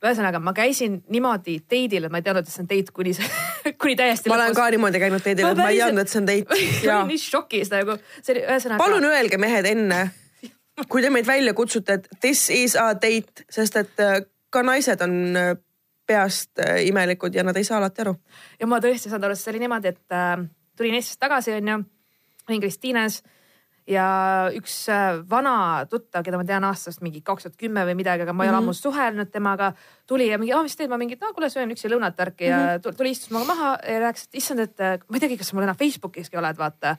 ühesõnaga 0.05 0.41
ma 0.43 0.53
käisin 0.57 1.01
niimoodi 1.13 1.61
teidil, 1.69 2.07
et 2.07 2.13
ma 2.13 2.21
ei 2.21 2.27
teadnud, 2.27 2.47
et 2.47 2.53
see 2.53 2.63
on 2.65 2.69
teit 2.71 2.93
kuni 2.95 3.15
see, 3.17 3.27
kuni 3.81 3.97
täiesti. 3.99 4.31
ma 4.31 4.37
lõpus. 4.37 4.45
olen 4.45 4.59
ka 4.59 4.69
niimoodi 4.75 5.03
käinud 5.03 5.25
teidil, 5.25 5.49
et 5.51 5.61
ma 5.61 5.71
ei 5.73 5.81
teadnud, 5.81 6.05
et 6.05 6.13
see 6.13 6.21
on 6.21 6.29
teit. 6.29 6.53
ma 6.53 6.99
olin 6.99 7.11
nii 7.15 7.23
šokis 7.23 7.73
nagu, 7.73 7.97
see 8.21 8.37
oli 8.37 8.45
ühesõnaga. 8.45 8.81
palun 8.83 9.09
öelge 9.09 9.41
mehed 9.41 9.71
enne, 9.73 10.01
kui 10.89 11.03
te 11.03 11.11
meid 11.11 11.27
välja 11.27 11.55
kutsute, 11.55 12.01
et 12.01 12.09
this 12.21 12.51
is 12.51 12.77
a 12.77 12.93
date, 12.95 13.47
sest 13.51 13.77
et 13.77 14.03
äh, 14.03 14.21
ka 14.51 14.63
naised 14.63 15.03
on 15.03 15.37
äh, 15.37 15.55
peast 16.07 16.61
imelikud 16.87 17.35
ja 17.35 17.43
nad 17.43 17.57
ei 17.57 17.65
saa 17.65 17.79
alati 17.79 18.05
aru. 18.05 18.15
ja 18.61 18.67
ma 18.67 18.79
tõesti 18.79 19.09
ei 19.09 19.15
saanud 19.15 19.25
aru, 19.31 19.35
sest 19.35 19.49
see 19.49 19.55
oli 19.55 19.65
niimoodi, 19.65 19.95
et 19.95 20.15
äh, 20.15 20.37
tulin 20.77 20.95
Eestist 20.95 21.21
tagasi, 21.21 21.57
onju, 21.57 21.81
olin 22.49 22.63
Kristiines 22.63 23.23
ja 23.91 24.07
üks 24.57 24.75
äh, 24.91 25.21
vana 25.31 25.87
tuttav, 25.91 26.25
keda 26.27 26.41
ma 26.41 26.47
tean 26.47 26.65
aastast 26.67 27.03
mingi 27.05 27.23
kaks 27.27 27.47
tuhat 27.47 27.59
kümme 27.61 27.85
või 27.87 27.95
midagi, 28.01 28.25
aga 28.27 28.35
ma 28.35 28.45
ei 28.45 28.51
ole 28.51 28.59
mm 28.59 28.67
-hmm. 28.67 28.75
ammu 28.75 28.75
suhelnud 28.75 29.31
temaga, 29.31 29.73
tuli 30.07 30.29
ja 30.29 30.39
mingi, 30.39 30.53
aa, 30.53 30.63
mis 30.67 30.77
teed, 30.77 30.91
ma 30.91 30.99
mingi, 30.99 31.19
no 31.21 31.33
kuule, 31.35 31.51
söön 31.51 31.71
üksi 31.71 31.91
lõunat 31.93 32.19
värki 32.19 32.51
mm 32.51 32.57
-hmm. 32.57 32.87
ja 32.87 32.93
tuli, 32.93 33.11
istus 33.11 33.31
minuga 33.31 33.55
maha 33.55 33.79
ja 33.87 34.01
rääkis, 34.01 34.25
et 34.25 34.35
issand, 34.43 34.61
et 34.61 34.81
äh, 34.81 34.99
ma 35.09 35.17
ei 35.17 35.21
teagi, 35.21 35.39
kas 35.39 35.53
mul 35.53 35.63
enam 35.63 35.77
Facebookiski 35.77 36.37
oled, 36.37 36.59
vaata 36.59 36.97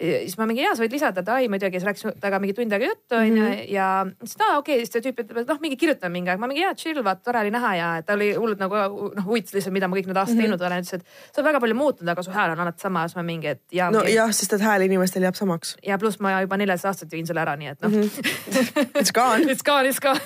siis 0.00 0.36
ma 0.38 0.46
mingi, 0.48 0.62
jaa, 0.64 0.74
sa 0.76 0.82
võid 0.84 0.94
lisada, 0.94 1.22
et 1.22 1.30
ai 1.32 1.48
muidugi, 1.52 1.78
siis 1.78 1.86
rääkis 1.86 2.06
temaga 2.08 2.38
mingi 2.42 2.54
tund 2.56 2.72
aega 2.72 2.88
juttu 2.88 3.16
onju 3.18 3.42
mm 3.42 3.48
-hmm. 3.52 3.72
ja 3.72 3.88
siis 4.24 4.36
aa 4.40 4.58
okei 4.58 4.78
okay., 4.78 4.86
siis 4.86 4.92
see 4.96 5.04
tüüp 5.04 5.20
ütleb, 5.22 5.42
et 5.42 5.52
noh, 5.52 5.60
mingi 5.60 5.76
kirjutame 5.76 6.12
mingi 6.12 6.32
aeg, 6.32 6.40
ma 6.40 6.48
mingi 6.50 6.64
jaa, 6.64 6.74
chill, 6.74 7.04
vaata 7.04 7.22
tore 7.28 7.42
oli 7.44 7.52
näha 7.52 7.74
ja 7.76 7.90
ta 8.06 8.16
oli 8.16 8.32
hullult 8.34 8.58
nagu 8.62 8.74
noh 9.16 9.26
huvitas 9.26 9.54
lihtsalt, 9.54 9.76
mida 9.76 9.88
ma 9.88 9.96
kõik 9.96 10.08
need 10.08 10.16
aastad 10.16 10.36
mm 10.36 10.40
-hmm. 10.40 10.56
teinud 10.56 10.66
olen, 10.66 10.82
ütles, 10.82 10.94
et 10.94 11.04
sa 11.32 11.40
oled 11.40 11.48
väga 11.50 11.60
palju 11.60 11.76
muutunud, 11.76 12.08
aga 12.08 12.22
su 12.22 12.30
hääl 12.30 12.56
on 12.56 12.64
alati 12.64 12.80
sama, 12.80 13.06
siis 13.08 13.16
ma 13.16 13.22
mingi, 13.22 13.46
et 13.46 13.62
jaa. 13.72 13.90
nojah, 13.90 14.32
sest 14.32 14.52
et 14.52 14.60
hääl 14.60 14.88
inimestel 14.88 15.22
jääb 15.22 15.34
samaks. 15.34 15.76
ja 15.86 15.98
pluss 15.98 16.20
ma 16.20 16.40
juba 16.40 16.56
neljateist 16.56 16.86
aastat 16.86 17.12
jõin 17.12 17.26
selle 17.26 17.40
ära, 17.40 17.56
nii 17.56 17.68
et 17.68 17.82
noh 17.82 17.90
mm. 17.90 18.02
-hmm. 18.02 18.98
It's 19.00 19.12
gone 19.12 19.52
It's 19.52 19.64
gone, 19.64 19.88
it's 19.88 20.00
gone 20.00 20.20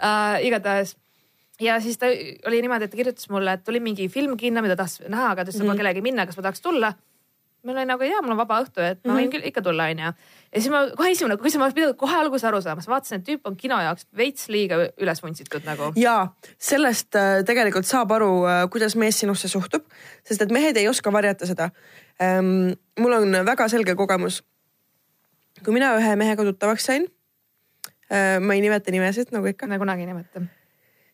uh, 0.00 0.46
igatahes 0.46 0.96
ja 1.60 1.80
siis 1.80 1.98
ta 1.98 2.06
oli 2.46 2.60
niimoodi, 2.60 2.84
et 2.84 2.90
ta 2.90 2.96
kirjutas 2.96 3.28
mulle, 3.30 3.52
et 3.52 3.64
tuli 3.64 3.80
mingi 3.80 4.08
film 4.08 4.36
kinno, 4.36 4.62
mida 4.62 4.76
tahtis 4.76 5.04
näha, 5.08 5.30
aga 5.30 5.44
ta 5.44 5.50
ütles, 5.50 5.56
et 5.56 5.62
mm 5.62 5.70
-hmm. 5.70 5.74
ma 5.74 5.82
kellegi 5.82 6.00
minna, 6.00 6.26
kas 6.26 6.36
ma 6.36 6.42
tahaks 6.42 6.60
tulla 6.60 6.92
mul 7.64 7.76
oli 7.76 7.88
nagu 7.88 8.06
jaa, 8.06 8.22
mul 8.22 8.34
on 8.34 8.40
vaba 8.40 8.58
õhtu, 8.62 8.82
et 8.84 9.00
ma 9.04 9.12
võin 9.12 9.14
mm 9.14 9.20
-hmm. 9.24 9.32
küll 9.32 9.48
ikka 9.48 9.62
tulla, 9.62 9.88
onju. 9.92 10.10
ja 10.54 10.60
siis 10.60 10.70
ma 10.72 10.82
kohe 10.96 11.10
esimene, 11.10 11.36
kui 11.40 11.52
ma 11.58 11.70
pidanud 11.70 11.96
kohe 11.96 12.16
alguses 12.16 12.44
aru 12.44 12.60
saama, 12.62 12.80
siis 12.80 12.92
vaatasin, 12.92 13.20
et 13.20 13.28
tüüp 13.28 13.48
on 13.50 13.56
kino 13.56 13.80
jaoks 13.80 14.06
veits 14.16 14.48
liiga 14.48 14.76
üles 15.00 15.22
vuntsitud 15.22 15.64
nagu. 15.64 15.92
ja 15.96 16.28
sellest 16.58 17.16
äh, 17.16 17.44
tegelikult 17.44 17.86
saab 17.86 18.12
aru, 18.12 18.32
äh, 18.44 18.64
kuidas 18.70 18.96
mees 18.96 19.20
sinusse 19.20 19.48
suhtub, 19.48 19.84
sest 20.24 20.42
et 20.42 20.50
mehed 20.52 20.76
ei 20.76 20.88
oska 20.88 21.12
varjata 21.12 21.46
seda 21.46 21.70
ähm,. 22.22 22.72
mul 22.98 23.12
on 23.12 23.46
väga 23.46 23.68
selge 23.68 23.94
kogemus. 23.94 24.42
kui 25.64 25.72
mina 25.72 25.96
ühe 25.96 26.16
mehega 26.16 26.44
tuttavaks 26.44 26.84
sain 26.84 27.08
äh,, 28.12 28.40
ma 28.40 28.54
ei 28.54 28.60
nimeta 28.60 28.90
nimesid 28.90 29.32
nagu 29.32 29.46
ikka. 29.46 29.66
me 29.66 29.78
kunagi 29.78 30.02
ei 30.02 30.06
nimeta 30.06 30.46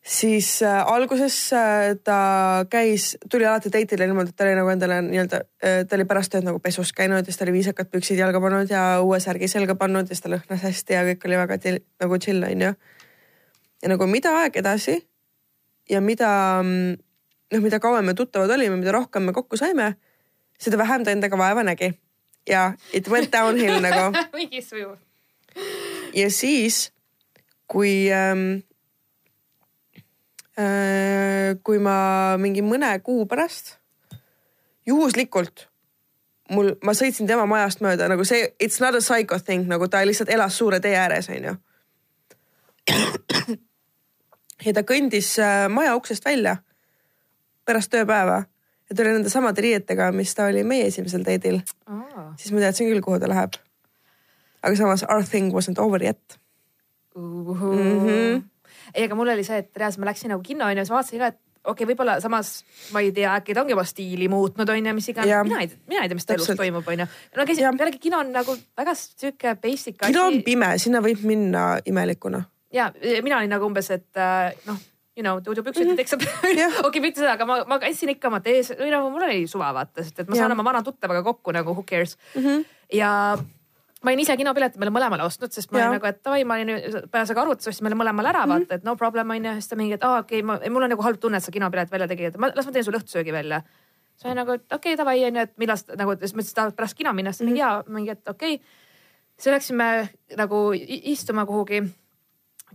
siis 0.03 0.61
äh, 0.63 0.87
alguses 0.87 1.53
äh, 1.53 1.95
ta 2.03 2.65
käis, 2.69 3.17
tuli 3.29 3.45
alati 3.45 3.69
date'ile 3.69 4.07
niimoodi, 4.09 4.33
et 4.33 4.35
ta 4.35 4.45
oli 4.47 4.55
nagu 4.57 4.69
endale 4.73 4.97
nii-öelda 5.05 5.41
äh,, 5.61 5.83
ta 5.85 5.95
oli 5.97 6.07
pärast 6.09 6.33
tööd 6.33 6.47
nagu 6.47 6.59
pesus 6.59 6.93
käinud 6.97 7.21
ja 7.21 7.25
siis 7.27 7.37
ta 7.37 7.45
oli 7.45 7.53
viisakad 7.59 7.91
püksid 7.91 8.17
jalga 8.17 8.41
pannud 8.41 8.69
ja 8.71 9.01
uue 9.05 9.19
särgi 9.21 9.49
selga 9.51 9.75
pannud 9.77 10.09
ja 10.09 10.15
siis 10.15 10.25
ta 10.25 10.31
lõhnas 10.33 10.65
hästi 10.65 10.97
ja 10.97 11.03
kõik 11.11 11.27
oli 11.29 11.37
väga 11.43 11.57
til, 11.61 11.77
nagu 12.01 12.17
chill 12.17 12.43
onju. 12.47 12.73
ja 13.81 13.91
nagu 13.93 14.07
mida 14.09 14.33
aeg 14.41 14.57
edasi 14.57 14.97
ja 15.89 16.01
mida 16.01 16.31
noh, 16.63 17.61
mida 17.61 17.79
kauem 17.79 18.09
me 18.09 18.17
tuttavad 18.17 18.49
olime, 18.57 18.79
mida 18.81 18.95
rohkem 18.97 19.29
me 19.29 19.35
kokku 19.37 19.57
saime, 19.57 19.93
seda 20.57 20.81
vähem 20.81 21.05
ta 21.05 21.13
endaga 21.13 21.37
vaeva 21.37 21.63
nägi. 21.63 21.93
ja 22.49 22.73
it 22.93 23.07
went 23.07 23.31
downhill 23.31 23.77
nagu 23.85 24.09
mingi 24.39 24.65
sujuv. 24.65 24.97
ja 26.15 26.29
siis, 26.31 26.89
kui 27.67 28.09
ähm, 28.09 28.63
Äh, 28.63 28.70
kui 31.63 31.79
ma 31.83 32.37
mingi 32.41 32.63
mõne 32.65 32.93
kuu 33.03 33.25
pärast 33.29 33.77
juhuslikult 34.87 35.71
mul, 36.51 36.73
ma 36.83 36.93
sõitsin 36.97 37.29
tema 37.29 37.45
majast 37.49 37.81
mööda 37.83 38.07
nagu 38.11 38.25
see, 38.27 38.51
it's 38.59 38.81
not 38.83 38.95
a 38.97 39.03
psycho 39.03 39.39
thing, 39.39 39.67
nagu 39.71 39.87
ta 39.91 40.03
lihtsalt 40.07 40.31
elas 40.33 40.57
suure 40.57 40.81
tee 40.83 40.95
ääres, 40.97 41.29
onju. 41.31 41.55
ja 44.65 44.73
ta 44.75 44.85
kõndis 44.87 45.33
äh, 45.41 45.65
maja 45.71 45.95
uksest 45.99 46.25
välja 46.25 46.57
pärast 47.67 47.91
tööpäeva 47.93 48.43
ja 48.43 48.95
tuli 48.95 49.13
nende 49.13 49.31
samade 49.31 49.63
riietega, 49.63 50.11
mis 50.15 50.33
ta 50.35 50.49
oli 50.51 50.63
meie 50.67 50.89
esimesel 50.91 51.23
date'il, 51.27 51.61
siis 52.37 52.53
ma 52.55 52.63
teadsin 52.63 52.89
küll, 52.89 53.03
kuhu 53.05 53.19
ta 53.21 53.29
läheb. 53.31 53.59
aga 54.61 54.75
samas 54.77 55.03
our 55.09 55.23
thing 55.25 55.53
wasn't 55.55 55.79
over 55.79 56.03
yet. 56.03 56.39
-hmm. 57.15 58.43
ei, 58.93 59.05
aga 59.07 59.17
mul 59.17 59.31
oli 59.33 59.45
see, 59.47 59.61
et 59.63 59.71
reaalselt 59.77 60.03
ma 60.03 60.11
läksin 60.11 60.33
nagu 60.33 60.43
kinno 60.45 60.67
onju, 60.67 60.85
siis 60.85 60.93
vaatasin 60.93 61.23
ka, 61.23 61.31
et 61.33 61.39
okei 61.61 61.83
okay,, 61.83 61.89
võib-olla 61.91 62.17
samas 62.23 62.53
ma 62.93 63.03
ei 63.03 63.11
tea, 63.15 63.33
äkki 63.37 63.55
ta 63.55 63.63
ongi 63.63 63.75
oma 63.75 63.85
stiili 63.87 64.29
muutnud 64.31 64.69
onju, 64.73 64.93
mis 64.97 65.09
iganes 65.13 65.43
mina 65.47 65.61
ei, 65.63 65.71
mina 65.89 66.05
ei 66.05 66.11
tea, 66.11 66.17
mis 66.17 66.27
ta 66.27 66.37
elus 66.37 66.53
toimub 66.57 66.87
onju. 66.93 67.07
no 67.37 67.45
käisin 67.49 67.77
pealegi 67.77 68.01
kino 68.01 68.21
on 68.23 68.31
nagu 68.33 68.55
väga 68.77 68.95
sihuke 68.97 69.55
basic 69.61 69.99
kino 70.01 70.27
on 70.29 70.39
asi 70.39 70.45
pime, 70.47 70.71
sinna 70.81 71.03
võib 71.05 71.21
minna 71.27 71.65
imelikuna. 71.85 72.43
ja 72.73 72.89
mina 73.21 73.41
olin 73.41 73.53
nagu 73.53 73.69
umbes, 73.69 73.91
et 73.93 74.17
äh, 74.17 74.55
noh, 74.65 74.81
you 75.17 75.23
know, 75.23 75.41
tuudupüksid 75.43 75.85
mm 75.85 75.91
-hmm. 75.91 75.95
teksab 75.95 76.21
Jah. 76.61 76.81
okei, 76.83 77.01
mitte 77.01 77.21
seda, 77.21 77.37
aga 77.37 77.45
ma, 77.45 77.63
ma 77.67 77.79
käisin 77.79 78.09
ikka 78.09 78.27
oma 78.27 78.39
tees 78.39 78.73
või 78.73 78.91
noh, 78.91 79.09
mul 79.11 79.29
oli 79.29 79.47
suva 79.47 79.73
vaata, 79.73 80.03
sest 80.03 80.19
et 80.19 80.29
ma 80.29 80.35
saan 80.35 80.51
oma 80.51 80.63
vana 80.63 80.83
tuttavaga 80.83 81.23
kokku 81.23 81.51
nagu 81.51 81.73
who 81.73 81.83
cares 81.83 82.17
mm. 82.35 82.41
-hmm. 82.41 82.65
ja 82.93 83.37
ma 84.01 84.09
olin 84.09 84.23
ise 84.23 84.35
kinopileti 84.37 84.81
meile 84.81 84.93
mõlemale 84.93 85.25
ostnud, 85.25 85.53
sest 85.53 85.71
ma 85.71 85.79
Jah. 85.79 85.89
olin 85.89 85.99
nagu, 85.99 86.09
et 86.09 86.19
davai, 86.25 86.41
ma 86.47 86.57
olin 86.57 87.05
pääsega 87.13 87.43
arvutis, 87.43 87.69
ostsin 87.69 87.85
meile 87.85 87.97
mõlemale 87.99 88.31
ära 88.31 88.43
vaata 88.47 88.57
mm, 88.57 88.65
-hmm. 88.65 88.81
et 88.81 88.87
no 88.87 88.95
problem 88.97 89.29
on 89.35 89.45
ju, 89.45 89.53
siis 89.59 89.69
ta 89.69 89.77
mingi, 89.77 89.93
et 89.97 90.03
aa 90.03 90.19
okei 90.23 90.41
okay,, 90.43 90.69
mul 90.69 90.87
on 90.87 90.93
nagu 90.95 91.05
halb 91.05 91.19
tunne, 91.21 91.37
et 91.37 91.43
sa 91.43 91.53
kinopilet 91.53 91.91
välja 91.91 92.07
tegid, 92.07 92.33
et 92.33 92.37
ma, 92.37 92.51
las 92.55 92.65
ma 92.65 92.71
teen 92.71 92.85
sulle 92.85 92.97
õhtusöögi 92.97 93.33
välja. 93.33 93.61
siis 94.15 94.25
ma 94.25 94.31
olin 94.31 94.41
nagu, 94.41 94.57
et 94.57 94.65
okei 94.73 94.93
okay,, 94.93 94.97
davai 94.97 95.25
on 95.25 95.35
ju, 95.35 95.41
et 95.41 95.57
millal 95.57 95.77
sa 95.77 95.95
nagu, 95.95 96.17
siis 96.17 96.33
ma 96.33 96.41
ütlesin, 96.41 96.51
et 96.51 96.61
tahad 96.61 96.75
pärast 96.75 96.97
kino 96.97 97.13
minna, 97.13 97.31
siis 97.31 97.45
ta 97.45 97.45
mingi 97.45 97.59
jaa, 97.59 97.83
mingi, 97.87 98.11
et 98.11 98.27
okei 98.27 98.55
okay.. 98.55 98.67
siis 99.37 99.53
läksime 99.53 100.09
nagu 100.37 100.63
istuma 101.13 101.45
kuhugi 101.45 101.83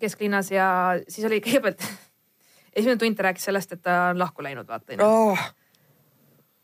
kesklinnas 0.00 0.50
ja 0.50 0.70
siis 1.08 1.26
oli 1.26 1.40
kõigepealt 1.40 1.82
esimene 2.76 2.98
tund 3.02 3.16
ta 3.16 3.30
rääkis 3.30 3.50
sellest, 3.50 3.72
et 3.72 3.82
ta 3.82 4.10
on 4.14 4.18
lahku 4.18 4.42
läinud, 4.42 4.68
vaata 4.68 5.02
oh,. 5.02 5.46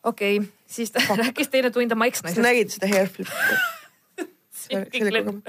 okei 0.02 0.38
okay., 0.38 0.50
siis 0.66 0.90
ta 0.94 1.02
rääkis 1.16 1.48
teine 1.48 1.70
tund 1.70 1.92
oma 1.92 2.04
sa 2.04 2.14
eksnaisest. 2.14 2.46
nägid 2.46 2.76
seda 2.78 2.94
hair 2.94 3.10
flip'i? 3.10 3.62
see 4.66 5.04
oli 5.08 5.22
kogemus. 5.24 5.42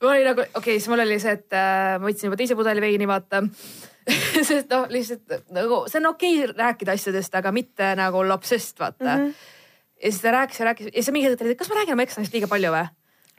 mul 0.00 0.10
oli 0.12 0.24
nagu, 0.26 0.44
okei 0.44 0.60
okay,, 0.60 0.78
siis 0.78 0.88
mul 0.92 1.04
oli 1.04 1.18
see, 1.22 1.36
et 1.38 1.56
äh, 1.56 1.96
ma 2.00 2.08
võtsin 2.08 2.30
juba 2.30 2.40
teise 2.40 2.58
pudeli 2.58 2.84
veini, 2.84 3.08
vaata. 3.10 3.42
sest 4.48 4.70
noh, 4.70 4.86
lihtsalt 4.92 5.50
nagu 5.56 5.82
see 5.90 6.00
on 6.02 6.12
okei 6.12 6.42
okay 6.44 6.52
rääkida 6.54 6.94
asjadest, 6.94 7.34
aga 7.38 7.52
mitte 7.54 7.94
nagu 7.98 8.22
lapsest, 8.28 8.78
vaata 8.78 9.08
mm. 9.08 9.24
-hmm. 9.24 9.48
ja 10.02 10.12
siis 10.12 10.22
ta 10.22 10.36
rääkis 10.36 10.60
ja 10.60 10.68
rääkis 10.70 10.86
ja 10.92 11.02
siis 11.02 11.10
mingi 11.12 11.28
hetk 11.28 11.40
ta 11.40 11.48
oli, 11.48 11.58
kas 11.58 11.72
ma 11.72 11.80
räägin 11.80 11.98
oma 11.98 12.06
eksnaisest 12.06 12.34
liiga 12.34 12.48
palju 12.50 12.70
või? 12.70 12.86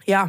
jaa, 0.07 0.27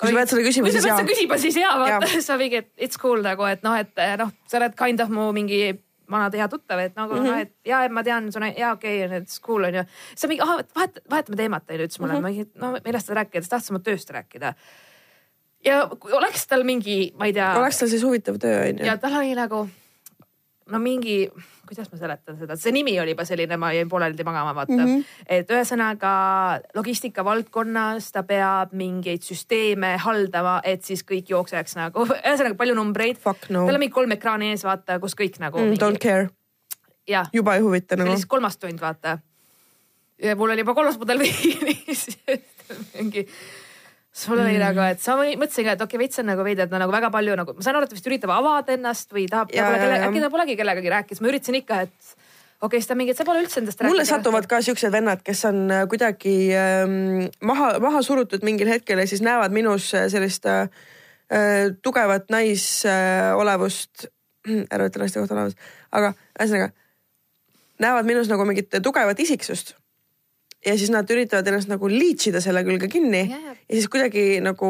kui 0.00 0.10
sa 0.10 0.18
pead 0.18 0.32
seda 0.32 0.42
küsima, 0.48 0.66
kui 0.66 0.72
siis 0.72 0.82
sa 0.82 0.88
jaa 0.88 0.96
pead 0.96 1.06
seda. 1.06 1.14
küsima, 1.14 1.38
siis 1.38 1.56
jaa, 1.62 1.78
vaata 1.78 2.10
siis 2.10 2.28
ma 2.32 2.38
mingi, 2.42 2.62
et 2.64 2.88
it's 2.88 2.98
cool 2.98 3.22
nagu, 3.22 3.46
et 3.46 3.62
noh, 3.62 3.78
et 3.78 4.02
eh, 4.02 4.16
noh, 4.18 4.32
sa 4.50 4.58
oled 4.58 4.74
kind 4.78 5.00
of 5.00 5.12
mu 5.14 5.30
mingi 5.36 5.62
vana 6.10 6.30
hea 6.32 6.48
tuttav, 6.48 6.78
et 6.78 6.96
nagu 6.96 7.14
mm 7.14 7.26
-hmm. 7.26 7.40
et 7.40 7.54
ja, 7.64 7.84
et 7.84 7.92
ma 7.92 8.02
tean, 8.02 8.32
sul 8.32 8.42
on 8.42 8.52
ja 8.56 8.72
okei 8.72 9.04
okay,, 9.04 9.20
it's 9.20 9.40
cool 9.42 9.64
on 9.64 9.74
ju. 9.74 9.84
siis 10.08 10.20
ta 10.20 10.28
mingi, 10.28 10.42
ah, 10.42 10.64
vahet, 10.76 10.98
vahetame 11.10 11.36
teemat 11.36 11.70
onju, 11.70 11.84
ütles 11.84 12.00
mulle 12.00 12.12
mm, 12.12 12.18
-hmm. 12.18 12.22
ma 12.22 12.28
mingi, 12.28 12.50
no 12.54 12.72
millest 12.84 13.06
sa 13.06 13.14
rääkida, 13.14 13.42
siis 13.42 13.48
tahtsin 13.48 13.76
oma 13.76 13.82
tööst 13.82 14.10
rääkida. 14.10 14.54
ja 15.64 15.88
oleks 16.12 16.46
tal 16.46 16.62
mingi, 16.64 17.12
ma 17.18 17.26
ei 17.26 17.32
tea. 17.32 17.54
oleks 17.58 17.78
tal 17.78 17.88
siis 17.88 18.02
huvitav 18.02 18.38
töö 18.38 18.68
onju 18.68 18.84
ja. 18.84 18.96
tal 18.96 19.18
oli 19.18 19.34
nagu 19.34 19.68
no 20.72 20.80
mingi, 20.82 21.16
kuidas 21.66 21.90
ma 21.92 21.98
seletan 22.00 22.38
seda, 22.40 22.56
see 22.58 22.72
nimi 22.74 22.96
oli 23.00 23.14
juba 23.14 23.26
selline, 23.28 23.58
ma 23.60 23.70
jäin 23.74 23.90
pooleldi 23.90 24.24
magama, 24.26 24.54
vaata 24.56 24.74
mm. 24.74 24.88
-hmm. 24.88 25.20
et 25.38 25.50
ühesõnaga 25.50 26.12
logistika 26.74 27.24
valdkonnas 27.24 28.10
ta 28.12 28.22
peab 28.26 28.72
mingeid 28.72 29.22
süsteeme 29.22 29.96
haldama, 30.02 30.58
et 30.64 30.84
siis 30.84 31.04
kõik 31.06 31.30
jookseks 31.34 31.76
nagu, 31.78 32.06
ühesõnaga 32.26 32.58
palju 32.58 32.74
numbreid. 32.74 33.20
Fuck 33.22 33.50
no 33.50 33.66
tal 33.66 33.78
on 33.78 33.84
mingi 33.84 33.94
kolm 33.94 34.16
ekraani 34.16 34.50
ees, 34.54 34.66
vaata, 34.66 34.98
kus 35.02 35.14
kõik 35.18 35.38
nagu 35.42 35.62
mm,. 35.62 35.78
Don't 35.82 36.02
care, 36.02 36.28
juba 37.32 37.54
ei 37.54 37.64
huvita 37.64 37.96
nagu 37.96 38.16
siis. 38.16 38.26
kolmas 38.26 38.58
tund, 38.58 38.80
vaata. 38.80 39.18
mul 40.36 40.50
oli 40.50 40.64
juba 40.64 40.74
kolmas 40.74 40.98
pudel 40.98 41.22
veini, 41.24 41.78
siis 41.92 42.18
mingi 42.98 43.26
siis 44.16 44.30
mul 44.32 44.40
oli 44.40 44.54
Mm. 44.56 44.62
nagu, 44.64 44.80
et 44.90 45.00
sa 45.04 45.16
või- 45.18 45.36
mõtlesin 45.36 45.66
ka, 45.66 45.72
et 45.76 45.82
okei 45.84 45.96
okay,, 45.96 46.06
veits 46.06 46.18
on 46.22 46.26
nagu 46.30 46.44
veider, 46.44 46.64
et 46.64 46.70
ta 46.72 46.78
nagu 46.80 46.92
väga 46.92 47.10
palju 47.12 47.36
nagu, 47.36 47.54
ma 47.56 47.64
saan 47.64 47.76
aru, 47.76 47.84
et 47.84 47.90
ta 47.92 47.98
vist 47.98 48.06
üritab 48.08 48.32
avada 48.32 48.72
ennast 48.72 49.12
või 49.12 49.26
tahab, 49.28 49.52
Ja, 49.52 49.68
ja, 49.76 49.90
ja. 49.90 50.08
äkki 50.08 50.22
ta 50.24 50.30
polegi 50.32 50.56
kellegagi 50.56 50.88
rääkinud, 50.94 51.20
ma 51.20 51.28
üritasin 51.28 51.58
ikka, 51.60 51.80
et 51.84 51.92
okei 51.92 52.66
okay,, 52.66 52.80
siis 52.80 52.88
ta 52.88 52.94
mingi, 52.96 53.12
et 53.12 53.20
sa 53.20 53.24
pole 53.28 53.42
üldse 53.44 53.60
endast 53.60 53.82
mulle 53.82 54.00
rääkinud. 54.00 54.24
satuvad 54.24 54.46
ka 54.48 54.62
siuksed 54.64 54.92
vennad, 54.92 55.22
kes 55.22 55.44
on 55.44 55.70
äh, 55.70 55.84
kuidagi 55.88 56.36
ähm, 56.56 57.28
maha, 57.42 57.78
maha 57.78 58.02
surutud 58.02 58.42
mingil 58.42 58.68
hetkel 58.72 58.98
ja 58.98 59.06
siis 59.06 59.20
näevad 59.20 59.52
minus 59.52 59.92
äh, 59.94 60.08
sellist 60.08 60.46
äh, 60.46 60.68
äh, 61.30 61.76
tugevat 61.82 62.30
naisolevust 62.30 64.06
äh,, 64.48 64.64
ära 64.72 64.86
ütle 64.88 65.02
naiste 65.02 65.20
kohta 65.20 65.34
olevust, 65.34 65.58
aga 65.92 66.14
ühesõnaga 66.38 66.72
näevad 67.82 68.06
minus 68.08 68.28
nagu 68.32 68.44
mingit 68.48 68.72
tugevat 68.82 69.20
isiksust. 69.20 69.74
Ja 70.66 70.74
siis 70.78 70.90
nad 70.90 71.10
üritavad 71.10 71.46
ennast 71.46 71.70
nagu 71.70 71.88
liitsida 71.90 72.42
selle 72.44 72.64
külge 72.66 72.88
kinni 72.92 73.22
Ja, 73.30 73.38
ja. 73.38 73.54
siis 73.70 73.88
kuidagi 73.92 74.40
nagu 74.44 74.68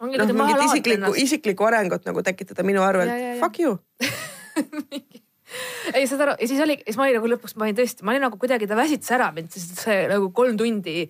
ongi 0.00 0.20
noh, 0.20 0.32
mingit 0.32 0.64
isiklikku, 0.70 1.12
isiklikku 1.20 1.68
arengut 1.68 2.04
nagu 2.08 2.22
tekitada 2.24 2.64
minu 2.66 2.82
arvelt. 2.84 3.12
Fuck 3.40 3.60
you. 3.60 3.78
ei, 5.96 6.04
saad 6.08 6.24
aru, 6.26 6.34
ja 6.40 6.48
siis 6.48 6.60
oli, 6.62 6.76
siis 6.84 6.98
ma 6.98 7.06
olin 7.06 7.20
nagu 7.20 7.30
lõpuks, 7.30 7.56
ma 7.56 7.66
olin 7.68 7.78
tõesti, 7.78 8.04
ma 8.06 8.14
olin 8.14 8.26
nagu 8.26 8.38
kuidagi, 8.40 8.68
ta 8.68 8.78
väsitas 8.78 9.14
ära 9.16 9.30
mind, 9.36 9.52
sest 9.54 9.80
see 9.84 10.04
nagu 10.10 10.30
kolm 10.36 10.58
tundi 10.60 11.06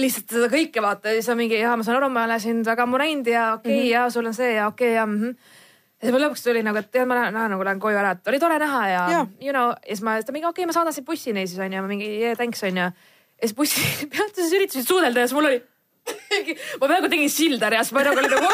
lihtsalt 0.00 0.32
seda 0.32 0.48
kõike 0.50 0.82
vaata 0.82 1.12
ja 1.12 1.20
siis 1.20 1.30
on 1.30 1.38
mingi, 1.38 1.58
jaa, 1.60 1.76
ma 1.78 1.86
saan 1.86 2.00
aru, 2.00 2.08
ma 2.12 2.24
olen 2.26 2.40
sind 2.42 2.66
väga 2.66 2.86
näinud 2.90 3.28
ja 3.30 3.44
okei 3.58 3.60
okay, 3.60 3.76
mm 3.76 3.82
-hmm. 3.82 3.92
ja 3.92 4.10
sul 4.10 4.26
on 4.26 4.34
see 4.34 4.54
ja 4.54 4.66
okei 4.66 4.88
okay, 4.88 4.96
ja 4.96 5.06
mm. 5.06 5.20
-hmm. 5.20 5.36
Ja 6.04 6.10
siis 6.10 6.14
ma 6.14 6.22
lõpuks 6.22 6.44
tuli 6.44 6.62
nagu, 6.66 6.80
et 6.80 6.90
tead, 6.92 7.08
ma 7.08 7.18
lähen, 7.18 7.36
lähen 7.36 7.54
nagu 7.54 7.66
lähen 7.66 7.82
koju 7.82 8.00
ära, 8.00 8.14
et 8.16 8.32
oli 8.32 8.40
tore 8.42 8.58
näha 8.60 8.82
ja, 8.90 9.04
Jaa. 9.14 9.26
you 9.40 9.54
know, 9.54 9.72
ja 9.72 9.94
siis 9.94 10.04
ma, 10.06 10.16
ta 10.20 10.34
mingi 10.34 10.48
okei 10.48 10.64
okay,, 10.64 10.70
ma 10.70 10.76
saadan 10.76 10.96
sind 10.96 11.08
bussini 11.08 11.46
siis 11.48 11.60
onju, 11.64 11.84
ma 11.84 11.90
mingi 11.90 12.10
yeah, 12.18 12.36
thanks 12.38 12.62
onju. 12.66 12.90
ja 12.90 13.48
siis 13.48 13.56
bussi 13.56 13.86
peatuses 14.12 14.52
üritasin 14.58 14.86
suudelda 14.86 15.24
ja 15.24 15.30
siis 15.30 15.38
mul 15.38 15.50
oli 15.50 15.62
ma 16.80 16.90
peaaegu 16.90 17.08
tegin 17.08 17.32
silda 17.32 17.72
reas, 17.72 17.92
ma 17.96 18.04
nagu 18.04 18.20
olin 18.20 18.36
nagu 18.36 18.52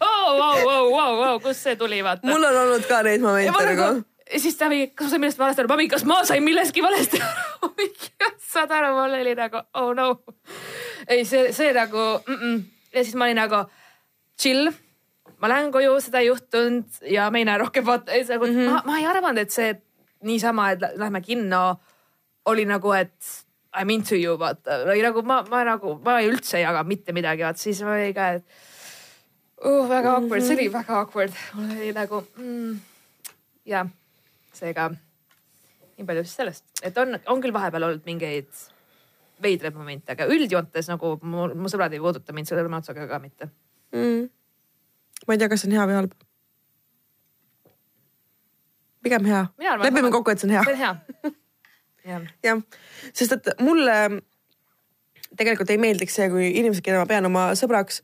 vau, 0.00 0.32
vau, 0.40 0.90
vau, 0.94 1.12
vau, 1.20 1.36
kust 1.44 1.68
see 1.68 1.76
tuli, 1.76 2.00
vaata. 2.04 2.26
mul 2.28 2.50
on 2.50 2.60
olnud 2.64 2.88
ka 2.88 3.04
neid 3.04 3.20
ja 3.20 3.28
momente 3.28 3.68
nagu 3.68 3.88
nagu, 3.92 4.04
ja 4.32 4.40
siis 4.40 4.56
ta 4.56 4.68
mingi, 4.72 4.90
kas 4.96 5.12
ma 5.12 5.20
sain 5.20 5.20
millestki 5.20 5.42
valesti 5.44 5.60
aru, 5.60 5.68
ma 5.72 5.80
mingi, 5.82 5.92
kas 5.92 6.08
ma 6.08 6.22
sain 6.24 6.44
millestki 6.44 6.84
valesti 6.84 7.20
aru? 7.20 7.88
saad 8.54 8.72
aru, 8.72 8.94
mul 8.96 9.18
oli 9.20 9.34
nagu 9.38 9.60
oh 9.80 9.92
no. 9.96 10.08
ei, 11.08 11.24
see, 11.24 11.52
see 11.52 11.72
nagu 11.76 12.04
mm 12.26 12.40
-mm. 12.40 12.62
ja 12.94 13.04
siis 13.04 13.14
ma 13.14 13.24
olin 13.24 13.36
nagu 13.36 13.64
chill. 14.40 14.72
Ma 15.44 15.50
lähen 15.52 15.72
koju, 15.72 15.98
seda 16.00 16.22
ei 16.24 16.30
juhtunud 16.30 17.02
ja 17.12 17.28
me 17.30 17.42
ei 17.42 17.48
näe 17.48 17.60
rohkem 17.60 17.84
vaata, 17.84 18.16
nagu 18.30 18.46
mm 18.46 18.54
-hmm. 18.54 18.70
ma, 18.70 18.82
ma 18.88 18.98
ei 18.98 19.06
arvanud, 19.06 19.42
et 19.42 19.52
see 19.52 19.74
niisama, 20.24 20.70
et 20.72 20.80
lä- 20.80 20.94
lähme 20.96 21.20
kinno 21.20 21.80
oli 22.48 22.64
nagu, 22.64 22.92
et 22.96 23.44
I 23.74 23.84
m 23.84 23.90
into 23.90 24.14
you 24.14 24.38
vaata, 24.38 24.84
või 24.88 25.02
nagu 25.02 25.22
ma, 25.22 25.42
ma 25.50 25.64
nagu, 25.66 25.98
ma 26.04 26.20
ei 26.20 26.30
üldse 26.30 26.56
ei 26.56 26.62
jaga 26.62 26.84
mitte 26.84 27.12
midagi, 27.12 27.42
vaata 27.42 27.60
siis 27.60 27.82
oli 27.82 28.12
ka, 28.14 28.28
et 28.38 28.44
uh, 29.64 29.88
väga 29.88 30.14
awkward, 30.16 30.46
see 30.46 30.56
oli 30.56 30.68
väga 30.72 31.00
awkward, 31.00 31.34
mul 31.54 31.72
oli 31.76 31.92
nagu 31.92 32.22
mm, 32.36 32.78
jah, 33.66 33.90
seega 34.52 34.88
nii 35.98 36.06
palju 36.06 36.24
siis 36.24 36.36
sellest, 36.40 36.64
et 36.82 36.96
on, 36.98 37.18
on 37.26 37.42
küll 37.42 37.52
vahepeal 37.52 37.90
olnud 37.90 38.06
mingeid 38.06 38.48
veidraid 39.42 39.76
momente, 39.76 40.14
aga 40.14 40.30
üldjoontes 40.30 40.88
nagu 40.88 41.18
mu, 41.22 41.50
mu 41.58 41.68
sõbrad 41.68 41.92
ei 41.92 42.00
puuduta 42.00 42.32
mind 42.32 42.48
sõrme 42.48 42.80
otsaga 42.80 43.08
ka 43.10 43.18
mitte. 43.18 43.50
mm.. 43.92 44.30
Ma 45.26 45.34
ei 45.34 45.40
tea, 45.40 45.50
kas 45.52 45.64
see 45.64 45.70
on 45.70 45.78
hea 45.78 45.88
või 45.88 45.98
halb. 46.00 46.14
pigem 49.04 49.26
hea. 49.28 49.42
lepime 49.82 50.10
kokku, 50.12 50.32
et 50.32 50.40
see 50.40 50.48
on 50.48 50.56
hea. 50.56 50.64
see 50.68 50.76
on 50.76 50.82
hea. 50.82 51.34
jah, 52.04 52.30
jah, 52.44 52.62
sest 53.12 53.36
et 53.38 53.52
mulle 53.64 53.98
tegelikult 55.38 55.70
ei 55.72 55.80
meeldiks 55.80 56.16
see, 56.18 56.28
kui 56.32 56.50
inimesed, 56.52 56.84
keda 56.84 57.00
ma 57.02 57.08
pean 57.10 57.28
oma 57.28 57.46
sõbraks, 57.58 58.02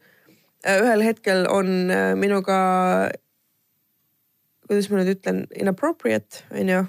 ühel 0.66 1.04
hetkel 1.06 1.46
on 1.48 1.92
äh, 1.92 2.12
minuga, 2.18 2.56
kuidas 4.66 4.90
ma 4.90 5.00
nüüd 5.00 5.14
ütlen, 5.14 5.44
inappropriate 5.56 6.44
onju, 6.52 6.82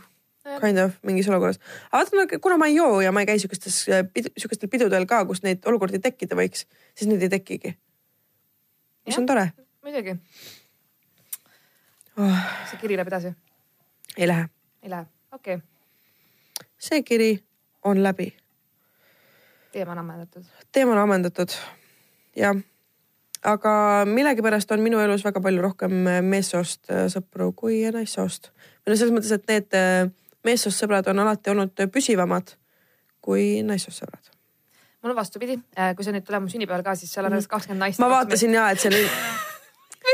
kind 0.60 0.82
of 0.82 0.98
mingis 1.08 1.30
olukorras. 1.32 1.62
aga 1.92 2.04
vaata, 2.04 2.42
kuna 2.44 2.58
ma 2.60 2.68
ei 2.72 2.76
joo 2.76 3.00
ja 3.04 3.14
ma 3.16 3.24
ei 3.24 3.30
käi 3.30 3.40
siukestes 3.40 3.84
pidu,, 4.14 4.34
siukestel 4.38 4.72
pidudel 4.72 5.08
ka, 5.08 5.24
kus 5.30 5.44
neid 5.46 5.64
olukordi 5.70 6.02
tekkida 6.04 6.36
võiks, 6.40 6.66
siis 6.96 7.10
neid 7.12 7.24
ei 7.24 7.32
tekigi. 7.32 7.76
mis 9.08 9.18
on 9.22 9.30
tore 9.30 9.52
muidugi, 9.84 10.16
oh,. 12.18 12.42
see 12.70 12.80
kiri 12.82 12.98
läheb 13.00 13.10
edasi, 13.10 13.34
ei 14.18 14.28
lähe, 14.28 14.48
ei 14.84 14.90
lähe, 14.90 15.06
okei 15.32 15.56
okay., 15.56 16.66
see 16.80 17.04
kiri 17.04 17.32
on 17.84 18.04
läbi, 18.04 18.30
teema 19.72 19.96
on 19.96 20.04
ammendatud. 20.04 20.44
teema 20.72 20.94
on 20.94 21.04
ammendatud. 21.06 21.56
jah, 22.36 22.56
aga 23.44 23.74
millegipärast 24.06 24.72
on 24.72 24.86
minu 24.86 25.00
elus 25.00 25.26
väga 25.26 25.42
palju 25.42 25.62
rohkem 25.62 25.98
meessoost 26.30 26.92
äh, 26.92 27.06
sõpru 27.10 27.52
kui 27.56 27.82
naissoost. 27.92 28.52
või 28.86 28.94
no 28.94 29.00
selles 29.02 29.16
mõttes, 29.18 29.34
et 29.34 29.48
need 29.50 29.78
äh, 29.78 30.12
meessoost 30.46 30.84
sõbrad 30.84 31.10
on 31.10 31.26
alati 31.26 31.54
olnud 31.54 31.88
püsivamad 31.94 32.56
kui 33.22 33.62
naissoossõbrad. 33.66 34.30
mul 35.02 35.16
on 35.16 35.18
vastupidi, 35.18 35.58
kui 35.96 36.06
sa 36.06 36.14
nüüd 36.14 36.26
tuled 36.26 36.46
mu 36.46 36.54
sünnipäeval 36.54 36.86
ka, 36.86 36.96
siis 36.96 37.14
seal 37.14 37.26
on 37.26 37.40
kakskümmend 37.42 37.88
naist. 37.88 38.00
ma 38.02 38.10
vaatasin 38.14 38.54
ja, 38.54 38.70
et 38.70 38.80
see 38.82 38.94
oli 38.94 39.08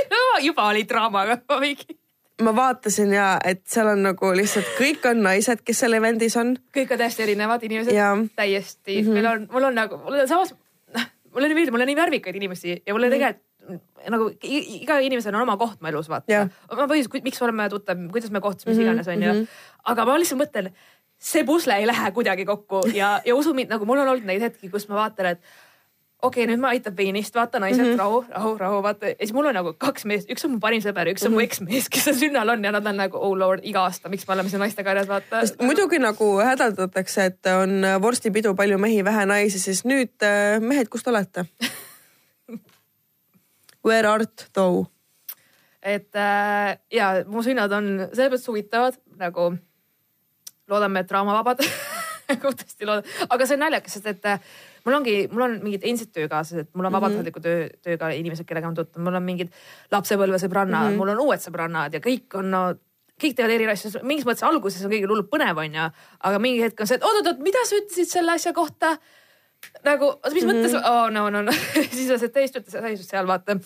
juba 0.47 0.67
oli 0.71 0.83
draamaga 0.89 1.39
mingi 1.59 1.97
ma 2.41 2.53
vaatasin 2.55 3.13
ja 3.13 3.27
et 3.45 3.63
seal 3.69 3.89
on 3.93 4.03
nagu 4.05 4.29
lihtsalt 4.37 4.69
kõik 4.77 5.05
on 5.09 5.23
naised, 5.25 5.63
kes 5.65 5.83
seal 5.83 5.97
event'is 5.97 6.37
on. 6.39 6.55
kõik 6.75 6.93
on 6.93 7.01
täiesti 7.01 7.25
erinevad 7.25 7.63
inimesed, 7.65 7.97
täiesti 8.37 9.01
mm, 9.01 9.07
-hmm. 9.07 9.17
meil 9.17 9.29
on, 9.31 9.47
mul 9.51 9.69
on 9.71 9.77
nagu, 9.77 9.97
mul 10.03 10.19
on 10.21 10.29
samas, 10.29 10.53
noh, 10.93 11.09
mulle 11.33 11.49
nii 11.49 11.57
meeldib, 11.57 11.75
mul 11.75 11.85
on 11.85 11.91
nii 11.93 11.99
värvikaid 12.03 12.39
inimesi 12.41 12.75
ja 12.85 12.93
mulle 12.93 13.09
mm 13.09 13.13
-hmm. 13.13 13.17
tegelikult 13.17 13.45
nagu 14.07 14.29
iga 14.47 14.99
inimesel 15.03 15.35
on 15.35 15.41
oma 15.41 15.57
koht 15.59 15.81
mu 15.81 15.89
elus, 15.89 16.07
vaata. 16.09 16.45
ma 16.71 16.85
põhjus, 16.87 17.09
miks 17.23 17.41
me 17.41 17.45
oleme 17.49 17.69
tuttav, 17.69 17.97
kuidas 18.11 18.31
me 18.31 18.39
kohtusime, 18.39 18.71
mis 18.71 18.77
mm 18.77 18.83
-hmm. 18.83 18.87
iganes 18.87 19.07
onju 19.07 19.33
mm. 19.33 19.39
-hmm. 19.41 19.81
aga 19.83 20.05
ma 20.05 20.19
lihtsalt 20.19 20.41
mõtlen, 20.41 20.69
see 21.17 21.43
pusle 21.43 21.75
ei 21.75 21.87
lähe 21.87 22.11
kuidagi 22.11 22.45
kokku 22.45 22.81
ja, 22.93 23.21
ja 23.25 23.35
usu 23.35 23.53
mind, 23.53 23.69
nagu 23.69 23.85
mul 23.85 23.99
on 23.99 24.07
olnud 24.07 24.25
neid 24.25 24.41
hetki, 24.41 24.69
kus 24.69 24.87
ma 24.87 24.95
vaatan, 24.95 25.25
et 25.25 25.41
okei 26.21 26.43
okay,, 26.43 26.49
nüüd 26.49 26.61
ma 26.61 26.67
aitan 26.73 26.95
veinist, 26.97 27.35
vaata 27.35 27.59
naised 27.61 27.83
mm, 27.83 27.91
-hmm. 27.91 27.99
rahu, 27.99 28.25
rahu, 28.29 28.57
rahu, 28.57 28.83
vaata. 28.83 29.07
ja 29.07 29.15
siis 29.19 29.33
mul 29.33 29.45
on 29.45 29.53
nagu 29.53 29.73
kaks 29.77 30.05
meest, 30.05 30.29
üks 30.33 30.45
on 30.45 30.51
mu 30.55 30.59
parim 30.59 30.81
sõber, 30.81 31.07
üks 31.13 31.25
on 31.25 31.31
mm 31.31 31.33
-hmm. 31.33 31.33
mu 31.33 31.39
mhm. 31.39 31.45
eksmees, 31.45 31.89
kes 31.89 32.03
seal 32.03 32.15
sünnal 32.15 32.49
on 32.49 32.63
ja 32.63 32.71
nad 32.71 32.85
on 32.85 32.97
nagu 32.97 33.17
oh 33.17 33.37
lord, 33.37 33.61
iga 33.63 33.79
aasta, 33.85 34.09
miks 34.09 34.27
me 34.27 34.33
oleme 34.33 34.49
siin 34.49 34.59
naistekarjas, 34.59 35.07
vaata. 35.07 35.41
muidugi 35.61 35.99
nagu 35.99 36.41
hädaldatakse, 36.41 37.25
et 37.25 37.45
on 37.45 37.81
vorstipidu, 38.01 38.55
palju 38.55 38.77
mehi, 38.77 39.05
vähe 39.05 39.25
naisi, 39.25 39.59
siis 39.59 39.85
nüüd 39.85 40.23
äh, 40.23 40.59
mehed, 40.59 40.89
kus 40.89 41.03
te 41.03 41.09
olete 41.09 41.45
Where 43.87 44.09
art 44.09 44.49
thou? 44.53 44.85
et 45.81 46.15
äh, 46.15 46.77
ja 46.91 47.23
mu 47.27 47.43
sünnad 47.43 47.71
on 47.71 48.09
selles 48.13 48.31
mõttes 48.31 48.49
huvitavad 48.49 48.97
nagu 49.17 49.57
loodame, 50.67 50.99
et 50.99 51.09
draamavabad 51.09 51.61
nagu 52.31 52.47
tõesti 52.47 52.89
loodan, 52.89 53.05
aga 53.29 53.45
see 53.45 53.55
on 53.55 53.63
naljakas, 53.67 53.93
sest 53.93 54.09
et 54.11 54.25
äh, 54.25 54.39
mul 54.87 54.97
ongi, 54.97 55.15
mul 55.33 55.45
on 55.45 55.59
mingid 55.65 55.85
endised 55.85 56.13
töökaaslased, 56.15 56.71
mul 56.73 56.87
on 56.87 56.93
mhm. 56.93 56.97
vabatahtliku 56.97 57.43
töö, 57.43 57.67
tööga 57.83 58.11
inimesed, 58.15 58.47
kellega 58.47 58.71
ma 58.71 58.77
tuttav, 58.77 59.03
mul 59.03 59.19
on 59.19 59.25
mingid 59.27 59.53
lapsepõlvesõbrannad 59.93 60.87
mm, 60.87 60.93
-hmm. 60.93 61.01
mul 61.03 61.13
on 61.13 61.23
uued 61.27 61.43
sõbrannad 61.43 61.97
ja 61.97 62.03
kõik 62.03 62.39
on 62.39 62.51
no, 62.53 62.63
kõik 63.21 63.37
teevad 63.37 63.55
eri 63.55 63.69
asju, 63.73 64.01
mingis 64.07 64.27
mõttes 64.29 64.45
alguses 64.47 64.83
on 64.85 64.93
kõigil 64.93 65.11
hullult 65.11 65.29
põnev 65.31 65.59
onju, 65.63 65.87
aga 66.29 66.41
mingi 66.41 66.63
hetk 66.63 66.81
on 66.81 66.89
see, 66.89 66.99
et 66.99 67.07
oot-oot-oot, 67.07 67.41
mida 67.43 67.63
sa 67.65 67.79
ütlesid 67.81 68.11
selle 68.13 68.35
asja 68.37 68.53
kohta? 68.57 68.97
nagu, 69.83 70.11
mis 70.33 70.43
mm 70.43 70.49
-hmm. 70.49 70.57
mõttes 70.57 70.73
oh,, 70.77 71.07
no, 71.09 71.29
no, 71.33 71.41
no 71.41 71.51
siis 71.97 72.11
on 72.13 72.19
see 72.21 72.29
täiesti 72.29 72.61
täiesti 72.61 73.07
seal 73.07 73.27
vaata 73.27 73.57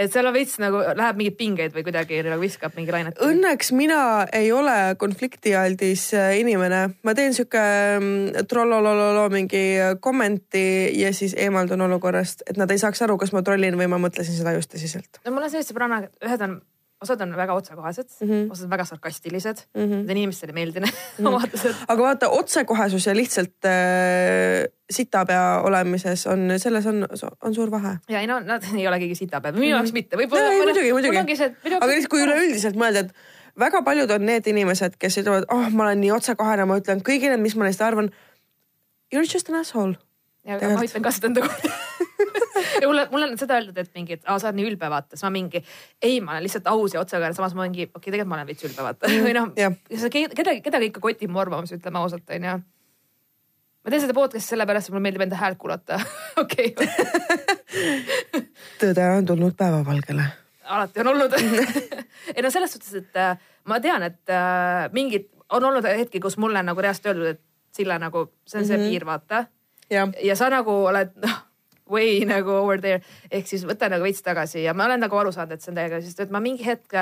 et 0.00 0.12
seal 0.12 0.28
on 0.28 0.34
veits 0.34 0.56
nagu 0.62 0.80
läheb 0.80 1.20
mingeid 1.20 1.36
pingeid 1.38 1.76
või 1.76 1.84
kuidagi 1.86 2.22
nagu 2.26 2.40
viskab 2.42 2.76
mingi 2.78 2.94
lainet. 2.94 3.20
Õnneks 3.24 3.72
mina 3.76 4.00
ei 4.36 4.50
ole 4.54 4.96
konfliktialdis 5.00 6.06
äh, 6.16 6.32
inimene, 6.40 6.82
ma 7.06 7.14
teen 7.18 7.36
sihuke 7.36 7.62
mm, 7.98 8.48
trollolololo 8.50 9.28
mingi 9.32 9.64
kommenti 10.00 10.64
ja 11.00 11.12
siis 11.16 11.36
eemaldun 11.38 11.86
olukorrast, 11.88 12.46
et 12.50 12.60
nad 12.60 12.70
ei 12.72 12.80
saaks 12.80 13.04
aru, 13.06 13.18
kas 13.20 13.34
ma 13.36 13.44
trollin 13.46 13.78
või 13.78 13.90
ma 13.92 14.00
mõtlesin 14.02 14.36
seda 14.36 14.56
just 14.56 14.72
tõsiselt. 14.74 15.22
no 15.24 15.34
mul 15.34 15.46
on 15.46 15.52
sellised 15.52 15.74
sõbrannad, 15.74 16.10
ühed 16.24 16.46
on 16.48 16.60
osad 17.00 17.20
on 17.24 17.32
väga 17.36 17.54
otsekohesed 17.54 18.08
mm, 18.20 18.28
-hmm. 18.28 18.52
osad 18.52 18.64
on 18.64 18.70
väga 18.70 18.84
sarkastilised 18.84 19.56
mm, 19.74 19.82
-hmm. 19.82 20.04
need 20.06 20.16
inimestele 20.16 20.50
ei 20.50 20.54
meeldi 20.54 20.80
need 20.80 20.92
mm 20.94 21.24
-hmm. 21.24 21.28
omadused. 21.28 21.74
aga 21.88 22.02
vaata 22.02 22.28
otsekohesus 22.28 23.06
ja 23.06 23.16
lihtsalt 23.16 23.64
äh, 23.64 24.68
sitapea 24.90 25.60
olemises 25.64 26.26
on, 26.26 26.52
selles 26.56 26.86
on, 26.86 27.06
on 27.42 27.54
suur 27.54 27.70
vahe. 27.70 27.96
ja 28.08 28.20
ei 28.20 28.26
no 28.26 28.40
nad 28.40 28.62
ei 28.76 28.88
ole 28.88 28.98
keegi 28.98 29.14
sitapea, 29.14 29.52
minu 29.52 29.66
jaoks 29.66 29.82
mm 29.82 29.90
-hmm. 29.90 29.92
mitte, 29.92 30.16
võib-olla. 30.16 30.64
muidugi, 30.64 30.92
muidugi. 30.92 31.18
aga 31.80 31.92
lihtsalt 31.92 32.10
kui 32.10 32.22
üleüldiselt 32.22 32.76
mõelda, 32.76 32.98
et 33.06 33.14
väga 33.58 33.82
paljud 33.82 34.10
on 34.10 34.26
need 34.26 34.46
inimesed, 34.46 34.96
kes 34.98 35.18
ütlevad, 35.22 35.46
oh, 35.52 35.68
ma 35.72 35.88
olen 35.88 36.00
nii 36.00 36.12
otsekohene, 36.16 36.66
ma 36.68 36.78
ütlen 36.80 37.02
kõigile, 37.06 37.36
mis 37.40 37.56
ma 37.56 37.68
neist 37.68 37.82
arvan. 37.84 38.10
You 39.12 39.22
are 39.22 39.26
just 39.26 39.48
an 39.50 39.58
asshole. 39.60 39.98
Ja 40.50 40.74
ma 40.74 40.84
ütlen 40.86 41.04
ka 41.04 41.12
seda 41.14 41.30
enda 41.30 41.44
kohta 41.46 41.70
ja 42.80 42.88
mulle, 42.88 43.08
mulle 43.10 43.28
on 43.30 43.38
seda 43.38 43.56
öeldud, 43.58 43.78
et 43.78 43.94
mingi, 43.94 44.18
et 44.18 44.26
aa, 44.26 44.38
sa 44.40 44.48
oled 44.48 44.58
nii 44.60 44.66
ülbe, 44.72 44.90
vaata, 44.92 45.16
siis 45.16 45.26
ma 45.26 45.32
mingi, 45.34 45.62
ei, 46.02 46.18
ma 46.24 46.34
olen 46.34 46.44
lihtsalt 46.46 46.68
aus 46.70 46.94
ja 46.94 47.02
otsekohene, 47.02 47.36
samas 47.36 47.54
ma 47.56 47.66
mingi, 47.66 47.86
okei 47.86 47.96
okay,, 47.98 48.06
tegelikult 48.10 48.32
ma 48.32 48.38
olen 48.38 48.50
veits 48.50 48.66
ülbe, 48.68 48.84
vaata 48.86 49.08
mm, 49.10 49.24
või 49.26 49.34
noh, 49.36 49.48
kedagi, 50.36 50.60
kedagi 50.66 50.90
ikka 50.90 51.02
kotib 51.04 51.32
mu 51.32 51.42
arvamus, 51.42 51.74
ütleme 51.76 52.00
ausalt, 52.02 52.26
onju. 52.36 52.56
ma 53.84 53.94
teen 53.94 54.04
seda 54.04 54.16
podcast'i 54.16 54.54
sellepärast, 54.54 54.90
et 54.90 54.96
mulle 54.96 55.06
meeldib 55.08 55.26
enda 55.26 55.40
häält 55.40 55.60
kuulata, 55.60 56.00
okei. 56.42 56.72
tõde 58.80 59.10
on 59.16 59.28
tulnud 59.32 59.58
päevavalgele. 59.58 60.30
alati 60.70 61.04
on 61.04 61.14
olnud 61.14 61.36
ei 62.36 62.42
no 62.42 62.50
selles 62.50 62.76
suhtes, 62.76 62.94
et 63.02 63.20
äh, 63.20 63.36
ma 63.68 63.80
tean, 63.84 64.04
et 64.08 64.34
äh, 64.34 64.88
mingid, 64.96 65.30
on 65.50 65.64
olnud 65.64 65.86
hetki, 65.86 66.20
kus 66.22 66.38
mulle 66.38 66.62
nagu 66.62 66.82
reaalselt 66.82 67.12
öeldud, 67.12 67.36
et 67.36 67.46
Sille 67.70 67.94
nagu, 68.02 68.24
see 68.46 68.58
on 68.58 68.64
see 68.66 68.76
mm 68.76 68.82
-hmm. 68.82 68.88
piir, 68.90 69.04
vaata. 69.06 69.44
Ja 69.90 70.36
sa 70.38 70.50
nagu 70.52 70.74
oled, 70.90 71.14
noh 71.24 71.38
way 71.90 72.24
nagu 72.24 72.50
over 72.62 72.80
there 72.80 73.02
ehk 73.30 73.48
siis 73.50 73.64
võta 73.68 73.90
nagu 73.92 74.06
veits 74.06 74.22
tagasi 74.26 74.64
ja 74.64 74.74
ma 74.76 74.86
olen 74.88 75.02
nagu 75.04 75.18
aru 75.20 75.32
saanud, 75.34 75.56
et 75.56 75.64
see 75.64 75.72
on 75.72 75.80
täiega, 75.80 76.02
sest 76.04 76.22
et 76.24 76.34
ma 76.34 76.42
mingi 76.42 76.66
hetk, 76.66 76.94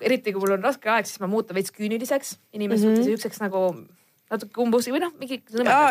eriti 0.00 0.34
kui 0.34 0.44
mul 0.44 0.58
on 0.58 0.68
raske 0.68 0.90
aeg, 0.92 1.08
siis 1.08 1.22
ma 1.22 1.30
muutun 1.30 1.56
veits 1.56 1.72
küüniliseks 1.76 2.36
inimeste 2.56 2.86
mm 2.86 2.92
-hmm. 2.92 3.00
suhtes, 3.00 3.10
siukseks 3.10 3.42
nagu 3.44 3.64
natuke 4.30 4.60
umbusi 4.62 4.92
või 4.94 5.00
noh, 5.02 5.10
mingi. 5.18 5.40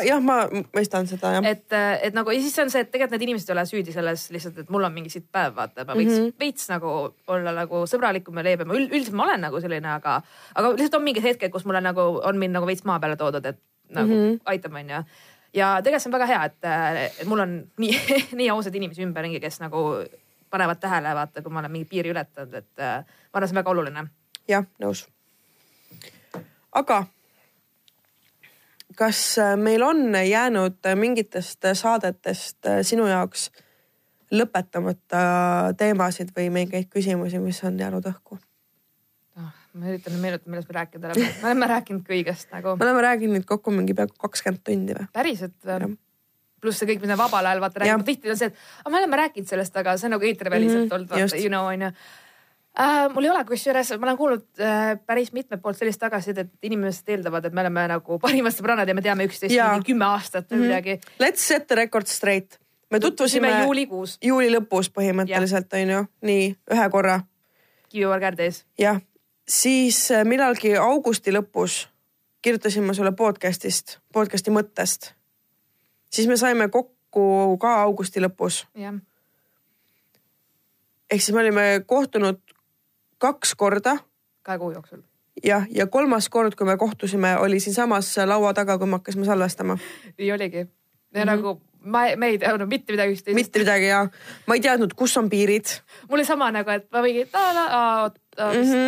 jah, 0.08 0.22
ma 0.24 0.38
mõistan 0.48 1.08
seda 1.10 1.34
jah. 1.36 1.46
et, 1.46 1.66
et 2.08 2.14
nagu 2.16 2.32
ja 2.32 2.40
siis 2.42 2.60
on 2.64 2.70
see, 2.72 2.86
et 2.86 2.92
tegelikult 2.92 3.18
need 3.18 3.26
inimesed 3.28 3.50
ei 3.50 3.56
ole 3.56 3.66
süüdi 3.68 3.96
selles 3.96 4.30
lihtsalt, 4.32 4.62
et 4.64 4.70
mul 4.70 4.88
on 4.88 4.94
mingi 4.94 5.12
sitt 5.12 5.28
päev, 5.32 5.56
vaata, 5.56 5.84
ma 5.86 5.98
võiks 5.98 6.14
mm 6.14 6.22
-hmm. 6.28 6.38
veits 6.40 6.70
nagu 6.70 6.94
olla 7.28 7.52
nagu 7.52 7.84
sõbralikum 7.92 8.38
ja 8.40 8.44
leebem, 8.44 8.72
üldiselt 8.72 9.18
ma 9.18 9.28
olen 9.28 9.42
nagu 9.42 9.62
selline, 9.62 9.90
aga, 9.96 10.22
aga 10.56 10.72
lihtsalt 10.72 11.02
on 11.02 11.04
mingid 11.04 11.24
hetked, 11.24 11.52
kus 11.52 11.66
mulle 11.66 11.82
nagu 11.82 12.08
on 12.24 12.38
mind 12.38 12.56
nagu 12.56 12.66
veits 12.66 12.86
maa 12.86 13.00
peale 13.00 13.20
toodud, 13.20 13.46
et 13.46 13.60
nagu 13.90 14.08
mm 14.08 14.16
-hmm. 14.16 14.40
aitab, 14.46 14.74
onju 14.74 15.04
ja 15.54 15.76
tegelikult 15.84 16.04
see 16.04 16.10
on 16.12 16.18
väga 16.18 16.30
hea, 16.30 16.42
et, 16.50 17.22
mul 17.30 17.44
on 17.46 17.56
nii, 17.82 17.94
nii 18.40 18.50
ausaid 18.54 18.76
inimesi 18.80 19.06
ümberringi, 19.06 19.42
kes 19.44 19.62
nagu 19.64 19.84
panevad 20.50 20.82
tähele, 20.82 21.14
vaata, 21.16 21.44
kui 21.46 21.54
ma 21.54 21.64
olen 21.64 21.72
mingi 21.72 21.90
piiri 21.90 22.12
ületanud, 22.14 22.54
et 22.54 22.84
äh, 22.84 23.00
ma 23.06 23.40
arvan, 23.40 23.50
see 23.50 23.58
on 23.58 23.62
väga 23.62 23.74
oluline. 23.76 24.06
jah, 24.50 24.68
nõus. 24.82 25.06
aga 26.76 27.04
kas 29.00 29.24
äh, 29.40 29.56
meil 29.58 29.84
on 29.86 30.16
jäänud 30.26 30.94
mingitest 30.96 31.70
saadetest 31.74 32.66
äh, 32.66 32.82
sinu 32.84 33.08
jaoks 33.08 33.50
lõpetamata 34.34 35.22
teemasid 35.78 36.34
või 36.36 36.52
mingeid 36.54 36.90
küsimusi, 36.94 37.42
mis 37.42 37.64
on 37.64 37.80
jäänud 37.80 38.06
õhku? 38.06 38.38
Ma 39.74 39.90
üritan 39.92 40.16
meenutada, 40.20 40.52
millest 40.52 40.70
me 40.70 40.78
rääkinud 40.80 41.10
oleme. 41.10 41.32
me 41.42 41.50
oleme 41.52 41.72
rääkinud 41.74 42.06
kõigest 42.08 42.54
nagu. 42.54 42.76
me 42.80 42.88
oleme 42.88 43.02
rääkinud 43.08 43.38
nüüd 43.38 43.50
kokku 43.50 43.74
mingi 43.76 43.94
peaaegu 43.98 44.16
kakskümmend 44.20 44.64
tundi 44.64 44.96
või? 44.98 45.10
päriselt 45.14 45.58
või? 45.66 45.92
pluss 46.62 46.82
see 46.82 46.90
kõik, 46.90 47.04
mida 47.04 47.18
vabal 47.20 47.46
ajal 47.46 47.62
vaata 47.64 47.84
räägime, 47.84 48.08
tihti 48.08 48.32
on 48.34 48.40
see, 48.40 48.50
et 48.50 48.90
me 48.90 48.98
oleme 49.00 49.22
rääkinud 49.22 49.48
sellest, 49.48 49.78
aga 49.80 49.96
see 49.98 50.10
on 50.10 50.18
nagu 50.18 50.26
eetriväliselt 50.26 50.82
mm 50.82 50.90
-hmm, 50.90 50.96
olnud, 50.96 51.10
vaata 51.14 51.44
you 51.44 51.54
know 51.54 51.70
onju 51.70 51.94
Uh, 52.80 53.10
mul 53.12 53.26
ei 53.26 53.32
ole, 53.34 53.42
kusjuures 53.44 53.90
ma 53.98 54.08
olen 54.08 54.18
kuulnud 54.18 54.44
uh, 54.62 54.92
päris 55.10 55.34
mitmelt 55.36 55.60
poolt 55.62 55.76
sellist 55.76 56.00
tagasisidet, 56.00 56.48
et 56.54 56.68
inimesed 56.70 57.10
eeldavad, 57.12 57.50
et 57.50 57.56
me 57.58 57.64
oleme 57.66 57.82
nagu 57.92 58.20
parimad 58.22 58.56
sõbrannad 58.56 58.88
ja 58.88 58.96
me 58.96 59.04
teame 59.04 59.26
üksteist 59.28 59.52
mingi 59.58 59.90
kümme 59.90 60.06
aastat 60.06 60.46
või 60.48 60.56
mm 60.56 60.62
-hmm. 60.62 60.68
midagi. 60.70 61.16
Let's 61.20 61.48
set 61.50 61.68
the 61.68 61.76
record 61.76 62.08
straight. 62.08 62.60
me 62.92 63.00
tutvusime 63.00 63.52
juulikuus. 63.64 64.18
juuli 64.24 64.48
lõpus 64.54 64.92
põhimõtteliselt 64.96 65.74
onju, 65.82 66.06
nii 66.22 66.56
ühe 66.72 66.90
korra. 66.90 67.20
kivivarg 67.90 68.24
äärde 68.24 68.44
ees. 68.44 68.66
jah, 68.78 69.02
siis 69.50 70.12
äh, 70.12 70.26
millalgi 70.26 70.76
augusti 70.78 71.34
lõpus 71.34 71.88
kirjutasin 72.42 72.84
ma 72.84 72.94
sulle 72.94 73.12
podcast'ist, 73.12 73.98
podcast'i 74.14 74.52
mõttest. 74.52 75.12
siis 76.10 76.28
me 76.28 76.38
saime 76.38 76.70
kokku 76.70 77.58
ka 77.58 77.82
augusti 77.82 78.22
lõpus. 78.22 78.66
ehk 81.12 81.22
siis 81.22 81.36
me 81.36 81.42
olime 81.42 81.84
kohtunud 81.86 82.40
kaks 83.18 83.56
korda. 83.56 83.98
kahe 84.44 84.58
kuu 84.58 84.72
jooksul. 84.72 85.02
jah, 85.44 85.68
ja 85.70 85.88
kolmas 85.88 86.30
kord, 86.30 86.56
kui 86.56 86.68
me 86.68 86.78
kohtusime, 86.78 87.38
oli 87.38 87.60
siinsamas 87.60 88.18
laua 88.26 88.54
taga, 88.54 88.78
kui 88.78 88.88
me 88.88 88.92
hakkasime 88.92 89.26
salvestama. 89.26 89.78
nii 90.18 90.32
oligi. 90.32 90.58
ja 90.58 90.66
mm 90.66 91.22
-hmm. 91.22 91.26
nagu 91.26 91.62
ma, 91.84 92.04
me 92.20 92.32
ei 92.34 92.40
teadnud 92.42 92.70
mitte 92.70 92.94
midagi 92.94 93.16
üksteisest. 93.16 93.36
mitte 93.38 93.62
midagi 93.64 93.90
ja 93.90 94.06
ma 94.48 94.58
ei 94.58 94.64
teadnud, 94.64 94.94
kus 94.98 95.16
on 95.20 95.30
piirid. 95.32 95.76
mul 96.10 96.20
oli 96.20 96.26
sama 96.28 96.50
nagu, 96.56 96.72
et 96.74 96.88
ma 96.92 97.04
mingi, 97.06 97.26
oot, 97.26 98.18
mm. 98.38 98.44
-hmm. 98.44 98.80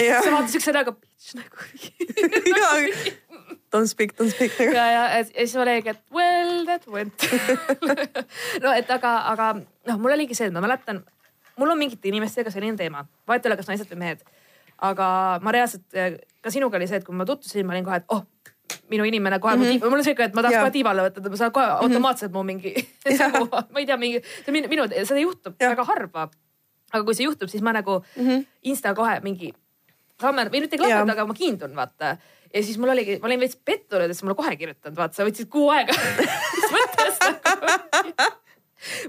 Uh, 0.00 0.24
sa 0.24 0.30
vaatasid 0.30 0.52
siukse 0.56 0.72
näoga, 0.76 0.92
bitch 0.92 1.34
nagu 1.38 1.56
Don't 3.70 3.86
speak, 3.86 4.16
don't 4.18 4.32
speak 4.34 4.58
nagu. 4.58 4.74
ja, 4.74 4.86
ja, 4.90 5.02
ja 5.18 5.24
siis 5.24 5.54
ma 5.54 5.62
oligi, 5.62 5.88
et 5.88 6.00
well 6.12 6.64
that 6.66 6.86
went 6.90 7.14
no 8.64 8.72
et 8.74 8.90
aga, 8.90 9.12
aga 9.30 9.52
noh, 9.60 9.98
mul 9.98 10.16
oligi 10.16 10.34
see, 10.34 10.50
et 10.50 10.54
ma 10.54 10.62
mäletan, 10.64 11.04
mul 11.56 11.70
on 11.70 11.78
mingite 11.78 12.10
inimestega 12.10 12.50
selline 12.50 12.76
teema, 12.76 13.04
vahet 13.28 13.46
ei 13.46 13.52
ole, 13.52 13.56
kas 13.60 13.70
naised 13.70 13.92
või 13.92 14.02
mehed. 14.02 14.24
aga 14.82 15.06
ma 15.44 15.52
reaalselt, 15.54 15.86
ka 16.42 16.50
sinuga 16.50 16.80
oli 16.80 16.88
see, 16.90 16.98
et 16.98 17.06
kui 17.06 17.14
ma 17.14 17.28
tutvusin, 17.28 17.66
ma 17.66 17.76
olin 17.76 17.86
kohe, 17.86 18.00
et 18.02 18.10
oh, 18.10 18.24
minu 18.92 19.06
inimene 19.08 19.38
kohe 19.38 19.56
mm, 19.56 19.62
-hmm. 19.62 19.88
mul 19.88 20.02
on 20.02 20.04
siuke, 20.04 20.28
et 20.28 20.34
ma 20.34 20.42
tahaks 20.42 20.62
kohe 20.64 20.74
tiivale 20.74 21.08
võtta, 21.08 21.30
ma 21.30 21.40
saan 21.40 21.52
kohe 21.52 21.66
mhm. 21.66 21.88
automaatselt 21.88 22.32
mu 22.32 22.44
mingi 22.46 22.74
ma 23.72 23.82
ei 23.82 23.86
tea, 23.86 23.96
mingi, 23.96 24.22
see 24.44 24.54
minu, 24.54 24.68
minu, 24.72 24.88
seda 24.90 25.20
juhtub 25.20 25.56
ja. 25.60 25.74
väga 25.74 25.84
harva 25.88 26.28
aga 26.90 27.04
kui 27.06 27.16
see 27.16 27.26
juhtub, 27.26 27.50
siis 27.50 27.62
ma 27.62 27.74
nagu 27.76 28.00
mm 28.00 28.26
-hmm. 28.26 28.46
insta 28.62 28.94
kohe 28.94 29.20
mingi 29.26 29.52
klammer 30.20 30.50
või 30.52 30.64
mitte 30.64 30.78
klammerda, 30.78 31.12
aga 31.16 31.26
ma 31.26 31.34
kiindun, 31.34 31.76
vaata. 31.76 32.16
ja 32.54 32.62
siis 32.62 32.78
mul 32.78 32.92
oligi, 32.92 33.18
ma 33.20 33.30
olin 33.30 33.40
veits 33.40 33.56
pettunud, 33.64 34.10
et 34.10 34.16
sa 34.16 34.26
mulle 34.26 34.36
kohe 34.38 34.56
kirjutanud, 34.56 34.96
vaata, 34.96 35.16
sa 35.16 35.26
võtsid 35.28 35.48
kuu 35.48 35.70
aega 35.70 35.94
mis 36.56 36.74
mõttes 36.76 37.22
nagu? 37.24 37.70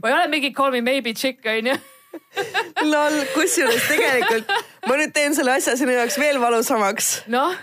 ma 0.02 0.10
ei 0.10 0.14
ole 0.14 0.28
mingi 0.28 0.54
call 0.54 0.72
me 0.72 0.82
maybe 0.82 1.14
chick 1.14 1.46
onju 1.46 1.76
lol, 2.84 3.18
kusjuures 3.34 3.88
tegelikult 3.88 4.50
ma 4.88 4.98
nüüd 5.00 5.14
teen 5.16 5.36
selle 5.36 5.56
asja 5.58 5.78
sinu 5.80 5.96
jaoks 5.96 6.20
veel 6.20 6.42
valusamaks. 6.42 7.12
noh. 7.28 7.56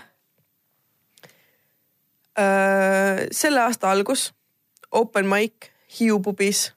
Selle 3.31 3.61
aasta 3.61 3.91
algus, 3.91 4.33
open 4.91 5.27
mic 5.27 5.53
Hiiu 5.99 6.19
pubis. 6.19 6.73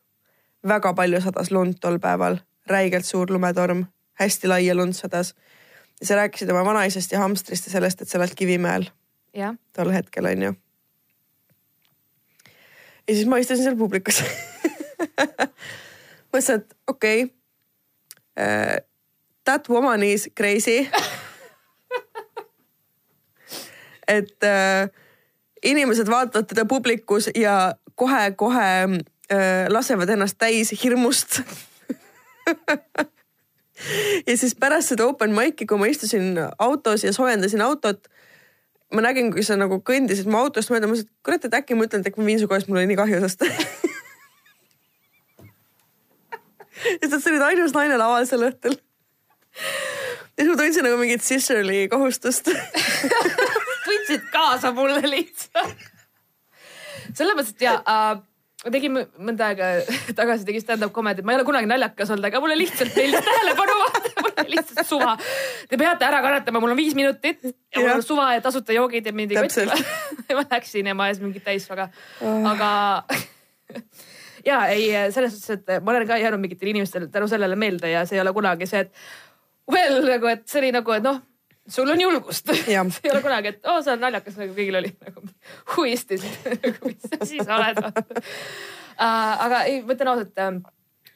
väga 0.69 0.95
palju 0.95 1.21
sadas 1.21 1.51
lund 1.51 1.75
tol 1.81 1.99
päeval, 1.99 2.37
räigelt 2.67 3.05
suur 3.05 3.31
lumetorm, 3.31 3.85
hästi 4.15 4.49
laia 4.49 4.75
lund 4.75 4.93
sadas. 4.93 5.35
sa 6.03 6.17
rääkisid 6.17 6.51
oma 6.51 6.65
vanaisast 6.65 7.13
ja 7.13 7.19
hamstrist 7.19 7.67
ja 7.67 7.73
sellest, 7.73 8.03
et 8.03 8.09
sa 8.09 8.19
oled 8.19 8.35
Kivimäel. 8.35 8.91
tol 9.73 9.91
hetkel 9.91 10.27
onju. 10.27 10.55
ja 13.09 13.15
siis 13.15 13.27
ma 13.27 13.37
istusin 13.37 13.65
seal 13.65 13.77
publikus 13.77 14.23
mõtlesin, 16.33 16.55
et 16.55 16.77
okei 16.87 17.25
okay, 17.25 17.37
uh,. 18.39 18.77
That 19.45 19.69
woman 19.69 20.03
is 20.03 20.31
crazy 20.37 20.87
et 24.09 24.45
uh, 24.47 25.02
inimesed 25.63 26.11
vaatavad 26.11 26.49
teda 26.51 26.65
publikus 26.65 27.31
ja 27.35 27.75
kohe-kohe 27.95 28.71
äh, 28.83 29.69
lasevad 29.69 30.09
ennast 30.09 30.39
täis 30.39 30.73
hirmust. 30.85 31.41
ja 34.29 34.37
siis 34.37 34.55
pärast 34.55 34.89
seda 34.93 35.07
open 35.07 35.35
mic'i, 35.37 35.67
kui 35.67 35.79
ma 35.79 35.87
istusin 35.91 36.35
autos 36.59 37.05
ja 37.05 37.13
soojendasin 37.13 37.63
autot, 37.63 38.09
ma 38.95 39.05
nägin, 39.05 39.33
kui 39.33 39.45
sa 39.47 39.57
nagu 39.57 39.81
kõndisid 39.87 40.29
mu 40.29 40.41
autost 40.43 40.73
mööda, 40.73 40.87
ma 40.89 40.97
mõtlesin, 40.97 41.09
et 41.09 41.25
kurat, 41.27 41.45
et 41.47 41.59
äkki 41.63 41.79
ma 41.79 41.87
ütlen, 41.89 42.03
et 42.03 42.13
äkki 42.13 42.21
ma 42.21 42.29
viin 42.29 42.43
su 42.43 42.51
koju, 42.51 42.65
sest 42.65 42.73
mul 42.73 42.83
oli 42.83 42.93
nii 42.93 43.01
kahju 43.01 43.23
sest 43.25 43.47
et 46.83 47.11
sa 47.11 47.31
olid 47.31 47.45
ainus 47.47 47.75
naine 47.77 47.97
laval 48.01 48.27
sel 48.29 48.43
õhtul. 48.49 48.75
ja 48.75 50.45
siis 50.45 50.51
ma 50.51 50.59
tundsin 50.59 50.87
nagu 50.87 50.99
mingit 51.01 51.25
sisterly 51.25 51.87
kohustust 51.93 52.51
tundsid 54.13 54.29
kaasa 54.33 54.73
mulle 54.73 55.01
lihtsalt. 55.09 55.89
mõttes, 57.37 57.55
et 57.55 57.65
ja 57.65 57.75
äh, 57.81 58.21
ma 58.65 58.73
tegin 58.75 58.95
mõnda 58.97 59.51
aega 59.51 59.71
tagasi 60.19 60.47
tegin 60.49 60.63
stand-up 60.65 60.93
comedy't, 60.95 61.25
ma 61.27 61.35
ei 61.35 61.41
ole 61.41 61.47
kunagi 61.49 61.69
naljakas 61.71 62.13
olnud, 62.15 62.29
aga 62.29 62.43
mulle 62.43 62.59
lihtsalt 62.61 62.95
meeldis 62.97 63.25
tähelepanu 63.27 63.79
vaata, 63.81 64.13
mulle 64.21 64.47
lihtsalt 64.53 64.89
suva. 64.89 65.17
Te 65.71 65.81
peate 65.81 66.09
ära 66.09 66.23
kannatama, 66.25 66.63
mul 66.63 66.75
on 66.75 66.81
viis 66.81 66.97
minutit 66.99 67.43
ja 67.49 67.81
mul 67.81 67.97
on 67.97 68.07
suva 68.07 68.33
ja 68.37 68.45
tasuta 68.45 68.77
joogid 68.77 69.09
ja 69.09 69.17
mind 69.17 69.35
ei 69.35 69.43
kotti. 69.43 69.67
ma 70.37 70.47
läksin 70.47 70.93
ja 70.93 70.97
ma 70.97 71.09
ajasin 71.09 71.29
mingit 71.29 71.45
täisvaga 71.47 71.89
oh., 72.21 72.47
aga 72.53 72.71
ja 74.51 74.63
ei, 74.73 74.87
selles 75.15 75.37
suhtes, 75.37 75.59
et 75.59 75.85
ma 75.85 75.95
olen 75.95 76.07
ka 76.09 76.21
jäänud 76.21 76.41
mingitele 76.43 76.77
inimestele 76.77 77.11
tänu 77.13 77.29
sellele 77.31 77.59
meelde 77.59 77.91
ja 77.93 78.07
see 78.07 78.19
ei 78.19 78.25
ole 78.25 78.33
kunagi 78.37 78.69
see, 78.69 78.87
et 78.87 79.73
veel 79.73 80.01
nagu, 80.07 80.31
et 80.33 80.47
see 80.49 80.63
oli 80.63 80.73
nagu, 80.75 80.97
et 80.97 81.05
noh 81.05 81.21
sul 81.69 81.91
on 81.91 82.01
julgust 82.01 82.51
ei 82.69 82.79
ole 82.79 83.23
kunagi, 83.23 83.55
et 83.55 83.67
oo 83.67 83.77
oh,, 83.77 83.85
sa 83.85 83.95
oled 83.95 84.03
naljakas, 84.03 84.39
nagu 84.41 84.55
kõigil 84.57 84.81
oli 84.81 84.93
nagu 85.05 85.23
who 85.75 85.87
is 85.89 86.07
this 86.07 86.25
nagu 86.65 86.91
mis 86.91 87.37
sa 87.47 87.59
oled 87.59 87.79
uh,. 87.85 87.93
aga 89.47 89.63
ei, 89.71 89.81
ma 89.87 89.97
ütlen 89.97 90.13
ausalt 90.15 90.43
äh,, 90.43 90.59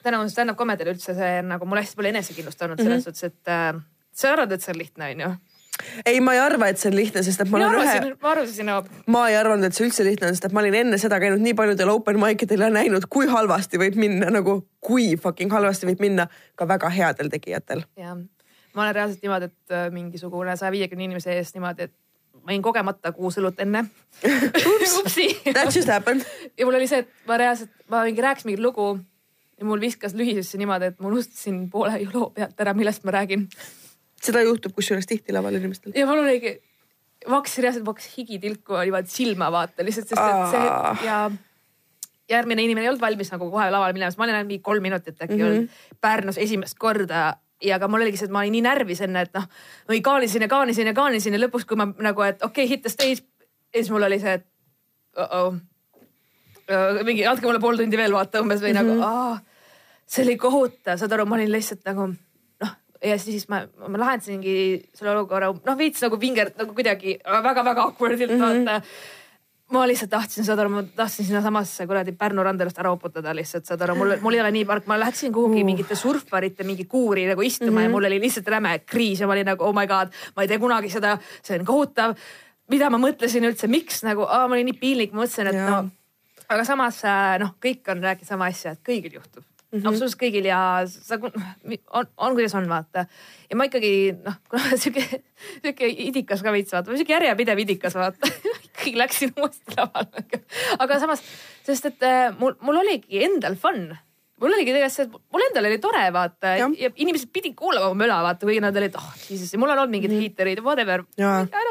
tänu 0.06 0.23
stand-up 0.31 0.59
comedy'le 0.60 0.94
üldse 0.94 1.16
see 1.18 1.43
nagu 1.47 1.68
mul 1.68 1.82
hästi 1.82 1.98
palju 1.98 2.14
enesekindlust 2.14 2.62
andnud 2.62 2.82
selles 2.82 3.02
mm 3.06 3.10
-hmm. 3.10 3.20
suhtes, 3.20 3.24
et 3.24 3.52
äh, 3.52 3.82
sa 4.14 4.32
arvad, 4.32 4.52
et 4.52 4.62
see 4.62 4.74
on 4.74 4.82
lihtne, 4.85 5.12
onju 5.16 5.36
ei, 6.06 6.20
ma 6.20 6.32
ei 6.32 6.40
arva, 6.40 6.68
et 6.68 6.78
see 6.81 6.89
on 6.89 6.97
lihtne, 6.97 7.23
sest 7.23 7.43
et 7.43 7.51
ma, 7.51 7.59
ma 7.59 7.66
olen 7.68 7.82
ühe. 7.82 8.14
ma 8.23 8.31
arvasin 8.31 8.70
hoopis. 8.73 9.02
ma 9.12 9.27
ei 9.28 9.36
arvanud, 9.36 9.66
et 9.66 9.77
see 9.77 9.85
üldse 9.85 10.06
lihtne 10.06 10.31
on, 10.31 10.39
sest 10.39 10.47
et 10.48 10.55
ma 10.56 10.62
olin 10.62 10.78
enne 10.78 10.98
seda 11.02 11.18
käinud 11.20 11.43
nii 11.44 11.56
paljudel 11.59 11.93
open 11.93 12.20
mic 12.23 12.47
idel 12.47 12.64
ja 12.64 12.70
näinud, 12.73 13.05
kui 13.12 13.28
halvasti 13.28 13.81
võib 13.82 13.98
minna, 14.01 14.31
nagu 14.32 14.56
kui 14.81 15.10
fucking 15.20 15.52
halvasti 15.52 15.90
võib 15.90 16.01
minna 16.06 16.31
ka 16.55 16.68
väga 16.68 16.89
headel 16.97 17.28
tegijatel. 17.35 17.85
jah 18.01 18.16
ma 18.77 18.85
olen 18.85 18.94
reaalselt 18.94 19.23
niimoodi, 19.24 19.48
et 19.51 19.74
äh, 19.74 19.86
mingisugune 19.93 20.57
saja 20.57 20.73
viiekümne 20.74 21.09
inimese 21.09 21.32
ees 21.32 21.55
niimoodi, 21.57 21.89
et 21.89 21.94
ma 22.47 22.55
jäin 22.55 22.62
kogemata 22.62 23.12
kuus 23.16 23.39
õlut 23.40 23.59
enne 23.65 23.86
upsi 25.01 25.28
That 25.48 25.74
just 25.74 25.89
happened. 25.90 26.27
ja 26.59 26.69
mul 26.69 26.78
oli 26.78 26.89
see, 26.90 27.03
et 27.05 27.28
ma 27.28 27.39
reaalselt, 27.40 27.73
ma 27.90 28.05
mingi 28.07 28.24
rääkisin 28.24 28.51
mingit 28.51 28.65
lugu 28.65 28.93
ja 29.57 29.66
mul 29.66 29.81
viskas 29.81 30.15
lühisesse 30.19 30.61
niimoodi, 30.61 30.93
et 30.93 31.01
ma 31.01 31.11
unustasin 31.11 31.65
poole 31.73 31.98
loo 32.12 32.31
pealt 32.36 32.61
ära, 32.62 32.77
millest 32.77 33.05
ma 33.09 33.16
räägin. 33.16 33.48
seda 34.23 34.43
juhtub 34.44 34.74
kusjuures 34.77 35.09
tihti 35.09 35.35
laval 35.35 35.57
inimestel. 35.59 35.97
ja 35.97 36.07
mul 36.07 36.23
oligi, 36.23 36.59
ma 37.27 37.40
hakkasin 37.40 37.66
reaalselt, 37.66 37.89
ma 37.89 37.97
hakkasin 37.97 38.15
higitilku 38.20 38.78
niimoodi 38.85 39.12
silma 39.12 39.51
vaata 39.53 39.85
lihtsalt, 39.86 40.12
sest 40.12 40.23
et 40.23 40.55
see 40.55 41.09
ja 41.09 41.24
järgmine 42.31 42.62
inimene 42.62 42.86
ei 42.86 42.90
olnud 42.90 43.03
valmis 43.03 43.31
nagu 43.32 43.48
kohe 43.51 43.66
lavale 43.70 43.94
minema, 43.97 44.11
sest 44.11 44.20
ma 44.20 44.27
olin 44.27 44.39
ainult 44.39 44.53
mingi 44.53 44.65
kolm 44.66 44.82
minutit 44.82 45.19
äkki 45.23 45.35
mm 45.35 45.40
-hmm. 45.40 45.51
olnud 45.57 46.01
Pärnus 46.01 46.39
esimest 46.39 46.78
korda 46.78 47.36
ja 47.62 47.78
ka 47.78 47.88
mul 47.88 48.04
oligi 48.04 48.20
see, 48.20 48.28
et 48.28 48.34
ma 48.34 48.42
olin 48.44 48.56
nii 48.56 48.64
närvis 48.66 49.00
enne, 49.06 49.24
et 49.26 49.32
noh, 49.36 49.46
ma 49.88 50.00
kaanisin 50.10 50.44
ja 50.44 50.50
kaanisin 50.50 50.90
ja 50.90 50.96
kaanisin 50.96 51.36
ja 51.36 51.40
lõpuks, 51.40 51.66
kui 51.68 51.78
ma 51.80 51.88
nagu, 51.88 52.26
et 52.26 52.42
okei 52.42 52.64
okay,, 52.64 52.70
hit 52.74 52.84
the 52.84 52.92
stage. 52.92 53.24
ja 53.72 53.80
siis 53.80 53.90
mul 53.92 54.06
oli 54.06 54.20
see, 54.20 54.36
et 54.40 54.46
uh 55.16 55.26
-oh. 55.30 55.58
Mingi 57.04 57.26
andke 57.26 57.46
mulle 57.46 57.60
pool 57.62 57.76
tundi 57.76 57.96
veel 57.96 58.12
vaata 58.12 58.40
umbes 58.40 58.60
või 58.60 58.72
mm 58.72 58.76
-hmm. 58.76 58.82
nagu 58.82 58.94
mhm. 58.94 59.02
aa, 59.02 59.38
see 60.06 60.24
oli 60.24 60.36
kohutav, 60.36 60.98
saad 60.98 61.12
aru, 61.12 61.26
ma 61.26 61.36
olin 61.36 61.52
lihtsalt 61.52 61.84
nagu 61.86 62.08
noh 62.08 62.72
ja 63.04 63.18
siis 63.18 63.48
ma, 63.48 63.66
ma 63.88 63.98
lahendasingi 63.98 64.56
selle 64.94 65.12
olukorra 65.12 65.52
noh, 65.52 65.78
veits 65.78 66.02
nagu 66.02 66.20
vingerd 66.20 66.58
nagu 66.58 66.74
kuidagi 66.74 67.18
väga-väga 67.24 67.82
awkward'ilt 67.82 68.32
mm 68.32 68.40
-hmm. 68.40 68.64
vaata 68.64 68.82
ma 69.74 69.82
lihtsalt 69.88 70.10
tahtsin, 70.10 70.47
saad 70.47 70.60
aru, 70.62 70.70
ma 70.70 70.82
tahtsin 70.97 71.26
sinnasamasse 71.26 71.86
kuradi 71.90 72.14
Pärnu 72.18 72.44
randelast 72.47 72.78
ära 72.78 72.93
uputada 72.94 73.34
lihtsalt, 73.34 73.66
saad 73.66 73.82
aru, 73.82 73.97
mul, 73.98 74.14
mul 74.22 74.36
ei 74.36 74.43
ole 74.44 74.52
nii 74.55 74.64
park, 74.68 74.86
ma 74.90 74.98
läksin 75.01 75.34
kuhugi 75.34 75.62
uh. 75.62 75.66
mingite 75.66 75.98
surfarite 75.98 76.66
mingi 76.66 76.86
kuuri 76.90 77.26
nagu 77.26 77.43
istuma 77.43 77.70
mm 77.70 77.76
-hmm. 77.76 77.82
ja 77.82 77.88
mhm. 77.88 77.97
mul 77.97 78.09
oli 78.10 78.20
lihtsalt 78.20 78.48
räme 78.48 78.78
kriis 78.86 79.20
ja 79.20 79.26
ma 79.26 79.32
olin 79.32 79.47
nagu 79.47 79.64
oh 79.64 79.74
my 79.74 79.86
god, 79.86 80.14
ma 80.36 80.43
ei 80.43 80.48
tee 80.48 80.59
kunagi 80.59 80.90
seda, 80.90 81.18
see 81.43 81.59
on 81.59 81.66
kohutav. 81.66 82.14
mida 82.70 82.90
ma 82.90 82.98
mõtlesin 82.98 83.44
üldse, 83.47 83.66
miks 83.66 84.02
nagu, 84.02 84.22
ma 84.22 84.55
olin 84.55 84.66
nii 84.66 84.78
piinlik, 84.80 85.12
ma 85.12 85.22
mõtlesin, 85.22 85.47
et 85.47 85.55
ja. 85.55 85.70
no. 85.70 85.90
aga 86.48 86.64
samas 86.64 87.02
noh, 87.38 87.55
kõik 87.62 87.90
on 87.90 88.02
rääkinud 88.02 88.28
sama 88.28 88.47
asja, 88.47 88.72
et 88.72 88.82
kõigil 88.82 89.14
juhtub 89.14 89.44
mm 89.72 89.78
-hmm. 89.78 89.88
absoluutselt 89.88 90.20
kõigil 90.20 90.47
ja 90.48 90.60
sa, 90.86 91.18
on, 91.20 92.09
on 92.16 92.38
kuidas 92.38 92.55
on, 92.55 92.68
vaata. 92.68 93.06
ja 93.51 93.56
ma 93.56 93.66
ikkagi 93.68 93.93
noh, 94.24 94.38
kuna 94.51 94.76
sihuke, 94.76 95.22
sihuke 95.62 95.90
idikas 96.09 96.43
ka 96.43 96.55
veits 96.55 96.72
vaata, 96.72 96.94
sihuke 96.94 97.16
järjepidev 97.16 97.59
idikas 97.66 97.94
vaata 97.94 98.30
ikkagi 98.70 98.97
läksin 98.98 99.34
uuesti 99.36 99.76
lavale. 99.76 100.43
aga 100.78 101.01
samas, 101.02 101.22
sest 101.66 101.93
et 101.93 102.02
äh, 102.02 102.34
mul, 102.38 102.59
mul 102.60 102.82
oligi 102.84 103.24
endal 103.24 103.56
fun 103.56 103.97
mul 104.40 104.52
oligi 104.52 104.72
tegelikult 104.72 104.93
see, 104.94 105.06
et 105.06 105.32
mul 105.32 105.44
endal 105.48 105.68
oli 105.70 105.78
tore 105.82 106.06
vaata 106.12 106.56
ja, 106.60 106.70
ja 106.78 106.90
inimesed 106.94 107.30
pidid 107.32 107.55
kuulama 107.56 107.88
mu 107.93 108.01
möla 108.02 108.18
vaata, 108.24 108.47
kuigi 108.47 108.60
nad 108.60 108.76
olid, 108.76 108.97
oh 109.01 109.12
jesus, 109.28 109.55
mul 109.56 109.72
on 109.72 109.78
olnud 109.78 109.94
mingid 109.97 110.12
mm. 110.12 110.24
heiterid, 110.24 110.60
whatever. 110.64 111.06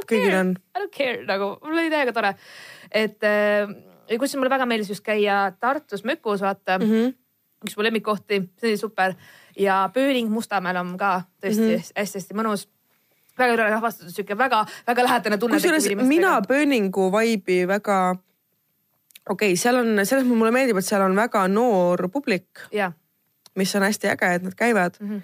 kõigil 0.10 0.40
on. 0.40 0.56
I 0.74 0.82
don't 0.82 0.94
care 0.94 1.20
nagu, 1.28 1.52
mul 1.62 1.78
oli 1.78 1.92
täiega 1.94 2.16
tore. 2.16 2.34
et 2.92 3.22
äh, 3.24 3.70
kusjuures 4.10 4.40
mulle 4.42 4.54
väga 4.54 4.66
meeldis 4.70 4.90
just 4.90 5.06
käia 5.06 5.52
Tartus 5.60 6.04
Mökus 6.04 6.42
vaata 6.42 6.80
mm. 6.80 6.90
-hmm 6.90 7.14
üks 7.64 7.78
mu 7.78 7.84
lemmikkohti, 7.84 8.42
see 8.60 8.72
oli 8.72 8.78
super. 8.78 9.16
ja 9.60 9.90
Pööling 9.94 10.30
Mustamäel 10.30 10.78
on 10.78 10.98
ka 10.98 11.22
tõesti 11.42 11.78
hästi-hästi 11.96 12.34
mm 12.34 12.40
-hmm. 12.40 12.44
mõnus 12.44 12.68
väga 13.38 13.56
üle 13.56 13.70
rahvastatud, 13.70 14.14
sihuke 14.14 14.38
väga-väga 14.38 15.04
lähedane 15.04 15.38
tunne. 15.38 15.56
kusjuures 15.56 16.08
mina 16.08 16.42
Pööningu 16.48 17.10
vibe'i 17.12 17.68
väga, 17.68 18.16
okei 19.30 19.52
okay,, 19.52 19.56
seal 19.60 19.80
on, 19.82 19.94
selles 20.04 20.26
mõttes 20.26 20.42
mulle 20.42 20.52
meeldib, 20.56 20.78
et 20.80 20.86
seal 20.86 21.02
on 21.06 21.16
väga 21.16 21.48
noor 21.48 22.10
publik. 22.10 22.68
mis 23.56 23.76
on 23.76 23.82
hästi 23.82 24.12
äge, 24.12 24.34
et 24.36 24.44
nad 24.44 24.56
käivad 24.56 25.00
mm. 25.00 25.10
-hmm. 25.10 25.22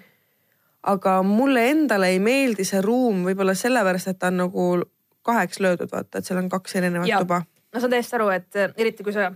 aga 0.82 1.22
mulle 1.22 1.70
endale 1.70 2.08
ei 2.08 2.18
meeldi 2.18 2.64
see 2.64 2.80
ruum 2.80 3.24
võib-olla 3.24 3.54
sellepärast, 3.54 4.08
et 4.08 4.18
ta 4.18 4.26
on 4.26 4.36
nagu 4.36 4.82
kaheks 5.22 5.60
löödud, 5.60 5.88
vaata, 5.92 6.18
et 6.18 6.24
seal 6.24 6.38
on 6.38 6.48
kaks 6.48 6.76
erinevat 6.76 7.08
ja. 7.08 7.18
tuba. 7.18 7.42
no 7.74 7.80
saan 7.80 7.90
täiesti 7.90 8.16
aru, 8.16 8.28
et 8.28 8.54
eriti 8.76 9.04
kui 9.04 9.12
sa 9.12 9.32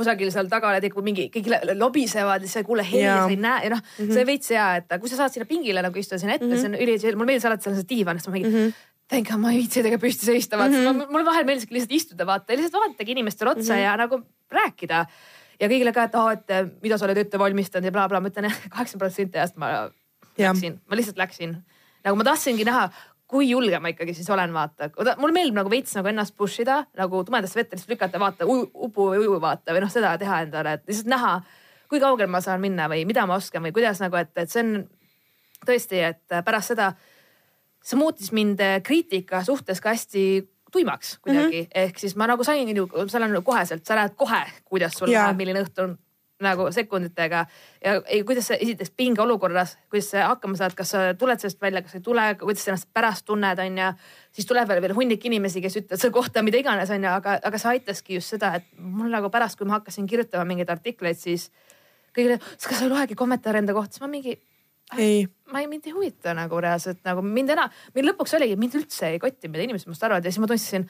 kusagil 0.00 0.32
seal 0.34 0.50
taga 0.50 0.72
oled 0.72 0.86
mingi, 1.06 1.28
kõik 1.34 1.50
lobisevad 1.78 2.44
ja 2.44 2.50
sa 2.50 2.62
ei 2.62 2.68
kuule 2.68 2.84
heli 2.86 3.06
sa 3.06 3.30
ei 3.30 3.40
näe 3.40 3.64
ja 3.66 3.74
noh 3.76 3.80
mm 3.80 4.04
-hmm., 4.04 4.14
see 4.16 4.26
veits 4.26 4.54
hea, 4.56 4.68
et 4.80 5.00
kui 5.00 5.12
sa 5.12 5.22
saad 5.22 5.34
sinna 5.34 5.48
pingile 5.48 5.82
nagu 5.84 5.98
istuda 5.98 6.18
sinna 6.18 6.34
ette 6.34 6.46
mm, 6.46 6.52
-hmm. 6.52 6.60
see 6.60 6.70
on 6.70 6.78
üli, 6.80 7.16
mulle 7.16 7.32
meeldis 7.32 7.48
alati 7.48 7.68
seal 7.68 7.76
see 7.76 7.90
diivan, 7.94 8.18
sest 8.18 8.28
ma 8.28 8.38
mingi 8.38 8.48
mm 8.48 8.56
-hmm 8.56 8.88
god, 9.10 9.40
ma 9.42 9.50
ei 9.50 9.58
viitsi 9.58 9.82
temaga 9.82 9.98
püsti 9.98 10.26
seista, 10.28 10.58
vaata 10.58 10.76
mm 10.76 10.86
-hmm. 10.86 11.10
mulle 11.10 11.26
vahel 11.26 11.44
meeldis 11.44 11.70
lihtsalt 11.70 11.92
istuda, 11.92 12.26
vaata 12.26 12.52
ja 12.52 12.58
lihtsalt 12.58 12.78
vaadataagi 12.78 13.12
inimestele 13.12 13.50
otsa 13.50 13.72
mm 13.72 13.78
-hmm. 13.78 13.82
ja 13.82 13.96
nagu 13.96 14.20
rääkida. 14.50 15.06
ja 15.60 15.68
kõigile 15.68 15.92
ka, 15.92 16.04
et 16.04 16.14
aa 16.14 16.32
et 16.32 16.82
mida 16.82 16.98
sa 16.98 17.04
oled 17.04 17.18
ette 17.18 17.38
valmistanud 17.38 17.84
ja 17.84 17.92
blablabla 17.92 18.20
bla. 18.20 18.28
ma 18.28 18.28
ütlen 18.28 18.48
jah, 18.48 18.70
kaheksakümmend 18.70 19.00
protsenti 19.00 19.38
ajast 19.38 19.56
ma 19.56 19.90
läksin, 20.38 20.80
ma 20.88 20.96
lihtsalt 20.96 21.18
läksin. 21.18 21.56
nagu 22.04 22.16
ma 22.16 22.24
tahtsingi 22.24 22.64
näha, 22.64 22.90
kui 23.30 23.46
julge 23.50 23.78
ma 23.78 23.92
ikkagi 23.92 24.14
siis 24.16 24.30
olen, 24.30 24.52
vaata. 24.54 24.90
mulle 25.20 25.34
meeldib 25.36 25.58
nagu 25.60 25.70
veits 25.70 25.94
nagu 25.94 26.10
ennast 26.10 26.34
push 26.36 26.64
ida, 26.64 26.80
nagu 26.98 27.22
tumedasse 27.26 27.58
vette 27.58 27.76
lihtsalt 27.76 27.94
lükata, 27.94 28.18
vaata, 28.22 28.48
upu 28.48 29.10
või 29.12 29.22
uju 29.22 29.38
vaata 29.42 29.74
või 29.76 29.84
noh, 29.84 29.92
seda 29.92 30.16
teha 30.18 30.42
endale, 30.46 30.78
et 30.78 30.90
lihtsalt 30.90 31.12
näha, 31.12 31.34
kui 31.90 32.02
kaugele 32.02 32.30
ma 32.30 32.42
saan 32.42 32.62
minna 32.62 32.88
või 32.90 33.04
mida 33.06 33.26
ma 33.30 33.38
oskan 33.38 33.62
või 33.66 33.74
kuidas 33.76 34.02
nagu, 34.02 34.18
et, 34.18 34.32
et 34.40 34.50
see 34.50 34.64
on 34.64 34.74
tõesti, 35.66 36.02
et 36.10 36.40
pärast 36.46 36.74
seda 36.74 36.90
see 37.84 37.98
muutis 38.00 38.32
mind 38.36 38.60
äh, 38.64 38.78
kriitika 38.84 39.44
suhtes 39.46 39.80
ka 39.80 39.94
hästi 39.94 40.24
tuimaks 40.70 41.18
kuidagi 41.18 41.62
mm, 41.62 41.66
-hmm. 41.66 41.86
ehk 41.86 41.98
siis 41.98 42.16
ma 42.16 42.26
nagu 42.30 42.44
sain 42.44 42.68
seal 43.08 43.22
on 43.26 43.42
koheselt, 43.44 43.86
sa 43.86 43.96
näed 43.98 44.14
kohe, 44.16 44.42
kuidas 44.64 44.98
sul 44.98 45.10
läheb, 45.10 45.36
milline 45.36 45.62
õhtu 45.64 45.86
on 45.86 45.98
nagu 46.44 46.68
sekunditega 46.72 47.44
ja 47.84 47.94
ei, 48.06 48.22
kuidas 48.26 48.48
sa 48.50 48.56
esiteks 48.56 48.92
pingeolukorras, 48.96 49.76
kuidas 49.92 50.10
sa 50.14 50.26
hakkama 50.30 50.58
saad, 50.58 50.74
kas 50.78 50.92
sa 50.94 51.02
tuled 51.18 51.42
sellest 51.42 51.60
välja, 51.62 51.82
kas 51.84 51.98
ei 51.98 52.04
tule, 52.04 52.24
kuidas 52.40 52.64
sa 52.64 52.72
ennast 52.72 52.88
pärast 52.96 53.26
tunned, 53.28 53.60
on 53.60 53.80
ju. 53.82 53.88
siis 54.38 54.48
tuleb 54.48 54.68
veel, 54.68 54.82
veel 54.84 54.96
hunnik 54.96 55.26
inimesi, 55.28 55.62
kes 55.64 55.76
ütlevad 55.82 56.02
selle 56.02 56.16
kohta 56.16 56.44
mida 56.46 56.60
iganes, 56.60 56.92
on 56.94 57.04
ju, 57.04 57.10
aga, 57.12 57.36
aga 57.44 57.60
see 57.60 57.74
aitaski 57.74 58.16
just 58.18 58.36
seda, 58.36 58.54
et 58.60 58.70
mul 58.78 59.12
nagu 59.12 59.30
pärast, 59.32 59.58
kui 59.58 59.68
ma 59.68 59.78
hakkasin 59.78 60.08
kirjutama 60.08 60.46
mingeid 60.48 60.72
artikleid, 60.72 61.20
siis 61.20 61.50
kõigile, 62.16 62.40
kas 62.40 62.78
sa 62.78 62.86
ei 62.86 62.92
loegi 62.92 63.18
kommentaare 63.18 63.60
enda 63.62 63.76
kohta, 63.76 63.98
siis 63.98 64.06
ma 64.06 64.10
mingi. 64.12 64.38
ei. 64.98 65.28
ma 65.52 65.60
ei, 65.60 65.68
mind 65.70 65.86
ei 65.86 65.94
huvita 65.94 66.34
nagu 66.34 66.60
reaalselt 66.60 67.04
nagu 67.06 67.22
mind 67.22 67.52
enam, 67.56 67.70
mind 67.94 68.12
lõpuks 68.12 68.34
oligi, 68.38 68.56
mind 68.58 68.80
üldse 68.80 69.12
ei 69.12 69.20
kotti, 69.22 69.52
mida 69.52 69.68
inimesed 69.68 69.90
minust 69.90 70.08
arvavad 70.08 70.24
ja 70.24 70.32
siis 70.32 70.42
ma 70.42 70.48
tundsin 70.50 70.88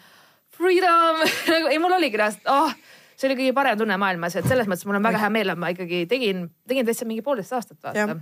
freedom 0.57 1.21
nagu 1.53 1.75
ei, 1.75 1.83
mul 1.83 1.99
oligi 1.99 2.21
reaalselt, 2.21 2.49
ah 2.49 2.71
oh, 2.71 2.97
see 3.21 3.29
oli 3.29 3.39
kõige 3.39 3.55
parem 3.57 3.79
tunne 3.79 3.97
maailmas, 4.01 4.37
et 4.41 4.49
selles 4.49 4.69
mõttes 4.71 4.87
mul 4.89 4.99
on 4.99 5.05
väga 5.05 5.21
hea 5.23 5.33
meel, 5.33 5.53
et 5.53 5.61
ma 5.61 5.73
ikkagi 5.75 6.05
tegin, 6.11 6.47
tegin 6.69 6.89
täitsa 6.89 7.09
mingi 7.09 7.25
poolteist 7.27 7.53
aastat 7.57 7.81
vaata. 7.85 8.21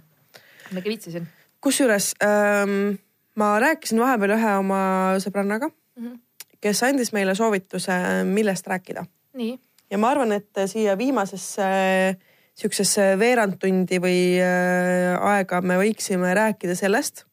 ma 0.72 0.80
ikka 0.82 0.90
viitsisin. 0.90 1.28
kusjuures 1.64 2.14
ähm, 2.24 2.98
ma 3.38 3.52
rääkisin 3.62 4.02
vahepeal 4.02 4.34
ühe 4.36 4.56
oma 4.58 4.80
sõbrannaga 5.22 5.70
mm, 5.70 6.06
-hmm. 6.06 6.18
kes 6.60 6.82
andis 6.82 7.12
meile 7.14 7.34
soovituse, 7.38 8.00
millest 8.24 8.66
rääkida. 8.66 9.06
ja 9.90 9.98
ma 9.98 10.10
arvan, 10.10 10.32
et 10.32 10.66
siia 10.66 10.98
viimasesse 10.98 11.62
äh, 11.62 12.18
sihukesesse 12.58 13.12
veerandtundi 13.20 14.00
või 14.02 14.20
äh, 14.42 15.14
aega 15.30 15.60
me 15.62 15.78
võiksime 15.78 16.32
rääkida 16.34 16.74
sellest, 16.78 17.24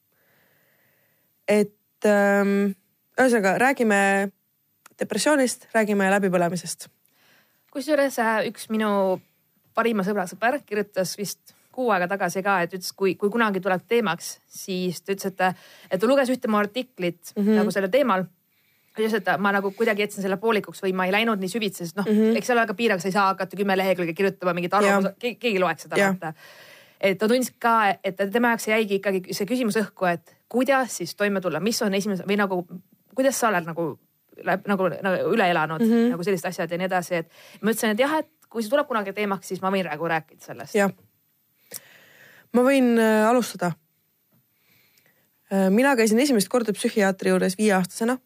et 1.50 2.10
ähm, 2.10 2.76
ühesõnaga 3.18 3.56
räägime 3.62 4.00
depressioonist, 5.00 5.68
räägime 5.74 6.12
läbipõlemisest 6.14 6.90
kusjuures 7.76 8.19
äh, 8.23 8.39
üks 8.49 8.69
minu 8.72 9.19
parima 9.76 10.06
sõbra 10.07 10.26
sõber 10.30 10.61
kirjutas 10.65 11.15
vist 11.19 11.56
kuu 11.76 11.91
aega 11.91 12.07
tagasi 12.07 12.43
ka, 12.43 12.61
et 12.64 12.73
ütles, 12.77 12.93
kui, 12.95 13.18
kui 13.19 13.31
kunagi 13.31 13.60
tuleb 13.64 13.84
teemaks, 13.89 14.38
siis 14.47 15.02
ta 15.03 15.11
ütles, 15.11 15.34
et, 15.34 15.65
et 15.91 15.99
ta 15.99 16.07
luges 16.07 16.31
ühte 16.31 16.47
mu 16.52 16.60
artiklit 16.61 17.34
mm 17.35 17.41
-hmm. 17.43 17.60
nagu 17.60 17.73
sellel 17.76 17.91
teemal. 17.91 18.23
ütles, 18.95 19.14
et 19.18 19.27
ma 19.43 19.52
nagu 19.52 19.72
kuidagi 19.76 20.06
jätsin 20.06 20.23
selle 20.23 20.38
poolikuks 20.38 20.80
või 20.84 20.93
ma 20.95 21.06
ei 21.06 21.11
läinud 21.11 21.39
nii 21.39 21.52
süvitsi, 21.52 21.84
sest 21.84 21.97
noh 21.97 22.06
mm 22.06 22.15
-hmm., 22.15 22.38
eks 22.38 22.49
on 22.49 22.68
ka 22.68 22.73
piirang, 22.73 23.02
sa 23.02 23.07
ei 23.07 23.11
saa 23.11 23.27
hakata 23.27 23.57
kümme 23.57 23.77
lehekülge 23.77 24.14
kirjutama 24.14 24.53
mingit 24.53 24.73
arvamust, 24.73 25.19
keegi, 25.19 25.35
keegi 25.35 25.60
loeks 25.60 25.84
seda 25.84 25.95
vaata. 25.95 26.34
et 27.02 27.18
ta 27.18 27.27
tundis 27.27 27.52
ka, 27.60 27.95
et 28.03 28.15
tema 28.31 28.47
jaoks 28.47 28.68
jäigi 28.68 28.95
ikkagi 28.95 29.22
see 29.31 29.45
küsimus 29.45 29.76
õhku, 29.76 30.07
et 30.14 30.35
kuidas 30.49 30.97
siis 30.97 31.15
toime 31.15 31.41
tulla, 31.41 31.60
mis 31.60 31.81
on 31.81 31.93
esimese 31.93 32.23
või 32.23 32.38
nagu, 32.38 32.68
kuidas 33.15 33.39
sa 33.39 33.47
oled 33.47 33.68
nagu 33.68 33.99
nagu, 34.44 34.90
nagu 35.02 35.34
üle 35.34 35.49
elanud 35.49 35.82
mm 35.82 35.91
-hmm. 35.91 36.12
nagu 36.16 36.24
sellised 36.24 36.49
asjad 36.49 36.72
ja 36.72 36.78
nii 36.78 36.90
edasi, 36.90 37.16
et 37.16 37.32
ma 37.62 37.72
ütlesin, 37.72 37.95
et 37.95 37.99
jah, 37.99 38.18
et 38.20 38.30
kui 38.49 38.64
see 38.64 38.72
tuleb 38.72 38.88
kunagi 38.88 39.14
teemaks, 39.14 39.48
siis 39.48 39.62
ma 39.62 39.72
võin 39.72 39.84
praegu 39.88 40.07
rääkida 40.07 40.45
sellest. 40.45 40.76
jah, 40.76 40.91
ma 42.53 42.64
võin 42.64 42.95
äh, 42.99 43.28
alustada 43.30 43.74
äh,. 45.52 45.70
mina 45.70 45.95
käisin 45.95 46.20
esimest 46.20 46.49
korda 46.49 46.74
psühhiaatri 46.74 47.30
juures 47.30 47.57
viieaastasena 47.57 48.18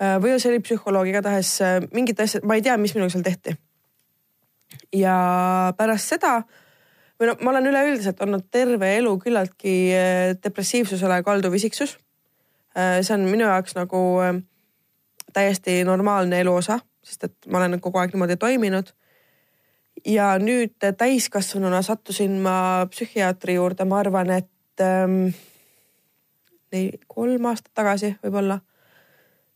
äh,. 0.00 0.18
või 0.22 0.38
see 0.38 0.52
oli 0.52 0.60
psühholoog, 0.60 1.08
igatahes 1.08 1.60
äh, 1.60 1.80
mingid 1.92 2.20
asjad, 2.20 2.44
ma 2.44 2.54
ei 2.54 2.62
tea, 2.62 2.76
mis 2.76 2.94
minuga 2.94 3.10
seal 3.10 3.26
tehti. 3.26 3.56
ja 4.92 5.16
pärast 5.78 6.14
seda 6.14 6.42
või 7.20 7.30
no 7.30 7.36
ma 7.42 7.52
olen 7.54 7.70
üleüldiselt 7.70 8.22
olnud 8.22 8.48
terve 8.50 8.96
elu 8.98 9.18
küllaltki 9.22 9.76
äh, 9.94 10.32
depressiivsusele 10.42 11.22
kalduv 11.26 11.54
isiksus. 11.54 11.98
Äh, 12.74 13.00
see 13.02 13.14
on 13.14 13.28
minu 13.30 13.46
jaoks 13.46 13.76
nagu 13.78 14.00
täiesti 15.34 15.82
normaalne 15.84 16.40
elu 16.40 16.54
osa, 16.54 16.78
sest 17.04 17.26
et 17.28 17.48
ma 17.50 17.60
olen 17.60 17.80
kogu 17.82 18.00
aeg 18.00 18.14
niimoodi 18.14 18.36
toiminud. 18.40 18.92
ja 20.06 20.34
nüüd 20.38 20.82
täiskasvanuna 20.98 21.82
sattusin 21.82 22.40
ma 22.42 22.86
psühhiaatri 22.90 23.54
juurde, 23.54 23.84
ma 23.84 23.98
arvan, 24.02 24.30
et 24.30 24.82
ähm, 24.82 25.28
kolm 27.06 27.44
aastat 27.46 27.70
tagasi 27.74 28.14
võib-olla, 28.22 28.58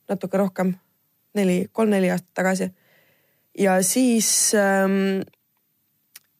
natuke 0.08 0.38
rohkem, 0.38 0.76
neli, 1.34 1.66
kolm-neli 1.72 2.10
aastat 2.10 2.34
tagasi. 2.34 2.70
ja 3.58 3.82
siis 3.82 4.54
ähm, 4.54 5.26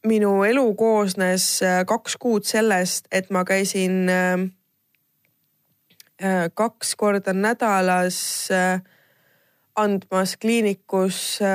minu 0.07 0.45
elu 0.45 0.75
koosnes 0.75 1.63
äh, 1.63 1.83
kaks 1.87 2.17
kuud 2.17 2.47
sellest, 2.47 3.09
et 3.13 3.31
ma 3.31 3.45
käisin 3.45 4.09
ähm, 4.13 4.47
äh, 6.23 6.47
kaks 6.55 6.95
korda 6.97 7.33
nädalas 7.33 8.21
äh, 8.53 8.81
andmas 9.79 10.35
kliinikus 10.41 11.39
äh, 11.43 11.49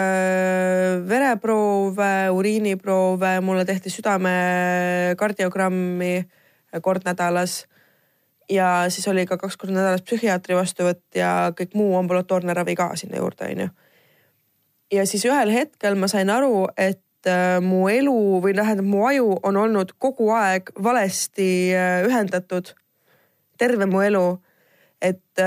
vereproove, 1.08 2.30
uriiniproove, 2.32 3.42
mulle 3.42 3.66
tehti 3.66 3.90
südamekardioogrammi 3.92 6.18
äh, 6.18 6.26
kord 6.82 7.02
nädalas. 7.06 7.68
ja 8.50 8.86
siis 8.90 9.08
oli 9.08 9.26
ka 9.26 9.38
kaks 9.40 9.58
korda 9.58 9.74
nädalas 9.78 10.02
psühhiaatri 10.04 10.56
vastuvõtt 10.56 11.16
ja 11.16 11.52
kõik 11.56 11.74
muu 11.80 11.96
ambulatoorne 11.96 12.54
ravi 12.54 12.76
ka 12.76 12.96
sinna 13.00 13.18
juurde, 13.18 13.46
onju. 13.52 13.68
ja 14.92 15.06
siis 15.08 15.26
ühel 15.26 15.50
hetkel 15.52 15.96
ma 15.96 16.08
sain 16.12 16.30
aru, 16.30 16.68
et 16.78 17.28
äh, 17.28 17.62
mu 17.64 17.90
elu 17.90 18.42
või 18.44 18.54
tähendab, 18.56 18.86
mu 18.86 19.08
aju 19.08 19.40
on 19.44 19.58
olnud 19.58 19.92
kogu 19.98 20.30
aeg 20.36 20.70
valesti 20.84 21.74
ühendatud. 22.08 22.76
terve 23.58 23.86
mu 23.86 24.02
elu, 24.02 24.42
et 25.02 25.40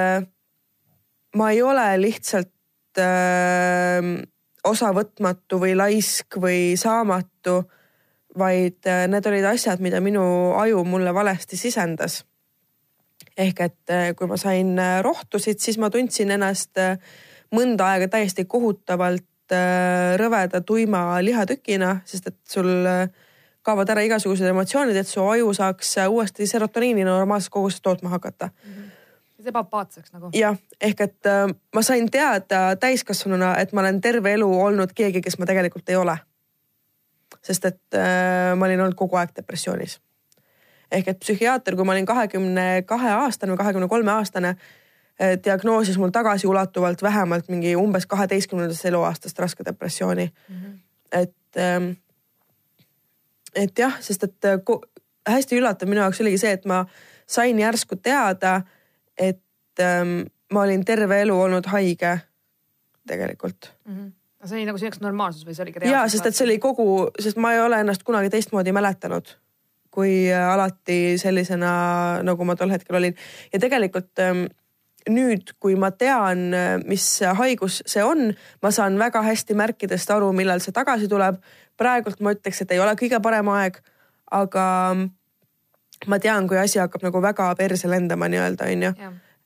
ma 1.37 1.51
ei 1.53 1.63
ole 1.63 2.01
lihtsalt 2.01 2.56
äh, 2.99 4.27
osavõtmatu 4.67 5.61
või 5.63 5.75
laisk 5.79 6.39
või 6.43 6.77
saamatu, 6.81 7.61
vaid 8.39 8.89
äh, 8.89 9.07
need 9.11 9.27
olid 9.29 9.47
asjad, 9.53 9.83
mida 9.85 10.01
minu 10.05 10.25
aju 10.59 10.85
mulle 10.85 11.15
valesti 11.15 11.57
sisendas. 11.57 12.25
ehk 13.37 13.61
et 13.61 13.91
äh, 13.93 14.15
kui 14.17 14.27
ma 14.27 14.37
sain 14.37 14.79
äh, 14.79 15.03
rohtusid, 15.05 15.61
siis 15.61 15.79
ma 15.79 15.91
tundsin 15.91 16.31
ennast 16.31 16.79
äh, 16.79 16.99
mõnda 17.53 17.93
aega 17.93 18.09
täiesti 18.09 18.45
kohutavalt 18.45 19.53
äh, 19.53 20.17
rõveda 20.17 20.61
tuima 20.61 21.21
lihatükina, 21.21 22.01
sest 22.05 22.27
et 22.27 22.39
sul 22.49 22.87
äh, 22.87 23.09
kaovad 23.63 23.91
ära 23.93 24.03
igasugused 24.07 24.47
emotsioonid, 24.47 24.97
et 24.97 25.09
su 25.09 25.21
aju 25.21 25.53
saaks 25.55 25.97
uuesti 26.09 26.47
serotoniini 26.47 27.05
normaalses 27.05 27.51
koguses 27.51 27.81
tootma 27.81 28.09
hakata 28.17 28.49
mm. 28.49 28.73
-hmm 28.73 28.86
ebapaatseks 29.51 30.13
nagu. 30.15 30.31
jah, 30.35 30.57
ehk 30.81 31.01
et 31.01 31.29
äh, 31.31 31.45
ma 31.75 31.83
sain 31.83 32.11
teada 32.11 32.77
täiskasvanuna, 32.81 33.57
et 33.63 33.73
ma 33.73 33.85
olen 33.85 34.01
terve 34.01 34.33
elu 34.37 34.49
olnud 34.61 34.95
keegi, 34.97 35.23
kes 35.25 35.39
ma 35.39 35.49
tegelikult 35.49 35.89
ei 35.89 35.97
ole. 35.97 36.17
sest 37.43 37.65
et 37.65 37.99
äh, 37.99 38.55
ma 38.57 38.67
olin 38.67 38.81
olnud 38.87 38.99
kogu 38.99 39.17
aeg 39.17 39.35
depressioonis. 39.37 40.01
ehk 40.91 41.09
et 41.09 41.21
psühhiaater, 41.21 41.77
kui 41.77 41.85
ma 41.85 41.93
olin 41.93 42.07
kahekümne 42.07 42.83
kahe 42.87 43.11
aastane 43.11 43.53
või 43.53 43.63
kahekümne 43.65 43.89
kolme 43.89 44.13
aastane 44.13 44.57
äh,, 44.57 45.37
diagnoosis 45.45 45.99
mul 45.99 46.15
tagasiulatuvalt 46.15 47.03
vähemalt 47.03 47.49
mingi 47.49 47.77
umbes 47.77 48.07
kaheteistkümnendast 48.07 48.85
eluaastast 48.85 49.39
raske 49.39 49.65
depressiooni 49.65 50.33
mm. 50.49 50.57
-hmm. 50.57 50.79
et 51.13 51.57
ähm,, 51.57 51.91
et 53.55 53.79
jah, 53.79 54.01
sest 54.01 54.25
et 54.25 54.45
äh, 54.45 54.61
hästi 55.27 55.59
üllatav 55.59 55.89
minu 55.89 56.01
jaoks 56.05 56.21
oligi 56.21 56.39
see, 56.39 56.53
et 56.57 56.65
ma 56.69 56.85
sain 57.27 57.59
järsku 57.59 57.97
teada 57.97 58.61
et 59.19 59.83
ähm, 59.83 60.21
ma 60.53 60.63
olin 60.67 60.85
terve 60.85 61.21
elu 61.25 61.41
olnud 61.41 61.67
haige 61.73 62.19
tegelikult 63.09 63.73
mm. 63.85 63.97
-hmm 63.97 64.13
see 64.47 64.61
oli 64.61 64.67
nagu 64.69 64.79
sinu 64.79 64.87
jaoks 64.93 65.01
normaalsus 65.03 65.43
või 65.43 65.57
see 65.57 65.65
oligi 65.65 65.81
reaalsus? 65.83 65.97
ja, 65.97 66.09
sest 66.13 66.27
et 66.29 66.37
see 66.39 66.45
oli 66.45 66.59
kogu, 66.63 67.09
sest 67.19 67.39
ma 67.43 67.51
ei 67.57 67.61
ole 67.61 67.81
ennast 67.83 68.05
kunagi 68.07 68.31
teistmoodi 68.31 68.71
mäletanud 68.73 69.33
kui 69.97 70.29
äh, 70.29 70.53
alati 70.53 71.17
sellisena, 71.19 71.73
nagu 72.27 72.45
ma 72.45 72.57
tol 72.57 72.71
hetkel 72.75 72.99
olin. 73.01 73.17
ja 73.53 73.61
tegelikult 73.63 74.21
ähm, 74.23 74.47
nüüd, 75.09 75.55
kui 75.63 75.77
ma 75.81 75.91
tean, 75.91 76.49
äh, 76.55 76.77
mis 76.85 77.07
haigus 77.41 77.81
see 77.89 78.05
on, 78.05 78.29
ma 78.63 78.73
saan 78.75 78.99
väga 79.01 79.23
hästi 79.25 79.57
märkidest 79.57 80.13
aru, 80.13 80.33
millal 80.37 80.61
see 80.65 80.77
tagasi 80.77 81.09
tuleb. 81.09 81.41
praegult 81.77 82.21
ma 82.25 82.33
ütleks, 82.33 82.63
et 82.63 82.71
ei 82.73 82.81
ole 82.81 82.95
kõige 82.97 83.21
parem 83.25 83.49
aeg, 83.53 83.81
aga 84.33 84.67
ma 86.07 86.19
tean, 86.21 86.49
kui 86.49 86.59
asi 86.61 86.81
hakkab 86.83 87.05
nagu 87.07 87.23
väga 87.23 87.49
perse 87.59 87.89
lendama 87.91 88.29
nii-öelda 88.29 88.69
onju. 88.73 88.93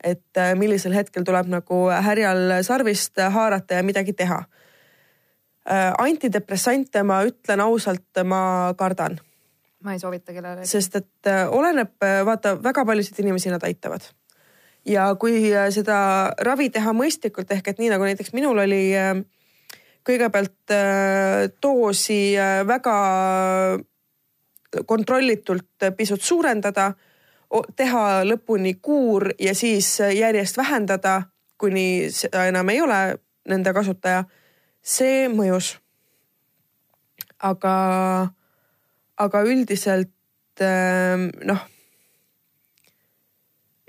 et 0.05 0.39
äh, 0.41 0.55
millisel 0.57 0.95
hetkel 0.97 1.27
tuleb 1.29 1.51
nagu 1.53 1.83
härjal 1.93 2.63
sarvist 2.65 3.21
haarata 3.21 3.77
ja 3.77 3.83
midagi 3.85 4.15
teha. 4.17 4.39
Äh, 5.69 5.91
antidepressante 5.99 7.03
ma 7.05 7.19
ütlen 7.29 7.61
ausalt, 7.61 8.23
ma 8.25 8.75
kardan. 8.79 9.21
ma 9.85 9.93
ei 9.93 9.99
soovita 9.99 10.33
kellelegi. 10.33 10.67
sest 10.67 10.97
et 10.97 11.29
äh, 11.29 11.45
oleneb, 11.53 11.93
vaata 12.25 12.57
väga 12.63 12.85
paljusid 12.85 13.21
inimesi 13.21 13.51
nad 13.51 13.63
aitavad. 13.63 14.01
ja 14.87 15.15
kui 15.21 15.53
seda 15.71 16.33
ravi 16.41 16.71
teha 16.71 16.93
mõistlikult 16.97 17.53
ehk 17.53 17.69
et 17.69 17.79
nii 17.79 17.91
nagu 17.93 18.05
näiteks 18.05 18.33
minul 18.33 18.59
oli 18.59 18.95
kõigepealt 20.09 20.73
doosi 21.61 22.33
väga 22.67 22.97
kontrollitult 24.87 25.89
pisut 25.97 26.23
suurendada, 26.23 26.93
teha 27.77 28.05
lõpuni 28.25 28.77
kuur 28.83 29.31
ja 29.39 29.55
siis 29.55 29.99
järjest 30.01 30.57
vähendada, 30.57 31.23
kuni 31.59 32.11
seda 32.15 32.47
enam 32.47 32.69
ei 32.69 32.81
ole 32.81 33.01
nende 33.49 33.73
kasutaja. 33.73 34.25
see 34.83 35.29
mõjus. 35.29 35.79
aga, 37.39 37.75
aga 39.17 39.43
üldiselt 39.43 40.61
ähm, 40.61 41.29
noh 41.45 41.61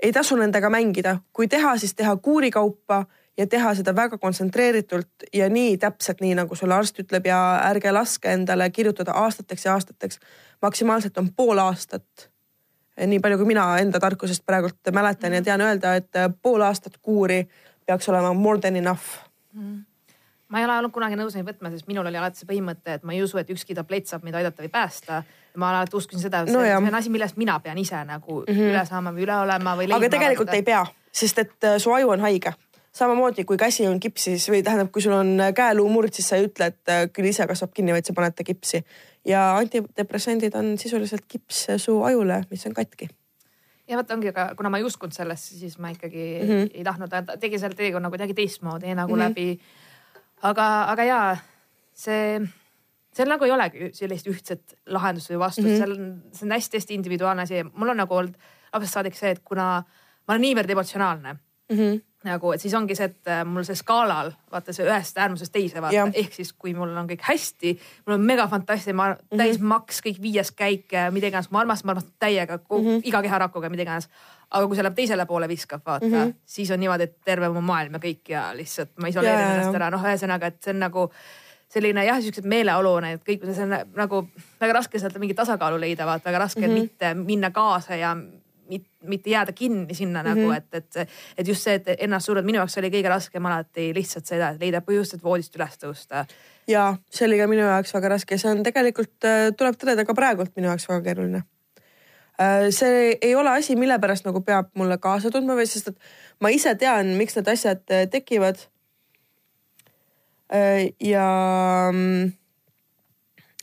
ei 0.02 0.12
tasu 0.12 0.36
nendega 0.36 0.70
mängida, 0.70 1.18
kui 1.32 1.48
teha, 1.48 1.76
siis 1.78 1.94
teha 1.94 2.16
kuurikaupa 2.16 3.04
ja 3.38 3.46
teha 3.46 3.74
seda 3.78 3.94
väga 3.96 4.18
kontsentreeritult 4.18 5.28
ja 5.32 5.48
nii 5.48 5.76
täpselt 5.78 6.20
nii, 6.20 6.34
nagu 6.42 6.56
sulle 6.58 6.74
arst 6.74 6.98
ütleb 7.00 7.26
ja 7.30 7.38
ärge 7.68 7.92
laske 7.94 8.32
endale 8.32 8.68
kirjutada 8.70 9.14
aastateks 9.22 9.64
ja 9.64 9.76
aastateks. 9.76 10.18
Maksimaalselt 10.62 11.18
on 11.18 11.32
pool 11.36 11.58
aastat. 11.58 12.28
nii 13.06 13.20
palju, 13.20 13.38
kui 13.40 13.46
mina 13.46 13.78
enda 13.78 14.00
tarkusest 14.00 14.44
praegult 14.46 14.92
mäletan 14.92 15.32
ja 15.32 15.42
tean 15.42 15.60
öelda, 15.60 15.94
et 15.96 16.20
pool 16.42 16.60
aastat 16.60 16.98
kuuri 17.02 17.48
peaks 17.86 18.08
olema 18.08 18.34
more 18.34 18.60
than 18.60 18.76
enough 18.76 19.24
mm 19.52 19.84
ma 20.52 20.60
ei 20.60 20.66
ole 20.68 20.74
olnud 20.76 20.92
kunagi 20.92 21.16
nõus 21.16 21.36
neid 21.36 21.46
võtma, 21.48 21.70
sest 21.72 21.88
minul 21.88 22.06
oli 22.10 22.18
alati 22.20 22.42
see 22.42 22.48
põhimõte, 22.48 22.98
et 22.98 23.06
ma 23.08 23.14
ei 23.16 23.22
usu, 23.24 23.38
et 23.40 23.50
ükski 23.54 23.76
tablett 23.76 24.10
saab 24.10 24.26
mind 24.26 24.36
aidata 24.36 24.64
või 24.64 24.68
päästa. 24.72 25.22
ma 25.56 25.70
alati 25.70 25.96
uskusin 25.96 26.20
seda, 26.20 26.42
et 26.42 26.52
No 26.52 26.60
see, 26.64 26.74
on 26.76 26.94
asi, 26.94 27.12
millest 27.12 27.38
mina 27.40 27.58
pean 27.60 27.78
ise 27.78 28.04
nagu 28.08 28.42
mm 28.42 28.52
-hmm. 28.52 28.72
üle 28.72 28.84
saama 28.88 29.12
või 29.12 29.24
üle 29.24 29.36
olema 29.36 29.76
või. 29.76 29.88
aga 29.92 30.08
tegelikult 30.08 30.52
ei 30.52 30.62
pea, 30.62 30.84
sest 31.12 31.38
et 31.38 31.64
äh, 31.64 31.78
su 31.78 31.92
aju 31.92 32.10
on 32.10 32.20
haige. 32.20 32.52
samamoodi 32.92 33.44
kui 33.44 33.56
käsi 33.56 33.86
on 33.86 34.00
kipsis 34.00 34.48
või 34.48 34.62
tähendab, 34.62 34.90
kui 34.92 35.02
sul 35.02 35.12
on 35.12 35.40
äh, 35.40 35.54
käeluumurd, 35.54 36.12
siis 36.12 36.28
sa 36.28 36.36
ei 36.36 36.44
ütle, 36.44 36.66
et 36.66 36.88
äh, 36.88 37.08
küll 37.12 37.26
ise 37.26 37.46
kasvab 37.46 37.72
kinni, 37.74 37.92
vaid 37.92 38.04
sa 38.04 38.12
paned 38.12 38.34
ta 38.34 38.44
kipsi. 38.44 38.84
Ja 39.28 39.42
antidepressandid 39.56 40.54
on 40.58 40.78
sisuliselt 40.78 41.26
kips 41.28 41.66
su 41.76 41.98
ajule, 42.02 42.42
mis 42.50 42.66
on 42.66 42.74
katki. 42.74 43.08
ja 43.88 43.98
vot 43.98 44.10
ongi, 44.10 44.30
aga 44.32 44.52
kuna 44.56 44.70
ma 44.70 44.80
ei 44.80 44.86
uskunud 44.88 45.14
sellesse, 45.14 45.58
siis 45.58 45.78
ma 45.78 45.92
ikkagi 45.92 46.26
mm. 46.42 46.48
-hmm. 46.48 46.70
ei 46.74 46.84
tahtnud, 46.84 47.14
tegin 47.40 47.60
selle 47.60 47.78
teekonna 47.78 48.10
kuidagi 48.10 48.34
teistmoodi 48.34 48.94
nagu 48.94 49.16
mm 49.16 49.20
-hmm. 49.20 49.28
läbi. 49.28 49.60
aga, 50.42 50.66
aga 50.94 51.04
jaa, 51.04 51.36
see, 51.92 52.40
seal 53.12 53.28
nagu 53.28 53.44
ei 53.44 53.50
olegi 53.50 53.90
sellist 53.92 54.26
ühtset 54.26 54.76
lahendust 54.86 55.30
või 55.30 55.38
vastust 55.38 55.66
mm, 55.66 55.72
-hmm. 55.72 55.78
seal 55.78 55.92
on, 55.92 56.22
see 56.32 56.46
on 56.46 56.52
hästi-hästi 56.52 56.94
individuaalne 56.94 57.42
asi. 57.42 57.64
mul 57.64 57.88
on 57.88 57.96
nagu 57.96 58.14
olnud 58.14 58.34
lapsest 58.72 58.94
saadik 58.94 59.14
see, 59.14 59.30
et 59.30 59.40
kuna 59.44 59.84
ma 60.26 60.34
olen 60.34 60.40
niivõrd 60.40 60.70
emotsionaalne 60.70 61.38
Mm 61.72 61.78
-hmm. 61.78 62.00
Nagu, 62.24 62.52
et 62.52 62.60
siis 62.60 62.74
ongi 62.74 62.94
see, 62.98 63.10
et 63.10 63.30
äh, 63.30 63.44
mul 63.44 63.64
see 63.66 63.78
skaalal 63.78 64.32
vaata 64.52 64.72
see 64.72 64.86
ühest 64.86 65.18
äärmusest 65.18 65.52
teise 65.52 65.82
vaata 65.82 66.10
ehk 66.14 66.34
siis 66.34 66.52
kui 66.52 66.74
mul 66.74 66.92
on 66.96 67.08
kõik 67.10 67.24
hästi, 67.26 67.74
mul 68.06 68.18
on 68.18 68.26
mega 68.26 68.46
fantastiline, 68.48 68.96
ma 68.96 69.08
Mhm. 69.12 69.38
täis 69.38 69.60
maks, 69.60 70.00
kõik 70.04 70.20
viies 70.22 70.52
käik, 70.52 70.92
mida 71.10 71.26
iganes, 71.26 71.50
ma 71.50 71.60
armastan, 71.60 71.86
ma 71.86 71.92
armastan 71.96 72.14
täiega 72.18 72.58
mm. 72.58 72.76
-hmm. 72.76 73.00
iga 73.04 73.22
keharakuga, 73.22 73.68
mida 73.68 73.82
iganes. 73.82 74.08
aga 74.50 74.66
kui 74.66 74.76
see 74.76 74.84
läheb 74.84 74.96
teisele 74.96 75.26
poole 75.26 75.48
viskab, 75.48 75.80
vaata 75.86 76.06
mm, 76.06 76.12
-hmm. 76.12 76.34
siis 76.44 76.70
on 76.70 76.80
niimoodi, 76.80 77.02
et 77.02 77.16
terve 77.24 77.48
mu 77.48 77.60
maailm 77.60 77.94
ja 77.94 77.98
kõik 77.98 78.28
ja 78.28 78.56
lihtsalt 78.56 78.90
ma 79.00 79.08
isoleerin 79.08 79.40
ja, 79.40 79.54
ennast 79.54 79.74
ära, 79.74 79.90
noh, 79.90 80.02
ühesõnaga, 80.02 80.46
et 80.46 80.62
see 80.62 80.74
on 80.74 80.78
nagu 80.78 81.10
selline 81.72 82.04
jah, 82.04 82.20
siuksed 82.20 82.44
meeleolu, 82.44 83.00
need 83.00 83.22
kõik, 83.24 83.46
see 83.54 83.64
on 83.64 83.72
nagu 83.96 84.28
väga 84.60 84.72
raske 84.72 84.98
sealt 84.98 85.16
mingit 85.18 85.36
tasakaalu 85.36 85.80
leida, 85.80 86.06
vaata 86.06 86.28
väga 86.28 86.38
raske 86.38 86.60
mm 86.60 86.66
-hmm. 86.66 86.80
mitte 86.80 87.14
minna 87.14 87.50
kaasa 87.50 87.96
ja 87.96 88.16
mitte 89.08 89.30
jääda 89.30 89.52
kinni 89.52 89.94
sinna 89.94 90.22
mm 90.22 90.28
-hmm. 90.28 90.38
nagu, 90.38 90.52
et, 90.52 90.74
et, 90.74 91.08
et 91.38 91.48
just 91.48 91.62
see, 91.62 91.74
et 91.74 91.86
ennast 91.98 92.26
surnud, 92.26 92.44
minu 92.44 92.58
jaoks 92.58 92.78
oli 92.78 92.90
kõige 92.90 93.08
raskem 93.08 93.46
alati 93.46 93.92
lihtsalt 93.94 94.26
seda, 94.26 94.50
et 94.50 94.60
leida 94.60 94.80
põhjust, 94.80 95.14
et 95.14 95.24
voodist 95.24 95.56
üles 95.56 95.78
tõusta. 95.84 96.24
ja 96.68 96.96
see 97.10 97.26
oli 97.26 97.38
ka 97.38 97.46
minu 97.46 97.62
jaoks 97.66 97.94
väga 97.94 98.08
raske, 98.08 98.38
see 98.38 98.50
on 98.50 98.62
tegelikult, 98.62 99.16
tuleb 99.56 99.76
tõdeda 99.76 100.04
ka 100.06 100.14
praegult 100.14 100.56
minu 100.56 100.68
jaoks 100.68 100.88
väga 100.88 101.02
keeruline. 101.02 101.42
see 102.70 103.18
ei 103.20 103.34
ole 103.34 103.50
asi, 103.50 103.76
mille 103.76 103.98
pärast 103.98 104.24
nagu 104.24 104.40
peab 104.40 104.70
mulle 104.74 104.98
kaasa 104.98 105.30
tundma 105.30 105.54
või 105.54 105.66
sest 105.66 105.88
et 105.88 105.98
ma 106.40 106.50
ise 106.50 106.74
tean, 106.74 107.14
miks 107.18 107.36
need 107.36 107.48
asjad 107.48 107.82
äh, 107.90 108.06
tekivad. 108.10 108.56
ja, 111.00 111.28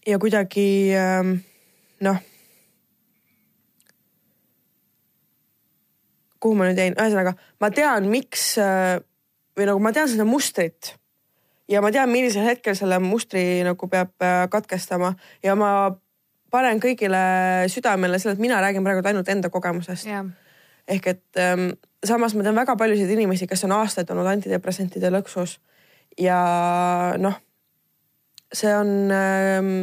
ja 0.07 0.19
kuidagi 0.19 0.95
ähm, 0.97 1.35
noh. 2.01 2.28
Kuhu 6.39 6.55
ma 6.55 6.69
nüüd 6.69 6.79
jäin, 6.79 6.95
ühesõnaga 6.95 7.35
ma 7.59 7.69
tean, 7.75 8.07
miks 8.11 8.51
äh, 8.61 8.97
või 9.57 9.67
nagu 9.69 9.81
ma 9.83 9.93
tean 9.95 10.09
seda 10.11 10.25
mustrit. 10.27 10.93
Ja 11.69 11.83
ma 11.85 11.91
tean, 11.93 12.09
millisel 12.09 12.47
hetkel 12.47 12.77
selle 12.77 12.97
mustri 13.03 13.61
nagu 13.65 13.89
peab 13.91 14.15
äh, 14.25 14.45
katkestama. 14.51 15.13
Ja 15.45 15.55
ma 15.59 15.71
panen 16.49 16.81
kõigile 16.81 17.19
südamele 17.69 18.19
selle, 18.19 18.37
et 18.37 18.43
mina 18.43 18.61
räägin 18.63 18.85
praegu 18.85 19.05
ainult 19.05 19.29
enda 19.29 19.51
kogemusest. 19.53 20.07
jah, 20.09 20.25
ehk 20.89 21.11
et 21.13 21.41
ähm, 21.41 21.69
samas 22.05 22.33
ma 22.35 22.45
tean 22.45 22.57
väga 22.57 22.75
paljusid 22.79 23.11
inimesi, 23.13 23.47
kes 23.47 23.67
on 23.67 23.75
aastaid 23.77 24.09
olnud 24.09 24.31
antidepressantide 24.31 25.11
lõksus. 25.13 25.59
Ja 26.17 26.39
noh, 27.21 27.37
see 28.53 28.71
on 28.75 29.13
ähm, 29.13 29.73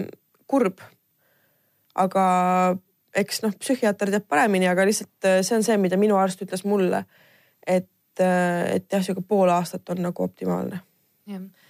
kurb. 0.51 0.83
aga 1.97 2.25
eks 3.17 3.43
noh, 3.45 3.55
psühhiaater 3.61 4.13
teab 4.15 4.27
paremini, 4.29 4.69
aga 4.71 4.87
lihtsalt 4.89 5.29
äh, 5.29 5.41
see 5.47 5.57
on 5.59 5.65
see, 5.67 5.77
mida 5.81 5.99
minu 6.01 6.19
arst 6.21 6.43
ütles 6.45 6.65
mulle. 6.69 7.05
et, 7.67 7.89
et 8.21 8.87
jah, 8.93 9.03
sihuke 9.03 9.25
pool 9.29 9.51
aastat 9.53 9.89
on 9.93 10.05
nagu 10.07 10.23
optimaalne, 10.25 10.81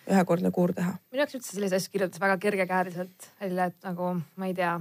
ühekordne 0.07 0.53
kuur 0.55 0.75
teha 0.77 0.93
minu 1.11 1.23
jaoks 1.23 1.39
üldse 1.39 1.55
selliseid 1.55 1.81
asju 1.81 1.95
kirjutas 1.95 2.23
väga 2.23 2.37
kergekäeliselt 2.43 3.31
välja, 3.41 3.71
et 3.71 3.89
nagu 3.89 4.13
ma 4.37 4.51
ei 4.51 4.55
tea. 4.55 4.75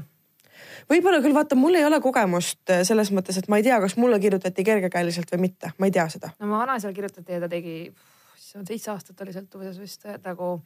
võib-olla 0.92 1.22
küll 1.24 1.38
vaata, 1.38 1.58
mul 1.60 1.80
ei 1.80 1.86
ole 1.88 2.02
kogemust 2.04 2.74
äh, 2.74 2.84
selles 2.88 3.14
mõttes, 3.16 3.40
et 3.40 3.48
ma 3.52 3.62
ei 3.62 3.68
tea, 3.68 3.80
kas 3.84 3.98
mulle 4.02 4.20
kirjutati 4.24 4.68
kergekäeliselt 4.68 5.32
või 5.36 5.48
mitte, 5.48 5.72
ma 5.80 5.90
ei 5.90 5.96
tea 5.96 6.10
seda. 6.12 6.34
no 6.40 6.52
mu 6.52 6.60
vanaisale 6.60 6.98
kirjutati 6.98 7.38
ja 7.38 7.46
ta 7.46 7.52
tegi, 7.52 7.80
on 8.56 8.68
seitse 8.68 8.92
aastat 8.94 9.22
oli 9.26 9.34
sõltuvuses 9.36 9.80
vist 9.82 10.06
nagu 10.24 10.58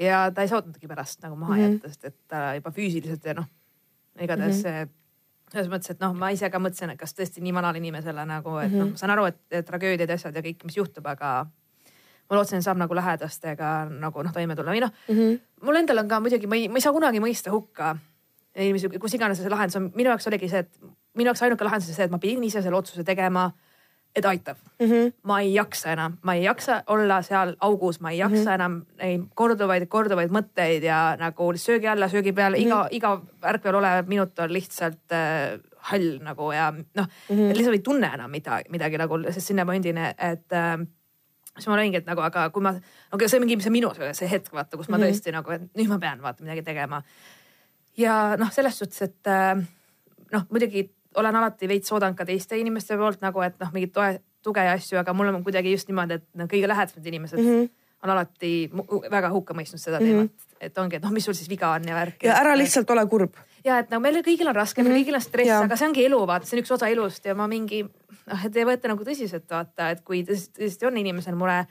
ja 0.00 0.26
ta 0.34 0.44
ei 0.44 0.50
suutnudki 0.50 0.88
pärast 0.90 1.22
nagu 1.24 1.36
maha 1.36 1.56
mm. 1.56 1.60
-hmm. 1.60 1.72
jätta, 1.74 1.88
sest 1.88 2.04
et 2.04 2.16
ta 2.28 2.54
juba 2.58 2.70
füüsiliselt 2.70 3.24
ja 3.24 3.34
noh, 3.34 3.48
igatahes 4.20 4.62
mm 4.62 4.70
-hmm. 4.70 4.92
Selles 5.54 5.70
mõttes, 5.72 5.90
et 5.94 6.00
noh, 6.02 6.12
ma 6.18 6.30
ise 6.34 6.50
ka 6.50 6.58
mõtlesin, 6.62 6.90
et 6.92 6.98
kas 7.00 7.14
tõesti 7.16 7.42
nii 7.44 7.52
vanale 7.54 7.78
inimesele 7.80 8.24
nagu, 8.28 8.58
et 8.60 8.70
Mhm. 8.72 8.78
noh, 8.82 8.90
ma 8.94 8.96
saan 9.00 9.10
aru, 9.14 9.26
et 9.30 9.66
tragöödiad 9.66 10.08
ja 10.10 10.14
asjad 10.18 10.34
ja 10.36 10.42
kõik, 10.42 10.64
mis 10.66 10.76
juhtub, 10.76 11.06
aga 11.06 11.46
ma 12.30 12.36
lootsin, 12.36 12.58
et 12.58 12.64
saab 12.64 12.78
nagu 12.80 12.94
lähedastega 12.94 13.88
nagu 14.00 14.22
noh, 14.24 14.32
toime 14.32 14.56
tulla 14.56 14.72
või 14.72 14.80
noh 14.80 14.90
mm, 15.08 15.14
-hmm. 15.16 15.40
mul 15.62 15.76
endal 15.76 15.98
on 15.98 16.08
ka 16.08 16.20
muidugi, 16.20 16.46
ma 16.48 16.56
ei, 16.56 16.68
ma 16.68 16.76
ei 16.80 16.80
saa 16.80 16.92
kunagi 16.92 17.20
mõista 17.20 17.50
hukka 17.52 17.96
inimesi, 18.56 18.88
kus 18.98 19.14
iganes 19.14 19.38
see 19.38 19.50
lahendus 19.50 19.76
on, 19.76 19.90
minu 19.94 20.08
jaoks 20.10 20.26
oligi 20.30 20.48
see, 20.48 20.58
et 20.64 20.70
minu 21.14 21.28
jaoks 21.28 21.42
ainuke 21.42 21.64
lahendus 21.64 21.88
oli 21.88 21.94
see, 21.96 22.04
et 22.04 22.10
ma 22.10 22.18
pidin 22.18 22.44
ise 22.44 22.62
selle 22.62 22.76
otsuse 22.76 23.04
tegema, 23.04 23.50
et 24.14 24.24
aitab 24.24 24.56
mm. 24.78 24.86
-hmm. 24.86 25.12
ma 25.22 25.40
ei 25.40 25.54
jaksa 25.54 25.92
enam, 25.92 26.16
ma 26.22 26.34
ei 26.34 26.44
jaksa 26.44 26.82
olla 26.86 27.22
seal 27.22 27.56
augus, 27.60 28.00
ma 28.00 28.10
ei 28.10 28.18
jaksa 28.18 28.36
mm 28.36 28.46
-hmm. 28.46 28.54
enam 28.54 28.82
neid 29.02 29.22
korduvaid, 29.34 29.86
korduvaid 29.88 30.30
mõtteid 30.30 30.82
ja 30.82 31.16
nagu 31.18 31.52
söögi 31.56 31.88
alla, 31.88 32.08
söögi 32.08 32.32
peale 32.32 32.56
mm, 32.56 32.62
-hmm. 32.62 32.66
iga, 32.66 32.88
iga 32.90 33.20
ärkvel 33.42 33.74
olev 33.74 34.08
minut 34.08 34.38
on 34.38 34.52
lihtsalt 34.52 35.12
äh, 35.12 35.60
hall 35.76 36.18
nagu 36.22 36.52
ja 36.52 36.72
noh 36.72 37.06
mm 37.28 37.36
-hmm., 37.36 37.56
lihtsalt 37.56 37.74
ei 37.74 37.78
tunne 37.78 38.10
enam 38.14 38.30
midagi, 38.30 38.70
midagi 38.70 38.98
nagu, 38.98 39.18
sest 39.30 39.46
sinna 39.46 39.64
momendini, 39.64 40.00
et 40.18 40.52
äh, 40.52 40.86
siis 41.58 41.68
ma 41.68 41.74
olingi, 41.74 41.96
et 41.96 42.06
nagu, 42.06 42.20
aga 42.20 42.50
kui 42.50 42.62
ma, 42.62 42.74
aga 43.12 43.28
see 43.28 43.40
mingi, 43.40 43.60
see 43.62 43.70
minu 43.70 43.94
see, 43.94 44.14
see 44.14 44.30
hetk 44.30 44.52
vaata, 44.52 44.76
kus 44.76 44.88
ma 44.88 44.96
mm 44.96 45.02
-hmm. 45.02 45.06
tõesti 45.06 45.32
nagu, 45.32 45.50
et 45.50 45.62
nüüd 45.74 45.88
ma 45.88 45.98
pean 45.98 46.22
vaata 46.22 46.42
midagi 46.42 46.62
tegema. 46.62 47.02
ja 47.96 48.36
noh, 48.36 48.52
selles 48.52 48.78
suhtes, 48.78 49.02
et 49.02 49.26
äh, 49.26 49.64
noh, 50.32 50.46
muidugi 50.50 50.93
olen 51.14 51.36
alati 51.36 51.68
veits 51.68 51.92
oodanud 51.92 52.16
ka 52.18 52.26
teiste 52.28 52.58
inimeste 52.58 52.96
poolt 53.00 53.22
nagu, 53.24 53.42
et 53.46 53.56
noh, 53.60 53.72
mingit 53.74 53.92
toe, 53.94 54.18
tuge 54.44 54.64
ja 54.64 54.74
asju, 54.76 54.98
aga 55.00 55.14
mul 55.16 55.32
on 55.32 55.42
kuidagi 55.46 55.72
just 55.72 55.88
niimoodi, 55.88 56.20
et 56.20 56.26
need 56.38 56.50
kõige 56.50 56.68
lähedasemad 56.70 57.06
inimesed 57.10 57.40
mm 57.40 57.50
-hmm. 57.50 57.70
on 58.02 58.10
alati 58.10 58.52
väga 59.10 59.30
hukka 59.32 59.54
mõistnud 59.54 59.80
seda 59.80 60.00
mm 60.00 60.06
-hmm. 60.06 60.28
teemat, 60.28 60.60
et 60.60 60.78
ongi, 60.78 60.96
et 60.96 61.02
noh, 61.02 61.12
mis 61.12 61.24
sul 61.24 61.34
siis 61.34 61.48
viga 61.48 61.70
on 61.70 61.88
ja 61.88 61.94
värk. 61.94 62.22
ja 62.22 62.36
ära 62.40 62.56
lihtsalt 62.58 62.90
ole 62.90 63.06
kurb. 63.06 63.34
ja 63.64 63.78
et 63.78 63.90
nagu 63.90 64.02
meil 64.02 64.22
kõigil 64.22 64.48
on 64.48 64.54
raske 64.54 64.82
mm, 64.82 64.86
-hmm. 64.86 64.92
meil 64.92 65.04
kõigil 65.04 65.14
on 65.14 65.20
stress, 65.20 65.50
aga 65.50 65.76
see 65.76 65.88
ongi 65.88 66.04
elu, 66.04 66.26
vaata, 66.26 66.46
see 66.46 66.58
on 66.58 66.62
üks 66.62 66.74
osa 66.74 66.88
elust 66.88 67.24
ja 67.24 67.34
ma 67.34 67.46
mingi 67.46 67.82
noh, 68.26 68.44
et 68.44 68.56
ei 68.56 68.64
võeta 68.64 68.88
nagu 68.88 69.04
tõsiselt 69.04 69.50
vaata, 69.50 69.90
et 69.90 70.00
kui 70.04 70.24
tõesti, 70.24 70.60
tõesti 70.60 70.86
on 70.86 70.96
inimesel 70.96 71.34
mure 71.34 71.66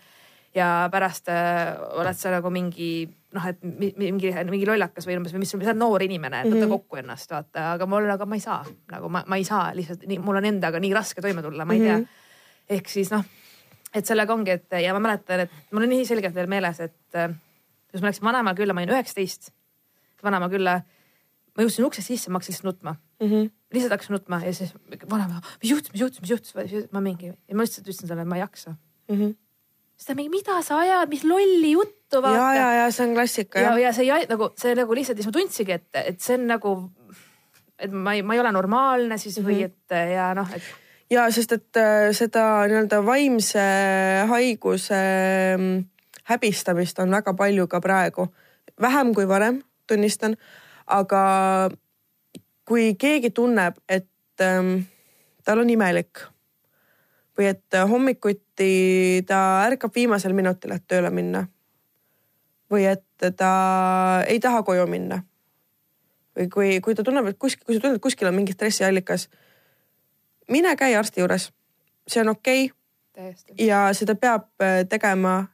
ja 0.56 0.90
pärast 0.92 1.30
äh, 1.34 1.74
oled 2.00 2.18
sa 2.18 2.32
nagu 2.34 2.50
mingi 2.54 3.08
noh, 3.34 3.46
et 3.50 3.62
mi- 3.64 3.94
mingi, 3.98 4.32
mingi 4.50 4.68
lollakas 4.70 5.08
või 5.10 5.18
umbes, 5.18 5.34
mis, 5.40 5.54
sa 5.54 5.58
oled 5.58 5.80
noor 5.80 6.04
inimene, 6.06 6.44
et 6.44 6.50
võta 6.50 6.58
mm 6.58 6.66
-hmm. 6.66 6.76
kokku 6.78 7.00
ennast 7.02 7.32
vaata, 7.32 7.72
aga 7.74 7.88
mul 7.90 8.06
nagu 8.10 8.26
ma 8.30 8.38
ei 8.38 8.44
saa 8.44 8.66
nagu 8.92 9.10
ma, 9.10 9.24
ma 9.28 9.40
ei 9.40 9.48
saa 9.48 9.72
lihtsalt 9.76 10.06
nii, 10.10 10.20
mul 10.20 10.42
on 10.42 10.46
endaga 10.46 10.80
nii 10.80 10.94
raske 10.94 11.22
toime 11.22 11.42
tulla, 11.42 11.66
ma 11.66 11.74
ei 11.74 11.80
tea. 11.80 12.00
ehk 12.70 12.90
siis 12.90 13.12
noh, 13.12 13.26
et 13.94 14.06
sellega 14.06 14.34
ongi, 14.34 14.52
et 14.52 14.78
ja 14.84 14.94
ma 14.94 15.00
mäletan, 15.00 15.40
et 15.40 15.52
mul 15.72 15.84
on 15.84 15.90
nii 15.90 16.06
selgelt 16.06 16.36
veel 16.36 16.48
meeles, 16.48 16.80
et 16.80 17.16
äh, 17.16 17.34
kus 17.92 18.02
ma 18.02 18.10
läksin 18.10 18.26
vanaema 18.26 18.54
külla, 18.58 18.74
ma 18.74 18.82
olin 18.82 18.96
üheksateist, 18.96 19.52
vanaema 20.24 20.50
külla. 20.50 20.82
ma 21.54 21.62
jõudsin 21.62 21.86
uksest 21.86 22.10
sisse, 22.10 22.32
ma 22.34 22.40
hakkasin 22.40 22.54
lihtsalt 22.54 22.66
nutma 22.66 22.96
mm. 22.96 23.28
-hmm. 23.30 23.50
lihtsalt 23.74 23.92
hakkasin 23.94 24.14
nutma 24.14 24.40
ja 24.46 24.54
siis 24.54 24.74
vanaema, 25.10 25.42
mis 25.62 25.72
juhtus, 25.72 25.92
mis 25.92 26.02
juhtus, 26.02 26.22
mis 26.22 26.32
juhtus, 26.32 26.92
ma 26.92 27.02
mingi 27.02 27.28
ja 27.30 27.56
ma 27.56 27.62
lihtsalt 27.62 27.88
ütlesin 27.88 28.10
talle, 28.10 28.22
et 28.22 28.28
ma 28.28 28.36
ei 28.36 28.42
jaksa 28.42 28.72
mm. 28.74 29.16
-hmm. 29.16 29.36
Siis 29.96 30.08
ta 30.10 30.16
mingi, 30.18 30.30
mida 30.34 30.62
sa 30.66 30.80
ajad, 30.84 31.10
mis 31.10 31.24
lolli 31.24 31.72
juttu 31.76 32.22
ja, 32.22 32.54
ja, 32.56 32.68
ja 32.82 32.92
see 32.92 33.08
on 33.08 33.16
klassika 33.18 33.60
ja, 33.60 33.72
jah. 33.72 33.82
ja 33.88 33.94
see 33.94 34.06
ei 34.10 34.28
nagu 34.30 34.52
see 34.60 34.76
nagu 34.78 34.96
lihtsalt, 34.96 35.18
siis 35.18 35.30
ma 35.30 35.36
tundsingi, 35.40 35.80
et, 35.80 35.90
et 36.04 36.22
see 36.22 36.38
on 36.38 36.48
nagu 36.52 36.74
et 37.80 37.92
ma 37.92 38.14
ei, 38.14 38.22
ma 38.22 38.36
ei 38.36 38.42
ole 38.44 38.52
normaalne 38.54 39.18
siis 39.18 39.40
või 39.42 39.64
Mhm. 39.64 39.72
et 39.72 40.14
ja 40.14 40.34
noh, 40.38 40.50
et 40.56 40.64
ja 41.12 41.26
sest, 41.32 41.52
et 41.52 41.78
äh, 41.78 42.12
seda 42.16 42.64
nii-öelda 42.70 43.02
vaimse 43.06 43.64
haiguse 44.30 45.02
mm, 45.58 45.84
häbistamist 46.30 47.00
on 47.04 47.12
väga 47.12 47.34
palju 47.34 47.68
ka 47.68 47.82
praegu. 47.82 48.28
vähem 48.82 49.14
kui 49.14 49.28
varem, 49.28 49.62
tunnistan. 49.88 50.38
aga 50.88 51.70
kui 52.66 52.96
keegi 52.96 53.30
tunneb, 53.32 53.76
et 53.90 54.08
ähm, 54.42 54.86
tal 55.46 55.60
on 55.60 55.70
imelik 55.70 56.20
või 57.38 57.50
et 57.50 57.78
hommikuti 57.90 59.24
ta 59.28 59.38
ärkab 59.66 59.96
viimasel 59.96 60.34
minutil, 60.34 60.72
et 60.72 60.88
tööle 60.88 61.10
minna. 61.10 61.48
või 62.72 62.86
et 62.90 63.36
ta 63.38 63.54
ei 64.28 64.40
taha 64.40 64.64
koju 64.64 64.88
minna. 64.88 65.24
või 66.38 66.50
kui, 66.50 66.82
kui 66.82 66.96
ta 66.96 67.04
tunneb, 67.04 67.26
et 67.26 67.38
kuskil, 67.38 67.66
kui 67.66 67.76
sa 67.76 67.82
tunned, 67.82 67.96
et 67.96 68.02
kuskil 68.02 68.28
on 68.28 68.36
mingi 68.36 68.54
stressiallikas 68.54 69.30
mine 70.50 70.76
käi 70.76 70.96
arsti 70.96 71.22
juures, 71.22 71.52
see 72.08 72.22
on 72.22 72.34
okei 72.34 72.66
okay 72.66 72.84
ja 73.60 73.88
seda 73.94 74.16
peab 74.16 74.50
äh, 74.62 74.86
tegema. 74.90 75.48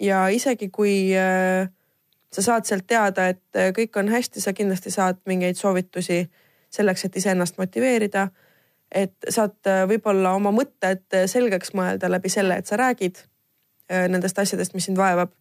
ja 0.00 0.28
isegi 0.28 0.68
kui 0.68 1.16
äh, 1.16 1.68
sa 2.32 2.42
saad 2.42 2.66
sealt 2.68 2.84
teada, 2.86 3.28
et 3.28 3.56
äh, 3.56 3.70
kõik 3.72 3.96
on 3.96 4.10
hästi, 4.12 4.40
sa 4.40 4.52
kindlasti 4.52 4.90
saad 4.90 5.22
mingeid 5.26 5.56
soovitusi 5.56 6.26
selleks, 6.70 7.04
et 7.04 7.16
iseennast 7.16 7.58
motiveerida. 7.58 8.28
Et 8.92 9.14
saad 9.32 9.56
äh, 9.66 9.84
võib-olla 9.90 10.34
oma 10.36 10.52
mõtted 10.54 11.02
äh, 11.14 11.26
selgeks 11.30 11.74
mõelda 11.76 12.10
läbi 12.10 12.30
selle, 12.32 12.60
et 12.60 12.70
sa 12.70 12.78
räägid 12.78 13.18
äh, 13.90 14.06
nendest 14.12 14.38
asjadest, 14.38 14.74
mis 14.74 14.86
sind 14.88 14.98
vaevab. 15.00 15.32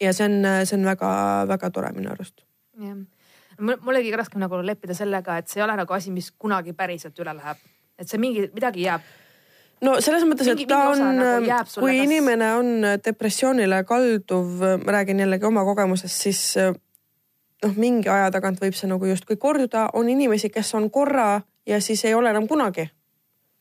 ja 0.00 0.12
see 0.12 0.26
on, 0.26 0.46
see 0.66 0.76
on 0.76 0.84
väga-väga 0.84 1.70
tore 1.70 1.92
minu 1.96 2.10
arust. 2.10 2.44
jah, 2.80 2.96
mul 3.58 3.94
oligi 3.94 4.14
raskem 4.16 4.42
nagu 4.42 4.60
leppida 4.62 4.94
sellega, 4.94 5.38
et 5.38 5.48
see 5.48 5.60
ei 5.60 5.64
ole 5.64 5.76
nagu 5.78 5.94
asi, 5.94 6.10
mis 6.10 6.30
kunagi 6.30 6.72
päriselt 6.72 7.18
üle 7.18 7.36
läheb, 7.36 7.60
et 7.98 8.08
see 8.08 8.18
mingi, 8.18 8.48
midagi 8.54 8.88
jääb. 8.88 9.00
no 9.86 10.00
selles 10.04 10.26
mõttes, 10.28 10.50
et 10.50 10.66
ta 10.68 10.88
on 10.90 11.04
nagu, 11.16 11.46
kui 11.80 11.96
kas- 11.96 12.04
inimene 12.04 12.54
on 12.58 12.88
depressioonile 13.04 13.84
kalduv, 13.88 14.60
ma 14.84 14.98
räägin 14.98 15.24
jällegi 15.24 15.46
oma 15.48 15.64
kogemusest, 15.64 16.20
siis 16.28 16.44
noh, 16.58 17.74
mingi 17.76 18.08
aja 18.08 18.30
tagant 18.34 18.60
võib 18.60 18.76
see 18.76 18.90
nagu 18.90 19.06
justkui 19.08 19.36
korduda, 19.40 19.88
on 19.94 20.08
inimesi, 20.12 20.50
kes 20.50 20.74
on 20.74 20.90
korra 20.90 21.40
ja 21.66 21.80
siis 21.80 22.04
ei 22.04 22.14
ole 22.14 22.30
enam 22.30 22.48
kunagi. 22.48 22.90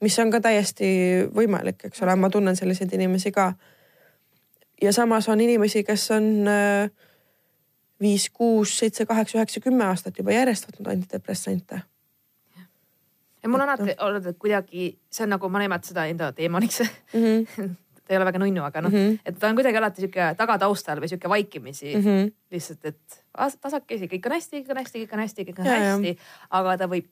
mis 0.01 0.19
on 0.19 0.31
ka 0.31 0.41
täiesti 0.41 0.87
võimalik, 1.35 1.85
eks 1.85 2.01
ole, 2.03 2.15
ma 2.15 2.29
tunnen 2.29 2.55
selliseid 2.55 2.93
inimesi 2.93 3.31
ka. 3.31 3.53
ja 4.81 4.93
samas 4.93 5.29
on 5.29 5.41
inimesi, 5.41 5.83
kes 5.83 6.11
on 6.11 6.47
äh, 6.47 6.89
viis, 8.01 8.29
kuus, 8.29 8.77
seitse, 8.79 9.05
kaheksa, 9.05 9.37
üheksa, 9.37 9.59
kümme 9.59 9.85
aastat 9.85 10.17
juba 10.17 10.31
järjest 10.31 10.67
võtnud 10.67 10.91
antidepressante 10.91 11.81
ja 13.43 13.49
mul 13.49 13.59
on 13.59 13.69
alati 13.69 13.95
olnud, 13.99 14.27
kuidagi 14.39 14.89
see 15.11 15.25
on 15.25 15.33
nagu 15.35 15.49
ma 15.51 15.61
nimetan 15.63 15.91
seda 15.91 16.05
enda 16.11 16.31
teemaniks 16.35 16.83
mm. 16.83 17.23
-hmm. 17.23 17.73
ta 18.03 18.13
ei 18.13 18.17
ole 18.17 18.25
väga 18.25 18.39
nunnu, 18.39 18.63
aga 18.63 18.81
noh 18.81 18.91
mm. 18.91 19.09
-hmm. 19.09 19.19
et 19.25 19.39
ta 19.39 19.47
on 19.47 19.55
kuidagi 19.55 19.77
alati 19.77 20.01
sihuke 20.01 20.29
tagataustal 20.37 21.01
või 21.01 21.11
sihuke 21.11 21.29
vaikimisi 21.29 21.95
mm 21.95 22.03
Mm 22.03 22.05
-hmm. 22.05 22.31
lihtsalt, 22.51 22.85
et 22.85 23.23
as- 23.37 23.57
tasakesi, 23.57 24.07
kõik 24.07 24.25
on 24.25 24.31
hästi, 24.31 24.61
kõik 24.61 24.71
on 24.71 24.77
hästi, 24.77 25.03
kõik 25.03 25.13
on 25.13 25.19
hästi, 25.19 25.45
kõik 25.49 25.59
on 25.59 25.65
ja. 25.65 25.79
hästi, 25.79 26.17
aga 26.49 26.77
ta 26.77 26.87
võib 26.87 27.07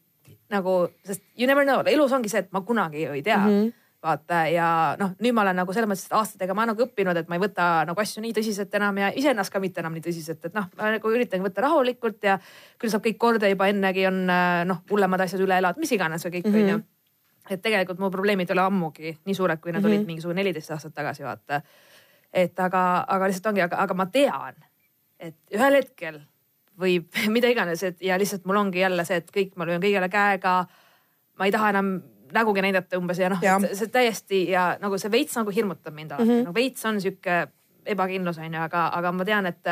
nagu, 0.51 0.87
sest 1.07 1.23
you 1.39 1.47
never 1.47 1.65
know, 1.67 1.83
elus 1.85 2.11
ongi 2.11 2.29
see, 2.29 2.43
et 2.45 2.51
ma 2.51 2.61
kunagi 2.67 3.05
ju 3.05 3.13
ei 3.17 3.23
tea 3.23 3.37
mm. 3.37 3.53
-hmm 3.53 3.77
vaata 4.01 4.45
ja 4.49 4.67
noh, 4.99 5.13
nüüd 5.21 5.35
ma 5.37 5.43
olen 5.45 5.59
nagu 5.61 5.73
selles 5.75 5.89
mõttes, 5.89 6.07
aastatega 6.17 6.55
ma 6.57 6.65
nagu 6.65 6.85
õppinud, 6.85 7.17
et 7.21 7.27
ma 7.29 7.37
ei 7.37 7.43
võta 7.43 7.65
nagu 7.85 8.01
asju 8.01 8.23
nii 8.23 8.33
tõsiselt 8.33 8.73
enam 8.79 8.97
ja 8.97 9.11
iseennast 9.17 9.53
ka 9.53 9.61
mitte 9.61 9.83
enam 9.83 9.93
nii 9.93 10.05
tõsiselt, 10.07 10.47
et 10.47 10.57
noh, 10.57 10.69
ma 10.77 10.89
nagu 10.95 11.11
üritan 11.13 11.43
võtta 11.45 11.61
rahulikult 11.67 12.25
ja 12.25 12.39
küll 12.81 12.93
saab 12.93 13.05
kõik 13.05 13.19
korda 13.21 13.51
juba 13.51 13.69
ennegi 13.69 14.07
on 14.09 14.23
äh, 14.25 14.63
noh, 14.65 14.81
hullemad 14.89 15.21
asjad 15.21 15.43
üle 15.45 15.59
elada, 15.61 15.79
mis 15.81 15.93
iganes 15.93 16.25
või 16.25 16.39
kõik 16.39 16.49
Mhm. 16.49 16.55
onju 16.55 16.77
mm 16.77 16.81
-hmm. 16.81 17.53
et 17.53 17.61
tegelikult 17.61 17.99
mu 17.99 18.09
probleemid 18.09 18.49
ei 18.49 18.53
ole 18.57 18.65
ammugi 18.65 19.17
nii 19.25 19.35
suured, 19.35 19.61
kui 19.61 19.71
nad 19.71 19.81
mm 19.81 19.85
-hmm. 19.85 19.97
olid 19.97 20.07
mingisugune 20.07 20.41
neliteist 20.41 20.71
aastat 20.71 20.93
tagasi, 20.93 21.23
vaata. 21.23 21.61
et 22.33 22.59
aga, 22.59 23.05
aga 23.07 23.27
lihtsalt 23.27 23.45
ongi, 23.45 23.61
aga, 23.61 23.77
aga 23.77 23.93
ma 23.93 24.05
tean, 24.05 24.55
et 25.19 25.35
ühel 25.53 25.73
hetkel 25.73 26.21
võib 26.79 27.07
mida 27.35 27.51
iganes, 27.51 27.83
et 27.83 28.01
ja 28.01 28.17
lihtsalt 28.19 28.45
mul 28.45 28.61
ongi 28.63 28.83
jälle 28.83 29.05
see, 29.07 29.21
et 29.21 29.31
kõik, 29.31 29.55
ma 29.55 29.67
löön 29.69 29.81
kõigele 29.83 30.09
käega. 30.09 30.65
ma 31.39 31.45
ei 31.45 31.51
taha 31.51 31.69
enam 31.69 31.95
nägugi 32.33 32.61
näidata 32.61 32.99
umbes 32.99 33.19
ja 33.19 33.29
noh, 33.29 33.41
see 33.73 33.87
täiesti 33.91 34.43
ja 34.49 34.75
nagu 34.81 34.97
see 34.97 35.11
veits 35.11 35.35
nagu 35.35 35.51
hirmutab 35.51 35.93
mind 35.93 36.11
alati 36.11 36.29
mm, 36.29 36.37
-hmm. 36.37 36.45
no 36.45 36.53
veits 36.53 36.85
on 36.85 37.01
sihuke 37.01 37.47
ebakindlus 37.85 38.37
onju, 38.37 38.61
aga, 38.61 38.87
aga 38.93 39.11
ma 39.11 39.25
tean, 39.25 39.45
et 39.45 39.67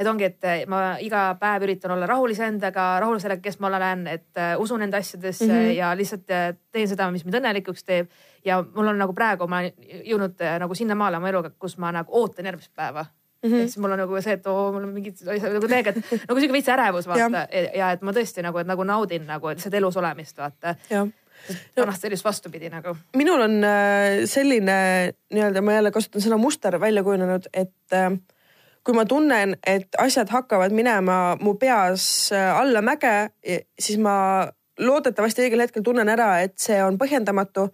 et 0.00 0.08
ongi, 0.08 0.24
et 0.24 0.68
ma 0.68 0.96
iga 1.04 1.34
päev 1.40 1.66
üritan 1.66 1.92
olla 1.92 2.06
rahul 2.08 2.32
iseendaga, 2.32 3.00
rahul 3.02 3.18
sellega, 3.20 3.42
kes 3.44 3.58
ma 3.60 3.68
olen, 3.68 4.06
et 4.08 4.38
äh, 4.40 4.54
usun 4.60 4.82
enda 4.82 4.96
asjadesse 4.96 5.46
mm. 5.46 5.52
-hmm. 5.52 5.72
ja 5.76 5.96
lihtsalt 5.96 6.30
äh, 6.30 6.54
teen 6.72 6.88
seda, 6.88 7.10
mis 7.10 7.24
mind 7.24 7.36
õnnelikuks 7.36 7.84
teeb. 7.84 8.08
ja 8.44 8.64
mul 8.74 8.86
on 8.86 8.98
nagu 8.98 9.12
praegu 9.12 9.46
ma 9.46 9.58
olen 9.58 9.72
jõudnud 10.04 10.40
äh, 10.40 10.58
nagu 10.58 10.74
sinnamaale 10.74 11.16
oma 11.16 11.28
eluga, 11.28 11.50
kus 11.50 11.78
ma 11.78 11.92
nagu 11.92 12.08
ootan 12.12 12.44
järgmist 12.44 12.72
päeva 12.74 13.04
mm. 13.42 13.50
-hmm. 13.50 13.60
ehk 13.60 13.68
siis 13.68 13.78
mul 13.78 13.92
on 13.92 14.02
nagu 14.04 14.20
see, 14.22 14.36
et 14.38 14.46
oo, 14.46 14.72
mul 14.72 14.84
on 14.84 14.92
mingid 14.94 15.22
nagu 15.26 15.68
tegelikult 15.68 16.12
nagu 16.28 16.40
sihuke 16.40 16.56
veits 16.58 16.72
ärevus 16.74 17.08
vaata 17.10 17.46
ja. 17.52 17.64
ja 17.82 17.90
et 17.96 18.02
ma 18.02 18.14
tõesti 18.16 18.44
nagu, 18.46 18.58
et 18.58 18.68
nagu 18.68 18.84
naudin 18.84 19.26
nagu 19.28 19.52
lihtsalt 19.54 19.74
elus 19.74 19.96
olemist 19.96 20.38
vaata. 20.38 20.76
vanasti 21.76 22.06
oli 22.06 22.18
just 22.18 22.24
vastupidi 22.24 22.70
nagu. 22.70 22.96
minul 23.16 23.40
on 23.40 23.64
äh, 23.64 24.24
selline 24.24 24.76
nii-öelda, 25.32 25.62
ma 25.62 25.78
jälle 25.78 25.90
kasutan 25.90 26.22
sõna 26.22 26.38
muster 26.38 26.80
välja 26.80 27.02
kujunenud, 27.02 27.48
et 27.54 27.96
äh, 27.96 28.12
kui 28.84 28.94
ma 28.94 29.04
tunnen, 29.04 29.56
et 29.66 29.88
asjad 29.98 30.28
hakkavad 30.28 30.72
minema 30.72 31.36
mu 31.40 31.54
peas 31.54 32.30
äh, 32.32 32.56
allamäge, 32.60 33.30
siis 33.78 33.98
ma 33.98 34.48
loodetavasti 34.80 35.44
õigel 35.44 35.66
hetkel 35.66 35.84
tunnen 35.84 36.08
ära, 36.08 36.40
et 36.40 36.56
see 36.60 36.78
on 36.84 36.96
põhjendamatu 36.98 37.68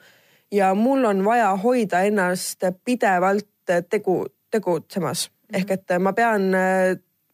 ja 0.53 0.75
mul 0.75 1.05
on 1.05 1.25
vaja 1.25 1.53
hoida 1.63 2.03
ennast 2.07 2.65
pidevalt 2.85 3.47
tegu, 3.91 4.25
tegutsemas. 4.51 5.31
Ehk 5.55 5.71
et 5.71 5.97
ma 6.03 6.13
pean, 6.17 6.49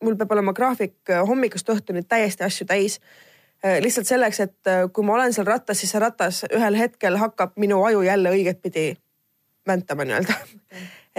mul 0.03 0.17
peab 0.21 0.33
olema 0.37 0.55
graafik 0.57 1.13
hommikust 1.29 1.69
õhtuni 1.73 2.05
täiesti 2.09 2.45
asju 2.45 2.67
täis 2.67 2.99
lihtsalt 3.63 4.09
selleks, 4.09 4.41
et 4.43 4.71
kui 4.93 5.07
ma 5.07 5.15
olen 5.15 5.33
seal 5.33 5.47
rattas, 5.47 5.79
siis 5.79 5.93
see 5.95 6.01
ratas 6.03 6.41
ühel 6.51 6.75
hetkel 6.75 7.15
hakkab 7.21 7.53
minu 7.63 7.79
aju 7.87 8.03
jälle 8.03 8.33
õigetpidi 8.35 8.89
väntama 9.67 10.05
nii-öelda. 10.09 10.35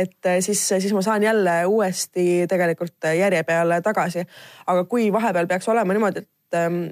et 0.04 0.30
siis, 0.44 0.66
siis 0.68 0.92
ma 0.94 1.02
saan 1.02 1.24
jälle 1.24 1.54
uuesti 1.66 2.44
tegelikult 2.50 3.08
järje 3.18 3.44
peale 3.48 3.80
tagasi. 3.82 4.26
aga 4.68 4.84
kui 4.84 5.08
vahepeal 5.14 5.48
peaks 5.48 5.70
olema 5.72 5.96
niimoodi, 5.96 6.26
et 6.26 6.60
ähm, 6.60 6.84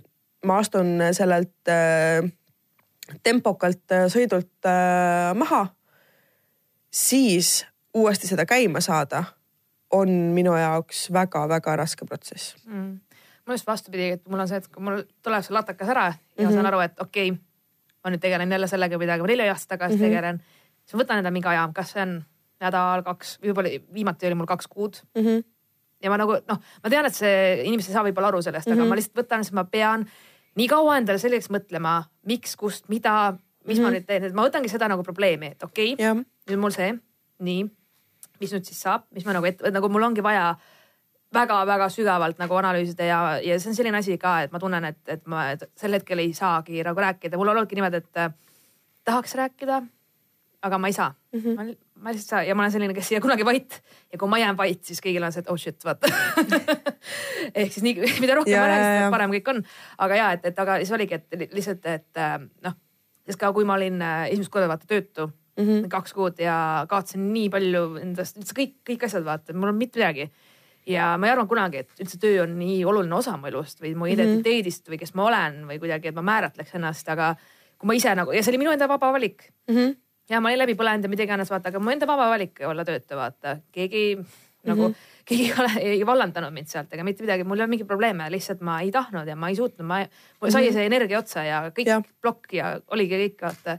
ma 0.46 0.58
astun 0.58 1.00
sellelt 1.12 1.70
äh, 1.70 2.24
tempokalt 3.24 3.92
äh, 3.92 4.08
sõidult 4.12 4.66
äh, 4.66 5.34
maha, 5.38 5.66
siis 6.92 7.66
uuesti 7.94 8.30
seda 8.30 8.46
käima 8.50 8.82
saada 8.82 9.24
on 9.92 10.10
minu 10.36 10.54
jaoks 10.58 11.10
väga-väga 11.14 11.76
raske 11.76 12.06
protsess 12.06 12.56
mm.. 12.66 13.00
mul 13.46 13.56
just 13.58 13.68
vastupidi, 13.68 14.12
et 14.18 14.28
mul 14.30 14.40
on 14.40 14.48
see, 14.48 14.58
et 14.58 14.68
kui 14.68 14.84
mul 14.84 15.04
tuleb 15.24 15.44
see 15.44 15.54
latakas 15.54 15.90
ära 15.90 16.06
ja 16.06 16.12
mm 16.12 16.18
-hmm. 16.18 16.44
ma 16.44 16.50
Mhm. 16.50 16.54
saan 16.54 16.66
aru, 16.66 16.80
et 16.80 17.00
okei 17.00 17.30
okay,, 17.32 17.42
ma 18.04 18.10
nüüd 18.12 18.20
tegelen 18.22 18.52
jälle 18.52 18.68
sellega, 18.68 18.98
millega 18.98 19.24
ma 19.24 19.28
neli 19.28 19.50
aastat 19.50 19.70
tagasi 19.80 19.96
mm 19.96 20.02
Mhm. 20.02 20.06
-hmm. 20.06 20.16
tegelen. 20.16 20.42
siis 20.86 20.94
ma 20.94 21.04
võtan 21.04 21.18
endale 21.18 21.32
mingi 21.34 21.48
aja, 21.48 21.70
kas 21.74 21.92
see 21.92 22.02
on 22.02 22.24
nädal, 22.62 23.04
kaks, 23.04 23.40
võib-olla 23.44 23.70
viimati 23.94 24.26
oli 24.28 24.36
mul 24.36 24.46
kaks 24.46 24.68
kuud 24.68 24.96
mm. 25.16 25.22
-hmm. 25.24 25.44
ja 26.04 26.10
ma 26.10 26.18
nagu 26.18 26.32
noh, 26.48 26.60
ma 26.84 26.90
tean, 26.90 27.06
et 27.06 27.16
see 27.16 27.64
inimesed 27.64 27.90
ei 27.90 27.94
saa 27.94 28.04
võib-olla 28.04 28.28
aru 28.28 28.42
sellest 28.42 28.68
mm, 28.68 28.72
-hmm. 28.74 28.76
Mhm. 28.78 28.82
aga 28.82 28.90
ma 28.90 28.96
lihtsalt 28.96 29.18
võtan, 29.24 29.44
sest 29.44 29.54
ma 29.54 29.64
pean 29.64 30.06
nii 30.56 30.68
kaua 30.68 30.98
endale 30.98 31.18
selgeks 31.20 31.50
mõtlema, 31.50 32.04
miks, 32.26 32.56
kust, 32.56 32.90
mida, 32.90 33.34
mis 33.66 33.78
mm 33.78 33.84
-hmm. 33.84 33.92
ma 33.92 33.92
nüüd 33.92 34.06
teen, 34.06 34.24
et 34.24 34.34
ma 34.34 34.48
võtangi 34.48 34.70
seda 34.70 34.88
nagu 34.88 35.04
probleemi, 35.04 35.46
et 35.48 35.64
okei 35.64 35.94
okay,, 35.94 36.24
nüüd 36.50 36.60
mul 36.60 36.72
see, 36.72 36.94
nii, 37.40 37.70
mis 38.42 38.54
nüüd 38.56 38.68
siis 38.68 38.82
saab, 38.82 39.08
mis 39.16 39.26
ma 39.28 39.36
nagu 39.38 39.48
ette, 39.50 39.72
nagu 39.74 39.90
mul 39.92 40.10
ongi 40.10 40.24
vaja 40.26 40.52
väga-väga 41.34 41.88
sügavalt 41.94 42.42
nagu 42.42 42.58
analüüsida 42.60 43.08
ja, 43.08 43.20
ja 43.40 43.58
see 43.60 43.72
on 43.72 43.78
selline 43.78 44.02
asi 44.02 44.18
ka, 44.20 44.42
et 44.46 44.52
ma 44.52 44.60
tunnen, 44.60 44.90
et, 44.92 45.00
et 45.08 45.24
ma 45.32 45.52
et 45.54 45.64
sel 45.80 45.96
hetkel 45.96 46.20
ei 46.20 46.34
saagi 46.36 46.84
nagu 46.84 47.00
rääkida, 47.00 47.40
mul 47.40 47.54
on 47.54 47.62
olnudki 47.62 47.78
niimoodi, 47.80 48.02
et 48.04 48.20
äh, 48.20 48.34
tahaks 49.08 49.36
rääkida, 49.40 49.80
aga 50.62 50.78
ma 50.78 50.92
ei 50.92 50.98
saa 50.98 51.14
mm. 51.14 51.40
-hmm. 51.40 51.56
ma, 51.56 51.64
ma 52.04 52.14
lihtsalt 52.14 52.28
ei 52.28 52.30
saa 52.36 52.44
ja 52.50 52.56
ma 52.56 52.66
olen 52.66 52.76
selline, 52.76 52.94
kes 52.94 53.12
ei 53.12 53.16
jää 53.16 53.22
kunagi 53.24 53.46
vait 53.46 53.82
ja 54.12 54.18
kui 54.18 54.30
ma 54.30 54.38
jään 54.38 54.58
vait, 54.58 54.84
siis 54.84 55.00
kõigil 55.06 55.24
on 55.26 55.32
see, 55.32 55.40
et 55.46 55.50
oh 55.50 55.58
shit, 55.58 55.86
vaata 55.86 56.12
ehk 57.56 57.72
siis 57.72 57.84
nii, 57.84 57.96
mida 58.20 58.36
rohkem 58.36 58.54
Ja, 58.54 58.62
ma 58.62 58.68
räägin, 58.74 58.88
seda 58.98 59.12
parem 59.16 59.36
kõik 59.38 59.50
on. 59.56 59.64
aga 59.98 60.16
ja, 60.16 60.32
et, 60.32 60.46
et 60.46 60.60
aga 60.60 60.78
siis 60.84 60.92
oligi, 60.92 61.16
et 61.16 61.40
li- 61.40 61.50
lihtsalt, 61.54 61.86
et 61.86 62.18
äh, 62.18 62.40
noh, 62.68 62.76
sest 63.26 63.40
ka 63.40 63.54
kui 63.56 63.66
ma 63.66 63.80
olin 63.80 64.02
äh, 64.02 64.26
esimest 64.34 64.52
korda 64.52 64.68
vaata 64.68 64.90
töötu 64.90 65.32
mm. 65.58 65.64
-hmm. 65.66 65.90
kaks 65.90 66.14
kuud 66.14 66.40
ja 66.40 66.86
kaotasin 66.90 67.28
nii 67.34 67.50
palju 67.54 67.84
endast, 68.02 68.38
üldse 68.38 68.56
kõik, 68.58 68.76
kõik 68.88 69.06
asjad 69.08 69.26
vaata, 69.28 69.54
mul 69.54 69.74
on 69.74 69.80
mitte 69.80 70.00
midagi. 70.00 70.30
ja 70.88 71.16
ma 71.18 71.28
ei 71.28 71.32
arvanud 71.32 71.50
kunagi, 71.50 71.78
et 71.78 72.00
üldse 72.02 72.18
töö 72.18 72.44
on 72.44 72.56
nii 72.58 72.80
oluline 72.86 73.16
osa 73.16 73.36
mu 73.38 73.48
elust 73.48 73.82
või 73.82 73.94
mu 73.96 74.06
Mhm. 74.06 74.14
identiteedist 74.14 74.90
või 74.90 74.98
kes 74.98 75.14
ma 75.14 75.26
olen 75.26 75.66
või 75.68 75.80
kuidagi, 75.80 76.08
et 76.08 76.16
ma 76.16 76.22
määratleks 76.22 76.76
ennast, 76.76 77.10
aga 77.10 77.36
kui 77.78 77.88
ma 77.88 77.94
ise 77.94 78.16
nagu 78.16 78.32
ja 78.32 78.42
see 78.44 78.52
oli 78.52 78.58
minu 78.58 78.72
enda 78.72 78.88
vaba 78.88 79.12
valik 79.12 79.52
mm. 79.68 79.76
-hmm. 79.76 79.96
ja 80.30 80.42
ma 80.42 80.50
olin 80.50 80.60
läbi 80.60 80.74
põlenud 80.74 81.04
ja 81.04 81.10
mida 81.10 81.24
iganes 81.24 81.50
vaata, 81.50 81.70
aga 81.70 81.80
mu 81.80 81.92
enda 81.92 82.08
vaba 82.08 82.30
valik 82.30 82.60
olla 82.66 82.86
töötu, 82.86 83.16
vaata, 83.16 83.60
keegi 83.72 84.18
nagu 84.66 84.88
mm 84.88 84.94
-hmm. 84.94 85.10
keegi 85.28 85.46
ei 85.46 85.54
ole, 85.60 85.72
ei 85.82 86.06
vallandanud 86.06 86.54
mind 86.54 86.68
sealt 86.68 86.94
ega 86.94 87.04
mitte 87.04 87.24
midagi, 87.24 87.44
mul 87.44 87.58
ei 87.58 87.64
olnud 87.64 87.76
mingeid 87.76 87.88
probleeme, 87.88 88.30
lihtsalt 88.32 88.62
ma 88.62 88.82
ei 88.82 88.92
tahtnud 88.92 89.28
ja 89.28 89.36
ma 89.36 89.50
ei 89.50 89.56
suutnud, 89.56 89.86
ma, 89.88 90.06
mul 90.42 90.52
sai 90.52 90.64
mm 90.64 90.70
-hmm. 90.70 90.74
see 90.74 90.86
energia 90.86 91.20
otsa 91.20 91.44
ja 91.44 91.64
kõik 91.70 91.88
ja. 91.88 92.02
plokk 92.22 92.54
ja 92.54 92.80
oligi 92.88 93.16
kõik 93.26 93.42
vaata. 93.42 93.78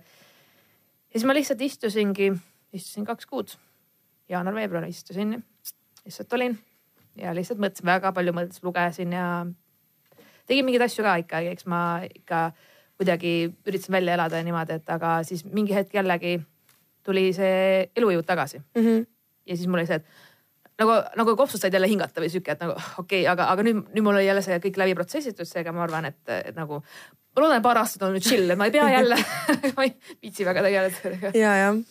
Ja 1.13 1.21
siis 1.21 1.29
ma 1.29 1.37
lihtsalt 1.37 1.61
istusingi, 1.61 2.33
istusin 2.73 3.05
kaks 3.05 3.29
kuud, 3.29 3.53
jaanuar-veebruar 4.33 4.89
istusin, 4.89 5.37
lihtsalt 6.05 6.33
olin 6.39 6.57
ja 7.21 7.35
lihtsalt 7.37 7.61
mõtlesin 7.61 7.87
väga 7.87 8.13
palju, 8.17 8.33
mõtlesin, 8.37 8.65
lugesin 8.65 9.13
ja 9.13 9.27
tegin 10.49 10.65
mingeid 10.67 10.87
asju 10.87 11.05
ka 11.05 11.19
ikka, 11.21 11.43
eks 11.53 11.69
ma 11.69 11.83
ikka 12.09 12.47
kuidagi 12.97 13.53
üritasin 13.67 13.99
välja 13.99 14.17
elada 14.17 14.41
ja 14.41 14.47
niimoodi, 14.47 14.79
et 14.81 14.91
aga 14.91 15.19
siis 15.27 15.45
mingi 15.45 15.75
hetk 15.77 15.95
jällegi 15.95 16.39
tuli 17.05 17.31
see 17.37 17.89
elujõud 17.97 18.27
tagasi 18.27 18.61
mm. 18.63 18.83
-hmm. 18.83 19.07
ja 19.47 19.57
siis 19.57 19.69
mul 19.69 19.83
oli 19.83 19.91
see, 19.91 20.01
et 20.01 20.07
nagu, 20.83 20.99
nagu 21.19 21.35
kopsust 21.39 21.65
said 21.65 21.75
jälle 21.75 21.89
hingata 21.91 22.23
või 22.23 22.31
sihuke, 22.33 22.57
et 22.57 22.63
nagu 22.63 22.77
okei 22.77 23.23
okay,, 23.23 23.25
aga, 23.33 23.49
aga 23.55 23.67
nüüd, 23.67 23.83
nüüd 23.95 24.07
mul 24.07 24.19
oli 24.19 24.29
jälle 24.29 24.45
see 24.45 24.61
kõik 24.67 24.79
läbi 24.83 24.95
protsessitud, 24.99 25.49
seega 25.49 25.75
ma 25.75 25.85
arvan, 25.87 26.11
et, 26.13 26.21
et 26.53 26.55
nagu 26.59 26.83
ma 26.83 27.45
loodan, 27.45 27.59
et 27.59 27.65
paar 27.65 27.81
aastat 27.83 28.07
on 28.07 28.15
nüüd 28.17 28.27
chill, 28.27 28.51
et 28.51 28.61
ma 28.61 28.69
ei 28.69 28.75
pea 28.75 28.89
jälle 28.99 29.19
ma 29.77 29.89
ei 29.89 29.97
viitsi 30.19 30.47
väga 30.49 30.65
tegeleda 30.69 30.97
sellega. 31.01 31.35
ja, 31.39 31.57
jah 31.65 31.83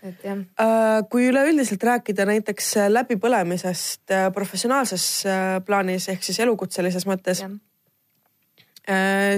et 0.00 0.24
jah 0.24 0.38
uh,. 0.40 1.00
kui 1.12 1.28
üleüldiselt 1.28 1.82
rääkida 1.84 2.24
näiteks 2.28 2.74
läbipõlemisest 2.92 4.14
uh, 4.16 4.28
professionaalses 4.36 5.08
uh, 5.28 5.56
plaanis 5.66 6.08
ehk 6.12 6.24
siis 6.24 6.40
elukutselises 6.46 7.08
mõttes, 7.08 7.44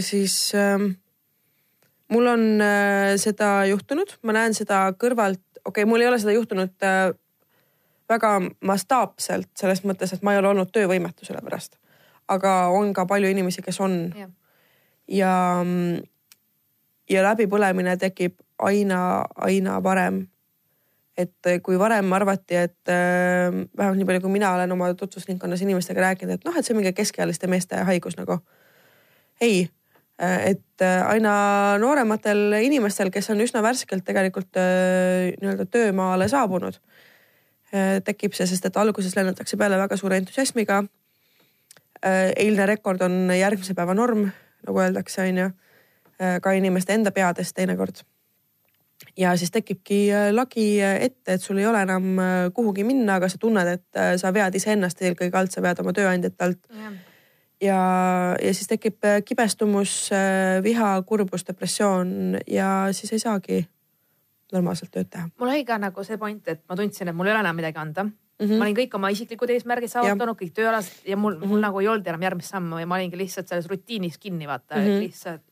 siis 0.07 0.37
uh, 0.57 0.87
mul 2.13 2.29
on 2.31 2.45
uh, 2.61 3.15
seda 3.21 3.55
juhtunud, 3.71 4.17
ma 4.27 4.37
näen 4.37 4.55
seda 4.57 4.85
kõrvalt, 4.99 5.43
okei 5.65 5.83
okay,, 5.83 5.89
mul 5.89 6.05
ei 6.05 6.11
ole 6.11 6.21
seda 6.23 6.37
juhtunud 6.37 6.87
uh, 6.87 7.13
väga 8.11 8.33
mastaapselt 8.65 9.51
selles 9.59 9.83
mõttes, 9.87 10.13
et 10.13 10.23
ma 10.23 10.35
ei 10.35 10.41
ole 10.41 10.53
olnud 10.53 10.73
töövõimetu 10.73 11.27
selle 11.27 11.43
pärast. 11.45 11.79
aga 12.29 12.69
on 12.73 12.93
ka 12.95 13.05
palju 13.07 13.29
inimesi, 13.29 13.63
kes 13.63 13.81
on. 13.81 14.15
ja, 15.09 15.33
ja 17.11 17.25
läbipõlemine 17.29 17.97
tekib 17.99 18.39
aina, 18.59 19.25
aina 19.37 19.83
varem. 19.83 20.27
et 21.17 21.51
kui 21.63 21.79
varem 21.79 22.13
arvati, 22.13 22.57
et 22.57 22.89
äh, 22.89 23.53
vähemalt 23.77 23.99
nii 23.99 24.07
palju, 24.09 24.21
kui 24.25 24.33
mina 24.33 24.55
olen 24.55 24.73
oma 24.73 24.95
tutvusringkonnas 24.95 25.61
inimestega 25.61 26.01
rääkinud, 26.01 26.35
et 26.35 26.45
noh, 26.45 26.57
et 26.57 26.65
see 26.65 26.73
on 26.73 26.81
mingi 26.81 26.95
keskealiste 26.97 27.47
meeste 27.47 27.77
haigus 27.77 28.17
nagu. 28.17 28.41
ei 29.41 29.69
et 30.23 30.83
aina 31.09 31.33
noorematel 31.83 32.53
inimestel, 32.63 33.09
kes 33.11 33.31
on 33.33 33.41
üsna 33.43 33.63
värskelt 33.65 34.05
tegelikult 34.07 34.57
äh, 34.61 35.33
nii-öelda 35.41 35.67
töömaale 35.67 36.29
saabunud 36.31 36.77
Äh, 36.79 36.92
tekib 38.05 38.35
see, 38.37 38.47
sest 38.47 38.67
et 38.69 38.77
alguses 38.77 39.15
lennatakse 39.17 39.57
peale 39.57 39.79
väga 39.81 39.97
suure 39.97 40.19
entusiasmiga. 40.21 40.83
Äh, 42.03 42.33
eilne 42.37 42.67
rekord 42.67 43.03
on 43.07 43.31
järgmise 43.33 43.75
päeva 43.79 43.95
norm, 43.95 44.27
nagu 44.67 44.81
öeldakse, 44.85 45.23
on 45.29 45.39
ju. 45.39 45.51
Äh, 46.21 46.41
ka 46.43 46.53
inimeste 46.59 46.95
enda 46.95 47.13
peades 47.15 47.55
teinekord. 47.55 48.05
ja 49.19 49.37
siis 49.37 49.51
tekibki 49.51 50.13
lagi 50.31 50.81
ette, 50.81 51.35
et 51.35 51.43
sul 51.43 51.59
ei 51.59 51.67
ole 51.67 51.81
enam 51.83 52.05
kuhugi 52.55 52.85
minna, 52.87 53.17
aga 53.19 53.29
sa 53.29 53.39
tunned, 53.39 53.69
et 53.69 53.99
sa 54.17 54.31
vead 54.33 54.55
iseennast 54.55 55.03
eelkõige 55.03 55.37
alt, 55.37 55.51
sa 55.53 55.61
vead 55.61 55.81
oma 55.83 55.93
tööandjat 55.93 56.45
alt 56.47 56.61
ja 56.71 56.93
ja, 57.63 57.81
ja 58.43 58.55
siis 58.55 58.71
tekib 58.71 59.03
kibestumus, 59.25 60.11
viha, 60.63 60.93
kurbus, 61.07 61.45
depressioon 61.49 62.39
ja 62.47 62.71
siis 62.93 63.13
ei 63.13 63.19
saagi 63.19 63.59
normaalselt 64.53 64.93
tööd 64.95 65.11
teha. 65.11 65.29
mul 65.39 65.53
oli 65.53 65.65
ka 65.65 65.79
nagu 65.79 66.05
see 66.05 66.19
point, 66.19 66.49
et 66.49 66.63
ma 66.69 66.77
tundsin, 66.77 67.09
et 67.09 67.17
mul 67.17 67.31
ei 67.31 67.35
ole 67.35 67.41
enam 67.45 67.57
midagi 67.57 67.79
anda 67.79 68.05
mm. 68.05 68.13
-hmm. 68.47 68.59
ma 68.59 68.65
olin 68.65 68.77
kõik 68.77 68.95
oma 68.99 69.11
isiklikud 69.15 69.51
eesmärgid 69.51 69.91
saavutanud, 69.93 70.39
kõik 70.39 70.55
tööalased 70.57 71.09
ja 71.09 71.17
mul 71.17 71.35
mm, 71.35 71.43
-hmm. 71.43 71.49
mul 71.49 71.61
nagu 71.61 71.81
ei 71.81 71.89
olnud 71.89 72.07
enam 72.07 72.23
järgmist 72.23 72.55
sammu 72.55 72.79
ja 72.79 72.87
ma 72.87 73.01
olingi 73.01 73.19
lihtsalt 73.19 73.49
selles 73.49 73.69
rutiinis 73.71 74.19
kinni 74.19 74.47
vaata 74.47 74.77
mm, 74.77 74.87
-hmm. 74.87 75.01
lihtsalt 75.07 75.43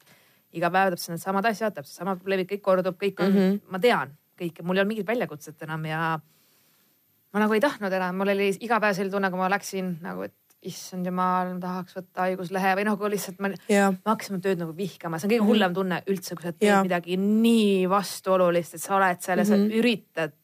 iga 0.53 0.71
päev 0.71 0.91
täpselt 0.91 1.15
needsamad 1.15 1.45
asjad, 1.47 1.75
täpselt 1.75 1.97
samad 1.97 2.19
probleemid, 2.19 2.51
kõik 2.51 2.61
kordub, 2.61 2.97
kõik 2.99 3.23
on 3.23 3.33
mm, 3.33 3.39
-hmm. 3.39 3.61
ma 3.71 3.79
tean 3.79 4.17
kõike, 4.41 4.65
mul 4.65 4.77
ei 4.77 4.83
olnud 4.83 4.95
mingit 4.95 5.07
väljakutset 5.07 5.63
enam 5.63 5.85
ja 5.85 6.19
ma 7.33 7.43
nagu 7.43 7.55
ei 7.55 7.61
tahtnud 7.61 7.93
enam, 7.93 8.17
mul 8.17 8.33
oli 8.35 8.51
iga 8.61 8.81
päev 8.81 8.97
selline 8.97 9.15
tunne, 9.15 9.31
kui 9.31 9.39
ma 9.39 9.51
läksin 9.53 9.99
nagu, 10.03 10.23
et 10.23 10.35
issand 10.69 11.09
jumal, 11.09 11.55
ma 11.55 11.61
tahaks 11.63 11.97
võtta 11.97 12.27
haiguslehe 12.27 12.75
või 12.77 12.85
nagu 12.85 13.09
lihtsalt 13.13 13.39
ma, 13.41 13.49
ma 13.55 14.13
hakkasin 14.13 14.37
oma 14.37 14.45
tööd 14.45 14.61
nagu 14.61 14.75
vihkama, 14.77 15.17
see 15.17 15.29
on 15.29 15.33
kõige 15.33 15.41
mhm. 15.45 15.53
hullem 15.53 15.77
tunne 15.77 16.01
üldse, 16.13 16.37
kui 16.37 16.45
sa 16.47 16.53
teed 16.53 16.69
ja. 16.69 16.83
midagi 16.85 17.17
nii 17.21 17.89
vastuolulist, 17.91 18.77
et 18.77 18.85
sa 18.85 18.99
oled 18.99 19.25
seal 19.25 19.41
ja 19.41 19.49
sa 19.49 19.57
mm 19.57 19.65
-hmm. 19.65 19.81
üritad, 19.81 20.37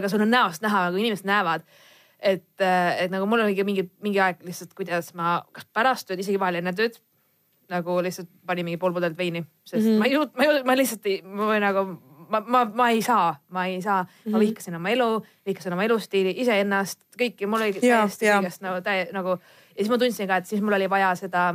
aga 0.00 0.08
sul 0.08 0.24
on 0.24 0.32
näost 0.32 0.64
näha, 0.64 0.86
nagu 0.88 0.96
inimesed 1.02 1.28
näevad. 1.28 1.68
et, 2.20 2.60
et 2.60 3.10
nagu 3.10 3.26
mul 3.26 3.40
oligi 3.40 3.64
mingi, 3.64 3.90
mingi 4.04 4.20
aeg 4.20 4.42
lihtsalt, 4.44 4.74
kuidas 4.76 5.14
ma, 5.14 5.42
kas 5.52 5.64
pärast 5.72 6.08
tööd, 6.08 6.20
isegi 6.20 6.40
vahel 6.40 6.60
enne 6.60 6.72
tööd 6.76 6.98
nagu 7.70 8.00
lihtsalt 8.02 8.28
panin 8.46 8.64
mingi 8.66 8.80
pool 8.80 8.92
pudelit 8.92 9.16
veini, 9.18 9.44
sest 9.64 9.84
mm 9.84 9.90
-hmm. 9.90 9.98
ma 9.98 10.06
ei 10.06 10.14
jõudnud, 10.14 10.36
ma 10.36 10.44
ei 10.44 10.62
ma 10.64 10.76
lihtsalt 10.76 11.06
ei, 11.06 11.22
ma 11.22 11.58
nagu 11.58 11.84
ma, 12.30 12.40
ma, 12.46 12.64
ma 12.74 12.90
ei 12.94 13.02
saa, 13.02 13.34
ma 13.48 13.66
ei 13.66 13.80
saa 13.82 14.02
mm, 14.02 14.08
-hmm. 14.08 14.30
ma 14.30 14.38
mhm. 14.38 14.46
vihkasin 14.46 14.74
oma 14.74 14.90
elu, 14.90 15.08
vihkasin 15.46 15.72
oma 15.72 15.84
elustiili, 15.84 16.34
iseennast, 16.36 17.00
kõiki, 17.20 17.46
mul 17.46 17.66
oli 17.66 17.80
täiesti 17.80 18.30
kõigest 18.30 18.64
nagu 18.64 18.82
täie 18.84 19.08
nagu 19.12 19.38
ja 19.38 19.78
siis 19.78 19.90
ma 19.90 19.98
tundsin 19.98 20.28
ka, 20.28 20.36
et 20.36 20.46
siis 20.46 20.62
mul 20.62 20.76
oli 20.78 20.90
vaja 20.90 21.14
seda, 21.14 21.54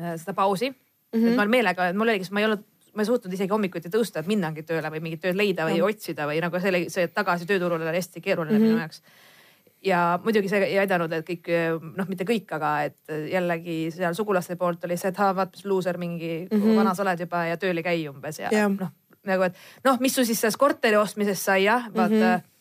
äh, 0.00 0.16
seda 0.16 0.34
pausi 0.34 0.70
mm. 0.70 1.20
-hmm. 1.20 1.28
et 1.28 1.36
ma 1.36 1.46
meelega, 1.46 1.92
mul 1.92 2.08
oligi, 2.08 2.30
ma 2.30 2.40
ei 2.40 2.50
olnud 2.50 2.64
ma 2.96 3.02
ei 3.02 3.06
suutnud 3.06 3.32
isegi 3.32 3.52
hommikuti 3.52 3.92
tõusta, 3.92 4.22
et 4.22 4.26
minnagi 4.26 4.62
tööle 4.62 4.90
või 4.90 5.02
mingit 5.04 5.20
tööd 5.20 5.36
leida 5.36 5.66
või 5.68 5.80
mm. 5.80 5.88
otsida 5.90 6.26
või 6.26 6.40
nagu 6.40 6.60
see 6.60 6.72
oli, 6.72 6.84
see 6.92 7.08
tagasi 7.12 7.46
tööturule 7.46 7.84
oli 7.84 8.00
hästi 8.00 8.20
keeruline 8.24 8.58
mm 8.58 8.64
-hmm. 8.64 8.72
minu 8.72 8.78
jaoks. 8.78 9.02
ja 9.84 10.18
muidugi 10.24 10.48
see 10.48 10.62
ei 10.64 10.78
aidanud, 10.78 11.12
et 11.12 11.26
kõik 11.28 11.50
noh, 11.96 12.08
mitte 12.08 12.24
kõik, 12.24 12.54
aga 12.56 12.82
et 12.88 13.12
jällegi 13.30 13.90
seal 13.90 14.14
sugulaste 14.14 14.56
poolt 14.56 14.84
oli 14.84 14.96
see, 14.96 15.08
et 15.12 15.18
vaata 15.18 15.52
mis 15.52 15.64
luuser 15.64 15.98
mingi 15.98 16.48
mm, 16.50 16.62
-hmm. 16.62 16.76
vana 16.76 16.94
sa 16.94 17.02
oled 17.02 17.20
juba 17.20 17.44
ja 17.46 17.56
tööl 17.56 17.76
ei 17.76 17.82
käi 17.82 18.08
umbes 18.08 18.38
ja 18.38 18.48
yeah. 18.52 18.72
noh 18.72 18.90
nagu, 19.26 19.48
et 19.48 19.56
noh, 19.84 19.98
mis 20.00 20.14
sul 20.14 20.24
siis 20.24 20.40
sellest 20.40 20.60
korteri 20.60 20.96
ostmisest 20.96 21.42
sai 21.42 21.64
jah, 21.64 21.88
vaata 21.94 22.14
mm. 22.14 22.22
-hmm 22.22 22.52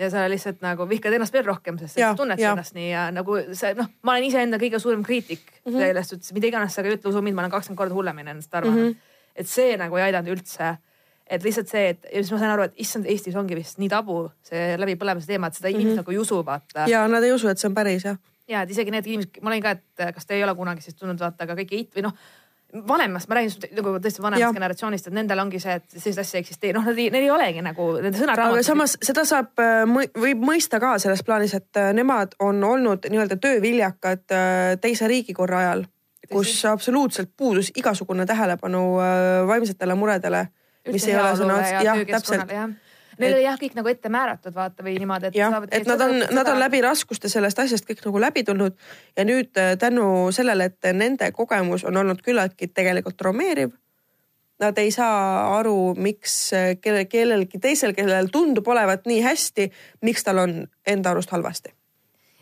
ja 0.00 0.10
sa 0.10 0.24
lihtsalt 0.30 0.62
nagu 0.64 0.86
vihkad 0.88 1.12
ennast 1.12 1.34
veel 1.34 1.44
rohkem, 1.44 1.78
sest 1.80 1.98
sa 1.98 2.12
tunned 2.16 2.40
ja. 2.40 2.54
ennast 2.54 2.76
nii 2.76 2.88
ja 2.88 3.06
nagu 3.12 3.36
see 3.56 3.74
noh, 3.76 3.88
ma 4.06 4.14
olen 4.16 4.28
iseenda 4.30 4.60
kõige 4.60 4.80
suurem 4.80 5.02
kriitik 5.04 5.42
mm 5.42 5.72
-hmm. 5.72 5.82
selles 5.82 6.12
suhtes, 6.12 6.32
mida 6.36 6.48
iganes 6.48 6.74
sa 6.74 6.82
ka 6.82 6.88
ei 6.88 6.96
ütle, 6.96 7.12
usu 7.12 7.22
mind, 7.22 7.36
ma 7.36 7.44
olen 7.44 7.52
kakskümmend 7.52 7.80
korda 7.82 7.94
hullemini 7.94 8.32
endast 8.32 8.54
arvanud 8.54 8.80
mm. 8.80 8.94
-hmm. 8.94 9.34
et 9.36 9.48
see 9.48 9.76
nagu 9.76 9.96
ei 9.96 10.08
aidanud 10.08 10.32
üldse. 10.36 10.76
et 11.30 11.44
lihtsalt 11.44 11.68
see, 11.68 11.88
et 11.88 12.04
ja 12.04 12.22
siis 12.22 12.32
ma 12.32 12.38
sain 12.38 12.50
aru, 12.50 12.62
et 12.62 12.72
issand, 12.76 13.06
Eestis 13.06 13.36
ongi 13.36 13.54
vist 13.54 13.78
nii 13.78 13.88
tabu 13.88 14.30
see 14.42 14.76
läbipõlemise 14.76 15.26
teema, 15.26 15.46
et 15.46 15.54
seda 15.54 15.68
mm 15.68 15.74
-hmm. 15.74 15.80
inimesed 15.80 15.96
nagu 16.02 16.10
ei 16.10 16.18
usu, 16.18 16.46
vaata. 16.46 16.88
ja 16.88 17.08
nad 17.08 17.22
ei 17.22 17.32
usu, 17.32 17.48
et 17.48 17.58
see 17.58 17.68
on 17.68 17.74
päris 17.74 18.04
jah. 18.04 18.16
ja 18.48 18.62
et 18.62 18.70
isegi 18.70 18.90
need 18.90 19.06
inimesed, 19.06 19.42
ma 19.42 19.50
olin 19.50 19.62
ka, 19.62 19.70
et 19.70 20.14
kas 20.14 20.26
te 20.26 20.34
ei 20.34 20.44
ole 20.44 20.54
kunagi 20.54 20.80
siis 20.80 20.96
tundnud 20.96 21.20
vaata, 21.20 21.44
aga 21.44 21.54
kõik 21.54 21.72
eit- 21.72 21.94
või 21.94 22.02
noh 22.08 22.14
vanemast, 22.72 23.28
ma 23.28 23.38
räägin 23.38 23.76
nagu 23.76 23.92
tõesti 24.02 24.22
vanemast 24.22 24.56
generatsioonist, 24.56 25.08
et 25.08 25.14
nendel 25.16 25.42
ongi 25.42 25.60
see, 25.62 25.76
et 25.80 25.96
sellist 25.96 26.22
asja 26.22 26.38
ei 26.38 26.44
eksisteeri, 26.44 26.74
noh, 26.76 26.86
neil 26.86 27.16
ei 27.18 27.30
olegi 27.32 27.62
nagu 27.64 27.86
nende 27.98 28.18
sõnaraamatus. 28.18 28.60
aga 28.60 28.66
samas 28.66 28.96
seda 29.02 29.24
saab, 29.28 29.50
äh, 29.62 30.10
võib 30.24 30.44
mõista 30.46 30.80
ka 30.82 30.94
selles 31.02 31.24
plaanis, 31.26 31.54
et 31.58 31.80
äh, 31.80 31.90
nemad 31.96 32.36
on 32.46 32.62
olnud 32.64 33.08
nii-öelda 33.10 33.40
tööviljakad 33.42 34.36
äh, 34.36 34.58
teise 34.82 35.08
riigikorra 35.10 35.64
ajal, 35.64 35.84
kus 36.30 36.52
absoluutselt 36.70 37.32
puudus 37.36 37.72
igasugune 37.74 38.22
tähelepanu 38.26 38.82
vaimsetele 39.50 39.96
muredele, 39.98 40.44
mis 40.86 41.08
ei 41.08 41.16
ole 41.18 41.32
sõna 41.40 41.56
otseses, 41.58 41.88
jah, 41.88 42.04
täpselt 42.06 42.52
Neil 43.20 43.36
oli 43.36 43.44
jah, 43.44 43.58
kõik 43.60 43.76
nagu 43.78 43.90
ette 43.92 44.12
määratud 44.12 44.54
vaata 44.54 44.84
või 44.86 44.96
niimoodi, 45.00 45.30
et. 45.30 45.38
jah, 45.38 45.56
et 45.70 45.88
nad 45.88 46.04
on, 46.04 46.16
nad 46.34 46.50
on 46.52 46.60
läbi 46.60 46.80
raskuste 46.84 47.30
sellest 47.32 47.58
asjast 47.62 47.88
kõik 47.88 48.02
nagu 48.06 48.22
läbi 48.22 48.44
tulnud 48.46 48.76
ja 49.16 49.26
nüüd 49.28 49.60
äh, 49.60 49.74
tänu 49.80 50.30
sellele, 50.34 50.70
et 50.70 50.90
nende 50.96 51.30
kogemus 51.36 51.84
on 51.88 52.00
olnud 52.00 52.22
küllaltki 52.24 52.70
tegelikult 52.74 53.18
traumeeriv. 53.20 53.74
Nad 54.60 54.76
ei 54.76 54.90
saa 54.92 55.56
aru, 55.56 55.94
miks 55.96 56.36
äh, 56.56 56.74
kelle, 56.80 57.06
kellelgi 57.08 57.60
teisel, 57.60 57.94
kellel 57.96 58.28
tundub 58.32 58.68
olevat 58.68 59.08
nii 59.08 59.22
hästi, 59.24 59.70
miks 60.04 60.26
tal 60.26 60.44
on 60.44 60.56
enda 60.86 61.14
arust 61.14 61.32
halvasti. 61.36 61.74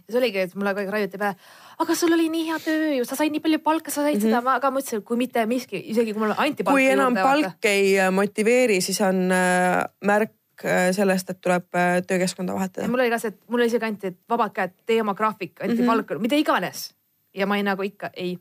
ja 0.08 0.12
see 0.12 0.22
oligi, 0.22 0.46
et 0.46 0.54
mulle 0.56 0.72
kogu 0.74 0.86
aeg 0.86 0.94
raiuti 0.94 1.18
pähe 1.20 1.36
aga 1.78 1.94
sul 1.94 2.14
oli 2.14 2.26
nii 2.32 2.46
hea 2.48 2.58
töö 2.62 2.90
ju, 2.96 3.06
sa 3.06 3.18
said 3.18 3.34
nii 3.34 3.42
palju 3.42 3.60
palka, 3.62 3.92
sa 3.94 4.02
said 4.02 4.18
mm 4.18 4.24
-hmm. 4.24 4.40
seda, 4.40 4.54
aga 4.58 4.70
ma 4.70 4.80
ütlesin, 4.82 5.02
kui 5.02 5.16
mitte 5.16 5.46
miski, 5.46 5.82
isegi 5.92 6.12
kui 6.12 6.22
mulle 6.22 6.34
anti 6.36 6.64
palka. 6.64 6.74
kui 6.74 6.88
enam 6.90 7.14
palk 7.14 7.64
ei 7.64 7.96
motiveeri, 8.10 8.80
siis 8.80 9.00
on 9.00 9.30
äh, 9.32 9.84
märk 10.04 10.32
Äh, 10.64 10.92
sellest, 10.92 11.30
et 11.30 11.40
tuleb 11.40 11.74
äh, 11.74 12.02
töökeskkonda 12.06 12.54
vahetada. 12.54 12.88
mul 12.88 13.00
oli 13.00 13.10
ka 13.10 13.18
see, 13.22 13.30
et 13.30 13.50
mulle 13.52 13.68
isegi 13.68 13.86
anti, 13.86 14.10
et 14.10 14.16
vabad 14.30 14.50
käed, 14.56 14.72
tee 14.90 14.96
oma 15.00 15.14
graafik, 15.14 15.60
anti 15.62 15.74
mm 15.74 15.80
-hmm. 15.82 15.86
palka, 15.86 16.18
mida 16.18 16.36
iganes. 16.36 16.94
ja 17.34 17.46
ma 17.46 17.56
ei 17.56 17.62
nagu 17.62 17.82
ikka 17.82 18.10
ei, 18.16 18.38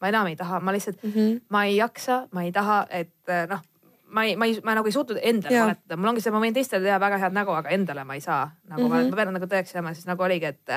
ma 0.00 0.08
enam 0.08 0.26
ei 0.26 0.36
taha, 0.36 0.60
ma 0.60 0.72
lihtsalt 0.72 1.02
mm, 1.02 1.10
-hmm. 1.10 1.40
ma 1.48 1.64
ei 1.64 1.76
jaksa, 1.76 2.28
ma 2.32 2.42
ei 2.42 2.52
taha, 2.52 2.86
et 2.90 3.12
äh, 3.28 3.48
noh, 3.48 3.60
ma 4.06 4.24
ei, 4.24 4.36
ma 4.36 4.44
ei, 4.44 4.60
ma 4.64 4.74
nagu 4.74 4.86
ei 4.86 4.92
suutnud 4.92 5.18
endale 5.22 5.60
valetada, 5.60 5.96
mul 5.96 6.08
ongi 6.08 6.20
see, 6.20 6.32
ma 6.32 6.40
võin 6.40 6.54
teistele 6.54 6.84
teha 6.84 7.00
väga 7.00 7.18
head 7.18 7.32
nägu, 7.32 7.52
aga 7.52 7.68
endale 7.68 8.04
ma 8.04 8.14
ei 8.14 8.20
saa 8.20 8.50
nagu 8.68 8.88
mm, 8.88 8.94
-hmm. 8.94 9.10
ma 9.10 9.16
pean 9.16 9.32
nagu 9.34 9.46
tõeks 9.46 9.74
jääma, 9.74 9.94
siis 9.94 10.06
nagu 10.06 10.22
oligi, 10.22 10.46
et, 10.46 10.70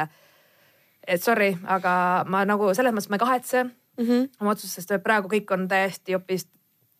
et 1.07 1.23
sorry, 1.23 1.57
aga 1.63 2.25
ma 2.27 2.45
nagu 2.45 2.73
selles 2.73 2.93
mõttes 2.93 3.09
ma 3.09 3.15
ei 3.15 3.25
kahetse 3.25 3.63
mm 3.63 4.05
-hmm. 4.05 4.29
oma 4.41 4.51
otsust, 4.51 4.73
sest 4.73 4.91
praegu 5.03 5.27
kõik 5.27 5.53
on 5.53 5.67
täiesti 5.67 6.13
hoopis 6.13 6.47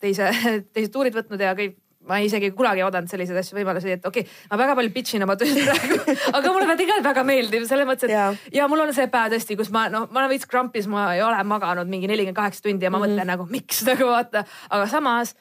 teise, 0.00 0.30
teised 0.72 0.92
tuurid 0.92 1.14
võtnud 1.14 1.40
ja 1.40 1.54
kõik 1.54 1.81
ma 2.08 2.18
isegi 2.24 2.50
kunagi 2.56 2.82
ei 2.82 2.86
oodanud 2.86 3.10
selliseid 3.10 3.38
asju 3.42 3.58
võimalusi, 3.58 3.94
et 3.96 4.06
okei 4.08 4.24
okay,, 4.24 4.40
ma 4.50 4.58
väga 4.62 4.74
palju 4.78 4.94
pitch 4.94 5.16
in 5.18 5.26
oma 5.26 5.36
tööd 5.38 5.54
praegu 5.62 6.00
aga 6.38 6.54
mulle 6.54 6.76
tegelikult 6.80 7.08
väga 7.10 7.24
meeldib 7.28 7.68
selles 7.68 7.88
mõttes, 7.88 8.08
et 8.08 8.16
ja. 8.16 8.26
ja 8.62 8.66
mul 8.70 8.82
on 8.84 8.92
see 8.96 9.06
päev 9.12 9.36
tõesti, 9.36 9.58
kus 9.60 9.70
ma 9.74 9.86
noh, 9.92 10.08
ma 10.10 10.22
olen 10.22 10.34
veits 10.34 10.50
krampis, 10.50 10.90
ma 10.90 11.12
ei 11.16 11.22
ole 11.24 11.38
maganud 11.46 11.90
mingi 11.90 12.10
nelikümmend 12.10 12.38
kaheksa 12.38 12.66
tundi 12.66 12.88
ja 12.88 12.90
ma 12.90 12.98
mm 12.98 13.04
-hmm. 13.04 13.14
mõtlen 13.14 13.32
nagu 13.34 13.48
miks 13.50 13.82
nagu 13.90 14.10
vaata, 14.10 14.44
aga 14.70 14.90
samas 14.90 15.34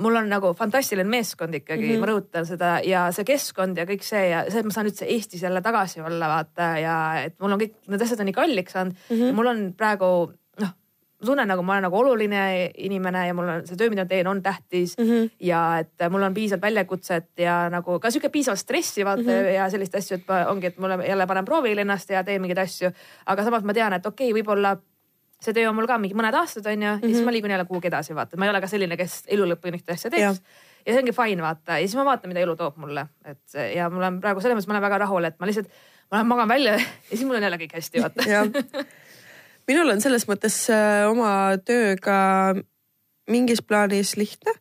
mul 0.00 0.16
on 0.16 0.28
nagu 0.30 0.52
fantastiline 0.56 1.08
meeskond 1.08 1.54
ikkagi 1.54 1.84
mm, 1.84 1.94
-hmm. 1.94 2.00
ma 2.00 2.06
rõhutan 2.08 2.46
seda 2.48 2.70
ja 2.86 3.06
see 3.12 3.24
keskkond 3.28 3.76
ja 3.76 3.84
kõik 3.88 4.04
see 4.06 4.28
ja 4.30 4.44
see, 4.48 4.60
et 4.60 4.68
ma 4.68 4.72
saan 4.72 4.88
üldse 4.88 5.04
Eestis 5.04 5.42
jälle 5.42 5.60
tagasi 5.60 6.00
olla, 6.00 6.28
vaata 6.28 6.68
ja 6.80 6.96
et 7.26 7.36
mul 7.40 7.52
on 7.52 7.60
kõik 7.60 7.74
need 7.92 8.04
asjad 8.06 8.20
on 8.20 8.30
nii 8.30 8.38
kalliks 8.38 8.72
saanud 8.72 8.96
mm. 8.96 9.16
-hmm. 9.16 9.34
mul 9.36 9.52
on 9.52 9.60
praegu 9.76 10.32
ma 11.22 11.26
tunnen 11.26 11.48
nagu 11.48 11.62
ma 11.62 11.76
olen 11.76 11.86
nagu 11.86 11.98
oluline 11.98 12.42
inimene 12.82 13.26
ja 13.28 13.34
mul 13.34 13.48
on 13.48 13.66
see 13.66 13.78
töö, 13.78 13.90
mida 13.92 14.04
ma 14.04 14.10
teen, 14.10 14.26
on 14.26 14.42
tähtis 14.42 14.96
mm. 14.98 15.04
-hmm. 15.04 15.30
ja 15.40 15.62
et 15.78 16.06
mul 16.10 16.22
on 16.22 16.34
piisavalt 16.34 16.62
väljakutset 16.62 17.30
ja 17.38 17.68
nagu 17.70 17.98
ka 18.00 18.10
sihuke 18.10 18.28
piisavalt 18.28 18.58
stressi 18.58 19.04
vaata 19.04 19.22
mm 19.22 19.28
-hmm. 19.28 19.54
ja 19.54 19.70
sellist 19.70 19.94
asju, 19.94 20.18
et 20.18 20.30
ongi, 20.48 20.66
et 20.66 20.78
mul 20.78 20.90
jälle 21.08 21.26
panen 21.26 21.44
proovile 21.44 21.80
ennast 21.80 22.10
ja 22.10 22.24
teen 22.24 22.42
mingeid 22.42 22.58
asju. 22.58 22.90
aga 23.26 23.44
samas 23.44 23.62
ma 23.62 23.74
tean, 23.74 23.92
et 23.92 24.06
okei 24.06 24.32
okay,, 24.32 24.42
võib-olla 24.42 24.76
see 25.42 25.54
töö 25.54 25.68
on 25.68 25.76
mul 25.76 25.86
ka 25.90 25.98
mingi 25.98 26.16
mõned 26.18 26.34
aastad 26.38 26.66
onju 26.66 26.88
mm, 26.88 26.98
-hmm. 26.98 27.02
ja 27.02 27.08
siis 27.08 27.18
mhm. 27.18 27.24
ma 27.24 27.32
liigun 27.32 27.50
jälle 27.50 27.64
kuhugi 27.64 27.90
edasi, 27.90 28.14
vaata, 28.14 28.36
ma 28.36 28.46
ei 28.46 28.50
ole 28.50 28.60
ka 28.60 28.66
selline, 28.66 28.96
kes 28.96 29.22
elu 29.26 29.48
lõpuni 29.52 29.78
ühte 29.78 29.92
asja 29.92 30.10
teeks. 30.10 30.42
ja 30.86 30.92
see 30.92 30.98
ongi 31.02 31.12
fine, 31.12 31.42
vaata, 31.42 31.78
ja 31.78 31.86
siis 31.86 31.96
ma 31.98 32.04
vaatan, 32.04 32.30
mida 32.30 32.40
elu 32.40 32.56
toob 32.56 32.76
mulle, 32.76 33.06
et 33.24 33.58
ja 33.76 33.90
mul 33.90 34.02
on 34.02 34.20
praegu 34.20 34.40
selles 34.40 34.56
mõttes, 34.56 34.70
ma 34.70 34.78
olen 34.78 34.86
väga 34.88 34.98
rahul, 35.04 35.24
et 35.24 35.38
ma 35.40 35.46
lihtsalt, 35.46 35.70
ma 36.10 36.18
lähen 36.18 36.30
magan 36.34 36.48
välja 36.48 36.72
ja 37.10 37.16
siis 37.16 37.24
mul 37.24 37.40
on 37.40 37.48
jälle 37.48 37.58
kõik 37.64 37.74
hästi, 37.78 38.02
vaata 38.02 38.22
minul 39.68 39.92
on 39.92 40.02
selles 40.02 40.26
mõttes 40.30 40.56
äh, 40.72 41.04
oma 41.10 41.56
tööga 41.64 42.54
mingis 43.30 43.62
plaanis 43.62 44.16
lihtne. 44.18 44.54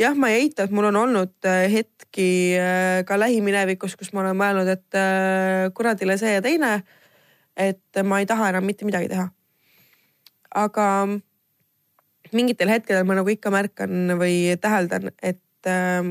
jah, 0.00 0.16
ma 0.18 0.32
ei 0.32 0.46
eita, 0.46 0.66
et 0.66 0.74
mul 0.74 0.90
on 0.90 0.98
olnud 1.04 1.48
äh, 1.48 1.66
hetki 1.72 2.56
äh, 2.58 3.02
ka 3.08 3.18
lähiminevikus, 3.20 3.96
kus 3.96 4.12
ma 4.12 4.24
olen 4.24 4.38
mõelnud, 4.38 4.68
et 4.72 4.98
kuradile 5.74 6.18
see 6.20 6.34
ja 6.36 6.42
teine. 6.44 6.82
et 7.56 8.02
ma 8.04 8.20
ei 8.20 8.26
taha 8.26 8.48
enam 8.48 8.64
mitte 8.64 8.86
midagi 8.88 9.10
teha 9.12 9.26
aga 10.56 10.86
mingitel 12.32 12.70
hetkedel 12.72 13.04
ma 13.04 13.16
nagu 13.18 13.28
ikka 13.28 13.52
märkan 13.52 14.16
või 14.20 14.56
täheldan, 14.60 15.10
et 15.22 15.68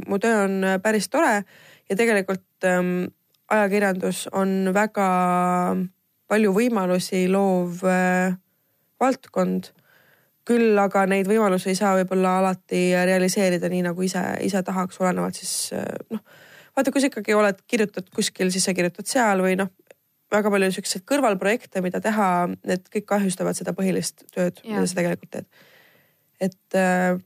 mu 0.08 0.20
töö 0.22 0.46
on 0.46 0.62
päris 0.84 1.10
tore 1.10 1.42
ja 1.90 1.98
tegelikult 1.98 2.66
ähm, 2.66 3.10
ajakirjandus 3.52 4.28
on 4.32 4.70
väga 4.74 5.08
palju 6.32 6.54
võimalusi 6.56 7.26
loov 7.32 7.84
äh, 7.88 8.34
valdkond. 9.02 9.74
küll 10.48 10.80
aga 10.82 11.04
neid 11.06 11.28
võimalusi 11.30 11.70
ei 11.70 11.78
saa 11.78 11.94
võib-olla 12.00 12.40
alati 12.40 12.80
realiseerida 12.98 13.70
nii 13.70 13.84
nagu 13.86 14.02
ise, 14.02 14.24
ise 14.42 14.64
tahaks, 14.66 14.98
olenevalt 15.04 15.38
siis 15.38 15.74
äh, 15.78 15.86
noh, 16.10 16.24
vaata, 16.76 16.92
kui 16.92 17.04
sa 17.04 17.12
ikkagi 17.12 17.36
oled, 17.38 17.60
kirjutad 17.70 18.08
kuskil, 18.16 18.50
siis 18.54 18.66
sa 18.66 18.74
kirjutad 18.74 19.10
seal 19.10 19.44
või 19.46 19.54
noh, 19.60 19.70
väga 20.32 20.52
palju 20.54 20.72
siukseid 20.78 21.06
kõrvalprojekte, 21.12 21.84
mida 21.86 22.02
teha, 22.04 22.48
need 22.68 22.88
kõik 22.94 23.06
kahjustavad 23.12 23.58
seda 23.58 23.76
põhilist 23.78 24.26
tööd, 24.34 24.64
mida 24.66 24.88
sa 24.88 24.98
tegelikult 25.02 25.36
teed. 25.36 25.48
et, 26.48 26.80
äh, 26.80 27.22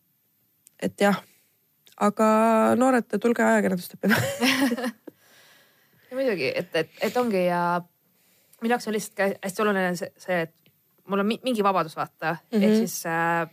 et 0.84 1.08
jah, 1.08 1.22
aga 1.96 2.28
noored, 2.76 3.08
tulge 3.22 3.46
ajakirjandust 3.46 3.96
õppima 3.96 4.20
muidugi, 6.16 6.52
et, 6.56 6.72
et, 6.76 6.90
et 7.06 7.18
ongi 7.20 7.46
ja 7.48 7.62
minu 8.66 8.76
jaoks 8.76 8.90
on 8.90 8.98
lihtsalt 8.98 9.40
hästi 9.46 9.66
oluline 9.66 9.96
see, 10.00 10.12
see, 10.18 10.42
et 10.48 10.54
mul 11.08 11.22
on 11.22 11.32
mingi 11.32 11.64
vabadus 11.64 11.96
vaata 11.96 12.34
mm, 12.36 12.58
-hmm. 12.58 12.64
ehk 12.66 12.76
siis 12.84 13.06
äh, 13.06 13.46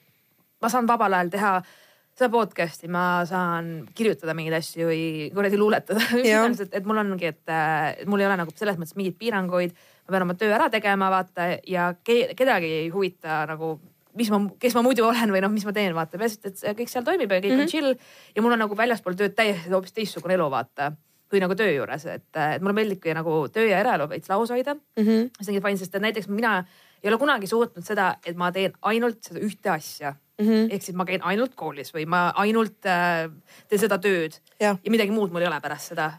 ma 0.63 0.73
saan 0.73 0.89
vabal 0.89 1.21
ajal 1.21 1.33
teha 1.37 1.57
äh, 1.61 1.73
seda 2.13 2.29
podcast'i 2.33 2.91
ma 2.93 3.23
saan 3.29 3.71
kirjutada 3.97 4.35
mingeid 4.37 4.59
asju 4.59 4.89
või 4.91 5.05
kuradi 5.33 5.61
luuletada 5.61 6.03
et, 6.21 6.75
et 6.77 6.89
mul 6.89 7.01
ongi, 7.01 7.31
et, 7.33 7.41
et 7.49 8.11
mul 8.11 8.21
ei 8.21 8.29
ole 8.29 8.37
nagu 8.43 8.53
selles 8.57 8.77
mõttes 8.81 8.97
mingeid 8.99 9.17
piiranguid. 9.21 9.73
ma 10.05 10.15
pean 10.15 10.27
oma 10.27 10.37
töö 10.37 10.53
ära 10.53 10.69
tegema, 10.73 11.09
vaata 11.13 11.49
ja 11.69 11.93
ke, 12.05 12.35
kedagi 12.37 12.69
ei 12.83 12.91
huvita 12.93 13.43
nagu 13.49 13.79
mis 14.19 14.29
ma, 14.29 14.43
kes 14.61 14.77
ma 14.77 14.83
muidu 14.85 15.07
olen 15.09 15.33
või 15.33 15.41
noh, 15.41 15.53
mis 15.55 15.65
ma 15.65 15.73
teen, 15.73 15.95
vaata 15.97 16.21
peaasi, 16.21 16.43
et 16.51 16.61
kõik 16.83 16.93
seal 16.93 17.07
toimib 17.07 17.33
ja 17.33 17.41
kõik 17.41 17.49
mm 17.49 17.63
-hmm. 17.63 17.63
on 17.63 17.65
mhm. 17.65 17.73
chill 17.73 18.37
ja 18.37 18.45
mul 18.45 18.53
on 18.53 18.61
nagu 18.67 18.77
väljaspool 18.77 19.17
tööd 19.17 19.33
täiesti 19.39 19.73
hoopis 19.73 19.97
teistsugune 19.97 20.37
elu, 20.37 20.51
vaata 20.53 20.93
kui 21.33 21.41
nagu 21.41 21.57
töö 21.57 21.71
juures, 21.73 22.05
et, 22.13 22.29
et 22.37 22.61
mulle 22.61 22.77
meeldibki 22.77 23.15
nagu 23.17 23.47
töö 23.53 23.65
ja 23.71 23.81
eraelu 23.81 24.05
veits 24.11 24.29
lahus 24.29 24.53
hoida 24.53 24.75
mm. 24.75 25.05
-hmm. 25.07 25.31
see 25.41 25.55
ongi 25.55 25.63
fine, 25.65 25.81
sest 25.81 25.95
et 25.97 26.05
näiteks 26.05 26.29
mina 26.29 26.59
ei 27.03 27.09
ole 27.11 27.19
kunagi 27.19 27.49
suutnud 27.49 27.85
seda, 27.85 28.17
et 28.27 28.37
ma 28.37 28.53
teen 28.53 28.77
ainult 28.83 29.23
seda 29.25 29.41
ühte 29.41 29.73
asja 29.73 30.13
mm 30.13 30.47
-hmm. 30.47 30.75
ehk 30.75 30.83
siis 30.83 30.97
ma 30.97 31.05
käin 31.09 31.23
ainult 31.23 31.55
koolis 31.55 31.95
või 31.95 32.07
ma 32.07 32.33
ainult 32.37 32.87
äh, 32.87 33.31
teen 33.69 33.81
seda 33.81 33.99
tööd 33.99 34.37
ja. 34.61 34.77
ja 34.85 34.91
midagi 34.91 35.11
muud 35.11 35.33
mul 35.33 35.41
ei 35.41 35.49
ole 35.49 35.61
pärast 35.61 35.95
seda. 35.95 36.13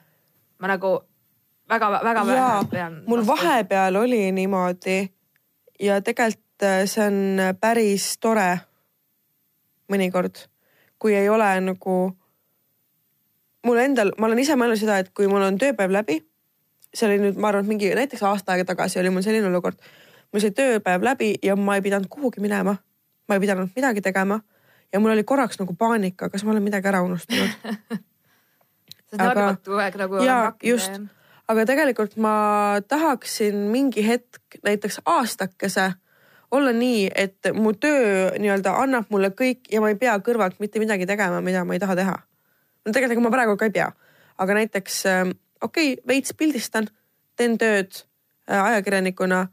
ma 0.60 0.68
nagu 0.68 1.03
väga-väga 1.69 2.26
vähe 2.26 2.65
pean. 2.72 3.03
mul 3.07 3.27
vastu. 3.27 3.45
vahepeal 3.45 3.95
oli 3.95 4.31
niimoodi 4.31 5.14
ja 5.80 6.02
tegelikult 6.02 6.64
äh, 6.64 6.85
see 6.85 7.07
on 7.07 7.56
päris 7.61 8.18
tore 8.18 8.60
mõnikord, 9.91 10.48
kui 10.99 11.15
ei 11.15 11.30
ole 11.30 11.60
nagu 11.61 12.18
mul 13.64 13.81
endal, 13.81 14.14
ma 14.19 14.30
olen 14.30 14.40
ise 14.44 14.56
mõelnud 14.60 14.80
seda, 14.80 14.99
et 15.03 15.11
kui 15.15 15.27
mul 15.31 15.44
on 15.45 15.57
tööpäev 15.61 15.91
läbi, 15.94 16.22
see 16.94 17.07
oli 17.10 17.19
nüüd, 17.22 17.38
ma 17.41 17.49
arvan, 17.49 17.65
et 17.65 17.73
mingi 17.73 17.91
näiteks 17.95 18.23
aasta 18.27 18.53
aega 18.53 18.68
tagasi 18.73 18.99
oli 19.02 19.11
mul 19.14 19.26
selline 19.26 19.48
olukord, 19.49 19.80
mul 20.34 20.44
sai 20.44 20.52
tööpäev 20.56 21.06
läbi 21.06 21.35
ja 21.44 21.56
ma 21.56 21.77
ei 21.80 21.85
pidanud 21.85 22.11
kuhugi 22.11 22.44
minema 22.44 22.77
ma 23.27 23.35
ei 23.35 23.40
pidanud 23.40 23.69
midagi 23.76 24.02
tegema 24.02 24.40
ja 24.94 24.99
mul 24.99 25.11
oli 25.11 25.23
korraks 25.23 25.60
nagu 25.60 25.73
paanika, 25.73 26.30
kas 26.30 26.44
ma 26.44 26.52
olen 26.52 26.64
midagi 26.64 26.88
ära 26.88 27.02
unustanud 27.02 27.49
see 29.10 29.19
on 29.19 29.27
arvamatu 29.27 29.77
aeg 29.80 29.98
nagu. 30.02 30.23
jaa, 30.26 30.53
just, 30.64 30.99
aga 31.48 31.65
tegelikult 31.69 32.18
ma 32.18 32.35
tahaksin 32.88 33.68
mingi 33.72 34.06
hetk, 34.07 34.60
näiteks 34.64 35.02
aastakese 35.06 35.91
olla 36.53 36.73
nii, 36.76 37.07
et 37.15 37.49
mu 37.53 37.73
töö 37.73 38.30
nii-öelda 38.38 38.76
annab 38.84 39.10
mulle 39.10 39.31
kõik 39.34 39.72
ja 39.72 39.81
ma 39.81 39.90
ei 39.90 39.98
pea 39.98 40.14
kõrvalt 40.22 40.60
mitte 40.61 40.81
midagi 40.81 41.07
tegema, 41.10 41.41
mida 41.41 41.64
ma 41.65 41.73
ei 41.73 41.81
taha 41.81 41.95
teha. 41.98 42.19
No 42.86 42.92
tegelikult 42.96 43.28
ma 43.28 43.34
praegu 43.34 43.58
ka 43.58 43.70
ei 43.70 43.76
pea, 43.76 43.90
aga 44.38 44.60
näiteks 44.60 45.06
ähm, 45.12 45.36
okei 45.62 45.94
okay,, 45.94 46.04
veits 46.08 46.36
pildistan, 46.38 46.88
teen 47.36 47.58
tööd 47.58 48.04
äh, 48.50 48.60
ajakirjanikuna 48.60 49.48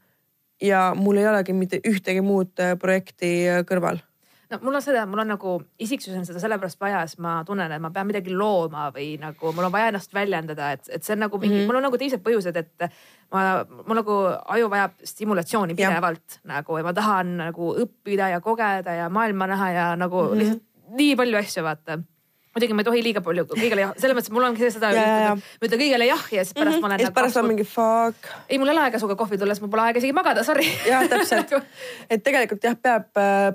ja 0.63 0.91
mul 0.97 1.21
ei 1.21 1.29
olegi 1.31 1.57
mitte 1.57 1.81
ühtegi 1.89 2.23
muud 2.25 2.61
äh, 2.61 2.77
projekti 2.79 3.33
äh, 3.49 3.65
kõrval 3.69 4.03
no 4.51 4.59
mul 4.63 4.79
on 4.79 4.83
seda, 4.85 5.05
mul 5.07 5.23
on 5.23 5.31
nagu 5.31 5.55
isiksus 5.83 6.15
on 6.17 6.27
seda 6.27 6.43
sellepärast 6.43 6.81
vaja, 6.83 7.05
sest 7.07 7.21
ma 7.23 7.39
tunnen, 7.47 7.71
et 7.73 7.83
ma 7.83 7.93
pean 7.95 8.09
midagi 8.09 8.35
looma 8.35 8.89
või 8.95 9.13
nagu 9.21 9.53
mul 9.55 9.69
on 9.69 9.75
vaja 9.75 9.93
ennast 9.93 10.15
väljendada, 10.15 10.73
et, 10.77 10.91
et 10.91 11.07
see 11.07 11.15
on 11.15 11.25
nagu 11.27 11.39
mingi 11.39 11.55
mm, 11.55 11.61
-hmm. 11.63 11.71
mul 11.71 11.81
on 11.81 11.87
nagu 11.87 12.01
teised 12.01 12.25
põhjused, 12.27 12.59
et 12.59 12.87
ma, 13.33 13.45
mul 13.87 14.01
nagu 14.01 14.17
aju 14.57 14.71
vajab 14.75 14.97
stimulatsiooni 15.13 15.79
pidevalt 15.79 16.41
nagu 16.51 16.79
ja 16.79 16.87
ma 16.87 16.95
tahan 16.97 17.37
nagu 17.45 17.75
õppida 17.85 18.33
ja 18.35 18.41
kogeda 18.45 18.97
ja 19.05 19.09
maailma 19.09 19.47
näha 19.55 19.71
ja 19.71 19.87
nagu 19.97 20.23
mm 20.23 20.29
-hmm. 20.29 20.39
lihtsalt 20.39 20.99
nii 20.99 21.17
palju 21.17 21.39
asju 21.39 21.65
vaata 21.65 22.01
muidugi 22.55 22.75
ma 22.75 22.83
ei 22.83 22.87
tohi 22.89 23.03
liiga 23.05 23.21
palju 23.23 23.45
kõigele 23.51 23.85
jah, 23.85 23.93
selles 24.01 24.17
mõttes 24.19 24.33
mul 24.35 24.45
ongi 24.49 24.71
seda 24.75 24.91
ja, 24.95 25.35
ma 25.37 25.67
ütlen 25.69 25.81
kõigele 25.81 26.07
jah 26.09 26.25
ja 26.35 26.43
siis 26.43 26.57
pärast 26.57 26.77
mm 26.77 26.79
-hmm. 26.79 26.83
ma 26.83 26.89
olen. 26.89 26.99
ja 26.99 27.05
siis 27.05 27.09
nagu 27.09 27.19
pärast 27.19 27.39
on 27.39 27.47
mingi 27.47 27.65
fuck. 27.65 28.31
ei, 28.49 28.59
mul 28.59 28.73
ei 28.73 28.75
ole 28.75 28.83
aega 28.87 28.99
sinuga 28.99 29.17
kohvi 29.21 29.39
tulles, 29.39 29.61
mul 29.63 29.71
pole 29.71 29.85
aega 29.85 30.03
isegi 30.03 30.13
magada, 30.17 30.43
sorry. 30.45 30.67
jah, 30.89 31.07
täpselt. 31.09 31.55
et 32.11 32.25
tegelikult 32.27 32.65
jah, 32.65 32.75
peab, 32.83 33.07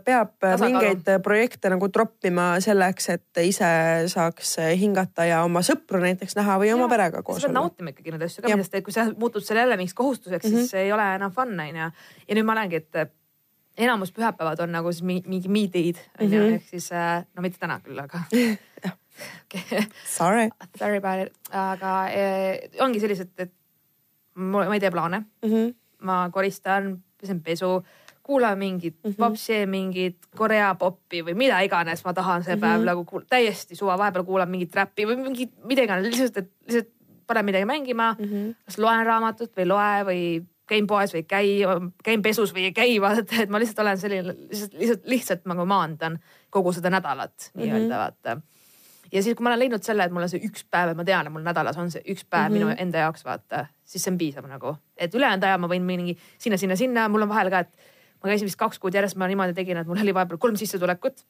peab 0.06 0.32
Tasakalu. 0.40 0.72
mingeid 0.72 1.12
projekte 1.24 1.70
nagu 1.74 1.90
troppima 1.90 2.48
selleks, 2.64 3.10
et 3.10 3.44
ise 3.44 3.74
saaks 4.08 4.56
hingata 4.80 5.28
ja 5.28 5.44
oma 5.44 5.60
sõpru 5.60 6.00
näiteks 6.00 6.40
näha 6.40 6.60
või 6.62 6.72
ja, 6.72 6.80
oma 6.80 6.88
perega 6.88 7.24
koos 7.24 7.44
olla. 7.44 7.60
nautima 7.60 7.92
ikkagi 7.92 8.16
neid 8.16 8.28
asju 8.30 8.48
ka, 8.48 8.56
et 8.64 8.84
kui 8.84 8.96
sa 8.96 9.10
muutud 9.12 9.44
selle 9.44 9.66
jälle 9.66 9.78
mingiks 9.78 9.94
kohustuseks 9.94 10.46
mm, 10.46 10.52
-hmm. 10.52 10.58
siis 10.58 10.72
see 10.72 10.88
ei 10.88 10.96
ole 10.96 11.16
enam 11.16 11.32
fun 11.36 11.60
on 11.60 11.68
ju. 11.68 11.92
ja 12.28 12.36
nüüd 12.36 12.48
ma 12.48 12.56
olengi, 12.56 12.84
et 12.84 13.12
enamus 13.78 14.12
pühapäevad 14.16 14.60
on 14.64 14.72
nagu 14.72 14.92
siis 14.92 15.04
mingi 15.04 15.50
me 15.52 15.66
day'd 15.72 16.00
on 16.20 16.32
ju, 16.32 16.42
mhm. 16.42 16.54
ehk 16.60 16.70
siis 16.70 16.92
äh, 16.92 17.26
no 17.36 17.42
mitte 17.46 17.60
täna 17.60 17.80
küll, 17.84 18.00
aga 18.00 18.24
Sorry. 20.06 20.50
Sorry 20.76 20.98
about 20.98 21.28
it, 21.28 21.38
aga 21.56 21.92
eh, 22.12 22.66
ongi 22.84 23.00
sellised, 23.00 23.32
et 23.40 23.54
mul, 24.36 24.66
ma 24.68 24.76
ei 24.76 24.84
tee 24.84 24.92
plaane 24.92 25.22
mm. 25.22 25.52
-hmm. 25.52 25.76
ma 26.08 26.30
koristan, 26.34 26.98
pesen 27.22 27.40
pesu, 27.44 27.86
kuulan 28.24 28.58
mingit 28.58 28.98
mm 29.04 29.12
-hmm. 29.12 29.16
popsi, 29.18 29.66
mingit 29.66 30.18
Korea 30.36 30.76
popi 30.76 31.22
või 31.22 31.34
mida 31.34 31.60
iganes 31.62 32.04
ma 32.06 32.14
tahan 32.14 32.44
see 32.44 32.58
päev 32.58 32.80
mm 32.80 32.82
-hmm. 32.82 32.86
nagu 32.86 33.22
täiesti 33.30 33.76
suva, 33.76 33.98
vahepeal 33.98 34.26
kuulan 34.26 34.50
mingit 34.50 34.76
räppi 34.76 35.06
või 35.06 35.16
mingit, 35.16 35.52
mida 35.64 35.82
iganes, 35.82 36.06
lihtsalt, 36.06 36.38
et 36.38 36.52
lihtsalt 36.68 36.92
panen 37.28 37.46
midagi 37.46 37.66
mängima 37.66 38.16
mm, 38.20 38.26
-hmm. 38.26 38.56
kas 38.66 38.78
loen 38.78 39.06
raamatut 39.06 39.52
või 39.58 39.66
loe 39.68 40.04
või 40.06 40.46
käin 40.68 40.88
poes 40.88 41.14
või 41.14 41.22
ei 41.24 41.30
käi, 41.30 41.52
käin 42.04 42.22
pesus 42.26 42.54
või 42.56 42.70
ei 42.70 42.74
käi, 42.76 42.98
vaata, 43.04 43.42
et 43.44 43.54
ma 43.54 43.62
lihtsalt 43.62 43.84
olen 43.86 44.02
selline 44.02 44.36
lihtsalt, 44.36 44.76
lihtsalt, 44.80 45.08
lihtsalt 45.12 45.48
nagu 45.52 45.66
maandan 45.70 46.20
kogu 46.54 46.74
seda 46.76 46.92
nädalat 46.94 47.34
mm 47.34 47.62
-hmm. 47.62 47.66
nii-öelda 47.66 48.02
vaata. 48.02 48.38
ja 49.12 49.24
siis, 49.24 49.36
kui 49.36 49.44
ma 49.44 49.50
olen 49.50 49.60
leidnud 49.60 49.84
selle, 49.84 50.04
et 50.04 50.12
mul 50.12 50.26
on 50.26 50.30
see 50.30 50.44
üks 50.46 50.66
päev, 50.72 50.92
et 50.92 50.98
ma 50.98 51.04
tean, 51.04 51.28
et 51.28 51.34
mul 51.34 51.46
nädalas 51.46 51.78
on 51.78 51.92
see 51.92 52.04
üks 52.10 52.26
päev 52.30 52.50
mm 52.50 52.56
-hmm. 52.56 52.66
minu 52.74 52.76
enda 52.78 53.06
jaoks 53.08 53.26
vaata, 53.26 53.66
siis 53.84 54.04
see 54.04 54.12
on 54.12 54.18
piisav 54.18 54.48
nagu, 54.48 54.78
et 54.98 55.16
ülejäänud 55.16 55.44
aja 55.44 55.58
ma 55.58 55.68
võin 55.68 55.84
mingi 55.84 56.18
sinna, 56.38 56.58
sinna, 56.58 56.76
sinna, 56.76 57.10
mul 57.10 57.22
on 57.22 57.30
vahel 57.30 57.50
ka, 57.50 57.60
et 57.60 57.78
ma 58.24 58.30
käisin 58.30 58.46
vist 58.46 58.60
kaks 58.60 58.80
kuud 58.80 58.94
järjest, 58.94 59.16
ma 59.16 59.28
niimoodi 59.28 59.54
tegin, 59.54 59.78
et 59.78 59.88
mul 59.88 60.02
oli 60.02 60.14
vahepeal 60.14 60.38
kolm 60.38 60.56
sissetulekut 60.56 61.26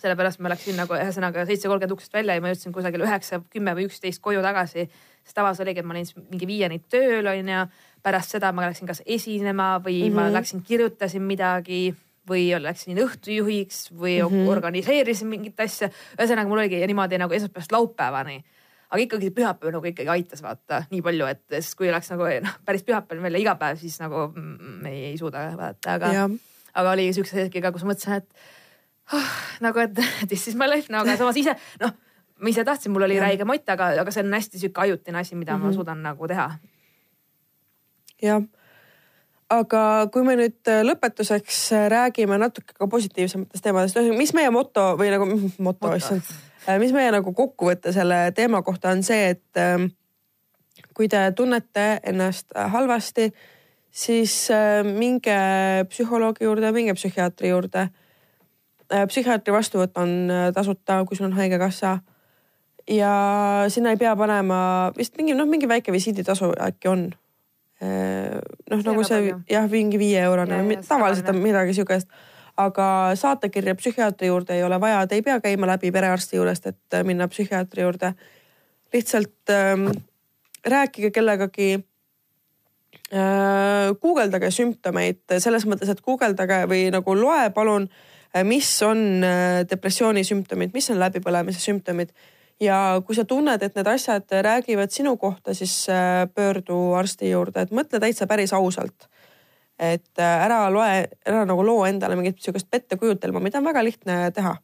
sellepärast 0.00 0.42
ma 0.44 0.52
läksin 0.52 0.76
nagu 0.76 0.96
ühesõnaga 0.96 1.46
seitse 1.48 1.70
kolmkümmend 1.70 1.94
uksest 1.96 2.16
välja 2.16 2.36
ja 2.36 2.42
ma 2.44 2.50
jõudsin 2.52 2.74
kusagil 2.74 3.04
üheksa, 3.06 3.40
kümme 3.52 3.72
või 3.78 3.86
üksteist 3.88 4.20
koju 4.24 4.42
tagasi. 4.44 4.88
sest 5.24 5.34
tavas 5.34 5.60
oligi, 5.60 5.80
et 5.80 5.86
ma 5.86 5.94
olin 5.94 6.06
mingi 6.30 6.46
viieni 6.46 6.78
tööl 6.92 7.26
onju, 7.26 7.62
pärast 8.06 8.36
seda 8.36 8.52
ma 8.54 8.68
läksin 8.68 8.86
kas 8.88 9.02
esinema 9.04 9.76
või 9.82 10.04
mm 10.04 10.10
-hmm. 10.10 10.14
ma 10.14 10.34
läksin 10.38 10.62
kirjutasin 10.62 11.22
midagi 11.22 11.94
või 12.30 12.48
läksin 12.62 12.98
õhtujuhiks 12.98 13.90
või 13.92 14.20
mm 14.22 14.28
-hmm. 14.30 14.48
organiseerisin 14.54 15.28
mingit 15.28 15.60
asja. 15.60 15.90
ühesõnaga 16.18 16.48
mul 16.48 16.62
oligi 16.62 16.86
niimoodi 16.86 17.18
nagu 17.18 17.34
esmaspäevast 17.34 17.72
laupäevani 17.72 18.44
aga 18.90 19.02
ikkagi 19.02 19.30
pühapäev 19.34 19.74
nagu 19.74 19.88
ikkagi 19.90 20.10
aitas 20.12 20.42
vaata 20.42 20.84
nii 20.90 21.02
palju, 21.02 21.26
et 21.30 21.42
sest 21.58 21.76
kui 21.78 21.90
oleks 21.90 22.10
nagu 22.12 22.28
noh, 22.44 22.58
päris 22.66 22.84
pühapäev 22.86 23.22
välja 23.22 23.42
iga 23.42 23.56
päev, 23.58 23.80
siis 23.80 23.98
nagu 24.02 24.28
mm, 24.28 24.86
ei, 24.90 25.00
ei 25.10 25.18
suuda 25.18 25.48
vaata, 25.58 25.96
aga, 25.98 26.28
aga 26.74 26.94
oli 26.94 27.08
siukse 27.16 27.40
hetki 27.40 27.62
ka, 27.64 27.72
kus 27.74 27.86
mõtlesin, 27.88 28.20
et 28.22 29.16
oh, 29.16 29.32
nagu, 29.64 29.82
et 29.82 29.98
this 30.30 30.46
is 30.48 30.58
my 30.58 30.70
life, 30.70 30.92
no 30.92 31.02
aga 31.02 31.16
samas 31.20 31.38
ise 31.40 31.56
noh, 31.82 31.96
ma 32.38 32.52
ise 32.52 32.64
tahtsin, 32.68 32.94
mul 32.94 33.08
oli 33.08 33.18
ja. 33.18 33.26
räige 33.26 33.48
mott, 33.48 33.66
aga, 33.74 33.92
aga 34.04 34.14
see 34.14 34.24
on 34.24 34.38
hästi 34.38 34.62
sihuke 34.62 34.86
ajutine 34.86 35.22
asi, 35.22 35.34
mida 35.34 35.56
mm 35.56 35.58
-hmm. 35.58 35.64
ma 35.64 35.70
mhm. 35.70 35.76
suudan 35.80 36.02
nagu 36.02 36.28
teha. 36.28 36.50
Jah 38.22 38.42
aga 39.52 39.80
kui 40.12 40.24
me 40.26 40.34
nüüd 40.38 40.70
äh, 40.70 40.82
lõpetuseks 40.86 41.58
äh, 41.76 41.86
räägime 41.92 42.38
natuke 42.40 42.74
ka 42.74 42.88
positiivsematest 42.90 43.62
teemadest, 43.64 43.98
mis 44.18 44.34
meie 44.34 44.50
moto 44.54 44.94
või 44.98 45.12
nagu 45.14 45.28
moto, 45.62 45.92
issand, 45.94 46.26
äh, 46.66 46.78
mis 46.82 46.94
meie 46.96 47.12
nagu 47.14 47.32
kokkuvõte 47.36 47.94
selle 47.94 48.30
teema 48.36 48.62
kohta 48.66 48.94
on 48.94 49.04
see, 49.06 49.36
et 49.36 49.60
ähm, 49.62 49.90
kui 50.96 51.08
te 51.12 51.20
tunnete 51.36 52.00
ennast 52.06 52.56
halvasti, 52.56 53.30
siis 53.96 54.34
minge 54.84 55.36
psühholoogi 55.92 56.44
juurde, 56.44 56.72
minge 56.72 56.96
psühhiaatri 56.96 57.52
juurde 57.52 57.86
psühhiaatri 58.86 59.50
vastuvõtt 59.50 59.96
on 59.98 60.30
tasuta, 60.54 61.00
kui 61.08 61.18
sul 61.18 61.26
on 61.26 61.34
haigekassa. 61.34 61.98
ja 62.86 63.12
sinna 63.68 63.90
ei 63.90 63.98
pea 63.98 64.12
panema 64.16 64.58
vist 64.96 65.16
mingi 65.18 65.34
noh, 65.34 65.48
mingi 65.48 65.68
väike 65.68 65.92
visiiditasu 65.92 66.52
äkki 66.68 66.88
on. 66.88 67.08
Äh, 67.82 68.38
noh, 68.70 68.80
nagu 68.86 69.04
see 69.04 69.34
jah, 69.50 69.68
mingi 69.68 69.98
viieeurone 70.00 70.62
ja, 70.62 70.80
tavaliselt 70.88 71.28
on 71.28 71.42
midagi 71.42 71.74
sihukest 71.76 72.08
aga 72.56 72.86
saatekirja 73.20 73.74
psühhiaatri 73.76 74.30
juurde 74.30 74.56
ei 74.56 74.62
ole 74.64 74.78
vaja, 74.80 75.02
te 75.06 75.18
ei 75.18 75.22
pea 75.22 75.36
käima 75.44 75.68
läbi 75.68 75.90
perearsti 75.92 76.38
juurest, 76.38 76.70
et 76.72 76.96
minna 77.04 77.28
psühhiaatri 77.28 77.84
juurde. 77.84 78.14
lihtsalt 78.92 79.52
ähm, 79.52 79.90
rääkige 80.64 81.10
kellegagi 81.10 81.84
äh,. 83.12 83.92
guugeldage 84.00 84.50
sümptomeid 84.50 85.36
selles 85.38 85.68
mõttes, 85.68 85.92
et 85.92 86.00
guugeldage 86.00 86.64
või 86.70 86.88
nagu 86.94 87.14
loe 87.20 87.50
palun 87.52 87.90
äh, 87.90 88.16
Äh, 88.36 88.44
mis 88.44 88.82
on 88.82 89.24
äh, 89.24 89.64
depressiooni 89.70 90.24
sümptomid, 90.24 90.74
mis 90.74 90.90
on 90.92 91.00
läbipõlemise 91.00 91.62
sümptomid 91.62 92.12
ja 92.60 92.78
kui 93.06 93.16
sa 93.16 93.24
tunned, 93.28 93.62
et 93.62 93.74
need 93.76 93.90
asjad 93.90 94.32
räägivad 94.42 94.92
sinu 94.94 95.16
kohta, 95.20 95.54
siis 95.54 95.88
äh, 95.92 96.24
pöördu 96.34 96.94
arsti 96.98 97.30
juurde, 97.30 97.66
et 97.66 97.74
mõtle 97.74 98.00
täitsa 98.02 98.26
päris 98.26 98.54
ausalt. 98.56 99.08
et 99.78 100.16
ära 100.24 100.70
loe, 100.72 101.04
ära 101.28 101.42
nagu 101.44 101.60
loo 101.60 101.82
endale 101.84 102.16
mingit 102.16 102.38
sihukest 102.40 102.70
pettekujutelma, 102.72 103.42
mida 103.44 103.58
on 103.58 103.66
väga 103.68 103.82
lihtne 103.84 104.30
teha. 104.32 104.54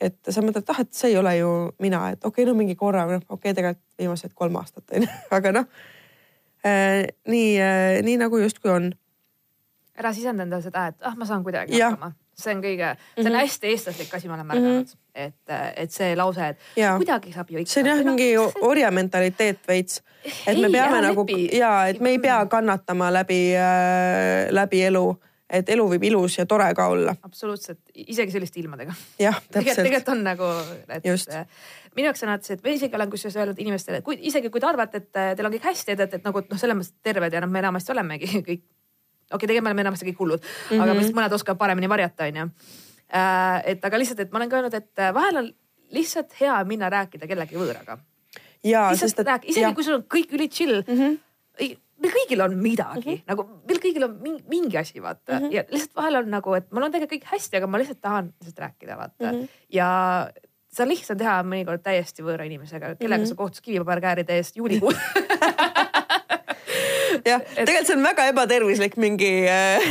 et 0.00 0.18
sa 0.28 0.42
mõtled, 0.42 0.62
et 0.62 0.70
ah, 0.70 0.80
et 0.80 0.94
see 0.94 1.10
ei 1.10 1.16
ole 1.18 1.36
ju 1.36 1.50
mina, 1.78 2.10
et 2.10 2.24
okei 2.24 2.42
okay,, 2.42 2.50
no 2.50 2.54
mingi 2.58 2.74
korra, 2.74 3.04
noh 3.06 3.22
okei 3.28 3.34
okay,, 3.50 3.54
tegelikult 3.54 3.82
viimased 3.98 4.34
kolm 4.34 4.56
aastat 4.58 4.90
on 4.94 5.02
ju, 5.06 5.10
aga 5.38 5.52
noh. 5.52 5.66
nii, 7.30 7.50
nii 8.06 8.16
nagu 8.22 8.38
justkui 8.42 8.70
on 8.70 8.88
ära 9.96 10.12
sisenda 10.12 10.44
endale 10.44 10.64
seda, 10.64 10.88
et 10.90 11.06
ah, 11.06 11.16
ma 11.16 11.28
saan 11.28 11.44
kuidagi 11.46 11.78
ja. 11.78 11.90
hakkama. 11.90 12.12
See 12.36 12.54
on 12.54 12.62
kõige, 12.64 12.92
see 12.96 13.22
on 13.22 13.24
mm 13.24 13.30
-hmm. 13.30 13.40
hästi 13.40 13.70
eestlaslik 13.72 14.14
asi, 14.14 14.28
ma 14.28 14.34
olen 14.34 14.46
märganud 14.46 14.72
mm, 14.72 14.82
-hmm. 14.82 14.98
et, 15.14 15.76
et 15.76 15.92
see 15.92 16.16
lause, 16.16 16.48
et 16.48 16.58
ja. 16.76 16.96
kuidagi 16.96 17.32
saab 17.32 17.50
ju 17.50 17.58
ikka. 17.58 17.72
see 17.72 17.82
on 17.82 17.88
jah 17.88 18.04
mingi 18.04 18.28
orja 18.60 18.90
mentaliteet 18.90 19.68
veits, 19.68 20.02
et 20.46 20.56
ei, 20.56 20.60
me 20.62 20.70
peame 20.70 21.00
nagu 21.02 21.24
lepi. 21.28 21.56
ja, 21.56 21.86
et 21.86 22.00
me 22.00 22.10
ei 22.10 22.18
pea 22.18 22.46
kannatama 22.46 23.12
läbi 23.12 23.40
äh,, 23.56 24.52
läbi 24.52 24.82
elu 24.82 25.16
et 25.50 25.68
elu 25.70 25.84
võib 25.88 26.04
ilus 26.08 26.38
ja 26.38 26.46
tore 26.46 26.66
ka 26.74 26.88
olla. 26.92 27.14
absoluutselt, 27.22 27.80
isegi 27.94 28.32
selliste 28.32 28.60
ilmadega. 28.60 28.94
jah, 29.18 29.42
täpselt. 29.52 29.82
tegelikult 29.82 30.08
on 30.08 30.24
nagu, 30.26 30.52
et 30.88 31.04
Just. 31.06 31.30
Äh, 31.30 31.46
minu 31.96 32.10
jaoks 32.10 32.22
on 32.22 32.32
alati 32.32 32.50
see, 32.50 32.58
et 32.58 32.64
ma 32.64 32.74
isegi 32.74 32.98
olen 32.98 33.10
kusjuures 33.10 33.36
öelnud 33.36 33.60
inimestele, 33.62 34.02
kui 34.02 34.18
isegi 34.20 34.50
kui 34.50 34.60
te 34.60 34.66
arvate, 34.66 35.04
et 35.04 35.20
äh, 35.20 35.34
teil 35.36 35.48
on 35.48 35.54
kõik 35.54 35.68
hästi, 35.70 35.94
et, 35.94 36.00
et, 36.00 36.18
et 36.18 36.26
nagu 36.26 36.42
noh, 36.42 36.58
selles 36.60 36.78
mõttes 36.78 36.96
terved 37.06 37.32
ja 37.32 37.44
noh, 37.44 37.52
me 37.52 37.62
enamasti 37.62 37.94
olemegi 37.94 38.32
kõik 38.50 38.66
okei 39.26 39.36
okay,, 39.36 39.46
tegelikult 39.46 39.66
me 39.66 39.72
oleme 39.72 39.86
enamasti 39.86 40.08
kõik 40.10 40.18
hullud 40.24 40.42
mm, 40.42 40.48
-hmm. 40.48 40.82
aga 40.82 40.90
mhm. 40.90 40.98
lihtsalt 41.00 41.20
mõned 41.20 41.38
oskavad 41.38 41.58
paremini 41.58 41.88
varjata, 41.88 42.28
onju. 42.30 42.48
Äh, 43.06 43.62
et 43.72 43.84
aga 43.84 43.98
lihtsalt, 43.98 44.20
et 44.20 44.32
ma 44.32 44.42
olen 44.42 44.50
ka 44.50 44.60
öelnud, 44.60 44.74
et 44.74 44.98
äh, 44.98 45.14
vahel 45.14 45.42
on 45.42 45.52
lihtsalt 45.94 46.34
hea 46.40 46.56
minna 46.64 46.90
rääkida 46.90 47.26
kellegi 47.26 47.58
võõraga. 47.58 47.98
lihtsalt 48.64 49.20
et, 49.20 49.26
rääkida, 49.26 49.50
isegi 49.50 49.66
ja. 49.68 49.74
kui 49.74 49.84
sul 49.84 50.00
on 50.00 50.06
kõik 50.10 50.34
üli 50.34 50.48
chill 50.48 50.82
mm. 50.82 51.00
-hmm 51.00 51.22
meil 51.96 52.12
kõigil 52.12 52.42
on 52.44 52.56
midagi 52.60 53.10
mm 53.10 53.14
-hmm. 53.16 53.28
nagu 53.30 53.44
meil 53.68 53.78
kõigil 53.80 54.04
on 54.04 54.16
mingi, 54.20 54.42
mingi 54.48 54.78
asi, 54.78 55.02
vaata 55.02 55.38
mm 55.38 55.44
-hmm. 55.44 55.52
ja 55.52 55.64
lihtsalt 55.70 55.96
vahel 55.96 56.16
on 56.16 56.30
nagu, 56.30 56.54
et 56.54 56.72
mul 56.72 56.82
on 56.82 56.92
tegelikult 56.92 57.22
kõik 57.22 57.30
hästi, 57.32 57.56
aga 57.56 57.66
ma 57.66 57.78
lihtsalt 57.78 58.00
tahan 58.00 58.32
lihtsalt 58.40 58.58
rääkida, 58.58 58.96
vaata 58.96 59.32
mm. 59.32 59.38
-hmm. 59.38 59.48
ja 59.70 59.88
see 60.68 60.84
on 60.84 60.88
lihtsam 60.88 61.18
teha 61.18 61.42
mõnikord 61.42 61.82
täiesti 61.82 62.22
võõra 62.22 62.44
inimesega, 62.44 62.94
kellega 62.96 63.22
mm 63.22 63.24
-hmm. 63.24 63.28
sa 63.28 63.34
kohtus 63.34 63.60
kivipaberkääride 63.60 64.36
eest 64.36 64.56
juulikuus 64.56 64.96
jah 67.26 67.42
et..., 67.42 67.64
tegelikult 67.64 67.90
see 67.90 67.96
on 67.98 68.04
väga 68.06 68.26
ebatervislik 68.32 68.96
mingi 69.02 69.30
äh, 69.50 69.86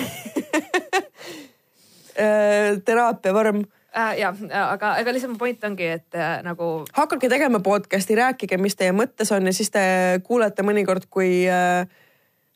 äh, 2.23 2.77
teraapia 2.85 3.33
vorm 3.35 3.63
äh,. 3.95 4.13
ja, 4.21 4.31
aga, 4.63 4.95
aga 5.01 5.15
lihtsalt 5.15 5.35
mu 5.35 5.41
point 5.41 5.63
ongi, 5.67 5.91
et 5.99 6.19
nagu. 6.45 6.71
hakake 6.95 7.29
tegema 7.31 7.61
podcast'i, 7.65 8.17
rääkige, 8.19 8.59
mis 8.61 8.77
teie 8.79 8.95
mõttes 8.95 9.31
on 9.35 9.47
ja 9.47 9.55
siis 9.55 9.71
te 9.73 9.85
kuulete 10.27 10.65
mõnikord, 10.67 11.09
kui 11.11 11.43
äh, 11.51 11.87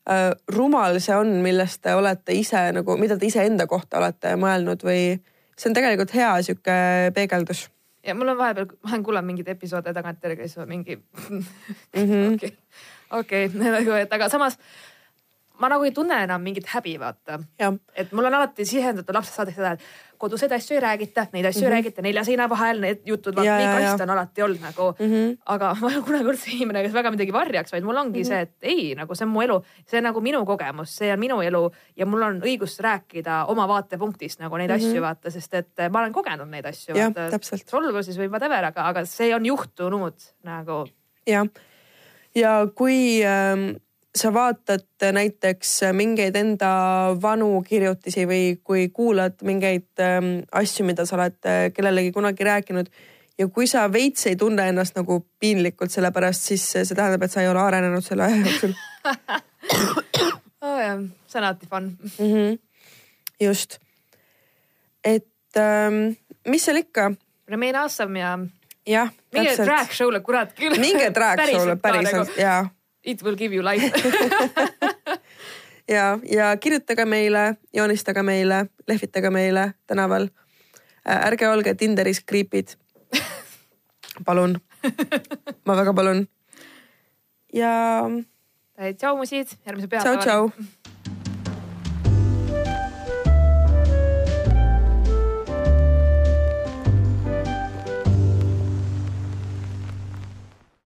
äh, 0.09 0.29
rumal 0.55 1.01
see 1.03 1.17
on, 1.17 1.39
millest 1.45 1.83
te 1.85 1.95
olete 1.97 2.37
ise 2.37 2.69
nagu, 2.75 2.97
mida 3.01 3.19
te 3.19 3.29
iseenda 3.29 3.67
kohta 3.67 3.99
olete 4.03 4.35
mõelnud 4.39 4.85
või 4.85 5.03
see 5.59 5.71
on 5.71 5.75
tegelikult 5.75 6.15
hea 6.15 6.31
sihuke 6.45 6.79
peegeldus 7.15 7.67
ja 8.07 8.15
mul 8.15 8.31
on 8.31 8.39
vahepeal, 8.39 8.71
ma 8.79 8.93
olen 8.93 9.03
kuulanud 9.03 9.27
mingeid 9.27 9.51
episoode 9.51 9.91
tagantjärgi, 9.93 10.47
siis 10.47 10.67
mingi 10.69 10.95
mm 10.95 11.43
-hmm. 11.99 12.33
okay 12.33 12.55
okei 13.11 13.45
okay. 13.45 13.71
nagu, 13.77 13.97
aga 14.11 14.29
samas 14.29 14.59
ma 15.59 15.69
nagu 15.69 15.83
ei 15.83 15.91
tunne 15.95 16.17
enam 16.23 16.41
mingit 16.43 16.67
häbi, 16.71 16.95
vaata. 16.99 17.39
et 17.95 18.11
mul 18.15 18.27
on 18.29 18.37
alati 18.37 18.65
sisendatud 18.65 19.15
lapsest 19.15 19.41
saadik 19.41 19.57
seda, 19.57 19.73
et 19.75 20.19
koduseid 20.19 20.51
asju 20.55 20.75
ei 20.75 20.83
räägita, 20.83 21.27
neid 21.33 21.45
asju 21.45 21.61
mm 21.61 21.65
-hmm. 21.65 21.65
ei 21.65 21.69
mhm. 21.69 21.75
räägita 21.75 22.01
nelja 22.01 22.23
seina 22.23 22.49
vahel, 22.49 22.81
need 22.81 23.01
jutud, 23.05 23.35
vaata 23.35 23.57
nii 23.57 23.85
kast 23.85 24.01
on 24.01 24.09
alati 24.09 24.41
olnud 24.41 24.61
nagu 24.61 24.87
mm. 24.99 25.11
-hmm. 25.11 25.37
aga 25.45 25.75
ma 25.81 25.89
ei 25.89 25.95
ole 25.95 26.05
kunagi 26.05 26.25
olnud 26.25 26.39
see 26.39 26.55
inimene, 26.55 26.83
kes 26.83 26.93
väga 26.93 27.11
midagi 27.11 27.33
varjaks, 27.33 27.71
vaid 27.71 27.83
mul 27.83 27.97
ongi 27.97 28.19
mm 28.19 28.23
-hmm. 28.23 28.27
see, 28.27 28.41
et 28.41 28.55
ei, 28.61 28.95
nagu 28.95 29.15
see 29.15 29.25
on 29.25 29.31
mu 29.31 29.41
elu, 29.41 29.61
see 29.85 29.97
on 29.97 30.03
nagu 30.03 30.21
minu 30.21 30.45
kogemus, 30.45 30.95
see 30.95 31.13
on 31.13 31.19
minu 31.19 31.41
elu 31.41 31.71
ja 31.95 32.05
mul 32.05 32.21
on 32.21 32.41
õigus 32.41 32.79
rääkida 32.79 33.45
oma 33.47 33.67
vaatepunktist 33.67 34.39
nagu 34.39 34.57
neid 34.57 34.71
mm 34.71 34.77
-hmm. 34.77 34.89
asju 34.89 35.01
vaata, 35.01 35.31
sest 35.31 35.53
et 35.53 35.89
ma 35.91 35.99
olen 35.99 36.13
kogenud 36.13 36.47
neid 36.47 36.65
asju. 36.65 36.95
solvu 37.65 38.03
siis 38.03 38.17
või 38.17 38.29
whatever, 38.29 38.65
aga, 38.65 38.87
aga 38.87 39.05
see 39.05 39.35
on 39.35 39.45
juhtunud 39.45 40.15
nagu. 40.43 40.87
jah 41.27 41.45
ja 42.35 42.67
kui 42.75 43.21
äh, 43.25 43.55
sa 44.15 44.33
vaatad 44.33 45.11
näiteks 45.13 45.79
mingeid 45.93 46.35
enda 46.35 46.71
vanu 47.21 47.61
kirjutisi 47.67 48.25
või 48.29 48.43
kui 48.63 48.89
kuulad 48.93 49.41
mingeid 49.45 50.03
äh, 50.03 50.19
asju, 50.51 50.85
mida 50.85 51.05
sa 51.05 51.17
oled 51.19 51.39
äh, 51.45 51.69
kellelegi 51.73 52.11
kunagi 52.15 52.47
rääkinud 52.47 52.91
ja 53.39 53.47
kui 53.47 53.67
sa 53.67 53.87
veits 53.91 54.27
ei 54.27 54.35
tunne 54.35 54.67
ennast 54.69 54.97
nagu 54.99 55.21
piinlikult 55.39 55.93
selle 55.93 56.11
pärast, 56.11 56.49
siis 56.51 56.65
see 56.71 56.95
tähendab, 56.95 57.23
et 57.23 57.33
sa 57.33 57.43
ei 57.43 57.51
ole 57.51 57.61
arenenud 57.63 58.05
selle 58.05 58.27
aja 58.27 58.41
jooksul 58.43 58.75
oh 60.65 60.79
jah, 60.81 61.03
see 61.27 61.39
on 61.39 61.45
alati 61.45 61.69
fun 61.69 61.91
mm. 62.01 62.33
-hmm. 62.33 62.59
just, 63.39 63.79
et 65.03 65.57
ähm, 65.57 66.17
mis 66.47 66.65
seal 66.65 66.81
ikka. 66.81 67.11
Remain 67.47 67.75
awesome 67.75 68.19
ja 68.19 68.37
jah. 68.87 69.09
minge 69.33 69.55
drag 69.57 69.91
show'le, 69.91 70.21
kurat 70.25 70.53
küll. 70.57 70.79
minge 70.79 71.09
drag 71.13 71.41
show'le 71.51 71.75
päriselt 71.81 72.27
nagu, 72.27 72.41
ja. 72.41 72.65
It 73.03 73.23
will 73.23 73.37
give 73.39 73.55
you 73.55 73.63
life 73.63 73.91
ja, 75.95 76.19
ja 76.23 76.57
kirjutage 76.57 77.05
meile, 77.05 77.55
joonistage 77.73 78.23
meile, 78.23 78.65
lehvitage 78.87 79.29
meile 79.29 79.73
tänaval. 79.87 80.27
Äh, 81.07 81.27
ärge 81.27 81.47
olge 81.49 81.73
Tinderis 81.75 82.19
creep'id. 82.31 82.75
palun, 84.25 84.59
ma 85.65 85.77
väga 85.79 85.93
palun. 85.93 86.27
ja. 87.53 88.03
tšau, 88.77 89.15
musid, 89.17 89.55
järgmise 89.65 89.87
pühapäeval. 89.87 90.19
tšau, 90.19 90.51
tšau 90.51 90.78